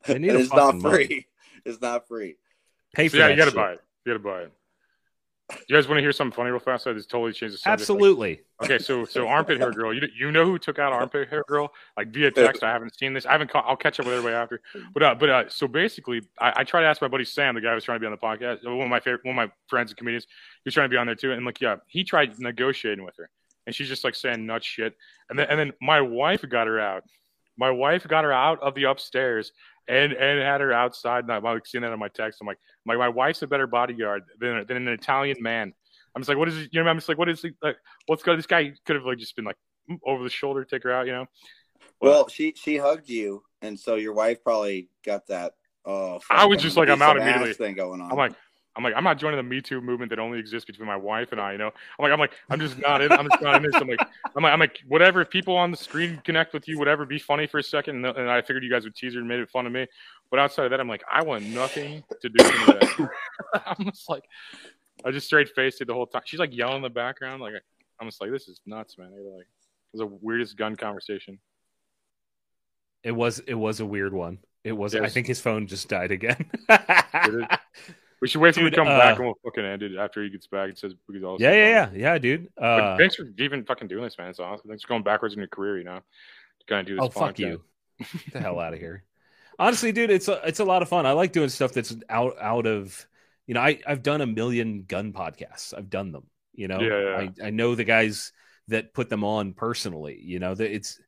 They 0.05 0.19
need 0.19 0.29
And 0.29 0.37
a 0.37 0.41
it's 0.41 0.49
not 0.53 0.65
fucking 0.73 0.81
mug. 0.83 0.93
free. 0.93 1.27
It's 1.65 1.81
not 1.81 2.07
free. 2.07 2.37
Pay 2.93 3.07
So 3.07 3.13
for 3.13 3.17
yeah, 3.17 3.27
you 3.29 3.35
gotta 3.35 3.49
shit. 3.51 3.55
buy 3.55 3.71
it. 3.73 3.81
You 4.05 4.13
gotta 4.13 4.23
buy 4.23 4.41
it. 4.43 4.51
You 5.67 5.75
guys 5.75 5.87
want 5.87 5.97
to 5.97 6.01
hear 6.01 6.11
something 6.11 6.35
funny 6.35 6.51
real 6.51 6.59
fast? 6.59 6.87
I 6.87 6.93
just 6.93 7.09
totally 7.09 7.31
changed 7.31 7.53
the 7.55 7.57
subject. 7.59 7.81
Absolutely. 7.81 8.41
Like, 8.59 8.69
okay, 8.71 8.83
so 8.83 9.05
so 9.05 9.27
armpit 9.27 9.59
hair 9.59 9.71
girl. 9.71 9.93
You 9.93 10.07
you 10.17 10.31
know 10.31 10.45
who 10.45 10.59
took 10.59 10.77
out 10.77 10.91
armpit 10.93 11.29
hair 11.29 11.43
girl? 11.47 11.73
Like 11.95 12.09
via 12.09 12.31
text. 12.31 12.63
I 12.63 12.71
haven't 12.71 12.97
seen 12.97 13.13
this. 13.13 13.25
I 13.25 13.31
haven't. 13.31 13.49
Caught, 13.49 13.65
I'll 13.67 13.75
catch 13.77 13.99
up 13.99 14.05
with 14.05 14.15
everybody 14.15 14.35
after. 14.35 14.61
But 14.93 15.03
uh, 15.03 15.15
but 15.15 15.29
uh, 15.29 15.43
so 15.49 15.67
basically, 15.67 16.21
I, 16.39 16.53
I 16.57 16.63
tried 16.65 16.81
to 16.81 16.87
ask 16.87 17.01
my 17.01 17.07
buddy 17.07 17.23
Sam, 17.25 17.55
the 17.55 17.61
guy 17.61 17.69
who 17.69 17.75
was 17.75 17.83
trying 17.85 17.95
to 17.95 17.99
be 18.01 18.05
on 18.05 18.11
the 18.11 18.17
podcast, 18.17 18.63
one 18.65 18.81
of 18.81 18.89
my 18.89 18.99
favorite, 18.99 19.23
one 19.25 19.37
of 19.39 19.49
my 19.49 19.51
friends 19.67 19.89
and 19.91 19.97
comedians. 19.97 20.25
He 20.25 20.61
was 20.67 20.73
trying 20.73 20.89
to 20.89 20.93
be 20.93 20.97
on 20.97 21.07
there 21.07 21.15
too, 21.15 21.31
and 21.31 21.45
like 21.45 21.59
yeah, 21.61 21.77
he 21.87 22.03
tried 22.03 22.37
negotiating 22.39 23.05
with 23.05 23.15
her, 23.17 23.29
and 23.67 23.75
she's 23.75 23.89
just 23.89 24.03
like 24.03 24.15
saying 24.15 24.47
nuts 24.47 24.65
shit. 24.65 24.95
And 25.29 25.37
then 25.37 25.47
and 25.49 25.59
then 25.59 25.73
my 25.79 26.01
wife 26.01 26.43
got 26.49 26.65
her 26.65 26.79
out. 26.79 27.03
My 27.57 27.69
wife 27.69 28.07
got 28.07 28.23
her 28.23 28.33
out 28.33 28.59
of 28.63 28.73
the 28.73 28.85
upstairs 28.85 29.51
and 29.87 30.13
and 30.13 30.41
had 30.41 30.61
her 30.61 30.73
outside. 30.73 31.25
And 31.25 31.33
I'm 31.33 31.43
like 31.43 31.67
seeing 31.67 31.83
that 31.83 31.91
on 31.91 31.99
my 31.99 32.07
text. 32.07 32.39
I'm 32.41 32.47
like, 32.47 32.59
my 32.85 32.95
my 32.95 33.09
wife's 33.09 33.43
a 33.43 33.47
better 33.47 33.67
bodyguard 33.67 34.23
than 34.39 34.65
than 34.65 34.77
an 34.77 34.87
Italian 34.87 35.37
man. 35.41 35.73
I'm 36.15 36.21
just 36.21 36.29
like, 36.29 36.37
what 36.37 36.47
is 36.47 36.57
it? 36.57 36.69
You 36.71 36.81
know, 36.81 36.89
I'm 36.89 36.97
just 36.97 37.09
like, 37.09 37.19
what 37.19 37.29
is 37.29 37.43
it? 37.43 37.53
Like, 37.61 37.75
what's 38.07 38.23
going? 38.23 38.37
This 38.37 38.47
guy 38.47 38.73
could 38.85 38.95
have 38.95 39.05
like 39.05 39.19
just 39.19 39.35
been 39.35 39.45
like 39.45 39.57
over 40.03 40.23
the 40.23 40.29
shoulder, 40.29 40.63
take 40.63 40.83
her 40.83 40.91
out. 40.91 41.05
You 41.05 41.11
know. 41.11 41.25
Well, 42.01 42.27
she 42.29 42.53
she 42.55 42.77
hugged 42.77 43.09
you, 43.09 43.43
and 43.61 43.77
so 43.77 43.95
your 43.95 44.13
wife 44.13 44.43
probably 44.43 44.89
got 45.05 45.27
that. 45.27 45.53
Oh, 45.85 46.19
I 46.29 46.45
was 46.45 46.61
just 46.61 46.75
like, 46.75 46.89
I'm 46.89 47.01
out 47.01 47.17
immediately. 47.17 47.53
Thing 47.53 47.75
going 47.75 48.01
on. 48.01 48.11
I'm 48.11 48.17
like, 48.17 48.33
I'm 48.77 48.83
like, 48.83 48.93
I'm 48.95 49.03
not 49.03 49.17
joining 49.17 49.37
the 49.37 49.43
Me 49.43 49.59
Too 49.59 49.81
movement 49.81 50.11
that 50.11 50.19
only 50.19 50.37
exists 50.37 50.65
between 50.65 50.87
my 50.87 50.95
wife 50.95 51.31
and 51.31 51.41
I. 51.41 51.53
You 51.53 51.57
know, 51.57 51.71
I'm 51.99 52.03
like, 52.03 52.11
I'm 52.11 52.19
like, 52.19 52.31
I'm 52.49 52.59
just 52.59 52.77
not 52.77 53.01
in. 53.01 53.11
I'm 53.11 53.27
just 53.27 53.41
not 53.41 53.55
in 53.55 53.63
this. 53.63 53.73
I'm 53.75 53.87
like, 53.87 53.99
I'm 54.35 54.43
like, 54.43 54.53
I'm 54.53 54.59
like, 54.59 54.79
whatever. 54.87 55.21
If 55.21 55.31
people 55.31 55.55
on 55.55 55.71
the 55.71 55.77
screen 55.77 56.21
connect 56.23 56.53
with 56.53 56.67
you, 56.67 56.77
whatever, 56.77 57.03
be 57.03 57.17
funny 57.17 57.47
for 57.47 57.57
a 57.57 57.63
second. 57.63 58.05
And, 58.05 58.17
and 58.17 58.29
I 58.29 58.41
figured 58.41 58.63
you 58.63 58.69
guys 58.69 58.83
would 58.83 58.95
tease 58.95 59.15
her 59.15 59.19
and 59.19 59.27
made 59.27 59.39
it 59.39 59.49
fun 59.49 59.65
of 59.65 59.71
me. 59.71 59.87
But 60.29 60.39
outside 60.39 60.65
of 60.65 60.71
that, 60.71 60.79
I'm 60.79 60.87
like, 60.87 61.03
I 61.11 61.23
want 61.23 61.43
nothing 61.45 62.03
to 62.21 62.29
do 62.29 62.43
with 62.43 62.65
that. 62.67 63.09
I'm 63.65 63.85
just 63.85 64.07
like, 64.07 64.23
I 65.03 65.09
just 65.09 65.25
straight 65.25 65.49
faced 65.49 65.81
it 65.81 65.87
the 65.87 65.93
whole 65.95 66.05
time. 66.05 66.21
She's 66.25 66.39
like 66.39 66.55
yelling 66.55 66.77
in 66.77 66.81
the 66.83 66.89
background. 66.89 67.41
Like, 67.41 67.53
I'm 67.99 68.07
just 68.07 68.21
like, 68.21 68.29
this 68.29 68.47
is 68.47 68.61
nuts, 68.67 68.97
man. 68.99 69.09
Like, 69.11 69.41
it 69.41 69.47
was 69.93 70.01
the 70.01 70.17
weirdest 70.21 70.55
gun 70.55 70.75
conversation. 70.75 71.39
It 73.03 73.11
was 73.11 73.39
it 73.47 73.55
was 73.55 73.79
a 73.79 73.85
weird 73.85 74.13
one. 74.13 74.37
It 74.63 74.73
was. 74.73 74.93
I 74.93 75.07
think 75.07 75.27
his 75.27 75.39
phone 75.39 75.65
just 75.65 75.87
died 75.87 76.11
again. 76.11 76.51
We 78.21 78.27
should 78.27 78.41
wait 78.41 78.55
for 78.55 78.61
him 78.61 78.65
Dude, 78.67 78.73
to 78.73 78.79
come 78.79 78.87
uh, 78.87 78.97
back 78.97 79.17
and 79.17 79.25
we'll 79.25 79.35
fucking 79.43 79.63
end 79.63 79.83
it 79.83 79.95
after 79.97 80.23
he 80.23 80.29
gets 80.29 80.47
back 80.47 80.69
and 80.69 80.77
says 80.77 80.93
we 81.07 81.15
could 81.15 81.23
all. 81.23 81.37
yeah, 81.39 81.51
yeah, 81.51 81.69
yeah, 81.69 81.89
yeah, 81.93 82.17
dude. 82.17 82.47
Uh, 82.57 82.97
thanks 82.97 83.15
for 83.15 83.25
even 83.37 83.63
fucking 83.63 83.87
doing 83.87 84.03
this, 84.03 84.17
man. 84.17 84.29
It's 84.29 84.39
awesome. 84.39 84.67
Thanks 84.67 84.83
for 84.83 84.89
going 84.89 85.03
backwards 85.03 85.33
in 85.33 85.39
your 85.39 85.47
career. 85.47 85.77
You 85.77 85.83
know, 85.83 85.99
to 86.59 86.65
kind 86.67 86.81
of 86.81 86.87
do 86.87 86.95
this. 86.95 87.03
oh 87.03 87.09
fuck 87.09 87.37
you! 87.37 87.61
Get 87.99 88.33
the 88.33 88.39
hell 88.39 88.59
out 88.59 88.73
of 88.73 88.79
here. 88.79 89.03
Honestly, 89.59 89.91
dude, 89.91 90.11
it's 90.11 90.27
a, 90.27 90.41
it's 90.45 90.59
a 90.59 90.65
lot 90.65 90.81
of 90.81 90.89
fun. 90.89 91.05
I 91.05 91.11
like 91.11 91.31
doing 91.31 91.49
stuff 91.49 91.73
that's 91.73 91.95
out 92.09 92.35
out 92.39 92.65
of 92.65 93.07
you 93.45 93.53
know. 93.53 93.61
I 93.61 93.79
I've 93.85 94.03
done 94.03 94.21
a 94.21 94.27
million 94.27 94.85
gun 94.87 95.13
podcasts. 95.13 95.73
I've 95.77 95.89
done 95.89 96.11
them. 96.11 96.25
You 96.53 96.67
know, 96.67 96.79
Yeah, 96.79 96.99
yeah. 96.99 97.29
I 97.43 97.47
I 97.47 97.49
know 97.51 97.75
the 97.75 97.83
guys 97.83 98.33
that 98.67 98.93
put 98.93 99.09
them 99.09 99.23
on 99.23 99.53
personally. 99.53 100.19
You 100.21 100.39
know, 100.39 100.55
that 100.55 100.73
it's 100.73 100.99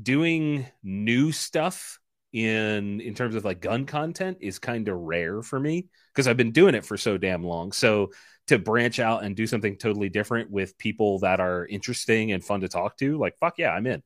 doing 0.00 0.66
new 0.82 1.32
stuff 1.32 1.98
in 2.32 3.00
in 3.00 3.14
terms 3.14 3.34
of 3.34 3.44
like 3.44 3.60
gun 3.60 3.84
content 3.86 4.38
is 4.40 4.58
kind 4.58 4.88
of 4.88 4.96
rare 4.98 5.42
for 5.42 5.60
me 5.60 5.86
because 6.12 6.26
I've 6.26 6.36
been 6.36 6.52
doing 6.52 6.74
it 6.74 6.84
for 6.84 6.96
so 6.96 7.18
damn 7.18 7.42
long. 7.44 7.72
So 7.72 8.10
to 8.48 8.58
branch 8.58 8.98
out 8.98 9.22
and 9.22 9.36
do 9.36 9.46
something 9.46 9.76
totally 9.76 10.08
different 10.08 10.50
with 10.50 10.76
people 10.78 11.18
that 11.20 11.40
are 11.40 11.66
interesting 11.66 12.32
and 12.32 12.44
fun 12.44 12.60
to 12.60 12.68
talk 12.68 12.96
to, 12.98 13.18
like 13.18 13.36
fuck 13.38 13.58
yeah, 13.58 13.70
I'm 13.70 13.86
in. 13.86 14.02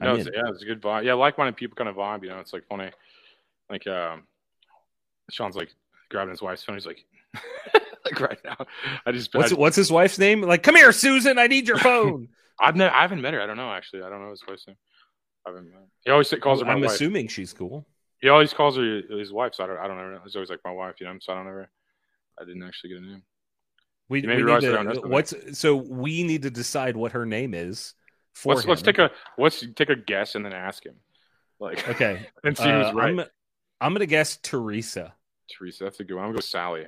I'm 0.00 0.08
No, 0.08 0.14
in. 0.16 0.26
yeah, 0.26 0.42
it's 0.48 0.62
a 0.62 0.66
good 0.66 0.82
vibe. 0.82 1.04
Yeah, 1.04 1.14
like-minded 1.14 1.56
people 1.56 1.76
kind 1.76 1.88
of 1.88 1.96
vibe. 1.96 2.24
You 2.24 2.30
know, 2.30 2.40
it's 2.40 2.52
like 2.52 2.66
funny. 2.68 2.90
Like, 3.70 3.86
um, 3.86 4.24
Sean's 5.30 5.56
like 5.56 5.70
grabbing 6.10 6.30
his 6.30 6.42
wife's 6.42 6.64
phone. 6.64 6.76
He's 6.76 6.86
like, 6.86 7.04
like 8.04 8.20
right 8.20 8.38
now. 8.44 8.66
I 9.06 9.12
just 9.12 9.34
What's 9.34 9.52
I, 9.52 9.56
what's 9.56 9.76
his 9.76 9.90
wife's 9.90 10.18
name? 10.18 10.42
Like, 10.42 10.62
come 10.62 10.76
here, 10.76 10.92
Susan. 10.92 11.38
I 11.38 11.46
need 11.46 11.68
your 11.68 11.78
phone. 11.88 12.28
I've 12.60 12.76
never, 12.76 12.94
I 12.94 13.02
haven't 13.02 13.20
met 13.20 13.34
her. 13.34 13.40
I 13.40 13.46
don't 13.46 13.56
know 13.56 13.72
actually. 13.72 14.02
I 14.02 14.10
don't 14.10 14.22
know 14.22 14.30
his 14.30 14.42
wife's 14.46 14.66
name. 14.66 14.76
Haven't 15.46 15.70
met. 15.70 15.82
He 16.04 16.10
always 16.10 16.32
calls 16.42 16.60
her 16.60 16.66
my 16.66 16.72
I'm 16.72 16.80
wife. 16.80 16.92
assuming 16.92 17.28
she's 17.28 17.52
cool. 17.52 17.86
He 18.20 18.28
always 18.28 18.54
calls 18.54 18.76
her 18.76 19.02
his 19.10 19.32
wife. 19.32 19.54
So 19.54 19.64
I 19.64 19.66
don't. 19.66 19.78
I 19.78 19.86
don't 19.86 19.96
know. 20.12 20.20
It's 20.24 20.34
always 20.34 20.50
like 20.50 20.60
my 20.64 20.70
wife. 20.70 20.94
You 21.00 21.06
know. 21.06 21.16
So 21.20 21.32
I 21.32 21.36
don't 21.36 21.46
ever. 21.48 21.68
I 22.40 22.44
didn't 22.44 22.62
actually 22.62 22.90
get 22.90 22.98
a 22.98 23.06
name. 23.06 23.22
We, 24.08 24.20
we 24.20 24.26
need 24.26 24.36
to, 24.36 24.46
don't 24.46 24.62
know 24.84 24.92
something. 24.94 25.10
what's 25.10 25.58
so 25.58 25.76
we 25.76 26.24
need 26.24 26.42
to 26.42 26.50
decide 26.50 26.96
what 26.96 27.12
her 27.12 27.24
name 27.24 27.54
is. 27.54 27.94
For 28.34 28.54
Let's 28.54 28.66
let's 28.66 28.82
take 28.82 28.98
a 28.98 29.10
let's 29.38 29.64
take 29.76 29.90
a 29.90 29.96
guess 29.96 30.34
and 30.34 30.44
then 30.44 30.52
ask 30.52 30.84
him. 30.84 30.96
Like 31.60 31.88
okay, 31.88 32.26
and 32.44 32.56
see 32.56 32.64
Uh, 32.64 32.84
who's 32.86 32.94
right. 32.94 33.10
I'm, 33.20 33.24
I'm 33.80 33.92
gonna 33.94 34.06
guess 34.06 34.36
Teresa. 34.42 35.14
Teresa, 35.50 35.84
that's 35.84 36.00
a 36.00 36.04
good 36.04 36.14
one. 36.14 36.24
I'm 36.24 36.30
gonna 36.30 36.38
go 36.38 36.42
Sally. 36.42 36.86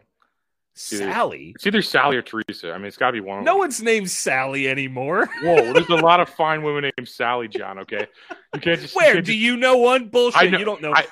Sally. 0.76 1.52
It's 1.54 1.66
either 1.66 1.82
Sally 1.82 2.16
or 2.16 2.22
Teresa. 2.22 2.72
I 2.72 2.78
mean, 2.78 2.86
it's 2.86 2.96
got 2.96 3.06
to 3.08 3.12
be 3.14 3.20
one. 3.20 3.38
of 3.40 3.44
No 3.44 3.52
them. 3.52 3.58
one's 3.60 3.82
named 3.82 4.10
Sally 4.10 4.68
anymore. 4.68 5.26
Whoa, 5.42 5.72
there's 5.72 5.88
a 5.88 5.94
lot 5.96 6.20
of 6.20 6.28
fine 6.36 6.62
women 6.62 6.90
named 6.96 7.08
Sally, 7.08 7.48
John. 7.48 7.78
Okay, 7.80 8.06
you 8.54 8.60
can't 8.60 8.80
just. 8.80 8.94
Where 8.94 9.14
can't 9.14 9.24
do 9.26 9.32
just- 9.32 9.42
you 9.42 9.56
know 9.56 9.76
one? 9.78 10.08
Bullshit. 10.08 10.50
Know- 10.52 10.58
you 10.58 10.64
don't 10.64 10.82
know. 10.82 10.92
I, 10.94 11.06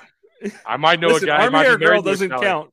I 0.65 0.77
might 0.77 0.99
know 0.99 1.07
Listen, 1.07 1.29
a 1.29 1.31
guy. 1.31 1.37
who 1.37 1.43
arm 1.43 1.53
might 1.53 1.61
be 1.63 1.67
hair 1.69 1.77
girl 1.77 1.87
married 2.01 2.03
to 2.03 2.09
a 2.09 2.11
doesn't 2.11 2.41
count. 2.41 2.71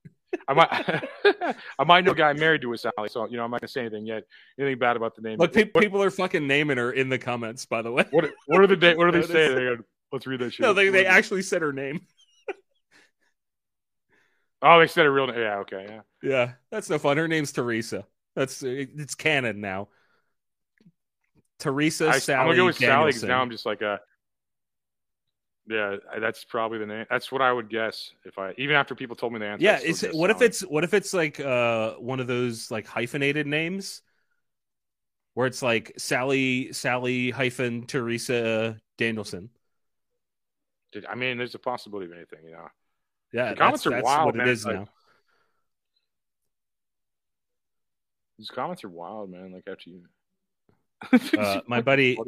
I 0.49 0.55
might, 0.55 0.67
I 1.79 1.85
might 1.85 2.05
know 2.05 2.13
a 2.13 2.15
guy 2.15 2.33
married 2.33 2.63
to 2.63 2.73
a 2.73 2.79
Sally. 2.79 3.09
So 3.09 3.27
you 3.29 3.37
know, 3.37 3.45
I'm 3.45 3.51
not 3.51 3.61
gonna 3.61 3.69
say 3.69 3.81
anything 3.83 4.07
yet. 4.07 4.25
Anything 4.59 4.79
bad 4.79 4.97
about 4.97 5.15
the 5.15 5.23
name? 5.23 5.39
Look, 5.39 5.53
pe- 5.53 5.65
what, 5.71 5.83
people 5.83 6.03
are 6.03 6.11
fucking 6.11 6.47
naming 6.47 6.79
her 6.79 6.93
in 6.93 7.09
the 7.09 7.19
comments. 7.19 7.67
By 7.67 7.83
the 7.83 7.93
way, 7.93 8.05
what, 8.11 8.31
what 8.47 8.61
are 8.61 8.67
the 8.67 8.95
what 8.97 9.07
are 9.09 9.13
they 9.13 9.23
saying? 9.23 9.57
go, 9.57 9.77
Let's 10.11 10.27
read 10.27 10.41
that 10.41 10.53
shit. 10.53 10.61
no, 10.61 10.73
they 10.73 10.89
they 10.89 11.07
actually 11.07 11.43
said 11.43 11.63
her 11.63 11.73
name. 11.73 12.01
Oh, 14.63 14.79
they 14.79 14.87
said 14.87 15.07
a 15.07 15.11
real 15.11 15.27
name. 15.27 15.39
Yeah, 15.39 15.59
okay, 15.59 15.87
yeah. 15.89 16.01
Yeah, 16.23 16.53
that's 16.71 16.89
no 16.89 16.99
fun. 16.99 17.17
Her 17.17 17.27
name's 17.27 17.53
Teresa. 17.53 18.07
That's 18.37 18.63
it's 18.63 19.15
canon 19.15 19.61
now. 19.61 19.89
Teresa 21.59 22.09
I, 22.09 22.19
Sally. 22.19 22.41
I'm 22.41 22.47
gonna 22.47 22.57
go 22.57 22.67
with 22.67 22.77
Sally 22.77 23.09
because 23.11 23.25
now 23.25 23.41
I'm 23.41 23.51
just 23.51 23.67
like 23.67 23.83
a. 23.83 24.01
Yeah, 25.69 25.97
that's 26.21 26.45
probably 26.45 26.79
the 26.79 26.87
name. 26.87 27.07
That's 27.09 27.31
what 27.31 27.41
I 27.41 27.53
would 27.53 27.71
guess 27.71 28.11
if 28.25 28.39
I 28.39 28.53
even 28.59 28.75
after 28.75 28.95
people 28.95 29.17
told 29.17 29.33
me 29.33 29.39
the 29.39 29.47
answer. 29.47 29.65
Yeah, 29.65 29.79
it's 29.83 30.03
what 30.13 30.31
if 30.31 30.43
it's 30.43 30.61
what 30.63 30.85
if 30.85 30.95
it's 30.95 31.15
like 31.15 31.39
uh 31.39 31.95
one 31.95 32.21
of 32.21 32.27
those 32.27 32.71
like 32.71 32.87
hyphenated 32.87 33.47
names 33.47 34.03
where 35.35 35.47
it's 35.47 35.63
like 35.63 35.93
Sally 35.99 36.73
Sally 36.73 37.31
hyphen 37.31 37.87
Teresa 37.87 38.81
Danielson. 38.99 39.51
Dude, 40.93 41.07
I 41.07 41.15
mean, 41.15 41.39
there's 41.39 41.55
a 41.55 41.61
possibility 41.61 42.11
of 42.11 42.17
anything, 42.17 42.41
you 42.45 42.53
know. 42.53 42.69
Yeah, 43.33 43.51
the 43.51 43.57
comments 43.57 43.85
that's, 43.85 43.87
are 43.87 43.91
that's 43.97 44.05
wild, 44.05 44.27
what 44.27 44.35
man. 44.37 44.49
it 44.49 44.51
is 44.53 44.65
Like, 44.65 44.77
now. 44.77 44.89
These 48.39 48.51
comments 48.51 48.85
are 48.85 48.89
wild, 48.89 49.31
man. 49.31 49.53
Like 49.53 49.65
after 49.69 49.91
you, 49.91 50.03
Uh, 51.39 51.61
my 51.67 51.81
buddy, 51.81 52.19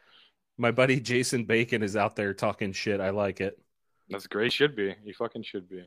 my 0.58 0.70
buddy 0.70 1.00
Jason 1.00 1.44
Bacon 1.44 1.82
is 1.82 1.96
out 1.96 2.16
there 2.16 2.34
talking 2.34 2.72
shit. 2.72 3.00
I 3.00 3.10
like 3.10 3.40
it. 3.40 3.58
that's 4.08 4.26
great. 4.26 4.52
Should 4.52 4.76
be. 4.76 4.94
You 5.04 5.14
fucking 5.14 5.42
should 5.42 5.68
be. 5.68 5.84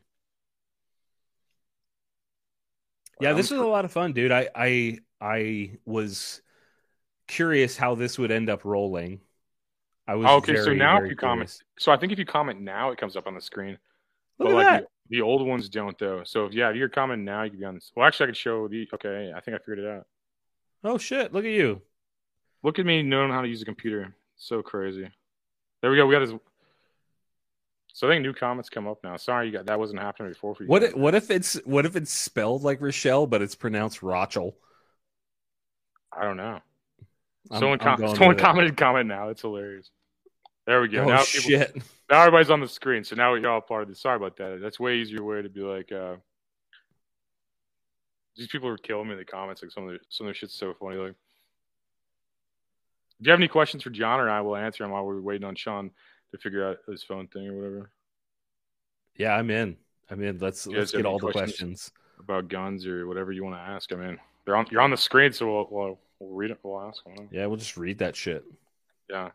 Yeah, 3.21 3.31
I'm 3.31 3.37
this 3.37 3.51
was 3.51 3.59
a 3.59 3.65
lot 3.65 3.85
of 3.85 3.91
fun, 3.91 4.13
dude. 4.13 4.31
I 4.31 4.49
I 4.55 4.99
I 5.19 5.71
was 5.85 6.41
curious 7.27 7.75
how 7.77 7.95
this 7.95 8.17
would 8.17 8.31
end 8.31 8.49
up 8.49 8.65
rolling. 8.65 9.21
I 10.07 10.15
was 10.15 10.27
okay, 10.27 10.55
so 10.57 10.73
now 10.73 11.03
if 11.03 11.09
you 11.09 11.15
comment, 11.15 11.55
so 11.77 11.91
I 11.91 11.97
think 11.97 12.11
if 12.11 12.19
you 12.19 12.25
comment 12.25 12.61
now, 12.61 12.91
it 12.91 12.97
comes 12.97 13.15
up 13.15 13.27
on 13.27 13.35
the 13.35 13.41
screen. 13.41 13.77
Look 14.39 14.47
but 14.47 14.51
at 14.51 14.55
like 14.55 14.81
that. 14.81 14.87
The, 15.09 15.21
old 15.21 15.45
ones 15.45 15.69
don't 15.69 15.97
though. 15.97 16.23
So 16.23 16.45
if 16.45 16.53
yeah, 16.53 16.69
if 16.69 16.75
you're 16.75 16.89
commenting 16.89 17.25
now, 17.25 17.43
you 17.43 17.49
can 17.51 17.59
be 17.59 17.65
on. 17.65 17.75
This. 17.75 17.91
Well, 17.95 18.07
actually, 18.07 18.25
I 18.25 18.27
could 18.27 18.37
show 18.37 18.67
the. 18.67 18.87
Okay, 18.93 19.33
I 19.35 19.39
think 19.41 19.55
I 19.55 19.59
figured 19.59 19.79
it 19.79 19.87
out. 19.87 20.05
Oh 20.83 20.97
shit! 20.97 21.33
Look 21.33 21.45
at 21.45 21.51
you. 21.51 21.81
Look 22.63 22.79
at 22.79 22.85
me 22.85 23.03
knowing 23.03 23.31
how 23.31 23.41
to 23.41 23.47
use 23.47 23.61
a 23.61 23.65
computer. 23.65 24.15
So 24.37 24.61
crazy. 24.61 25.09
There 25.81 25.91
we 25.91 25.97
go. 25.97 26.05
We 26.05 26.13
got 26.13 26.21
his. 26.21 26.33
So 27.91 28.07
I 28.07 28.11
think 28.11 28.23
new 28.23 28.33
comments 28.33 28.69
come 28.69 28.87
up 28.87 28.99
now. 29.03 29.17
Sorry, 29.17 29.47
you 29.47 29.51
got 29.51 29.65
that 29.65 29.79
wasn't 29.79 29.99
happening 29.99 30.31
before 30.31 30.55
for 30.55 30.63
you. 30.63 30.69
What 30.69 30.81
guys. 30.81 30.91
if, 30.91 30.95
what 30.95 31.15
if 31.15 31.31
it's 31.31 31.53
what 31.65 31.85
if 31.85 31.95
it's 31.95 32.13
spelled 32.13 32.63
like 32.63 32.79
Rochelle 32.79 33.27
but 33.27 33.41
it's 33.41 33.55
pronounced 33.55 34.01
Rochel? 34.01 34.53
I 36.15 36.23
don't 36.23 36.37
know. 36.37 36.59
I'm- 37.51 37.59
someone 37.59 37.79
I'm 37.81 37.97
com- 37.97 38.15
someone 38.15 38.37
commented 38.37 38.77
comment 38.77 39.07
now. 39.07 39.29
It's 39.29 39.41
hilarious. 39.41 39.89
There 40.69 40.81
we 40.81 40.87
go. 40.87 41.01
Oh, 41.01 41.07
now 41.07 41.23
shit. 41.23 41.75
now 42.11 42.19
everybody's 42.19 42.51
on 42.51 42.59
the 42.59 42.67
screen, 42.67 43.03
so 43.03 43.15
now 43.15 43.33
you're 43.33 43.49
all 43.49 43.59
part 43.59 43.81
of 43.81 43.89
this. 43.89 43.99
Sorry 43.99 44.17
about 44.17 44.37
that. 44.37 44.59
That's 44.61 44.79
way 44.79 44.97
easier 44.97 45.23
way 45.23 45.41
to 45.41 45.49
be 45.49 45.61
like. 45.61 45.91
uh 45.91 46.17
These 48.37 48.49
people 48.49 48.69
are 48.69 48.77
killing 48.77 49.07
me 49.07 49.13
in 49.13 49.17
the 49.17 49.25
comments. 49.25 49.63
Like 49.63 49.71
some 49.71 49.85
of 49.85 49.89
their 49.89 49.99
some 50.09 50.25
of 50.25 50.27
their 50.27 50.35
shit's 50.35 50.53
so 50.53 50.75
funny. 50.79 50.97
Like, 50.97 51.15
if 53.19 53.25
you 53.25 53.31
have 53.31 53.39
any 53.39 53.47
questions 53.47 53.81
for 53.81 53.89
John 53.89 54.19
or 54.19 54.29
I, 54.29 54.41
will 54.41 54.55
answer 54.55 54.83
them 54.83 54.91
while 54.91 55.03
we're 55.03 55.19
waiting 55.19 55.43
on 55.43 55.55
Sean 55.55 55.89
to 56.33 56.37
figure 56.37 56.63
out 56.63 56.77
his 56.87 57.01
phone 57.01 57.25
thing 57.29 57.47
or 57.47 57.55
whatever. 57.55 57.89
Yeah, 59.17 59.33
I'm 59.33 59.49
in. 59.49 59.75
I'm 60.11 60.21
in. 60.21 60.37
Let's 60.37 60.67
let's 60.67 60.91
get 60.91 61.07
all 61.07 61.17
the 61.17 61.31
questions. 61.31 61.89
about 62.19 62.47
guns 62.47 62.85
or 62.85 63.07
whatever 63.07 63.31
you 63.31 63.43
want 63.43 63.55
to 63.55 63.59
ask. 63.59 63.91
I 63.91 63.95
mean, 63.95 64.19
they're 64.45 64.55
on 64.55 64.67
you're 64.69 64.81
on 64.81 64.91
the 64.91 64.97
screen, 64.97 65.33
so 65.33 65.51
we'll 65.51 65.67
we'll, 65.71 65.99
we'll 66.19 66.37
read 66.37 66.51
it. 66.51 66.59
We'll 66.61 66.79
ask 66.79 67.03
them. 67.05 67.27
Yeah, 67.31 67.47
we'll 67.47 67.57
just 67.57 67.75
read 67.75 67.97
that 67.97 68.15
shit. 68.15 68.43
Yeah. 69.09 69.31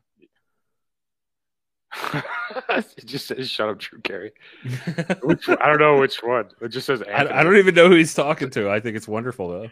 it 2.70 3.06
just 3.06 3.26
says 3.26 3.50
"Shut 3.50 3.68
up, 3.68 3.78
Drew 3.78 4.00
Carey." 4.00 4.32
Which 5.22 5.48
I 5.48 5.66
don't 5.66 5.78
know 5.78 5.98
which 5.98 6.22
one. 6.22 6.50
It 6.60 6.68
just 6.68 6.86
says 6.86 7.02
I, 7.02 7.10
Anthony. 7.10 7.38
I 7.38 7.42
don't 7.42 7.56
even 7.56 7.74
know 7.74 7.88
who 7.88 7.94
he's 7.94 8.14
talking 8.14 8.50
to. 8.50 8.70
I 8.70 8.80
think 8.80 8.96
it's 8.96 9.08
wonderful 9.08 9.48
though. 9.48 9.70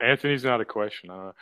Anthony's 0.00 0.44
not 0.44 0.60
a 0.60 0.64
question, 0.64 1.10
uh, 1.10 1.32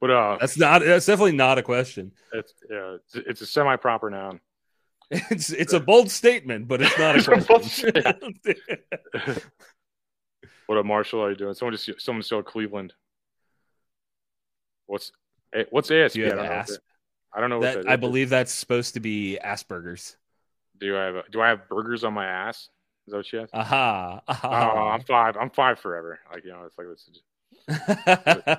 but 0.00 0.10
uh, 0.10 0.36
That's 0.40 0.58
not. 0.58 0.82
That's 0.82 1.06
definitely 1.06 1.36
not 1.36 1.58
a 1.58 1.62
question. 1.62 2.12
it's 2.32 2.54
yeah, 2.70 2.96
it's, 2.96 3.14
it's 3.14 3.40
a 3.40 3.46
semi-proper 3.46 4.10
noun. 4.10 4.40
It's 5.10 5.50
it's 5.50 5.72
a 5.72 5.80
bold 5.80 6.10
statement, 6.10 6.68
but 6.68 6.80
it's 6.80 6.98
not 6.98 7.16
a 7.16 7.18
It's 7.18 7.28
a 7.28 7.92
bold 7.92 8.12
question. 9.22 9.42
What 10.66 10.78
up, 10.78 10.86
Marshall? 10.86 11.22
How 11.22 11.28
you 11.28 11.36
doing? 11.36 11.54
Someone 11.54 11.76
just 11.76 12.00
someone 12.00 12.22
still 12.22 12.42
Cleveland. 12.42 12.94
What's 14.86 15.12
eh, 15.52 15.64
what's 15.70 15.90
ASP? 15.90 16.16
You 16.16 16.30
I 17.34 17.40
don't 17.40 17.50
know. 17.50 17.60
that- 17.60 17.82
that 17.82 17.88
I 17.88 17.96
believe 17.96 18.30
that's 18.30 18.52
supposed 18.52 18.94
to 18.94 19.00
be 19.00 19.38
Asperger's. 19.44 20.16
Do 20.78 20.96
I 20.96 21.04
have 21.04 21.14
a, 21.16 21.22
do 21.30 21.40
I 21.40 21.48
have 21.48 21.68
burgers 21.68 22.04
on 22.04 22.14
my 22.14 22.26
ass? 22.26 22.68
Is 23.06 23.12
that 23.12 23.16
what 23.18 23.26
she 23.26 23.38
asked? 23.38 23.54
Aha. 23.54 24.22
Oh, 24.26 24.32
aha. 24.32 24.88
I'm 24.94 25.00
five. 25.02 25.36
I'm 25.36 25.50
five 25.50 25.78
forever. 25.78 26.18
Like 26.32 26.44
you 26.44 26.52
know, 26.52 26.64
it's 26.64 26.78
like 26.78 26.86
this. 26.88 28.58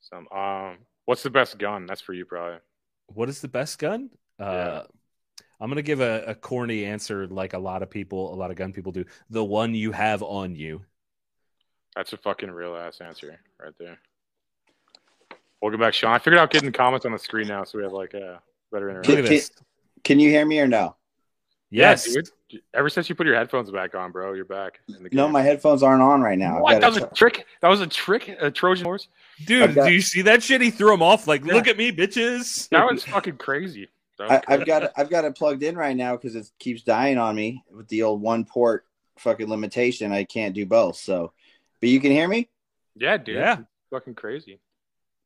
Some 0.00 0.26
um, 0.28 0.78
what's 1.04 1.22
the 1.22 1.30
best 1.30 1.58
gun? 1.58 1.86
That's 1.86 2.00
for 2.00 2.12
you, 2.12 2.24
probably. 2.24 2.58
what 3.08 3.28
is 3.28 3.40
the 3.40 3.48
best 3.48 3.78
gun? 3.78 4.10
Uh, 4.38 4.82
I'm 5.60 5.68
gonna 5.70 5.82
give 5.82 6.00
a, 6.00 6.24
a 6.26 6.34
corny 6.34 6.84
answer, 6.84 7.26
like 7.26 7.52
a 7.52 7.58
lot 7.58 7.82
of 7.82 7.90
people, 7.90 8.34
a 8.34 8.36
lot 8.36 8.50
of 8.50 8.56
gun 8.56 8.72
people 8.72 8.92
do. 8.92 9.04
The 9.30 9.44
one 9.44 9.74
you 9.74 9.92
have 9.92 10.22
on 10.22 10.56
you. 10.56 10.84
That's 11.94 12.12
a 12.12 12.16
fucking 12.16 12.50
real 12.50 12.74
ass 12.74 13.00
answer 13.00 13.38
right 13.60 13.74
there. 13.78 13.98
Welcome 15.62 15.78
back, 15.80 15.94
Sean. 15.94 16.12
I 16.12 16.18
figured 16.18 16.38
out 16.38 16.50
getting 16.50 16.72
comments 16.72 17.06
on 17.06 17.12
the 17.12 17.18
screen 17.18 17.46
now, 17.46 17.62
so 17.62 17.78
we 17.78 17.84
have 17.84 17.92
like 17.92 18.14
a 18.14 18.42
better 18.72 18.92
Look 18.92 19.08
interaction. 19.08 19.34
at 19.36 19.50
Can, 19.56 19.64
can 20.04 20.20
you 20.20 20.28
hear 20.28 20.44
me 20.44 20.58
or 20.58 20.66
no? 20.66 20.96
Yes. 21.70 22.06
Yeah, 22.08 22.22
dude. 22.50 22.62
Ever 22.74 22.88
since 22.90 23.08
you 23.08 23.14
put 23.14 23.26
your 23.26 23.36
headphones 23.36 23.70
back 23.70 23.94
on, 23.94 24.10
bro, 24.10 24.32
you're 24.34 24.44
back. 24.44 24.80
In 24.88 25.02
the 25.04 25.08
No, 25.12 25.28
my 25.28 25.40
headphones 25.40 25.82
aren't 25.82 26.02
on 26.02 26.20
right 26.20 26.36
now. 26.38 26.60
What? 26.60 26.80
That 26.80 26.88
was 26.92 26.98
a 27.02 27.06
trick. 27.14 27.46
That 27.62 27.68
was 27.68 27.80
a 27.80 27.86
trick. 27.86 28.28
A 28.40 28.50
Trojan 28.50 28.84
horse. 28.84 29.08
Dude, 29.46 29.74
got- 29.74 29.86
do 29.86 29.92
you 29.92 30.00
see 30.02 30.22
that 30.22 30.42
shit? 30.42 30.60
He 30.60 30.70
threw 30.70 30.92
him 30.92 31.00
off. 31.02 31.26
Like, 31.28 31.44
Yeah. 31.44 31.54
look 31.54 31.68
at 31.68 31.76
me, 31.78 31.92
bitches. 31.92 32.68
That 32.70 32.84
was 32.84 33.04
fucking 33.04 33.36
crazy. 33.38 33.88
Was 34.18 34.30
I, 34.30 34.42
I've 34.48 34.66
got 34.66 34.82
it, 34.82 34.92
I've 34.96 35.08
got 35.10 35.24
it 35.24 35.34
plugged 35.36 35.62
in 35.62 35.76
right 35.76 35.96
now 35.96 36.16
because 36.16 36.34
it 36.36 36.50
keeps 36.58 36.82
dying 36.82 37.18
on 37.18 37.34
me 37.36 37.64
with 37.74 37.88
the 37.88 38.02
old 38.02 38.20
one 38.20 38.44
port 38.44 38.84
fucking 39.18 39.48
limitation. 39.48 40.12
I 40.12 40.24
can't 40.24 40.54
do 40.54 40.66
both. 40.66 40.96
So, 40.96 41.32
but 41.80 41.88
you 41.88 42.00
can 42.00 42.10
hear 42.10 42.26
me. 42.28 42.48
Yeah, 42.96 43.16
dude. 43.16 43.36
Yeah. 43.36 43.58
Fucking 43.90 44.14
crazy. 44.16 44.58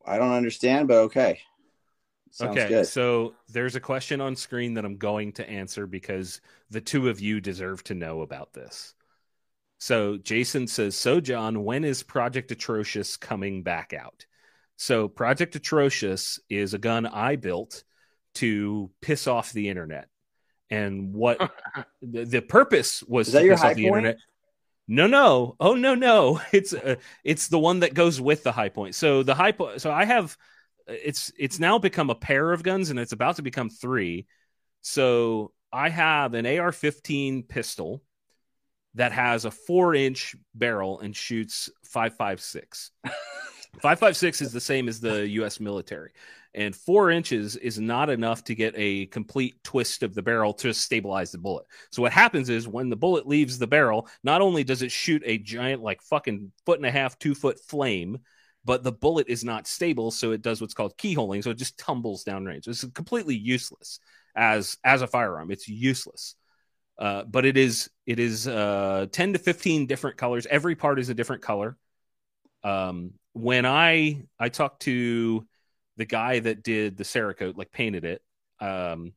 I 0.06 0.18
don't 0.18 0.32
understand, 0.32 0.88
but 0.88 0.98
okay. 1.04 1.40
Sounds 2.30 2.64
okay, 2.64 2.68
good. 2.68 2.84
so 2.84 3.34
there's 3.48 3.76
a 3.76 3.80
question 3.80 4.20
on 4.20 4.36
screen 4.36 4.74
that 4.74 4.84
I'm 4.84 4.96
going 4.98 5.32
to 5.34 5.48
answer 5.48 5.86
because 5.86 6.40
the 6.70 6.80
two 6.80 7.08
of 7.08 7.20
you 7.20 7.40
deserve 7.40 7.82
to 7.84 7.94
know 7.94 8.20
about 8.22 8.52
this. 8.52 8.94
So 9.78 10.16
Jason 10.18 10.66
says, 10.66 10.96
"So 10.96 11.20
John, 11.20 11.64
when 11.64 11.84
is 11.84 12.02
Project 12.02 12.50
Atrocious 12.50 13.16
coming 13.16 13.62
back 13.62 13.92
out?" 13.92 14.26
So 14.76 15.08
Project 15.08 15.56
Atrocious 15.56 16.38
is 16.50 16.74
a 16.74 16.78
gun 16.78 17.06
I 17.06 17.36
built 17.36 17.84
to 18.34 18.90
piss 19.00 19.26
off 19.26 19.52
the 19.52 19.68
internet, 19.68 20.08
and 20.70 21.14
what 21.14 21.38
the, 22.02 22.24
the 22.24 22.42
purpose 22.42 23.02
was 23.02 23.28
Is 23.28 23.34
that 23.34 23.40
to 23.40 23.46
your 23.46 23.54
piss 23.54 23.62
high 23.62 23.70
off 23.70 23.74
the 23.74 23.82
point? 23.82 24.06
internet. 24.08 24.18
No, 24.88 25.06
no, 25.06 25.56
oh 25.58 25.74
no, 25.74 25.94
no! 25.94 26.40
It's 26.52 26.72
uh, 26.72 26.96
it's 27.24 27.48
the 27.48 27.58
one 27.58 27.80
that 27.80 27.94
goes 27.94 28.20
with 28.20 28.42
the 28.44 28.52
Hi-Point. 28.52 28.94
So 28.94 29.22
the 29.22 29.34
Hi-Point. 29.34 29.80
So 29.80 29.90
I 29.90 30.04
have 30.04 30.36
it's 30.86 31.32
it's 31.38 31.58
now 31.58 31.78
become 31.78 32.10
a 32.10 32.14
pair 32.14 32.52
of 32.52 32.62
guns, 32.62 32.90
and 32.90 32.98
it's 32.98 33.12
about 33.12 33.36
to 33.36 33.42
become 33.42 33.68
three. 33.70 34.26
So 34.82 35.52
I 35.72 35.88
have 35.88 36.34
an 36.34 36.46
AR-15 36.46 37.42
pistol 37.42 38.02
that 38.94 39.12
has 39.12 39.44
a 39.44 39.50
four-inch 39.50 40.36
barrel 40.54 41.00
and 41.00 41.14
shoots 41.16 41.70
five 41.84 42.14
five 42.16 42.40
six. 42.40 42.92
556 43.80 44.40
is 44.40 44.52
the 44.52 44.60
same 44.60 44.88
as 44.88 45.00
the 45.00 45.28
US 45.28 45.60
military. 45.60 46.12
And 46.54 46.74
four 46.74 47.10
inches 47.10 47.56
is 47.56 47.78
not 47.78 48.08
enough 48.08 48.42
to 48.44 48.54
get 48.54 48.72
a 48.76 49.06
complete 49.06 49.62
twist 49.62 50.02
of 50.02 50.14
the 50.14 50.22
barrel 50.22 50.54
to 50.54 50.72
stabilize 50.72 51.30
the 51.30 51.38
bullet. 51.38 51.66
So, 51.90 52.00
what 52.00 52.12
happens 52.12 52.48
is 52.48 52.66
when 52.66 52.88
the 52.88 52.96
bullet 52.96 53.26
leaves 53.26 53.58
the 53.58 53.66
barrel, 53.66 54.08
not 54.24 54.40
only 54.40 54.64
does 54.64 54.80
it 54.80 54.90
shoot 54.90 55.22
a 55.26 55.36
giant, 55.36 55.82
like 55.82 56.00
fucking 56.00 56.50
foot 56.64 56.78
and 56.78 56.86
a 56.86 56.90
half, 56.90 57.18
two 57.18 57.34
foot 57.34 57.60
flame, 57.68 58.18
but 58.64 58.82
the 58.82 58.92
bullet 58.92 59.28
is 59.28 59.44
not 59.44 59.66
stable. 59.66 60.10
So, 60.10 60.32
it 60.32 60.40
does 60.40 60.62
what's 60.62 60.74
called 60.74 60.96
keyholing. 60.96 61.44
So, 61.44 61.50
it 61.50 61.58
just 61.58 61.78
tumbles 61.78 62.24
downrange. 62.24 62.68
It's 62.68 62.84
completely 62.92 63.36
useless 63.36 64.00
as 64.34 64.78
as 64.82 65.02
a 65.02 65.06
firearm. 65.06 65.50
It's 65.50 65.68
useless. 65.68 66.36
Uh, 66.98 67.24
but 67.24 67.44
it 67.44 67.58
is 67.58 67.90
it 68.06 68.18
is 68.18 68.48
uh, 68.48 69.06
10 69.12 69.34
to 69.34 69.38
15 69.38 69.86
different 69.86 70.16
colors. 70.16 70.46
Every 70.48 70.74
part 70.74 70.98
is 70.98 71.10
a 71.10 71.14
different 71.14 71.42
color. 71.42 71.76
Um, 72.66 73.12
when 73.32 73.64
I 73.66 74.24
I 74.38 74.48
talked 74.48 74.82
to 74.82 75.46
the 75.96 76.04
guy 76.04 76.40
that 76.40 76.62
did 76.62 76.96
the 76.96 77.04
Cerakote, 77.04 77.56
like 77.56 77.72
painted 77.72 78.04
it, 78.04 78.22
um, 78.60 79.12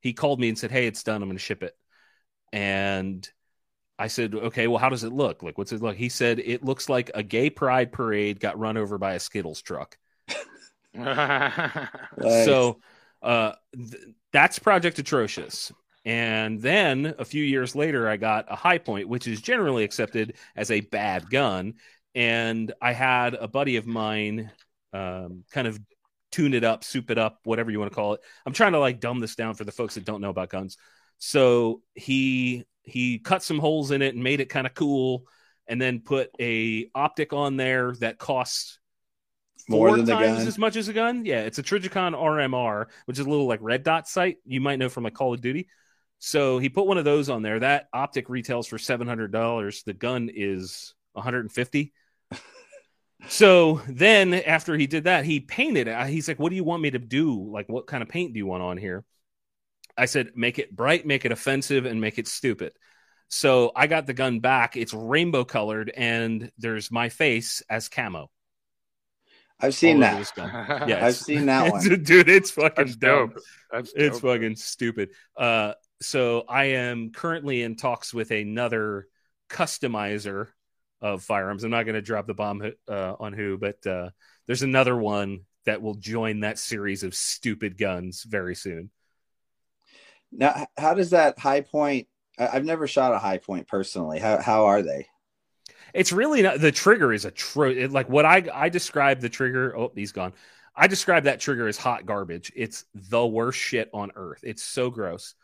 he 0.00 0.12
called 0.12 0.38
me 0.40 0.48
and 0.48 0.58
said, 0.58 0.70
"Hey, 0.70 0.86
it's 0.86 1.02
done. 1.02 1.22
I'm 1.22 1.28
going 1.28 1.36
to 1.36 1.42
ship 1.42 1.62
it." 1.62 1.74
And 2.52 3.28
I 3.98 4.08
said, 4.08 4.34
"Okay, 4.34 4.68
well, 4.68 4.78
how 4.78 4.90
does 4.90 5.04
it 5.04 5.12
look? 5.12 5.42
Like, 5.42 5.58
what's 5.58 5.72
it 5.72 5.82
look?" 5.82 5.96
He 5.96 6.08
said, 6.08 6.38
"It 6.40 6.64
looks 6.64 6.88
like 6.88 7.10
a 7.14 7.22
gay 7.22 7.50
pride 7.50 7.92
parade 7.92 8.40
got 8.40 8.58
run 8.58 8.76
over 8.76 8.98
by 8.98 9.14
a 9.14 9.20
Skittles 9.20 9.62
truck." 9.62 9.98
So 12.28 12.80
uh, 13.22 13.52
th- 13.74 14.14
that's 14.32 14.58
Project 14.58 14.98
Atrocious. 14.98 15.72
And 16.04 16.60
then 16.60 17.14
a 17.18 17.24
few 17.24 17.42
years 17.42 17.74
later, 17.74 18.08
I 18.08 18.18
got 18.18 18.44
a 18.50 18.56
Hi-Point, 18.56 19.08
which 19.08 19.26
is 19.26 19.40
generally 19.40 19.84
accepted 19.84 20.34
as 20.54 20.70
a 20.70 20.80
bad 20.80 21.30
gun. 21.30 21.74
And 22.14 22.72
I 22.80 22.92
had 22.92 23.34
a 23.34 23.48
buddy 23.48 23.76
of 23.76 23.86
mine 23.86 24.50
um, 24.92 25.44
kind 25.52 25.66
of 25.66 25.78
tune 26.30 26.54
it 26.54 26.64
up, 26.64 26.84
soup 26.84 27.10
it 27.10 27.18
up, 27.18 27.40
whatever 27.44 27.70
you 27.70 27.78
want 27.78 27.90
to 27.90 27.94
call 27.94 28.14
it. 28.14 28.20
I'm 28.46 28.52
trying 28.52 28.72
to 28.72 28.78
like 28.78 29.00
dumb 29.00 29.20
this 29.20 29.34
down 29.34 29.54
for 29.54 29.64
the 29.64 29.72
folks 29.72 29.94
that 29.94 30.04
don't 30.04 30.20
know 30.20 30.30
about 30.30 30.50
guns. 30.50 30.76
So 31.18 31.82
he 31.94 32.64
he 32.82 33.18
cut 33.18 33.42
some 33.42 33.58
holes 33.58 33.90
in 33.90 34.02
it 34.02 34.14
and 34.14 34.22
made 34.22 34.40
it 34.40 34.48
kind 34.50 34.66
of 34.66 34.74
cool, 34.74 35.24
and 35.66 35.80
then 35.80 36.00
put 36.00 36.30
a 36.40 36.90
optic 36.94 37.32
on 37.32 37.56
there 37.56 37.94
that 38.00 38.18
costs 38.18 38.78
More 39.68 39.88
four 39.88 39.96
than 39.96 40.04
the 40.06 40.12
times 40.12 40.38
gun? 40.38 40.46
as 40.48 40.58
much 40.58 40.76
as 40.76 40.88
a 40.88 40.92
gun. 40.92 41.24
Yeah, 41.24 41.40
it's 41.42 41.58
a 41.58 41.62
Trijicon 41.62 42.12
RMR, 42.14 42.86
which 43.06 43.18
is 43.18 43.26
a 43.26 43.28
little 43.30 43.46
like 43.46 43.60
red 43.62 43.82
dot 43.82 44.08
sight 44.08 44.36
you 44.44 44.60
might 44.60 44.78
know 44.78 44.88
from 44.88 45.04
like 45.04 45.14
Call 45.14 45.34
of 45.34 45.40
Duty. 45.40 45.68
So 46.18 46.58
he 46.58 46.68
put 46.68 46.86
one 46.86 46.98
of 46.98 47.04
those 47.04 47.28
on 47.28 47.42
there. 47.42 47.60
That 47.60 47.88
optic 47.92 48.28
retails 48.28 48.66
for 48.66 48.78
seven 48.78 49.06
hundred 49.06 49.32
dollars. 49.32 49.82
The 49.84 49.94
gun 49.94 50.30
is 50.32 50.94
one 51.12 51.24
hundred 51.24 51.40
and 51.40 51.52
fifty. 51.52 51.92
So 53.28 53.80
then 53.88 54.34
after 54.34 54.76
he 54.76 54.86
did 54.86 55.04
that, 55.04 55.24
he 55.24 55.40
painted 55.40 55.88
it. 55.88 56.06
He's 56.08 56.28
like, 56.28 56.38
"What 56.38 56.50
do 56.50 56.56
you 56.56 56.64
want 56.64 56.82
me 56.82 56.90
to 56.90 56.98
do? 56.98 57.48
Like, 57.50 57.68
what 57.68 57.86
kind 57.86 58.02
of 58.02 58.08
paint 58.08 58.32
do 58.32 58.38
you 58.38 58.46
want 58.46 58.62
on 58.62 58.76
here?" 58.76 59.04
I 59.96 60.06
said, 60.06 60.32
"Make 60.34 60.58
it 60.58 60.74
bright, 60.74 61.06
make 61.06 61.24
it 61.24 61.32
offensive, 61.32 61.86
and 61.86 62.00
make 62.00 62.18
it 62.18 62.28
stupid." 62.28 62.72
So 63.28 63.72
I 63.74 63.86
got 63.86 64.06
the 64.06 64.12
gun 64.14 64.40
back. 64.40 64.76
It's 64.76 64.92
rainbow 64.94 65.44
colored, 65.44 65.90
and 65.96 66.50
there's 66.58 66.90
my 66.90 67.08
face 67.08 67.62
as 67.70 67.88
camo. 67.88 68.30
I've 69.60 69.74
seen 69.74 69.96
all 69.96 70.00
that. 70.02 70.18
this 70.18 70.30
gun. 70.32 70.50
I've 70.92 71.16
seen 71.16 71.46
that 71.46 71.72
one. 71.72 71.82
dude. 72.02 72.28
It's 72.28 72.50
fucking 72.50 72.84
That's 72.86 72.96
dope. 72.96 73.34
dope. 73.34 73.42
That's 73.72 73.92
it's 73.96 74.20
fucking 74.20 74.56
stupid. 74.56 75.10
Uh, 75.36 75.74
so 76.02 76.44
I 76.48 76.64
am 76.64 77.12
currently 77.12 77.62
in 77.62 77.76
talks 77.76 78.12
with 78.12 78.30
another 78.30 79.06
customizer 79.48 80.48
of 81.04 81.22
firearms. 81.22 81.62
I'm 81.62 81.70
not 81.70 81.82
going 81.82 81.96
to 81.96 82.02
drop 82.02 82.26
the 82.26 82.32
bomb 82.32 82.62
uh, 82.88 83.14
on 83.20 83.34
who, 83.34 83.58
but 83.58 83.86
uh, 83.86 84.08
there's 84.46 84.62
another 84.62 84.96
one 84.96 85.40
that 85.66 85.82
will 85.82 85.96
join 85.96 86.40
that 86.40 86.58
series 86.58 87.02
of 87.02 87.14
stupid 87.14 87.76
guns 87.76 88.22
very 88.22 88.54
soon. 88.54 88.88
Now, 90.32 90.66
how 90.78 90.94
does 90.94 91.10
that 91.10 91.38
Hi-Point? 91.38 92.08
I've 92.38 92.64
never 92.64 92.88
shot 92.88 93.12
a 93.12 93.18
Hi-Point 93.18 93.68
personally. 93.68 94.18
How 94.18 94.40
how 94.40 94.64
are 94.64 94.80
they? 94.80 95.06
It's 95.92 96.10
really 96.10 96.40
not 96.40 96.60
the 96.60 96.72
trigger 96.72 97.12
is 97.12 97.26
a 97.26 97.30
tro 97.30 97.70
it, 97.70 97.92
like 97.92 98.08
what 98.08 98.24
I 98.24 98.48
I 98.52 98.68
describe 98.70 99.20
the 99.20 99.28
trigger. 99.28 99.76
Oh, 99.76 99.92
he's 99.94 100.10
gone. 100.12 100.32
I 100.74 100.86
describe 100.88 101.24
that 101.24 101.38
trigger 101.38 101.68
as 101.68 101.76
hot 101.76 102.06
garbage. 102.06 102.50
It's 102.56 102.86
the 102.94 103.24
worst 103.24 103.60
shit 103.60 103.90
on 103.92 104.10
earth. 104.16 104.40
It's 104.42 104.64
so 104.64 104.90
gross. 104.90 105.34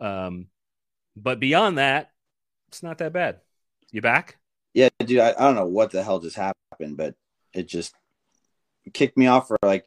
Um, 0.00 0.48
but 1.16 1.40
beyond 1.40 1.78
that, 1.78 2.10
it's 2.68 2.82
not 2.82 2.98
that 2.98 3.12
bad. 3.12 3.40
You 3.92 4.02
back? 4.02 4.36
Yeah, 4.74 4.88
dude, 4.98 5.20
I, 5.20 5.30
I 5.30 5.40
don't 5.40 5.54
know 5.54 5.66
what 5.66 5.92
the 5.92 6.02
hell 6.02 6.18
just 6.18 6.36
happened, 6.36 6.96
but 6.96 7.14
it 7.54 7.68
just 7.68 7.94
kicked 8.92 9.16
me 9.16 9.28
off 9.28 9.48
for 9.48 9.56
like 9.62 9.86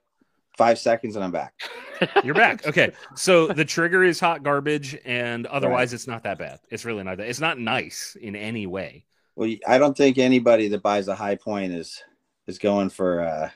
five 0.57 0.79
seconds 0.79 1.15
and 1.15 1.23
I'm 1.23 1.31
back. 1.31 1.53
You're 2.23 2.33
back. 2.33 2.65
Okay. 2.65 2.93
So 3.15 3.47
the 3.47 3.65
trigger 3.65 4.03
is 4.03 4.19
hot 4.19 4.43
garbage, 4.43 4.97
and 5.05 5.45
otherwise, 5.47 5.93
it's 5.93 6.07
not 6.07 6.23
that 6.23 6.39
bad. 6.39 6.59
It's 6.69 6.85
really 6.85 7.03
not 7.03 7.17
that. 7.17 7.27
It's 7.27 7.39
not 7.39 7.59
nice 7.59 8.17
in 8.19 8.35
any 8.35 8.65
way. 8.65 9.05
Well, 9.35 9.53
I 9.67 9.77
don't 9.77 9.95
think 9.95 10.17
anybody 10.17 10.67
that 10.69 10.81
buys 10.81 11.07
a 11.07 11.15
Hi-Point 11.15 11.73
is 11.73 12.03
is 12.47 12.57
going 12.57 12.89
for 12.89 13.21
uh 13.21 13.49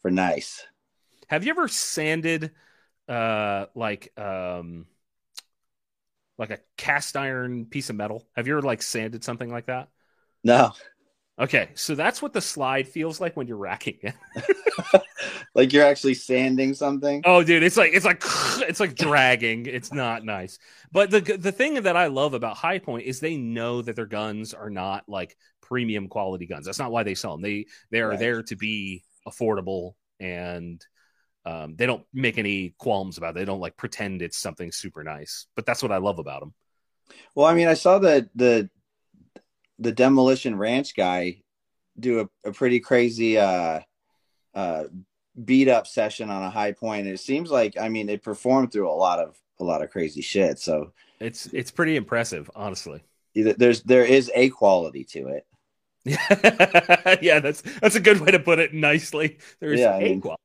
for 0.00 0.10
nice. 0.10 0.66
Have 1.28 1.44
you 1.44 1.50
ever 1.50 1.68
sanded 1.68 2.52
uh 3.08 3.66
like 3.74 4.12
um 4.18 4.86
like 6.38 6.50
a 6.50 6.58
cast 6.76 7.16
iron 7.16 7.66
piece 7.66 7.90
of 7.90 7.96
metal? 7.96 8.26
Have 8.34 8.46
you 8.46 8.56
ever 8.56 8.66
like 8.66 8.82
sanded 8.82 9.22
something 9.22 9.50
like 9.50 9.66
that? 9.66 9.88
No, 10.44 10.72
Okay, 11.38 11.68
so 11.74 11.94
that's 11.94 12.22
what 12.22 12.32
the 12.32 12.40
slide 12.40 12.88
feels 12.88 13.20
like 13.20 13.36
when 13.36 13.46
you're 13.46 13.58
racking 13.58 13.98
it. 14.02 14.14
like 15.54 15.72
you're 15.72 15.84
actually 15.84 16.14
sanding 16.14 16.74
something. 16.74 17.22
Oh, 17.24 17.42
dude, 17.42 17.62
it's 17.62 17.76
like 17.76 17.92
it's 17.92 18.04
like 18.04 18.22
it's 18.68 18.80
like 18.80 18.94
dragging. 18.94 19.66
It's 19.66 19.92
not 19.92 20.24
nice. 20.24 20.58
But 20.92 21.10
the 21.10 21.20
the 21.20 21.52
thing 21.52 21.82
that 21.82 21.96
I 21.96 22.06
love 22.06 22.34
about 22.34 22.56
Hi-Point 22.56 23.04
is 23.04 23.20
they 23.20 23.36
know 23.36 23.82
that 23.82 23.96
their 23.96 24.06
guns 24.06 24.54
are 24.54 24.70
not 24.70 25.08
like 25.08 25.36
premium 25.60 26.08
quality 26.08 26.46
guns. 26.46 26.66
That's 26.66 26.78
not 26.78 26.92
why 26.92 27.02
they 27.02 27.14
sell 27.14 27.32
them. 27.32 27.42
They 27.42 27.66
they 27.90 28.00
are 28.00 28.10
Right. 28.10 28.20
there 28.20 28.42
to 28.44 28.56
be 28.56 29.02
affordable 29.26 29.94
and 30.20 30.84
um, 31.46 31.76
they 31.76 31.86
don't 31.86 32.04
make 32.14 32.38
any 32.38 32.74
qualms 32.78 33.18
about 33.18 33.30
it. 33.30 33.34
They 33.40 33.44
don't 33.46 33.60
like 33.60 33.76
pretend 33.76 34.22
it's 34.22 34.38
something 34.38 34.72
super 34.72 35.04
nice. 35.04 35.46
But 35.56 35.66
that's 35.66 35.82
what 35.82 35.92
I 35.92 35.98
love 35.98 36.18
about 36.20 36.40
them. 36.40 36.54
Well, 37.34 37.46
I 37.46 37.54
mean, 37.54 37.68
I 37.68 37.74
saw 37.74 37.98
the 37.98 38.28
the 38.34 38.70
the 39.78 39.92
demolition 39.92 40.56
ranch 40.56 40.94
guy 40.96 41.42
do 41.98 42.20
a, 42.44 42.48
a 42.48 42.52
pretty 42.52 42.80
crazy 42.80 43.38
uh 43.38 43.80
uh 44.54 44.84
beat 45.44 45.68
up 45.68 45.86
session 45.86 46.30
on 46.30 46.42
a 46.42 46.50
Hi-Point. 46.50 47.06
It 47.06 47.20
seems 47.20 47.50
like 47.50 47.76
I 47.78 47.88
mean 47.88 48.08
it 48.08 48.22
performed 48.22 48.72
through 48.72 48.90
a 48.90 48.92
lot 48.92 49.18
of 49.18 49.36
a 49.60 49.64
lot 49.64 49.82
of 49.82 49.90
crazy 49.90 50.22
shit. 50.22 50.58
So 50.58 50.92
It's 51.20 51.46
it's 51.52 51.70
pretty 51.70 51.96
impressive, 51.96 52.50
honestly. 52.54 53.02
there's 53.34 53.82
there 53.82 54.04
is 54.04 54.30
a 54.34 54.48
quality 54.50 55.04
to 55.04 55.28
it. 55.28 55.46
yeah, 57.22 57.40
that's 57.40 57.62
that's 57.80 57.96
a 57.96 58.00
good 58.00 58.20
way 58.20 58.30
to 58.30 58.38
put 58.38 58.58
it 58.58 58.72
nicely. 58.72 59.38
There's 59.60 59.80
Yeah, 59.80 59.94
I 59.94 59.98
a 59.98 60.02
mean- 60.04 60.20
qual- 60.20 60.38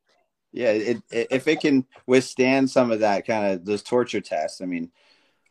Yeah, 0.52 0.72
it, 0.72 0.98
it, 1.12 1.28
if 1.32 1.48
it 1.48 1.62
can 1.62 1.86
withstand 2.08 2.70
some 2.70 2.91
of 2.91 2.99
that 3.02 3.26
kind 3.28 3.53
of 3.53 3.64
those 3.66 3.84
torture 3.84 4.22
tests, 4.22 4.60
I 4.62 4.66
mean, 4.66 4.91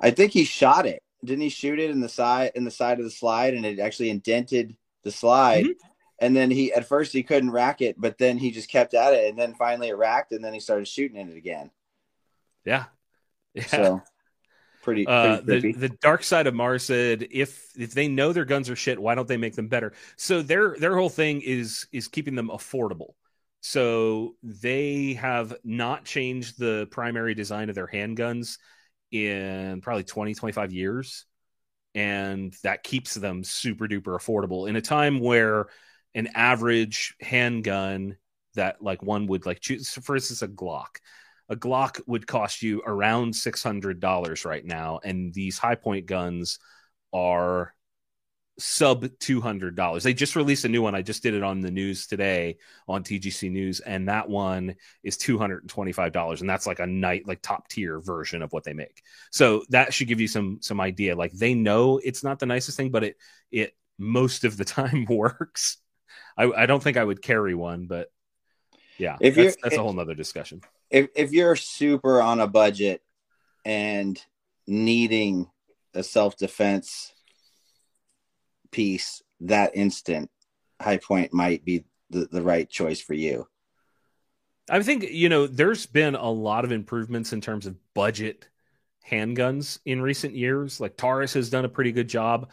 I 0.00 0.10
think 0.10 0.32
he 0.32 0.44
shot 0.44 0.84
it. 0.86 1.02
Didn't 1.24 1.42
he 1.42 1.48
shoot 1.48 1.78
it 1.78 1.90
in 1.90 2.00
the 2.00 2.08
side 2.08 2.52
in 2.54 2.64
the 2.64 2.70
side 2.70 2.98
of 2.98 3.04
the 3.04 3.10
slide, 3.10 3.54
and 3.54 3.66
it 3.66 3.78
actually 3.78 4.10
indented 4.10 4.76
the 5.02 5.10
slide. 5.10 5.64
Mm-hmm. 5.64 5.88
And 6.22 6.36
then 6.36 6.50
he 6.50 6.72
at 6.72 6.86
first 6.86 7.12
he 7.12 7.22
couldn't 7.22 7.50
rack 7.50 7.80
it, 7.80 7.96
but 7.98 8.18
then 8.18 8.36
he 8.36 8.50
just 8.50 8.70
kept 8.70 8.94
at 8.94 9.14
it, 9.14 9.30
and 9.30 9.38
then 9.38 9.54
finally 9.54 9.88
it 9.88 9.96
racked, 9.96 10.32
and 10.32 10.44
then 10.44 10.52
he 10.52 10.60
started 10.60 10.86
shooting 10.86 11.16
in 11.16 11.30
it 11.30 11.36
again. 11.36 11.70
Yeah. 12.64 12.84
Yeah. 13.54 13.66
So 13.66 14.02
pretty, 14.82 15.06
Uh, 15.06 15.40
the 15.40 15.72
the 15.72 15.88
dark 15.88 16.22
side 16.22 16.46
of 16.46 16.54
Mars 16.54 16.82
said 16.82 17.26
if 17.30 17.70
if 17.76 17.92
they 17.92 18.08
know 18.08 18.32
their 18.32 18.44
guns 18.44 18.68
are 18.70 18.76
shit, 18.76 19.00
why 19.00 19.14
don't 19.14 19.28
they 19.28 19.36
make 19.36 19.56
them 19.56 19.68
better? 19.68 19.92
So 20.16 20.42
their 20.42 20.76
their 20.78 20.96
whole 20.96 21.08
thing 21.08 21.40
is 21.40 21.86
is 21.90 22.08
keeping 22.08 22.34
them 22.34 22.48
affordable. 22.48 23.14
So 23.62 24.36
they 24.42 25.14
have 25.14 25.54
not 25.64 26.04
changed 26.04 26.58
the 26.58 26.88
primary 26.90 27.34
design 27.34 27.68
of 27.68 27.74
their 27.74 27.86
handguns 27.86 28.58
in 29.10 29.80
probably 29.80 30.04
20 30.04 30.34
25 30.34 30.72
years 30.72 31.26
and 31.94 32.54
that 32.62 32.84
keeps 32.84 33.14
them 33.14 33.42
super 33.42 33.88
duper 33.88 34.16
affordable 34.16 34.68
in 34.68 34.76
a 34.76 34.80
time 34.80 35.18
where 35.20 35.66
an 36.14 36.28
average 36.34 37.14
handgun 37.20 38.16
that 38.54 38.82
like 38.82 39.02
one 39.02 39.26
would 39.26 39.46
like 39.46 39.60
choose 39.60 39.90
for 39.90 40.16
instance 40.16 40.42
a 40.42 40.48
Glock. 40.48 40.98
A 41.48 41.56
Glock 41.56 42.00
would 42.06 42.26
cost 42.26 42.62
you 42.62 42.82
around 42.86 43.34
six 43.34 43.62
hundred 43.62 44.00
dollars 44.00 44.44
right 44.44 44.64
now, 44.64 45.00
and 45.02 45.34
these 45.34 45.58
high 45.58 45.74
point 45.74 46.06
guns 46.06 46.58
are 47.12 47.74
sub 48.58 49.06
two 49.18 49.40
hundred 49.40 49.74
dollars. 49.74 50.02
They 50.02 50.14
just 50.14 50.36
released 50.36 50.64
a 50.64 50.68
new 50.68 50.82
one. 50.82 50.94
I 50.94 51.02
just 51.02 51.22
did 51.22 51.34
it 51.34 51.42
on 51.42 51.60
the 51.60 51.70
news 51.70 52.06
today 52.06 52.58
on 52.88 53.02
TGC 53.02 53.50
News, 53.50 53.80
and 53.80 54.08
that 54.08 54.28
one 54.28 54.74
is 55.02 55.16
two 55.16 55.38
hundred 55.38 55.62
and 55.62 55.70
twenty 55.70 55.92
five 55.92 56.12
dollars, 56.12 56.40
and 56.40 56.50
that's 56.50 56.66
like 56.66 56.80
a 56.80 56.86
night 56.86 57.26
like 57.26 57.40
top 57.42 57.68
tier 57.68 58.00
version 58.00 58.42
of 58.42 58.52
what 58.52 58.64
they 58.64 58.74
make. 58.74 59.02
So 59.30 59.64
that 59.70 59.94
should 59.94 60.08
give 60.08 60.20
you 60.20 60.28
some 60.28 60.58
some 60.60 60.80
idea. 60.80 61.16
Like 61.16 61.32
they 61.32 61.54
know 61.54 61.98
it's 62.02 62.22
not 62.24 62.38
the 62.38 62.46
nicest 62.46 62.76
thing, 62.76 62.90
but 62.90 63.04
it 63.04 63.16
it 63.50 63.74
most 63.98 64.44
of 64.44 64.56
the 64.56 64.64
time 64.66 65.06
works. 65.08 65.78
I, 66.36 66.44
I 66.44 66.66
don't 66.66 66.82
think 66.82 66.96
I 66.96 67.04
would 67.04 67.22
carry 67.22 67.54
one, 67.54 67.86
but 67.86 68.08
yeah, 68.98 69.16
If 69.20 69.34
that's, 69.34 69.56
that's 69.62 69.76
a 69.76 69.82
whole 69.82 69.92
nother 69.92 70.14
discussion. 70.14 70.62
if 70.90 71.08
if 71.14 71.32
you're 71.32 71.56
super 71.56 72.20
on 72.20 72.40
a 72.40 72.46
budget 72.46 73.02
and 73.64 74.22
needing 74.66 75.48
a 75.94 76.02
self 76.02 76.36
defense 76.36 77.12
piece 78.70 79.22
that 79.40 79.72
instant, 79.74 80.30
Hi-Point 80.80 81.32
might 81.32 81.64
be 81.64 81.84
the, 82.10 82.28
the 82.30 82.42
right 82.42 82.68
choice 82.68 83.00
for 83.00 83.14
you. 83.14 83.46
I 84.68 84.82
think 84.82 85.10
you 85.10 85.28
know 85.28 85.46
there's 85.46 85.86
been 85.86 86.14
a 86.14 86.30
lot 86.30 86.64
of 86.64 86.72
improvements 86.72 87.32
in 87.32 87.40
terms 87.40 87.66
of 87.66 87.76
budget 87.94 88.48
handguns 89.08 89.80
in 89.84 90.00
recent 90.00 90.34
years. 90.36 90.80
Like 90.80 90.96
Taurus 90.96 91.34
has 91.34 91.50
done 91.50 91.64
a 91.64 91.68
pretty 91.68 91.92
good 91.92 92.08
job 92.08 92.50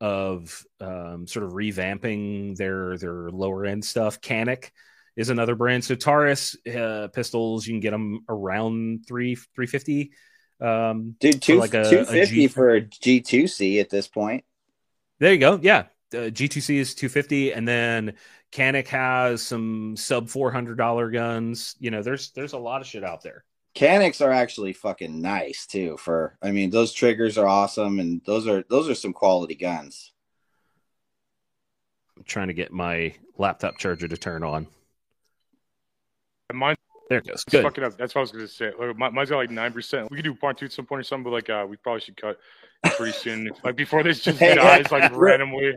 of 0.00 0.64
um, 0.80 1.26
sort 1.26 1.44
of 1.44 1.52
revamping 1.52 2.56
their 2.56 2.96
their 2.96 3.30
lower 3.30 3.66
end 3.66 3.84
stuff. 3.84 4.20
Canik 4.20 4.70
is 5.16 5.28
another 5.28 5.56
brand. 5.56 5.84
So 5.84 5.94
Taurus 5.94 6.56
uh, 6.66 7.08
pistols 7.12 7.66
you 7.66 7.74
can 7.74 7.80
get 7.80 7.90
them 7.90 8.20
around 8.28 9.04
three 9.06 9.34
three 9.54 9.66
fifty. 9.66 10.12
Um, 10.60 11.16
Dude, 11.20 11.42
two 11.42 11.58
like 11.58 11.74
a- 11.74 11.90
two 11.90 12.00
a 12.00 12.06
fifty 12.06 12.46
G- 12.46 12.48
for 12.48 12.70
a 12.70 12.80
G 12.80 13.20
two 13.20 13.46
C 13.46 13.78
at 13.80 13.90
this 13.90 14.08
point. 14.08 14.44
There 15.18 15.32
you 15.32 15.38
go. 15.38 15.58
Yeah. 15.62 15.86
Uh, 16.12 16.30
G2C 16.30 16.76
is 16.76 16.94
250 16.94 17.52
and 17.52 17.68
then 17.68 18.14
Canik 18.50 18.88
has 18.88 19.42
some 19.42 19.96
sub 19.96 20.28
$400 20.28 21.12
guns. 21.12 21.76
You 21.78 21.90
know, 21.90 22.02
there's 22.02 22.30
there's 22.30 22.54
a 22.54 22.58
lot 22.58 22.80
of 22.80 22.86
shit 22.86 23.04
out 23.04 23.22
there. 23.22 23.44
Caniks 23.74 24.24
are 24.24 24.32
actually 24.32 24.72
fucking 24.72 25.20
nice 25.20 25.66
too. 25.66 25.96
For 25.98 26.36
I 26.42 26.50
mean, 26.50 26.70
those 26.70 26.92
triggers 26.92 27.38
are 27.38 27.46
awesome, 27.46 28.00
and 28.00 28.20
those 28.24 28.48
are 28.48 28.64
those 28.68 28.88
are 28.88 28.94
some 28.94 29.12
quality 29.12 29.54
guns. 29.54 30.12
I'm 32.16 32.24
trying 32.24 32.48
to 32.48 32.54
get 32.54 32.72
my 32.72 33.14
laptop 33.36 33.78
charger 33.78 34.08
to 34.08 34.16
turn 34.16 34.42
on. 34.42 34.66
Mine 36.52 36.76
There 37.08 37.18
it 37.18 37.26
goes. 37.26 37.34
It's 37.34 37.44
Good. 37.44 37.62
fucking 37.62 37.84
up. 37.84 37.96
That's 37.96 38.14
what 38.14 38.20
I 38.20 38.22
was 38.22 38.32
gonna 38.32 38.48
say. 38.48 38.72
Like, 38.78 38.96
mi- 38.96 39.10
mine's 39.10 39.30
got 39.30 39.36
like 39.36 39.50
nine 39.50 39.72
percent. 39.72 40.10
We 40.10 40.16
could 40.16 40.24
do 40.24 40.34
part 40.34 40.58
two 40.58 40.66
at 40.66 40.72
some 40.72 40.86
point 40.86 41.00
or 41.00 41.04
something, 41.04 41.24
but 41.24 41.32
like 41.32 41.50
uh, 41.50 41.66
we 41.68 41.76
probably 41.76 42.00
should 42.00 42.16
cut 42.16 42.38
pretty 42.96 43.12
soon. 43.12 43.50
like 43.64 43.76
before 43.76 44.02
this 44.02 44.20
just 44.20 44.38
Hey, 44.38 44.54
dies 44.54 44.90
like 44.90 45.10
hey, 45.10 45.16
randomly. 45.16 45.76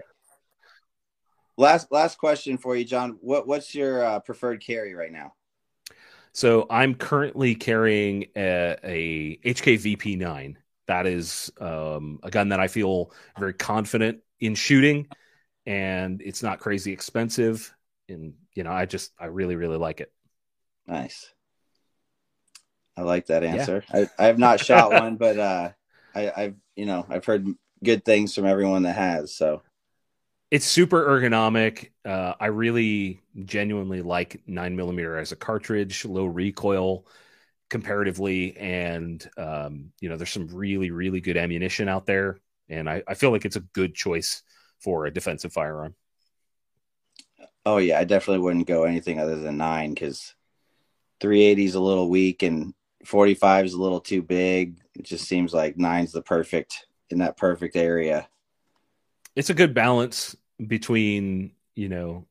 Last 1.58 1.92
last 1.92 2.18
question 2.18 2.58
for 2.58 2.76
you, 2.76 2.84
John. 2.84 3.18
What 3.22 3.48
what's 3.48 3.74
your 3.74 4.04
uh, 4.04 4.20
preferred 4.20 4.64
carry 4.66 4.94
right 4.94 5.12
now? 5.12 5.34
So 6.34 6.66
I'm 6.70 6.96
currently 6.96 7.56
carrying 7.56 8.28
a, 8.38 8.78
a 8.84 9.38
HK 9.44 9.98
VP9. 9.98 10.56
That 10.88 11.06
is 11.06 11.52
um, 11.60 12.20
a 12.24 12.32
gun 12.32 12.50
that 12.50 12.60
I 12.60 12.68
feel 12.68 13.12
very 13.38 13.54
confident 13.54 14.20
in 14.40 14.56
shooting, 14.56 15.08
and 15.66 16.22
it's 16.22 16.42
not 16.42 16.60
crazy 16.60 16.92
expensive. 16.94 17.74
And 18.10 18.34
you 18.56 18.64
know, 18.64 18.72
I 18.72 18.86
just 18.86 19.12
I 19.20 19.26
really 19.26 19.56
really 19.56 19.78
like 19.78 20.02
it. 20.02 20.12
Nice. 20.92 21.34
I 22.98 23.02
like 23.04 23.28
that 23.28 23.44
Yeah. 23.50 23.70
answer. 23.70 23.86
I, 23.94 24.08
I 24.20 24.26
have 24.28 24.38
not 24.40 24.60
shot 24.60 24.94
one, 24.94 25.16
but 25.18 25.40
uh, 25.40 25.72
I, 26.14 26.32
I've 26.36 26.56
you 26.76 26.86
know 26.86 27.06
I've 27.10 27.26
heard 27.26 27.48
good 27.84 28.06
things 28.06 28.36
from 28.36 28.46
everyone 28.46 28.84
that 28.84 28.96
has. 28.96 29.34
So 29.36 29.64
It's 30.50 30.66
super 30.66 31.06
ergonomic. 31.08 31.92
Uh, 32.04 32.34
I 32.40 32.48
really 32.48 33.22
genuinely 33.46 34.02
like 34.02 34.42
nine 34.48 34.76
millimeter 34.76 35.18
as 35.18 35.32
a 35.32 35.36
cartridge, 35.38 36.04
low 36.04 36.26
recoil 36.26 37.06
comparatively, 37.70 38.58
and 38.58 39.28
um, 39.38 39.92
you 40.02 40.10
know 40.10 40.18
there's 40.18 40.32
some 40.32 40.48
really 40.50 40.92
really 40.92 41.22
good 41.22 41.38
ammunition 41.38 41.90
out 41.90 42.06
there, 42.08 42.40
and 42.70 42.90
I, 42.90 43.04
I 43.08 43.16
feel 43.16 43.32
like 43.32 43.46
it's 43.46 43.58
a 43.58 43.62
good 43.62 43.96
choice 43.96 44.44
for 44.82 45.06
a 45.06 45.14
defensive 45.14 45.54
firearm. 45.54 45.96
oh 47.66 47.78
yeah, 47.78 48.00
I 48.00 48.04
definitely 48.04 48.44
wouldn't 48.44 48.68
go 48.68 48.84
anything 48.84 49.20
other 49.20 49.36
than 49.40 49.58
nine 49.58 49.94
because 49.94 50.34
380 51.22 51.66
is 51.66 51.76
a 51.76 51.80
little 51.80 52.10
weak 52.10 52.44
and 52.44 52.74
45 53.06 53.66
is 53.66 53.74
a 53.74 53.82
little 53.82 54.02
too 54.02 54.22
big. 54.22 54.80
It 54.96 55.04
just 55.04 55.28
seems 55.28 55.54
like 55.54 55.78
nine's 55.78 56.12
the 56.12 56.22
perfect 56.22 56.88
in 57.10 57.20
that 57.20 57.38
perfect 57.38 57.76
area. 57.76 58.28
It's 59.36 59.50
a 59.50 59.54
good 59.54 59.74
balance 59.74 60.36
between 60.68 61.52
you 61.76 61.90
know 61.90 62.26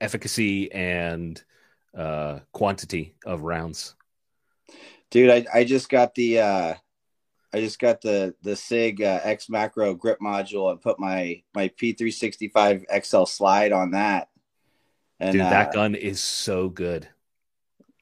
efficacy 0.00 0.70
and 0.72 1.42
uh, 1.96 2.40
quantity 2.52 3.14
of 3.24 3.42
rounds. 3.42 3.94
Dude, 5.10 5.30
I, 5.30 5.46
I 5.52 5.64
just 5.64 5.88
got 5.88 6.14
the 6.14 6.40
uh 6.40 6.74
I 7.52 7.60
just 7.60 7.78
got 7.78 8.00
the 8.02 8.34
the 8.42 8.54
Sig 8.54 9.02
uh, 9.02 9.20
X 9.22 9.48
Macro 9.48 9.94
grip 9.94 10.18
module 10.20 10.70
and 10.70 10.80
put 10.80 11.00
my 11.00 11.42
my 11.54 11.68
P365 11.68 12.84
XL 13.02 13.24
slide 13.24 13.72
on 13.72 13.92
that. 13.92 14.28
And 15.18 15.32
Dude, 15.32 15.40
uh, 15.40 15.50
that 15.50 15.72
gun 15.72 15.94
is 15.94 16.20
so 16.20 16.68
good. 16.68 17.08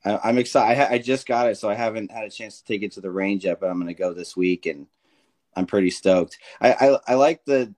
I, 0.05 0.21
I'm 0.25 0.39
excited. 0.39 0.73
I, 0.73 0.75
ha- 0.75 0.93
I 0.95 0.99
just 0.99 1.27
got 1.27 1.49
it, 1.49 1.57
so 1.57 1.69
I 1.69 1.75
haven't 1.75 2.11
had 2.11 2.25
a 2.25 2.31
chance 2.31 2.59
to 2.59 2.65
take 2.65 2.83
it 2.83 2.93
to 2.93 3.01
the 3.01 3.11
range 3.11 3.45
yet. 3.45 3.61
But 3.61 3.71
I'm 3.71 3.81
going 3.81 3.87
to 3.87 3.95
go 3.95 4.13
this 4.13 4.37
week, 4.37 4.67
and 4.67 4.87
I'm 5.57 5.67
pretty 5.67 5.91
stoked. 5.91 6.39
I, 6.61 6.73
I 6.73 6.99
I 7.09 7.15
like 7.15 7.45
the 7.45 7.75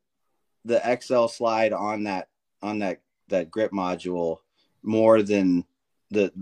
the 0.65 0.99
XL 1.01 1.27
slide 1.27 1.73
on 1.73 2.05
that 2.05 2.29
on 2.63 2.81
that 2.81 3.01
that 3.29 3.51
grip 3.51 3.73
module 3.73 4.39
more 4.83 5.23
than 5.23 5.65
the 6.11 6.33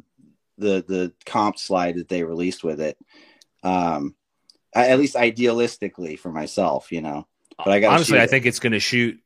the 0.59 0.85
the 0.87 1.13
comp 1.27 1.59
slide 1.59 1.97
that 1.97 2.09
they 2.09 2.23
released 2.23 2.65
with 2.65 2.81
it. 2.81 2.99
Um, 3.63 4.15
I, 4.75 4.89
at 4.89 4.99
least 4.99 5.15
idealistically 5.15 6.19
for 6.19 6.31
myself, 6.31 6.93
you 6.93 7.01
know. 7.01 7.27
But 7.57 7.69
I 7.69 7.81
got 7.81 7.95
honestly, 7.95 8.19
I 8.19 8.27
think 8.27 8.47
it's 8.47 8.59
going 8.59 8.73
to 8.73 8.81
shoot 8.81 9.21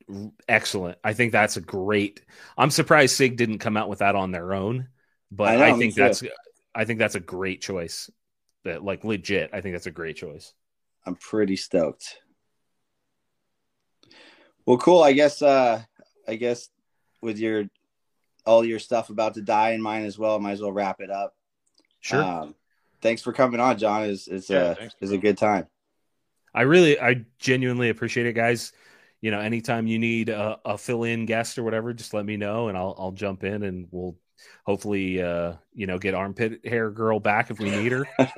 excellent. 0.48 0.98
I 1.02 1.14
think 1.14 1.32
that's 1.32 1.56
a 1.56 1.62
great. 1.62 2.20
I'm 2.59 2.70
surprised 2.70 3.16
Sig 3.16 3.36
didn't 3.36 3.59
come 3.59 3.76
out 3.76 3.89
with 3.89 4.01
that 4.01 4.14
on 4.14 4.32
their 4.32 4.52
own, 4.52 4.89
but 5.30 5.48
I 5.48 5.55
I, 5.55 5.70
know, 5.70 5.76
me 5.76 5.90
think 5.90 6.14
too. 6.14 6.28
That's 6.79 6.85
I 6.85 6.87
think 6.87 6.99
that's 6.99 7.15
a 7.15 7.21
great 7.21 7.61
choice. 7.61 8.11
That 8.65 8.85
like 8.85 9.05
legit, 9.05 9.51
I 9.53 9.61
think 9.61 9.75
that's 9.75 9.87
a 9.87 9.91
great 9.91 10.17
choice. 10.17 10.53
I'm 11.07 11.15
pretty 11.15 11.57
stoked. 11.57 12.19
Well, 14.67 14.79
cool. 14.79 15.03
I 15.03 15.13
guess 15.13 15.43
uh 15.43 15.83
I 16.27 16.35
guess 16.37 16.69
with 17.23 17.39
your 17.39 17.65
all 18.45 18.65
your 18.65 18.79
stuff 18.79 19.11
about 19.11 19.35
to 19.35 19.43
die 19.43 19.71
in 19.71 19.83
mind 19.83 20.07
as 20.07 20.19
well, 20.19 20.39
might 20.39 20.53
as 20.53 20.61
well 20.61 20.73
wrap 20.73 21.01
it 21.01 21.11
up. 21.11 21.35
Sure. 22.01 22.23
Um, 22.23 22.55
thanks 23.01 23.23
for 23.23 23.33
coming 23.33 23.61
on, 23.61 23.79
John. 23.79 24.05
Is 24.05 24.29
is 24.29 24.51
Yeah, 24.51 24.59
uh 24.59 24.75
thanks, 24.75 24.95
is 25.01 25.13
a 25.13 25.19
good 25.19 25.39
time. 25.39 25.67
I 26.55 26.63
really, 26.63 27.01
I 27.01 27.25
genuinely 27.39 27.91
appreciate 27.91 28.27
it, 28.27 28.33
guys. 28.33 28.73
You 29.21 29.31
know, 29.31 29.41
anytime 29.41 29.87
you 29.87 29.99
need 29.99 30.29
a, 30.29 30.59
a 30.65 30.79
fill-in 30.79 31.27
guest 31.27 31.59
or 31.59 31.63
whatever, 31.63 31.93
just 31.93 32.15
let 32.15 32.25
me 32.25 32.37
know, 32.37 32.69
and 32.69 32.79
I'll 32.79 32.95
I'll 32.99 33.13
jump 33.13 33.45
in, 33.45 33.63
and 33.63 33.89
we'll 33.91 34.17
hopefully, 34.65 35.23
uh, 35.23 35.55
you 35.74 35.86
know, 35.86 35.98
get 35.98 36.15
armpit 36.15 36.66
hair 36.66 36.90
girl 36.90 37.20
back 37.20 37.51
if 37.51 37.59
we 37.59 37.70
need 37.70 37.93
her. 37.93 38.06
It's- 38.19 38.31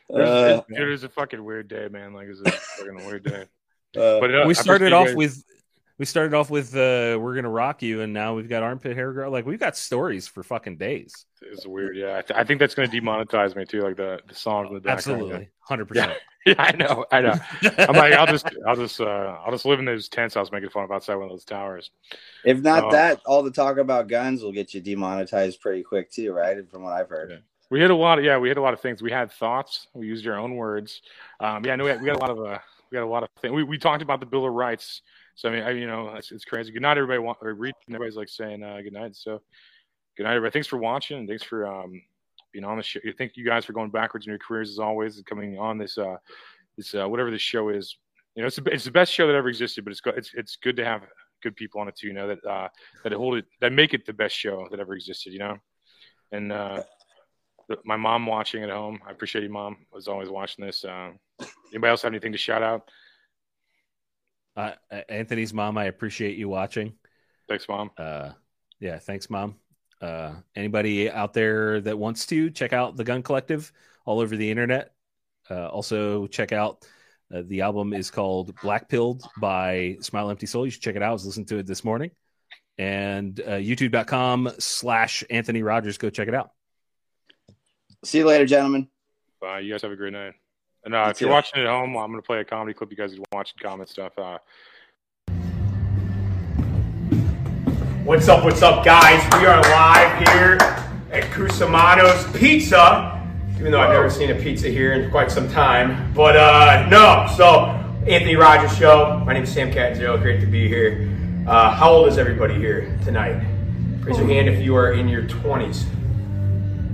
it's- 0.10 0.64
it 0.70 0.90
is 0.90 1.04
a 1.04 1.10
fucking 1.10 1.44
weird 1.44 1.68
day, 1.68 1.88
man. 1.90 2.14
Like 2.14 2.28
it's 2.28 2.42
a 2.42 2.52
fucking 2.52 3.06
weird 3.06 3.24
day. 3.24 3.46
Uh, 3.96 4.20
but 4.20 4.36
uh, 4.36 4.44
we 4.46 4.54
started 4.54 4.92
off 4.92 5.06
guys- 5.08 5.16
with 5.16 5.42
we 5.98 6.06
started 6.06 6.34
off 6.34 6.50
with 6.50 6.76
uh 6.76 7.18
we're 7.20 7.36
gonna 7.36 7.50
rock 7.50 7.82
you 7.82 8.02
and 8.02 8.14
now 8.14 8.36
we've 8.36 8.50
got 8.50 8.64
armpit 8.64 8.96
hair 8.96 9.14
girl 9.14 9.32
like 9.32 9.46
we've 9.46 9.60
got 9.60 9.78
stories 9.78 10.28
for 10.28 10.44
fucking 10.44 10.78
days 10.78 11.26
It's 11.42 11.66
weird, 11.66 11.96
yeah. 11.96 12.18
I, 12.18 12.22
th- 12.22 12.38
I 12.40 12.44
think 12.44 12.60
that's 12.60 12.74
going 12.76 12.90
to 12.90 13.02
demonetize 13.02 13.56
me 13.56 13.66
too, 13.66 13.82
like 13.82 13.98
the 13.98 14.20
the 14.28 14.36
songs 14.36 14.70
in 14.70 14.74
the 14.74 14.80
background. 14.82 15.22
absolutely 15.28 15.50
100% 15.70 15.90
Yeah, 15.94 16.14
yeah, 16.46 16.56
I 16.58 16.72
know, 16.74 17.06
I 17.12 17.22
know. 17.22 17.34
I'm 17.88 17.96
like, 17.96 18.14
I'll 18.14 18.28
just, 18.28 18.48
I'll 18.68 18.76
just, 18.76 19.00
uh, 19.02 19.06
I'll 19.46 19.52
just 19.52 19.66
live 19.66 19.80
in 19.80 19.86
those 19.86 20.10
tents 20.10 20.36
I 20.36 20.40
was 20.40 20.52
making 20.52 20.70
fun 20.70 20.84
of 20.84 20.92
outside 20.92 21.16
one 21.16 21.26
of 21.26 21.30
those 21.32 21.46
towers. 21.46 21.92
If 22.44 22.60
not 22.62 22.86
Um, 22.86 22.92
that, 22.92 23.22
all 23.26 23.44
the 23.44 23.52
talk 23.52 23.78
about 23.78 24.08
guns 24.08 24.42
will 24.44 24.52
get 24.52 24.74
you 24.74 24.82
demonetized 24.82 25.60
pretty 25.62 25.84
quick 25.84 26.12
too, 26.12 26.32
right? 26.34 26.58
From 26.70 26.84
what 26.84 26.94
I've 26.94 27.10
heard. 27.10 27.44
We 27.70 27.82
had 27.82 27.92
a 27.92 27.96
lot 27.96 28.20
of, 28.20 28.26
yeah, 28.26 28.38
we 28.38 28.48
had 28.48 28.58
a 28.58 28.62
lot 28.62 28.74
of 28.74 28.80
things. 28.80 29.02
We 29.02 29.12
had 29.12 29.32
thoughts. 29.32 29.88
We 29.94 30.08
used 30.08 30.26
our 30.28 30.38
own 30.38 30.56
words. 30.56 31.02
Um, 31.40 31.66
yeah, 31.66 31.76
no, 31.76 31.84
we 31.84 31.90
had, 31.90 32.02
we 32.02 32.08
had 32.10 32.18
a 32.18 32.20
lot 32.20 32.30
of, 32.30 32.40
uh, 32.40 32.60
we 32.92 32.98
had 32.98 33.04
a 33.04 33.08
lot 33.08 33.24
of 33.24 33.30
things. 33.42 33.54
We, 33.54 33.64
we 33.64 33.78
talked 33.78 34.04
about 34.04 34.20
the 34.20 34.26
Bill 34.28 34.46
of 34.46 34.54
Rights. 34.54 35.02
So 35.36 35.50
I 35.50 35.52
mean, 35.52 35.64
I, 35.64 35.72
you 35.72 35.88
know, 35.88 36.10
it's, 36.16 36.32
it's 36.32 36.46
crazy. 36.46 36.72
Good 36.72 36.82
night, 36.82 36.98
everybody. 36.98 37.20
Want, 37.20 37.38
or 37.42 37.50
everybody's 37.50 38.16
like 38.16 38.30
saying 38.30 38.64
uh, 38.64 38.80
good 38.82 38.94
night. 38.94 39.16
So 39.16 39.42
good 40.18 40.24
night, 40.24 40.32
everybody. 40.36 40.54
Thanks 40.54 40.68
for 40.68 40.78
watching. 40.78 41.28
Thanks 41.28 41.44
for 41.44 41.68
um, 41.68 42.02
being 42.54 42.64
on 42.66 42.78
the 42.78 42.84
show. 42.84 43.02
Thank 43.18 43.36
you 43.36 43.46
guys 43.46 43.66
for 43.66 43.74
going 43.74 43.90
backwards 43.92 44.26
in 44.26 44.32
your 44.32 44.40
careers 44.40 44.70
as 44.70 44.80
always 44.80 45.18
and 45.18 45.26
coming 45.26 45.60
on 45.60 45.78
this, 45.78 45.98
uh, 45.98 46.16
this 46.78 46.96
uh, 46.96 47.08
whatever 47.08 47.32
this 47.32 47.42
show 47.42 47.70
is. 47.70 47.98
You 48.36 48.44
know, 48.44 48.48
it's 48.48 48.56
the, 48.56 48.64
it's 48.74 48.86
the 48.86 48.92
best 48.92 49.12
show 49.14 49.28
that 49.28 49.36
ever 49.36 49.50
existed. 49.50 49.84
But 49.84 49.92
it's 49.92 50.02
it's 50.06 50.32
it's 50.34 50.56
good 50.56 50.78
to 50.78 50.86
have 50.86 51.02
good 51.44 51.56
people 51.56 51.82
on 51.82 51.88
it 51.90 51.96
too. 51.98 52.08
You 52.08 52.14
know 52.14 52.28
that 52.28 52.46
uh, 52.46 52.70
that 53.04 53.12
hold 53.14 53.38
it 53.38 53.46
that 53.60 53.74
make 53.74 53.94
it 53.94 54.06
the 54.06 54.14
best 54.14 54.36
show 54.36 54.68
that 54.72 54.80
ever 54.80 54.94
existed. 54.94 55.34
You 55.34 55.40
know, 55.40 55.58
and 56.32 56.52
uh, 56.52 56.84
the- 57.68 57.80
my 57.84 57.98
mom 57.98 58.26
watching 58.26 58.64
at 58.64 58.70
home. 58.70 59.00
I 59.06 59.12
appreciate 59.12 59.44
you, 59.44 59.50
mom. 59.50 59.86
Was 59.92 60.08
always 60.08 60.30
watching 60.30 60.66
this. 60.66 60.86
Um, 60.86 61.20
anybody 61.74 61.90
else 61.92 62.04
have 62.04 62.12
anything 62.12 62.32
to 62.32 62.38
shout 62.38 62.64
out? 62.64 62.90
Uh, 64.56 64.72
anthony's 65.10 65.54
mom 65.54 65.78
i 65.78 65.86
appreciate 65.86 66.38
you 66.38 66.48
watching 66.50 66.94
Thanks, 67.48 67.68
mom. 67.68 67.92
uh 67.98 68.32
yeah 68.80 69.00
thanks 69.00 69.30
mom 69.30 69.56
uh 70.02 70.34
anybody 70.56 71.10
out 71.10 71.34
there 71.34 71.82
that 71.82 71.98
wants 71.98 72.26
to 72.28 72.50
check 72.50 72.74
out 72.74 72.96
the 72.98 73.04
gun 73.04 73.22
collective 73.24 73.72
all 74.06 74.20
over 74.20 74.36
the 74.36 74.50
internet 74.50 74.94
uh 75.50 75.68
also 75.68 76.28
check 76.28 76.52
out 76.52 76.86
Uh, 77.34 77.42
the 77.48 77.62
album 77.62 77.92
is 77.94 78.12
called 78.12 78.54
Black 78.62 78.88
Pilled 78.88 79.24
by 79.42 79.98
Smile 80.00 80.30
Empty 80.30 80.46
Soul. 80.46 80.66
You 80.66 80.72
should 80.72 80.84
check 80.84 80.96
it 80.96 81.02
out. 81.02 81.10
I 81.10 81.14
was 81.14 81.26
listening 81.26 81.48
to 81.48 81.58
it 81.58 81.66
this 81.66 81.84
morning. 81.84 82.12
And 82.78 83.34
uh, 83.42 83.58
youtube.com 83.58 84.52
slash 84.60 85.24
Anthony 85.32 85.64
Rogers. 85.64 85.98
Go 85.98 86.12
check 86.12 86.28
it 86.28 86.36
out. 86.36 86.52
See 88.04 88.20
you 88.20 88.28
later, 88.28 88.46
gentlemen. 88.46 88.90
Bye. 89.42 89.62
You 89.66 89.74
guys 89.74 89.82
have 89.82 89.92
a 89.92 89.96
great 89.96 90.14
night. 90.14 90.36
And 90.86 90.94
uh, 90.94 91.06
You 91.06 91.10
if 91.12 91.22
you're 91.22 91.30
too. 91.30 91.34
watching 91.34 91.62
at 91.62 91.68
home, 91.68 91.98
I'm 91.98 92.12
going 92.12 92.22
to 92.22 92.26
play 92.26 92.40
a 92.40 92.46
comedy 92.46 92.74
clip. 92.74 92.92
You 92.92 92.98
guys 92.98 93.14
can 93.14 93.24
watch 93.34 93.54
and 93.54 93.60
comment 93.62 93.90
stuff. 93.90 94.14
Uh, 94.18 94.38
What's 98.04 98.28
up, 98.28 98.44
what's 98.44 98.62
up, 98.62 98.86
guys? 98.86 99.20
We 99.42 99.48
are 99.48 99.60
live 99.64 100.28
here 100.28 100.58
at 101.12 101.24
Cusumano's 101.32 102.38
Pizza, 102.38 103.20
even 103.58 103.72
though 103.72 103.80
I've 103.82 103.90
never 103.94 104.12
seen 104.12 104.30
a 104.30 104.36
pizza 104.36 104.68
here 104.68 104.94
in 104.94 105.10
quite 105.10 105.32
some 105.32 105.50
time. 105.50 106.14
But 106.14 106.38
uh, 106.38 106.88
no, 106.88 107.26
so 107.36 107.66
Anthony 108.08 108.36
Rogers 108.36 108.78
Show. 108.78 109.24
My 109.26 109.34
name 109.34 109.42
is 109.42 109.52
Sam 109.52 109.72
Catanzaro. 109.72 110.22
Great 110.22 110.40
to 110.42 110.46
be 110.46 110.68
here. 110.68 111.10
Uh, 111.48 111.72
how 111.72 111.90
old 111.94 112.08
is 112.08 112.20
everybody 112.20 112.54
here 112.54 112.96
tonight? 113.04 113.44
Raise 114.02 114.20
your 114.20 114.28
hand 114.28 114.50
if 114.50 114.64
you 114.64 114.76
are 114.76 114.94
in 114.94 115.08
your 115.08 115.24
20s. 115.24 115.86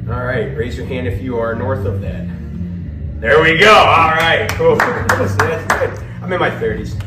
All 0.08 0.24
right, 0.24 0.56
raise 0.56 0.78
your 0.78 0.86
hand 0.86 1.08
if 1.10 1.22
you 1.22 1.38
are 1.38 1.54
north 1.56 1.86
of 1.86 2.00
that. 2.02 2.26
There 3.22 3.40
we 3.40 3.56
go. 3.60 3.72
All 3.72 4.16
right, 4.16 4.50
cool. 4.50 4.76
That's 4.78 5.36
good. 5.36 5.90
I'm 6.24 6.34
in 6.34 6.40
my 6.40 6.50
30s, 6.50 7.00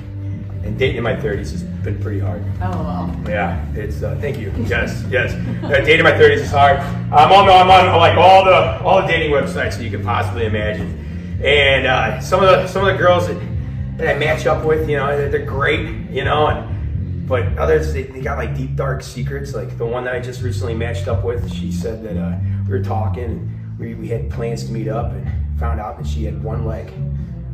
and 0.65 0.79
dating 0.79 0.99
in 0.99 1.03
my 1.03 1.17
30s 1.17 1.51
has 1.51 1.65
been 1.65 2.01
pretty 2.01 2.21
hard. 2.21 2.43
Oh 2.63 2.71
well. 2.71 3.23
Yeah, 3.29 3.65
it's 3.75 4.03
uh, 4.03 4.17
thank 4.21 4.39
you. 4.39 4.53
Yes, 4.67 5.05
yes. 5.11 5.33
Uh, 5.65 5.69
dating 5.81 5.99
in 5.99 6.05
my 6.05 6.17
thirties 6.17 6.43
is 6.43 6.51
hard. 6.51 6.79
I'm 6.79 7.33
on 7.33 7.49
I'm 7.49 7.69
on 7.69 7.99
like 7.99 8.17
all 8.17 8.45
the 8.45 8.81
all 8.83 9.03
the 9.03 9.09
dating 9.09 9.33
websites 9.33 9.77
that 9.77 9.83
you 9.83 9.91
could 9.91 10.05
possibly 10.05 10.47
imagine, 10.47 11.41
and 11.45 11.87
uh, 11.87 12.21
some 12.21 12.43
of 12.43 12.49
the 12.49 12.67
some 12.69 12.87
of 12.87 12.93
the 12.93 12.99
girls 12.99 13.27
that, 13.27 13.39
that 13.99 14.17
I 14.17 14.19
match 14.19 14.47
up 14.47 14.65
with, 14.65 14.89
you 14.89 14.97
know, 14.97 15.17
they're, 15.17 15.29
they're 15.29 15.45
great, 15.45 16.11
you 16.11 16.25
know, 16.25 16.47
and 16.47 17.29
but 17.29 17.59
others 17.59 17.93
they, 17.93 18.05
they 18.05 18.21
got 18.21 18.39
like 18.39 18.57
deep 18.57 18.77
dark 18.77 19.03
secrets. 19.03 19.53
Like 19.53 19.77
the 19.77 19.87
one 19.87 20.05
that 20.05 20.15
I 20.15 20.21
just 20.21 20.43
recently 20.43 20.75
matched 20.75 21.07
up 21.09 21.25
with, 21.25 21.53
she 21.53 21.71
said 21.71 22.03
that 22.05 22.17
uh, 22.17 22.39
we 22.65 22.71
were 22.71 22.85
talking 22.85 23.25
and 23.25 23.79
we, 23.79 23.95
we 23.95 24.09
had 24.09 24.31
plans 24.31 24.65
to 24.65 24.73
meet 24.73 24.89
up, 24.89 25.13
and 25.13 25.44
found 25.59 25.81
out 25.81 25.97
that 25.99 26.07
she 26.07 26.25
had 26.25 26.43
one 26.43 26.67
leg. 26.67 26.93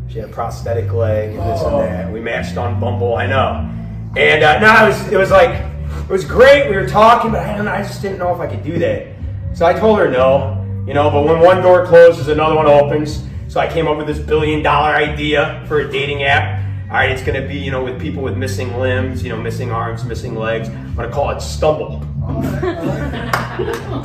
She 0.09 0.18
had 0.18 0.31
a 0.31 0.32
prosthetic 0.32 0.93
leg 0.93 1.31
and 1.31 1.39
this 1.39 1.62
and 1.62 1.81
that. 1.81 2.12
We 2.12 2.20
matched 2.20 2.56
on 2.56 2.81
Bumble. 2.81 3.14
I 3.14 3.27
know. 3.27 3.68
And 4.16 4.43
uh, 4.43 4.59
no, 4.59 4.85
it 4.85 4.89
was 4.89 5.12
it 5.12 5.16
was 5.16 5.31
like 5.31 5.51
it 5.55 6.10
was 6.10 6.24
great. 6.24 6.68
We 6.68 6.77
were 6.77 6.89
talking, 6.89 7.31
but 7.31 7.47
I 7.47 7.56
don't 7.56 7.66
know, 7.66 7.72
I 7.72 7.82
just 7.82 8.02
didn't 8.02 8.18
know 8.18 8.35
if 8.35 8.40
I 8.40 8.47
could 8.48 8.64
do 8.64 8.78
that. 8.81 9.06
So 9.55 9.66
I 9.66 9.72
told 9.72 9.98
her 9.98 10.10
no, 10.10 10.64
you 10.86 10.94
know. 10.94 11.10
But 11.10 11.24
when 11.24 11.40
one 11.40 11.62
door 11.62 11.86
closes, 11.86 12.28
another 12.28 12.56
one 12.56 12.66
opens. 12.66 13.24
So 13.48 13.60
I 13.60 13.72
came 13.72 13.86
up 13.86 13.97
with 13.97 14.06
this 14.06 14.18
billion 14.18 14.62
dollar 14.62 14.94
idea 14.94 15.64
for 15.68 15.81
a 15.81 15.90
dating 15.90 16.24
app. 16.24 16.59
All 16.89 16.97
right, 16.97 17.10
it's 17.10 17.22
going 17.22 17.40
to 17.40 17.47
be 17.47 17.56
you 17.56 17.70
know 17.70 17.85
with 17.85 18.01
people 18.01 18.22
with 18.22 18.36
missing 18.36 18.77
limbs, 18.78 19.22
you 19.22 19.28
know, 19.28 19.40
missing 19.40 19.70
arms, 19.70 20.05
missing 20.05 20.35
legs. 20.35 20.68
I'm 20.68 20.94
going 20.97 21.09
to 21.09 21.14
call 21.14 21.31
it 21.31 21.40
Stumble. 21.40 22.05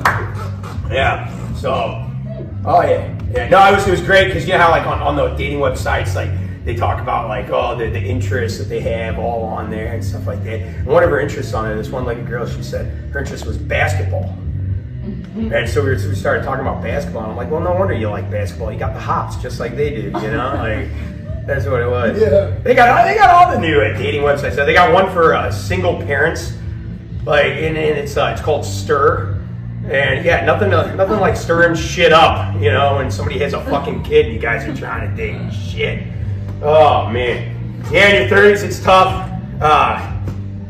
Yeah. 0.92 1.28
So, 1.56 2.08
oh 2.66 2.82
yeah, 2.84 3.12
yeah. 3.36 3.50
No, 3.50 3.72
it 3.72 3.76
was 3.76 3.88
it 3.88 3.92
was 3.92 4.02
great 4.02 4.28
because 4.28 4.48
you 4.48 4.54
know 4.54 4.60
how 4.60 4.72
like 4.72 4.86
on, 4.86 5.00
on 5.00 5.16
the 5.16 5.28
dating 5.36 5.60
websites 5.60 6.16
like 6.16 6.30
they 6.64 6.76
talk 6.76 7.02
about 7.02 7.28
like 7.28 7.50
oh 7.50 7.78
the, 7.78 7.90
the 7.90 8.02
interests 8.02 8.58
that 8.58 8.66
they 8.66 8.80
have 8.82 9.20
all 9.20 9.44
on 9.44 9.70
there 9.70 9.94
and 9.94 10.04
stuff 10.04 10.26
like 10.26 10.44
that. 10.44 10.62
And 10.62 10.86
one 10.86 11.04
of 11.04 11.10
her 11.10 11.20
interests 11.20 11.54
on 11.54 11.70
it, 11.70 11.76
this 11.76 11.90
one 11.90 12.06
like 12.06 12.18
a 12.18 12.24
girl, 12.24 12.48
she 12.48 12.64
said 12.64 12.88
her 13.12 13.20
interest 13.20 13.46
was 13.46 13.58
basketball. 13.58 14.36
And 15.06 15.70
so 15.70 15.84
we, 15.84 15.90
were, 15.90 15.96
we 15.98 16.16
started 16.16 16.44
talking 16.44 16.66
about 16.66 16.82
basketball. 16.82 17.24
And 17.24 17.32
I'm 17.32 17.38
like, 17.38 17.52
well, 17.52 17.62
no 17.62 17.74
wonder 17.74 17.94
you 17.94 18.10
like 18.10 18.32
basketball. 18.32 18.72
You 18.72 18.80
got 18.80 18.96
the 18.96 19.00
hops 19.00 19.36
just 19.36 19.60
like 19.60 19.76
they 19.76 19.90
do, 19.90 20.02
you 20.02 20.12
know? 20.32 20.56
Like 20.56 20.90
that's 21.46 21.66
what 21.66 21.82
it 21.82 21.90
was. 21.90 22.20
Yeah. 22.20 22.58
They 22.64 22.74
got 22.74 23.06
they 23.06 23.16
got 23.16 23.30
all 23.30 23.54
the 23.54 23.60
new 23.60 23.80
uh, 23.80 23.96
dating 23.98 24.22
websites. 24.22 24.56
They 24.56 24.74
got 24.74 24.92
one 24.92 25.12
for 25.14 25.36
uh, 25.36 25.52
single 25.52 25.98
parents, 26.02 26.54
like 27.24 27.46
and, 27.46 27.78
and 27.78 28.00
it's 28.00 28.18
uh, 28.18 28.32
it's 28.34 28.42
called 28.42 28.66
Stir. 28.66 29.35
And 29.90 30.26
yeah, 30.26 30.44
nothing 30.46 30.72
nothing 30.72 31.20
like 31.20 31.38
stirring 31.38 31.76
shit 31.76 32.12
up, 32.12 32.56
you 32.56 32.72
know, 32.72 32.96
when 32.96 33.12
somebody 33.12 33.38
has 33.40 33.54
a 33.54 33.64
fucking 33.66 34.04
kid 34.04 34.26
and 34.26 34.34
you 34.34 34.40
guys 34.40 34.68
are 34.68 34.76
trying 34.76 35.08
to 35.08 35.16
date 35.16 35.54
shit. 35.54 36.08
Oh 36.64 37.08
man. 37.10 37.84
Yeah, 37.92 38.10
in 38.10 38.22
your 38.22 38.30
thirties 38.30 38.64
it's 38.64 38.82
tough. 38.82 39.30
Uh, 39.62 40.12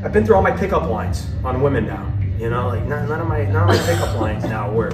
I've 0.04 0.12
been 0.12 0.26
through 0.26 0.36
all 0.36 0.42
my 0.42 0.52
pickup 0.52 0.90
lines 0.90 1.28
on 1.46 1.62
women 1.62 1.88
now. 1.88 2.12
You 2.38 2.50
know, 2.50 2.68
like 2.68 2.84
none, 2.84 3.08
none 3.08 3.22
of 3.22 3.28
my 3.28 3.46
none 3.46 3.70
of 3.70 3.76
my 3.76 3.86
pickup 3.86 4.20
lines 4.20 4.44
now 4.44 4.70
work. 4.70 4.94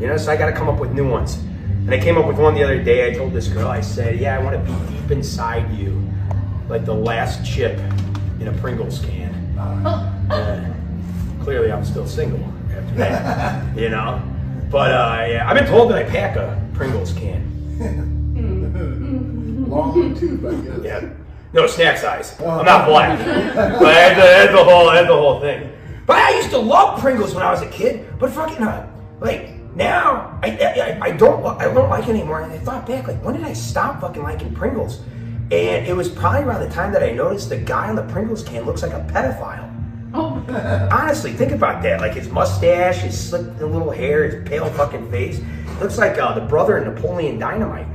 You 0.00 0.08
know, 0.08 0.16
so 0.16 0.32
I 0.32 0.36
got 0.36 0.46
to 0.46 0.52
come 0.52 0.68
up 0.68 0.80
with 0.80 0.90
new 0.90 1.08
ones. 1.08 1.36
And 1.36 1.90
I 1.90 2.00
came 2.00 2.18
up 2.18 2.26
with 2.26 2.38
one 2.38 2.54
the 2.54 2.64
other 2.64 2.82
day. 2.82 3.08
I 3.08 3.14
told 3.14 3.32
this 3.32 3.46
girl, 3.46 3.68
I 3.68 3.80
said, 3.80 4.18
"Yeah, 4.18 4.36
I 4.36 4.42
want 4.42 4.56
to 4.56 4.72
be 4.72 4.96
deep 4.96 5.10
inside 5.12 5.72
you, 5.72 6.04
like 6.68 6.84
the 6.84 6.94
last 6.94 7.46
chip 7.46 7.78
in 8.40 8.48
a 8.48 8.52
Pringles 8.54 8.98
can." 9.04 9.32
Uh, 9.56 10.74
clearly, 11.44 11.70
I'm 11.70 11.84
still 11.84 12.08
single. 12.08 12.52
you 13.76 13.88
know, 13.88 14.22
but 14.70 14.90
uh, 14.92 15.26
yeah, 15.28 15.48
I've 15.48 15.56
been 15.56 15.66
told 15.66 15.90
that 15.90 15.98
I 15.98 16.04
pack 16.04 16.36
a 16.36 16.62
Pringles 16.74 17.12
can. 17.12 17.48
Long 19.68 20.14
tooth, 20.14 20.44
I 20.44 20.54
guess. 20.60 20.84
Yeah. 20.84 21.08
No, 21.52 21.66
snack 21.66 21.98
size. 21.98 22.38
I'm 22.40 22.64
not 22.64 22.86
black. 22.88 23.18
but 23.18 23.80
that's 23.80 24.16
the, 24.16 24.22
that's 24.22 24.52
the 24.52 24.64
whole 24.64 24.86
that's 24.90 25.08
the 25.08 25.14
whole 25.14 25.40
thing. 25.40 25.72
But 26.06 26.16
I 26.16 26.36
used 26.36 26.50
to 26.50 26.58
love 26.58 27.00
Pringles 27.00 27.34
when 27.34 27.44
I 27.44 27.50
was 27.50 27.62
a 27.62 27.68
kid. 27.68 28.06
But 28.18 28.30
fucking 28.30 28.62
uh, 28.62 28.90
like 29.20 29.50
now, 29.74 30.38
I, 30.42 30.50
I 30.50 30.98
I 31.00 31.10
don't 31.12 31.44
I 31.60 31.72
don't 31.72 31.88
like 31.88 32.04
it 32.04 32.10
anymore. 32.10 32.42
And 32.42 32.52
I 32.52 32.58
thought 32.58 32.86
back, 32.86 33.08
like 33.08 33.22
when 33.24 33.34
did 33.34 33.44
I 33.44 33.52
stop 33.54 34.00
fucking 34.00 34.22
liking 34.22 34.54
Pringles? 34.54 35.00
And 35.50 35.86
it 35.86 35.94
was 35.94 36.08
probably 36.08 36.42
around 36.42 36.60
the 36.60 36.74
time 36.74 36.92
that 36.92 37.02
I 37.02 37.12
noticed 37.12 37.50
the 37.50 37.58
guy 37.58 37.88
on 37.88 37.96
the 37.96 38.04
Pringles 38.04 38.42
can 38.42 38.64
looks 38.64 38.82
like 38.82 38.92
a 38.92 39.00
pedophile. 39.12 39.71
Honestly, 40.14 41.32
think 41.32 41.52
about 41.52 41.82
that. 41.82 42.00
Like 42.00 42.14
his 42.14 42.28
mustache, 42.28 42.98
his 42.98 43.30
slick 43.30 43.46
little 43.60 43.90
hair, 43.90 44.28
his 44.28 44.48
pale 44.48 44.70
fucking 44.70 45.10
face. 45.10 45.40
Looks 45.80 45.98
like 45.98 46.18
uh, 46.18 46.34
the 46.34 46.42
brother 46.42 46.76
of 46.76 46.94
Napoleon 46.94 47.38
Dynamite. 47.38 47.86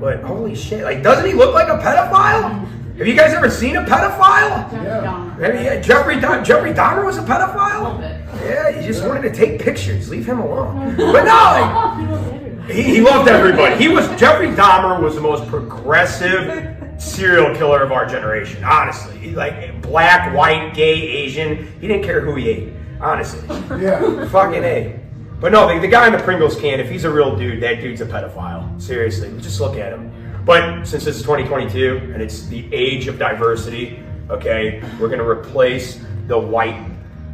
But 0.00 0.22
holy 0.22 0.54
shit, 0.56 0.82
like 0.82 1.02
doesn't 1.02 1.26
he 1.26 1.32
look 1.32 1.54
like 1.54 1.68
a 1.68 1.78
pedophile? 1.78 2.66
Have 2.98 3.06
you 3.06 3.14
guys 3.14 3.32
ever 3.32 3.48
seen 3.50 3.76
a 3.76 3.84
pedophile? 3.84 5.38
Maybe 5.38 5.58
yeah, 5.64 5.80
Jeffrey 5.80 6.16
Dahmer, 6.16 6.44
Jeffrey 6.44 6.72
Dahmer 6.72 7.04
was 7.04 7.18
a 7.18 7.22
pedophile. 7.22 8.00
Yeah, 8.42 8.70
he 8.72 8.86
just 8.86 9.04
wanted 9.04 9.22
to 9.22 9.32
take 9.32 9.60
pictures. 9.60 10.10
Leave 10.10 10.26
him 10.26 10.40
alone. 10.40 10.96
But 10.96 11.24
no, 11.24 12.58
like, 12.58 12.70
he, 12.70 12.82
he 12.82 13.00
loved 13.00 13.28
everybody. 13.28 13.76
He 13.76 13.88
was 13.88 14.08
Jeffrey 14.20 14.48
Dahmer 14.48 15.00
was 15.00 15.14
the 15.14 15.20
most 15.20 15.46
progressive 15.48 16.81
serial 17.02 17.54
killer 17.56 17.82
of 17.82 17.92
our 17.92 18.06
generation. 18.06 18.62
Honestly, 18.64 19.32
like 19.32 19.80
black, 19.82 20.34
white, 20.34 20.72
gay, 20.74 20.92
Asian. 20.94 21.66
He 21.80 21.88
didn't 21.88 22.04
care 22.04 22.20
who 22.20 22.34
he 22.36 22.48
ate. 22.48 22.72
Honestly, 23.00 23.40
Yeah. 23.80 24.28
fucking 24.28 24.62
a. 24.62 24.98
But 25.40 25.50
no, 25.50 25.66
the, 25.72 25.80
the 25.80 25.88
guy 25.88 26.06
in 26.06 26.12
the 26.12 26.20
Pringles 26.20 26.54
can, 26.58 26.78
if 26.78 26.88
he's 26.88 27.02
a 27.04 27.10
real 27.10 27.34
dude, 27.36 27.60
that 27.64 27.80
dude's 27.80 28.00
a 28.00 28.06
pedophile. 28.06 28.80
Seriously, 28.80 29.28
just 29.40 29.60
look 29.60 29.76
at 29.76 29.92
him. 29.92 30.12
But 30.44 30.84
since 30.86 31.06
it's 31.06 31.18
2022 31.22 32.10
and 32.14 32.22
it's 32.22 32.46
the 32.46 32.72
age 32.72 33.08
of 33.08 33.18
diversity, 33.18 34.00
okay, 34.30 34.82
we're 35.00 35.08
gonna 35.08 35.28
replace 35.28 35.98
the 36.28 36.38
white 36.38 36.80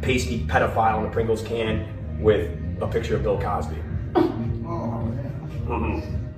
pasty 0.01 0.43
pedophile 0.47 0.97
in 0.97 1.03
the 1.03 1.09
Pringles 1.09 1.43
can 1.43 1.85
with 2.19 2.49
a 2.81 2.87
picture 2.87 3.15
of 3.15 3.21
Bill 3.23 3.39
Cosby. 3.39 3.75
Mhm. 5.67 6.28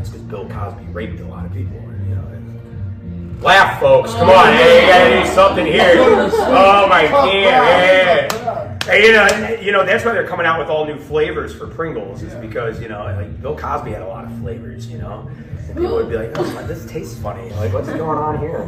That's 0.00 0.08
because 0.08 0.26
Bill 0.28 0.48
Cosby 0.48 0.84
raped 0.92 1.20
a 1.20 1.26
lot 1.26 1.44
of 1.44 1.52
people. 1.52 1.76
You 1.76 2.14
know. 2.14 3.40
Laugh, 3.42 3.78
folks. 3.78 4.14
Come 4.14 4.30
on. 4.30 4.46
Hey, 4.54 4.80
you 4.80 4.88
gotta 4.88 5.22
do 5.22 5.34
something 5.34 5.66
here. 5.66 5.92
Oh 5.94 6.86
my 6.88 7.06
god. 7.06 7.34
Yeah. 7.34 8.78
Hey, 8.84 9.06
you 9.06 9.12
know, 9.12 9.60
you 9.60 9.72
know 9.72 9.84
that's 9.84 10.02
why 10.02 10.14
they're 10.14 10.26
coming 10.26 10.46
out 10.46 10.58
with 10.58 10.68
all 10.68 10.86
new 10.86 10.98
flavors 10.98 11.54
for 11.54 11.66
Pringles. 11.66 12.22
Is 12.22 12.32
because 12.36 12.80
you 12.80 12.88
know, 12.88 13.04
like 13.04 13.42
Bill 13.42 13.54
Cosby 13.54 13.90
had 13.90 14.00
a 14.00 14.08
lot 14.08 14.24
of 14.24 14.34
flavors. 14.38 14.86
You 14.86 14.96
know, 14.96 15.28
and 15.68 15.76
people 15.76 15.96
would 15.96 16.08
be 16.08 16.16
like, 16.16 16.30
"Oh, 16.36 16.44
this 16.66 16.86
tastes 16.86 17.20
funny. 17.20 17.50
Like, 17.56 17.74
what's 17.74 17.88
going 17.88 18.00
on 18.00 18.38
here?" 18.38 18.60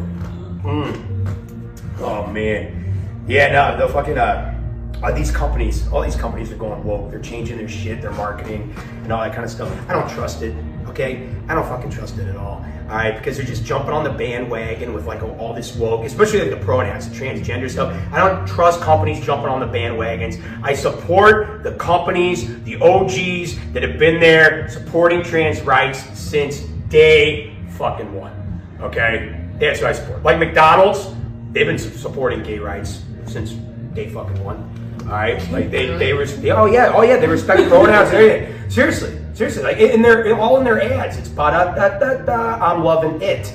Mm. 0.64 1.98
Oh 2.00 2.26
man, 2.26 2.94
yeah. 3.26 3.50
No, 3.52 3.86
the 3.86 3.90
fucking 3.90 4.18
uh, 4.18 4.54
uh, 5.02 5.12
these 5.12 5.30
companies, 5.30 5.88
all 5.88 6.02
these 6.02 6.14
companies 6.14 6.52
are 6.52 6.56
going 6.56 6.84
woke. 6.84 7.10
They're 7.10 7.20
changing 7.20 7.56
their 7.56 7.68
shit, 7.68 8.02
their 8.02 8.12
marketing, 8.12 8.74
and 9.02 9.10
all 9.10 9.22
that 9.22 9.32
kind 9.32 9.44
of 9.44 9.50
stuff. 9.50 9.70
I 9.88 9.94
don't 9.94 10.10
trust 10.10 10.42
it. 10.42 10.54
Okay, 10.92 11.26
I 11.48 11.54
don't 11.54 11.66
fucking 11.66 11.88
trust 11.88 12.18
it 12.18 12.28
at 12.28 12.36
all. 12.36 12.62
All 12.88 12.98
right, 12.98 13.16
because 13.16 13.38
they're 13.38 13.46
just 13.46 13.64
jumping 13.64 13.92
on 13.92 14.04
the 14.04 14.10
bandwagon 14.10 14.92
with 14.92 15.06
like 15.06 15.22
all 15.22 15.54
this 15.54 15.74
woke, 15.74 16.04
especially 16.04 16.40
like 16.40 16.50
the 16.50 16.62
pronouns, 16.62 17.08
the 17.08 17.16
transgender 17.16 17.70
stuff. 17.70 17.96
I 18.12 18.18
don't 18.18 18.46
trust 18.46 18.82
companies 18.82 19.24
jumping 19.24 19.48
on 19.48 19.60
the 19.60 19.66
bandwagons. 19.66 20.38
I 20.62 20.74
support 20.74 21.62
the 21.62 21.72
companies, 21.76 22.62
the 22.64 22.76
OGs 22.82 23.72
that 23.72 23.82
have 23.82 23.98
been 23.98 24.20
there 24.20 24.68
supporting 24.68 25.22
trans 25.22 25.62
rights 25.62 26.02
since 26.18 26.60
day 26.90 27.56
fucking 27.70 28.12
one. 28.12 28.60
Okay, 28.82 29.40
that's 29.58 29.80
what 29.80 29.88
I 29.88 29.92
support. 29.94 30.22
Like 30.24 30.38
McDonald's, 30.38 31.08
they've 31.52 31.66
been 31.66 31.78
supporting 31.78 32.42
gay 32.42 32.58
rights 32.58 33.02
since 33.24 33.52
day 33.94 34.10
fucking 34.10 34.44
one. 34.44 34.81
All 35.02 35.08
right, 35.08 35.50
like 35.50 35.70
they 35.70 35.86
they 35.96 36.12
res- 36.12 36.38
oh 36.46 36.66
yeah 36.66 36.92
oh 36.94 37.02
yeah 37.02 37.16
they 37.16 37.26
respect 37.26 37.68
pronouns 37.68 38.10
everything. 38.12 38.70
Seriously, 38.70 39.18
seriously, 39.34 39.62
like, 39.62 39.78
in 39.78 40.02
they're 40.02 40.36
all 40.38 40.58
in 40.58 40.64
their 40.64 40.80
ads. 40.80 41.16
It's 41.18 41.28
ba 41.28 41.50
da 41.50 41.74
da 41.74 41.98
da 41.98 42.24
da. 42.24 42.72
I'm 42.72 42.82
loving 42.82 43.20
it. 43.20 43.52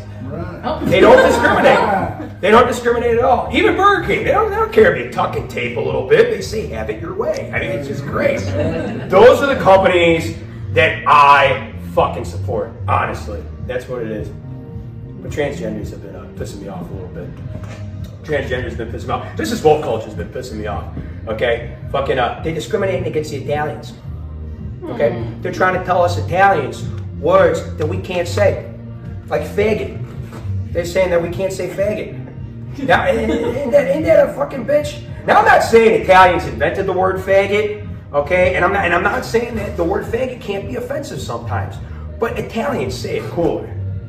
They 0.85 0.99
don't 0.99 1.25
discriminate. 1.25 2.41
They 2.41 2.51
don't 2.51 2.67
discriminate 2.67 3.17
at 3.17 3.23
all. 3.23 3.49
Even 3.53 3.75
Burger 3.77 4.05
King, 4.05 4.25
they 4.25 4.31
don't, 4.31 4.49
they 4.49 4.57
don't 4.57 4.73
care 4.73 4.93
if 4.93 5.05
you 5.05 5.11
tuck 5.11 5.37
and 5.37 5.49
tape 5.49 5.77
a 5.77 5.79
little 5.79 6.07
bit. 6.07 6.29
They 6.29 6.41
say, 6.41 6.67
have 6.67 6.89
it 6.89 7.01
your 7.01 7.13
way. 7.13 7.49
I 7.53 7.59
mean, 7.59 7.71
it's 7.71 7.87
just 7.87 8.03
great. 8.03 8.39
Those 9.09 9.41
are 9.41 9.47
the 9.47 9.59
companies 9.61 10.37
that 10.73 11.03
I 11.07 11.73
fucking 11.93 12.25
support, 12.25 12.71
honestly. 12.87 13.41
That's 13.65 13.87
what 13.87 14.01
it 14.01 14.11
is. 14.11 14.27
But 14.27 15.31
transgenders 15.31 15.89
have 15.91 16.03
been 16.03 16.15
uh, 16.15 16.25
pissing 16.35 16.61
me 16.61 16.67
off 16.67 16.89
a 16.89 16.93
little 16.93 17.07
bit. 17.09 17.29
Transgenders 18.23 18.75
have 18.75 18.77
been 18.77 18.91
pissing 18.91 19.07
me 19.07 19.13
off. 19.13 19.37
This 19.37 19.51
is 19.51 19.63
woke 19.63 19.81
culture 19.83 20.05
has 20.05 20.13
been 20.13 20.29
pissing 20.29 20.57
me 20.57 20.67
off. 20.67 20.93
Okay? 21.27 21.77
Fucking, 21.91 22.19
uh, 22.19 22.41
they're 22.43 22.53
discriminating 22.53 23.05
against 23.05 23.31
the 23.31 23.37
Italians. 23.37 23.93
Okay? 24.83 25.31
They're 25.41 25.51
trying 25.51 25.77
to 25.77 25.85
tell 25.85 26.01
us 26.01 26.17
Italians 26.17 26.83
words 27.19 27.75
that 27.75 27.85
we 27.85 27.99
can't 27.99 28.27
say. 28.27 28.73
Like 29.27 29.41
faggot. 29.41 30.03
They're 30.71 30.85
saying 30.85 31.09
that 31.09 31.21
we 31.21 31.29
can't 31.29 31.51
say 31.51 31.69
faggot. 31.69 32.23
Now, 32.83 33.05
ain't 33.07 33.31
ain't 33.31 33.71
that, 33.71 33.87
ain't 33.87 34.05
that 34.05 34.29
a 34.29 34.33
fucking 34.33 34.65
bitch? 34.65 35.03
Now, 35.25 35.39
I'm 35.39 35.45
not 35.45 35.63
saying 35.63 36.03
Italians 36.03 36.45
invented 36.45 36.85
the 36.85 36.93
word 36.93 37.17
faggot, 37.17 37.87
okay? 38.13 38.55
And 38.55 38.63
I'm 38.63 38.71
not, 38.71 38.85
and 38.85 38.93
I'm 38.93 39.03
not 39.03 39.25
saying 39.25 39.55
that 39.55 39.75
the 39.75 39.83
word 39.83 40.05
faggot 40.05 40.39
can't 40.39 40.67
be 40.67 40.75
offensive 40.75 41.19
sometimes. 41.19 41.75
But 42.19 42.39
Italians 42.39 42.95
say 42.95 43.17
it 43.17 43.29
cooler. 43.31 43.67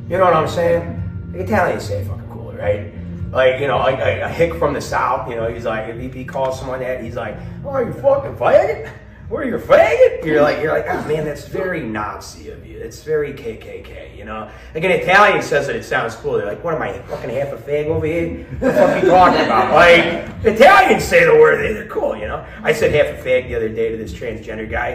You 0.09 0.17
know 0.17 0.25
what 0.25 0.33
I'm 0.33 0.47
saying? 0.47 1.31
Italians 1.35 1.83
say 1.83 2.01
it 2.01 2.07
fucking 2.07 2.29
cooler, 2.29 2.57
right? 2.57 2.93
Like, 3.31 3.59
you 3.61 3.67
know, 3.67 3.77
like 3.77 3.99
a, 3.99 4.21
a 4.21 4.27
hick 4.29 4.53
from 4.55 4.73
the 4.73 4.81
south, 4.81 5.29
you 5.29 5.35
know, 5.35 5.47
he's 5.51 5.65
like, 5.65 5.89
if 5.89 6.13
he 6.13 6.25
calls 6.25 6.59
someone 6.59 6.79
that, 6.79 7.03
he's 7.03 7.15
like, 7.15 7.37
oh, 7.63 7.77
you 7.79 7.93
fucking 7.93 8.35
faggot? 8.35 8.89
Where 9.29 9.43
are 9.43 9.45
you're 9.45 9.59
faggot? 9.59 10.25
You're 10.25 10.41
like, 10.41 10.59
you're 10.59 10.71
like, 10.73 10.87
oh 10.89 11.07
man, 11.07 11.23
that's 11.25 11.45
very 11.47 11.83
Nazi 11.83 12.49
of 12.49 12.65
you. 12.65 12.79
It's 12.79 13.03
very 13.03 13.33
KKK, 13.33 14.17
you 14.17 14.25
know? 14.25 14.49
Like 14.73 14.83
an 14.83 14.89
Italian 14.89 15.43
says 15.43 15.69
it, 15.69 15.75
it 15.75 15.83
sounds 15.83 16.15
cool. 16.15 16.33
They're 16.33 16.47
like, 16.47 16.63
what 16.63 16.73
am 16.73 16.81
I, 16.81 16.93
fucking 17.03 17.29
half 17.29 17.49
a 17.53 17.57
fag 17.57 17.85
over 17.85 18.07
here? 18.07 18.43
What 18.45 18.59
the 18.61 18.73
fuck 18.73 18.89
are 18.89 18.99
you 18.99 19.09
talking 19.11 19.45
about? 19.45 19.73
Like, 19.75 20.45
Italians 20.45 21.03
say 21.03 21.25
the 21.25 21.33
word, 21.35 21.63
they- 21.63 21.73
they're 21.73 21.87
cool, 21.87 22.17
you 22.17 22.25
know? 22.27 22.43
I 22.63 22.73
said 22.73 22.91
half 22.91 23.19
a 23.19 23.23
fag 23.23 23.47
the 23.47 23.53
other 23.55 23.69
day 23.69 23.91
to 23.91 23.97
this 23.97 24.11
transgender 24.13 24.67
guy, 24.67 24.93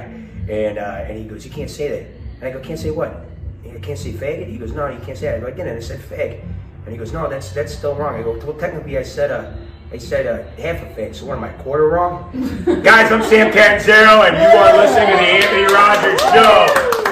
and 0.48 0.78
uh, 0.78 1.04
and 1.06 1.16
he 1.16 1.24
goes, 1.24 1.44
you 1.46 1.52
can't 1.52 1.70
say 1.70 1.88
that. 1.88 2.06
And 2.40 2.44
I 2.44 2.50
go, 2.50 2.58
can't 2.58 2.78
say 2.80 2.90
what? 2.90 3.24
I 3.64 3.78
can't 3.78 3.98
say 3.98 4.12
faggot? 4.12 4.48
He 4.48 4.58
goes, 4.58 4.72
no, 4.72 4.88
you 4.88 4.98
can't 4.98 5.16
say 5.16 5.26
that. 5.26 5.36
I 5.36 5.40
go, 5.40 5.46
again, 5.46 5.68
and 5.68 5.78
I 5.78 5.80
said 5.80 6.00
fag. 6.00 6.42
And 6.84 6.92
he 6.92 6.98
goes, 6.98 7.12
no, 7.12 7.28
that's 7.28 7.52
that's 7.52 7.74
still 7.74 7.94
wrong. 7.94 8.14
I 8.14 8.22
go, 8.22 8.32
well, 8.38 8.52
technically, 8.54 8.98
I 8.98 9.02
said 9.02 9.30
uh, 9.30 9.52
I 9.92 9.98
said 9.98 10.26
uh, 10.26 10.60
half 10.60 10.82
a 10.82 11.00
fag. 11.00 11.14
So 11.14 11.26
what 11.26 11.38
am 11.38 11.44
I, 11.44 11.48
quarter 11.50 11.88
wrong? 11.88 12.30
Guys, 12.82 13.10
I'm 13.10 13.22
Sam 13.22 13.52
Catanzaro, 13.52 14.22
and 14.22 14.36
you 14.36 14.58
are 14.58 14.76
listening 14.76 15.08
to 15.08 15.16
the 15.16 15.30
Anthony 15.30 15.72
Rogers 15.72 16.20
Show. 16.20 17.03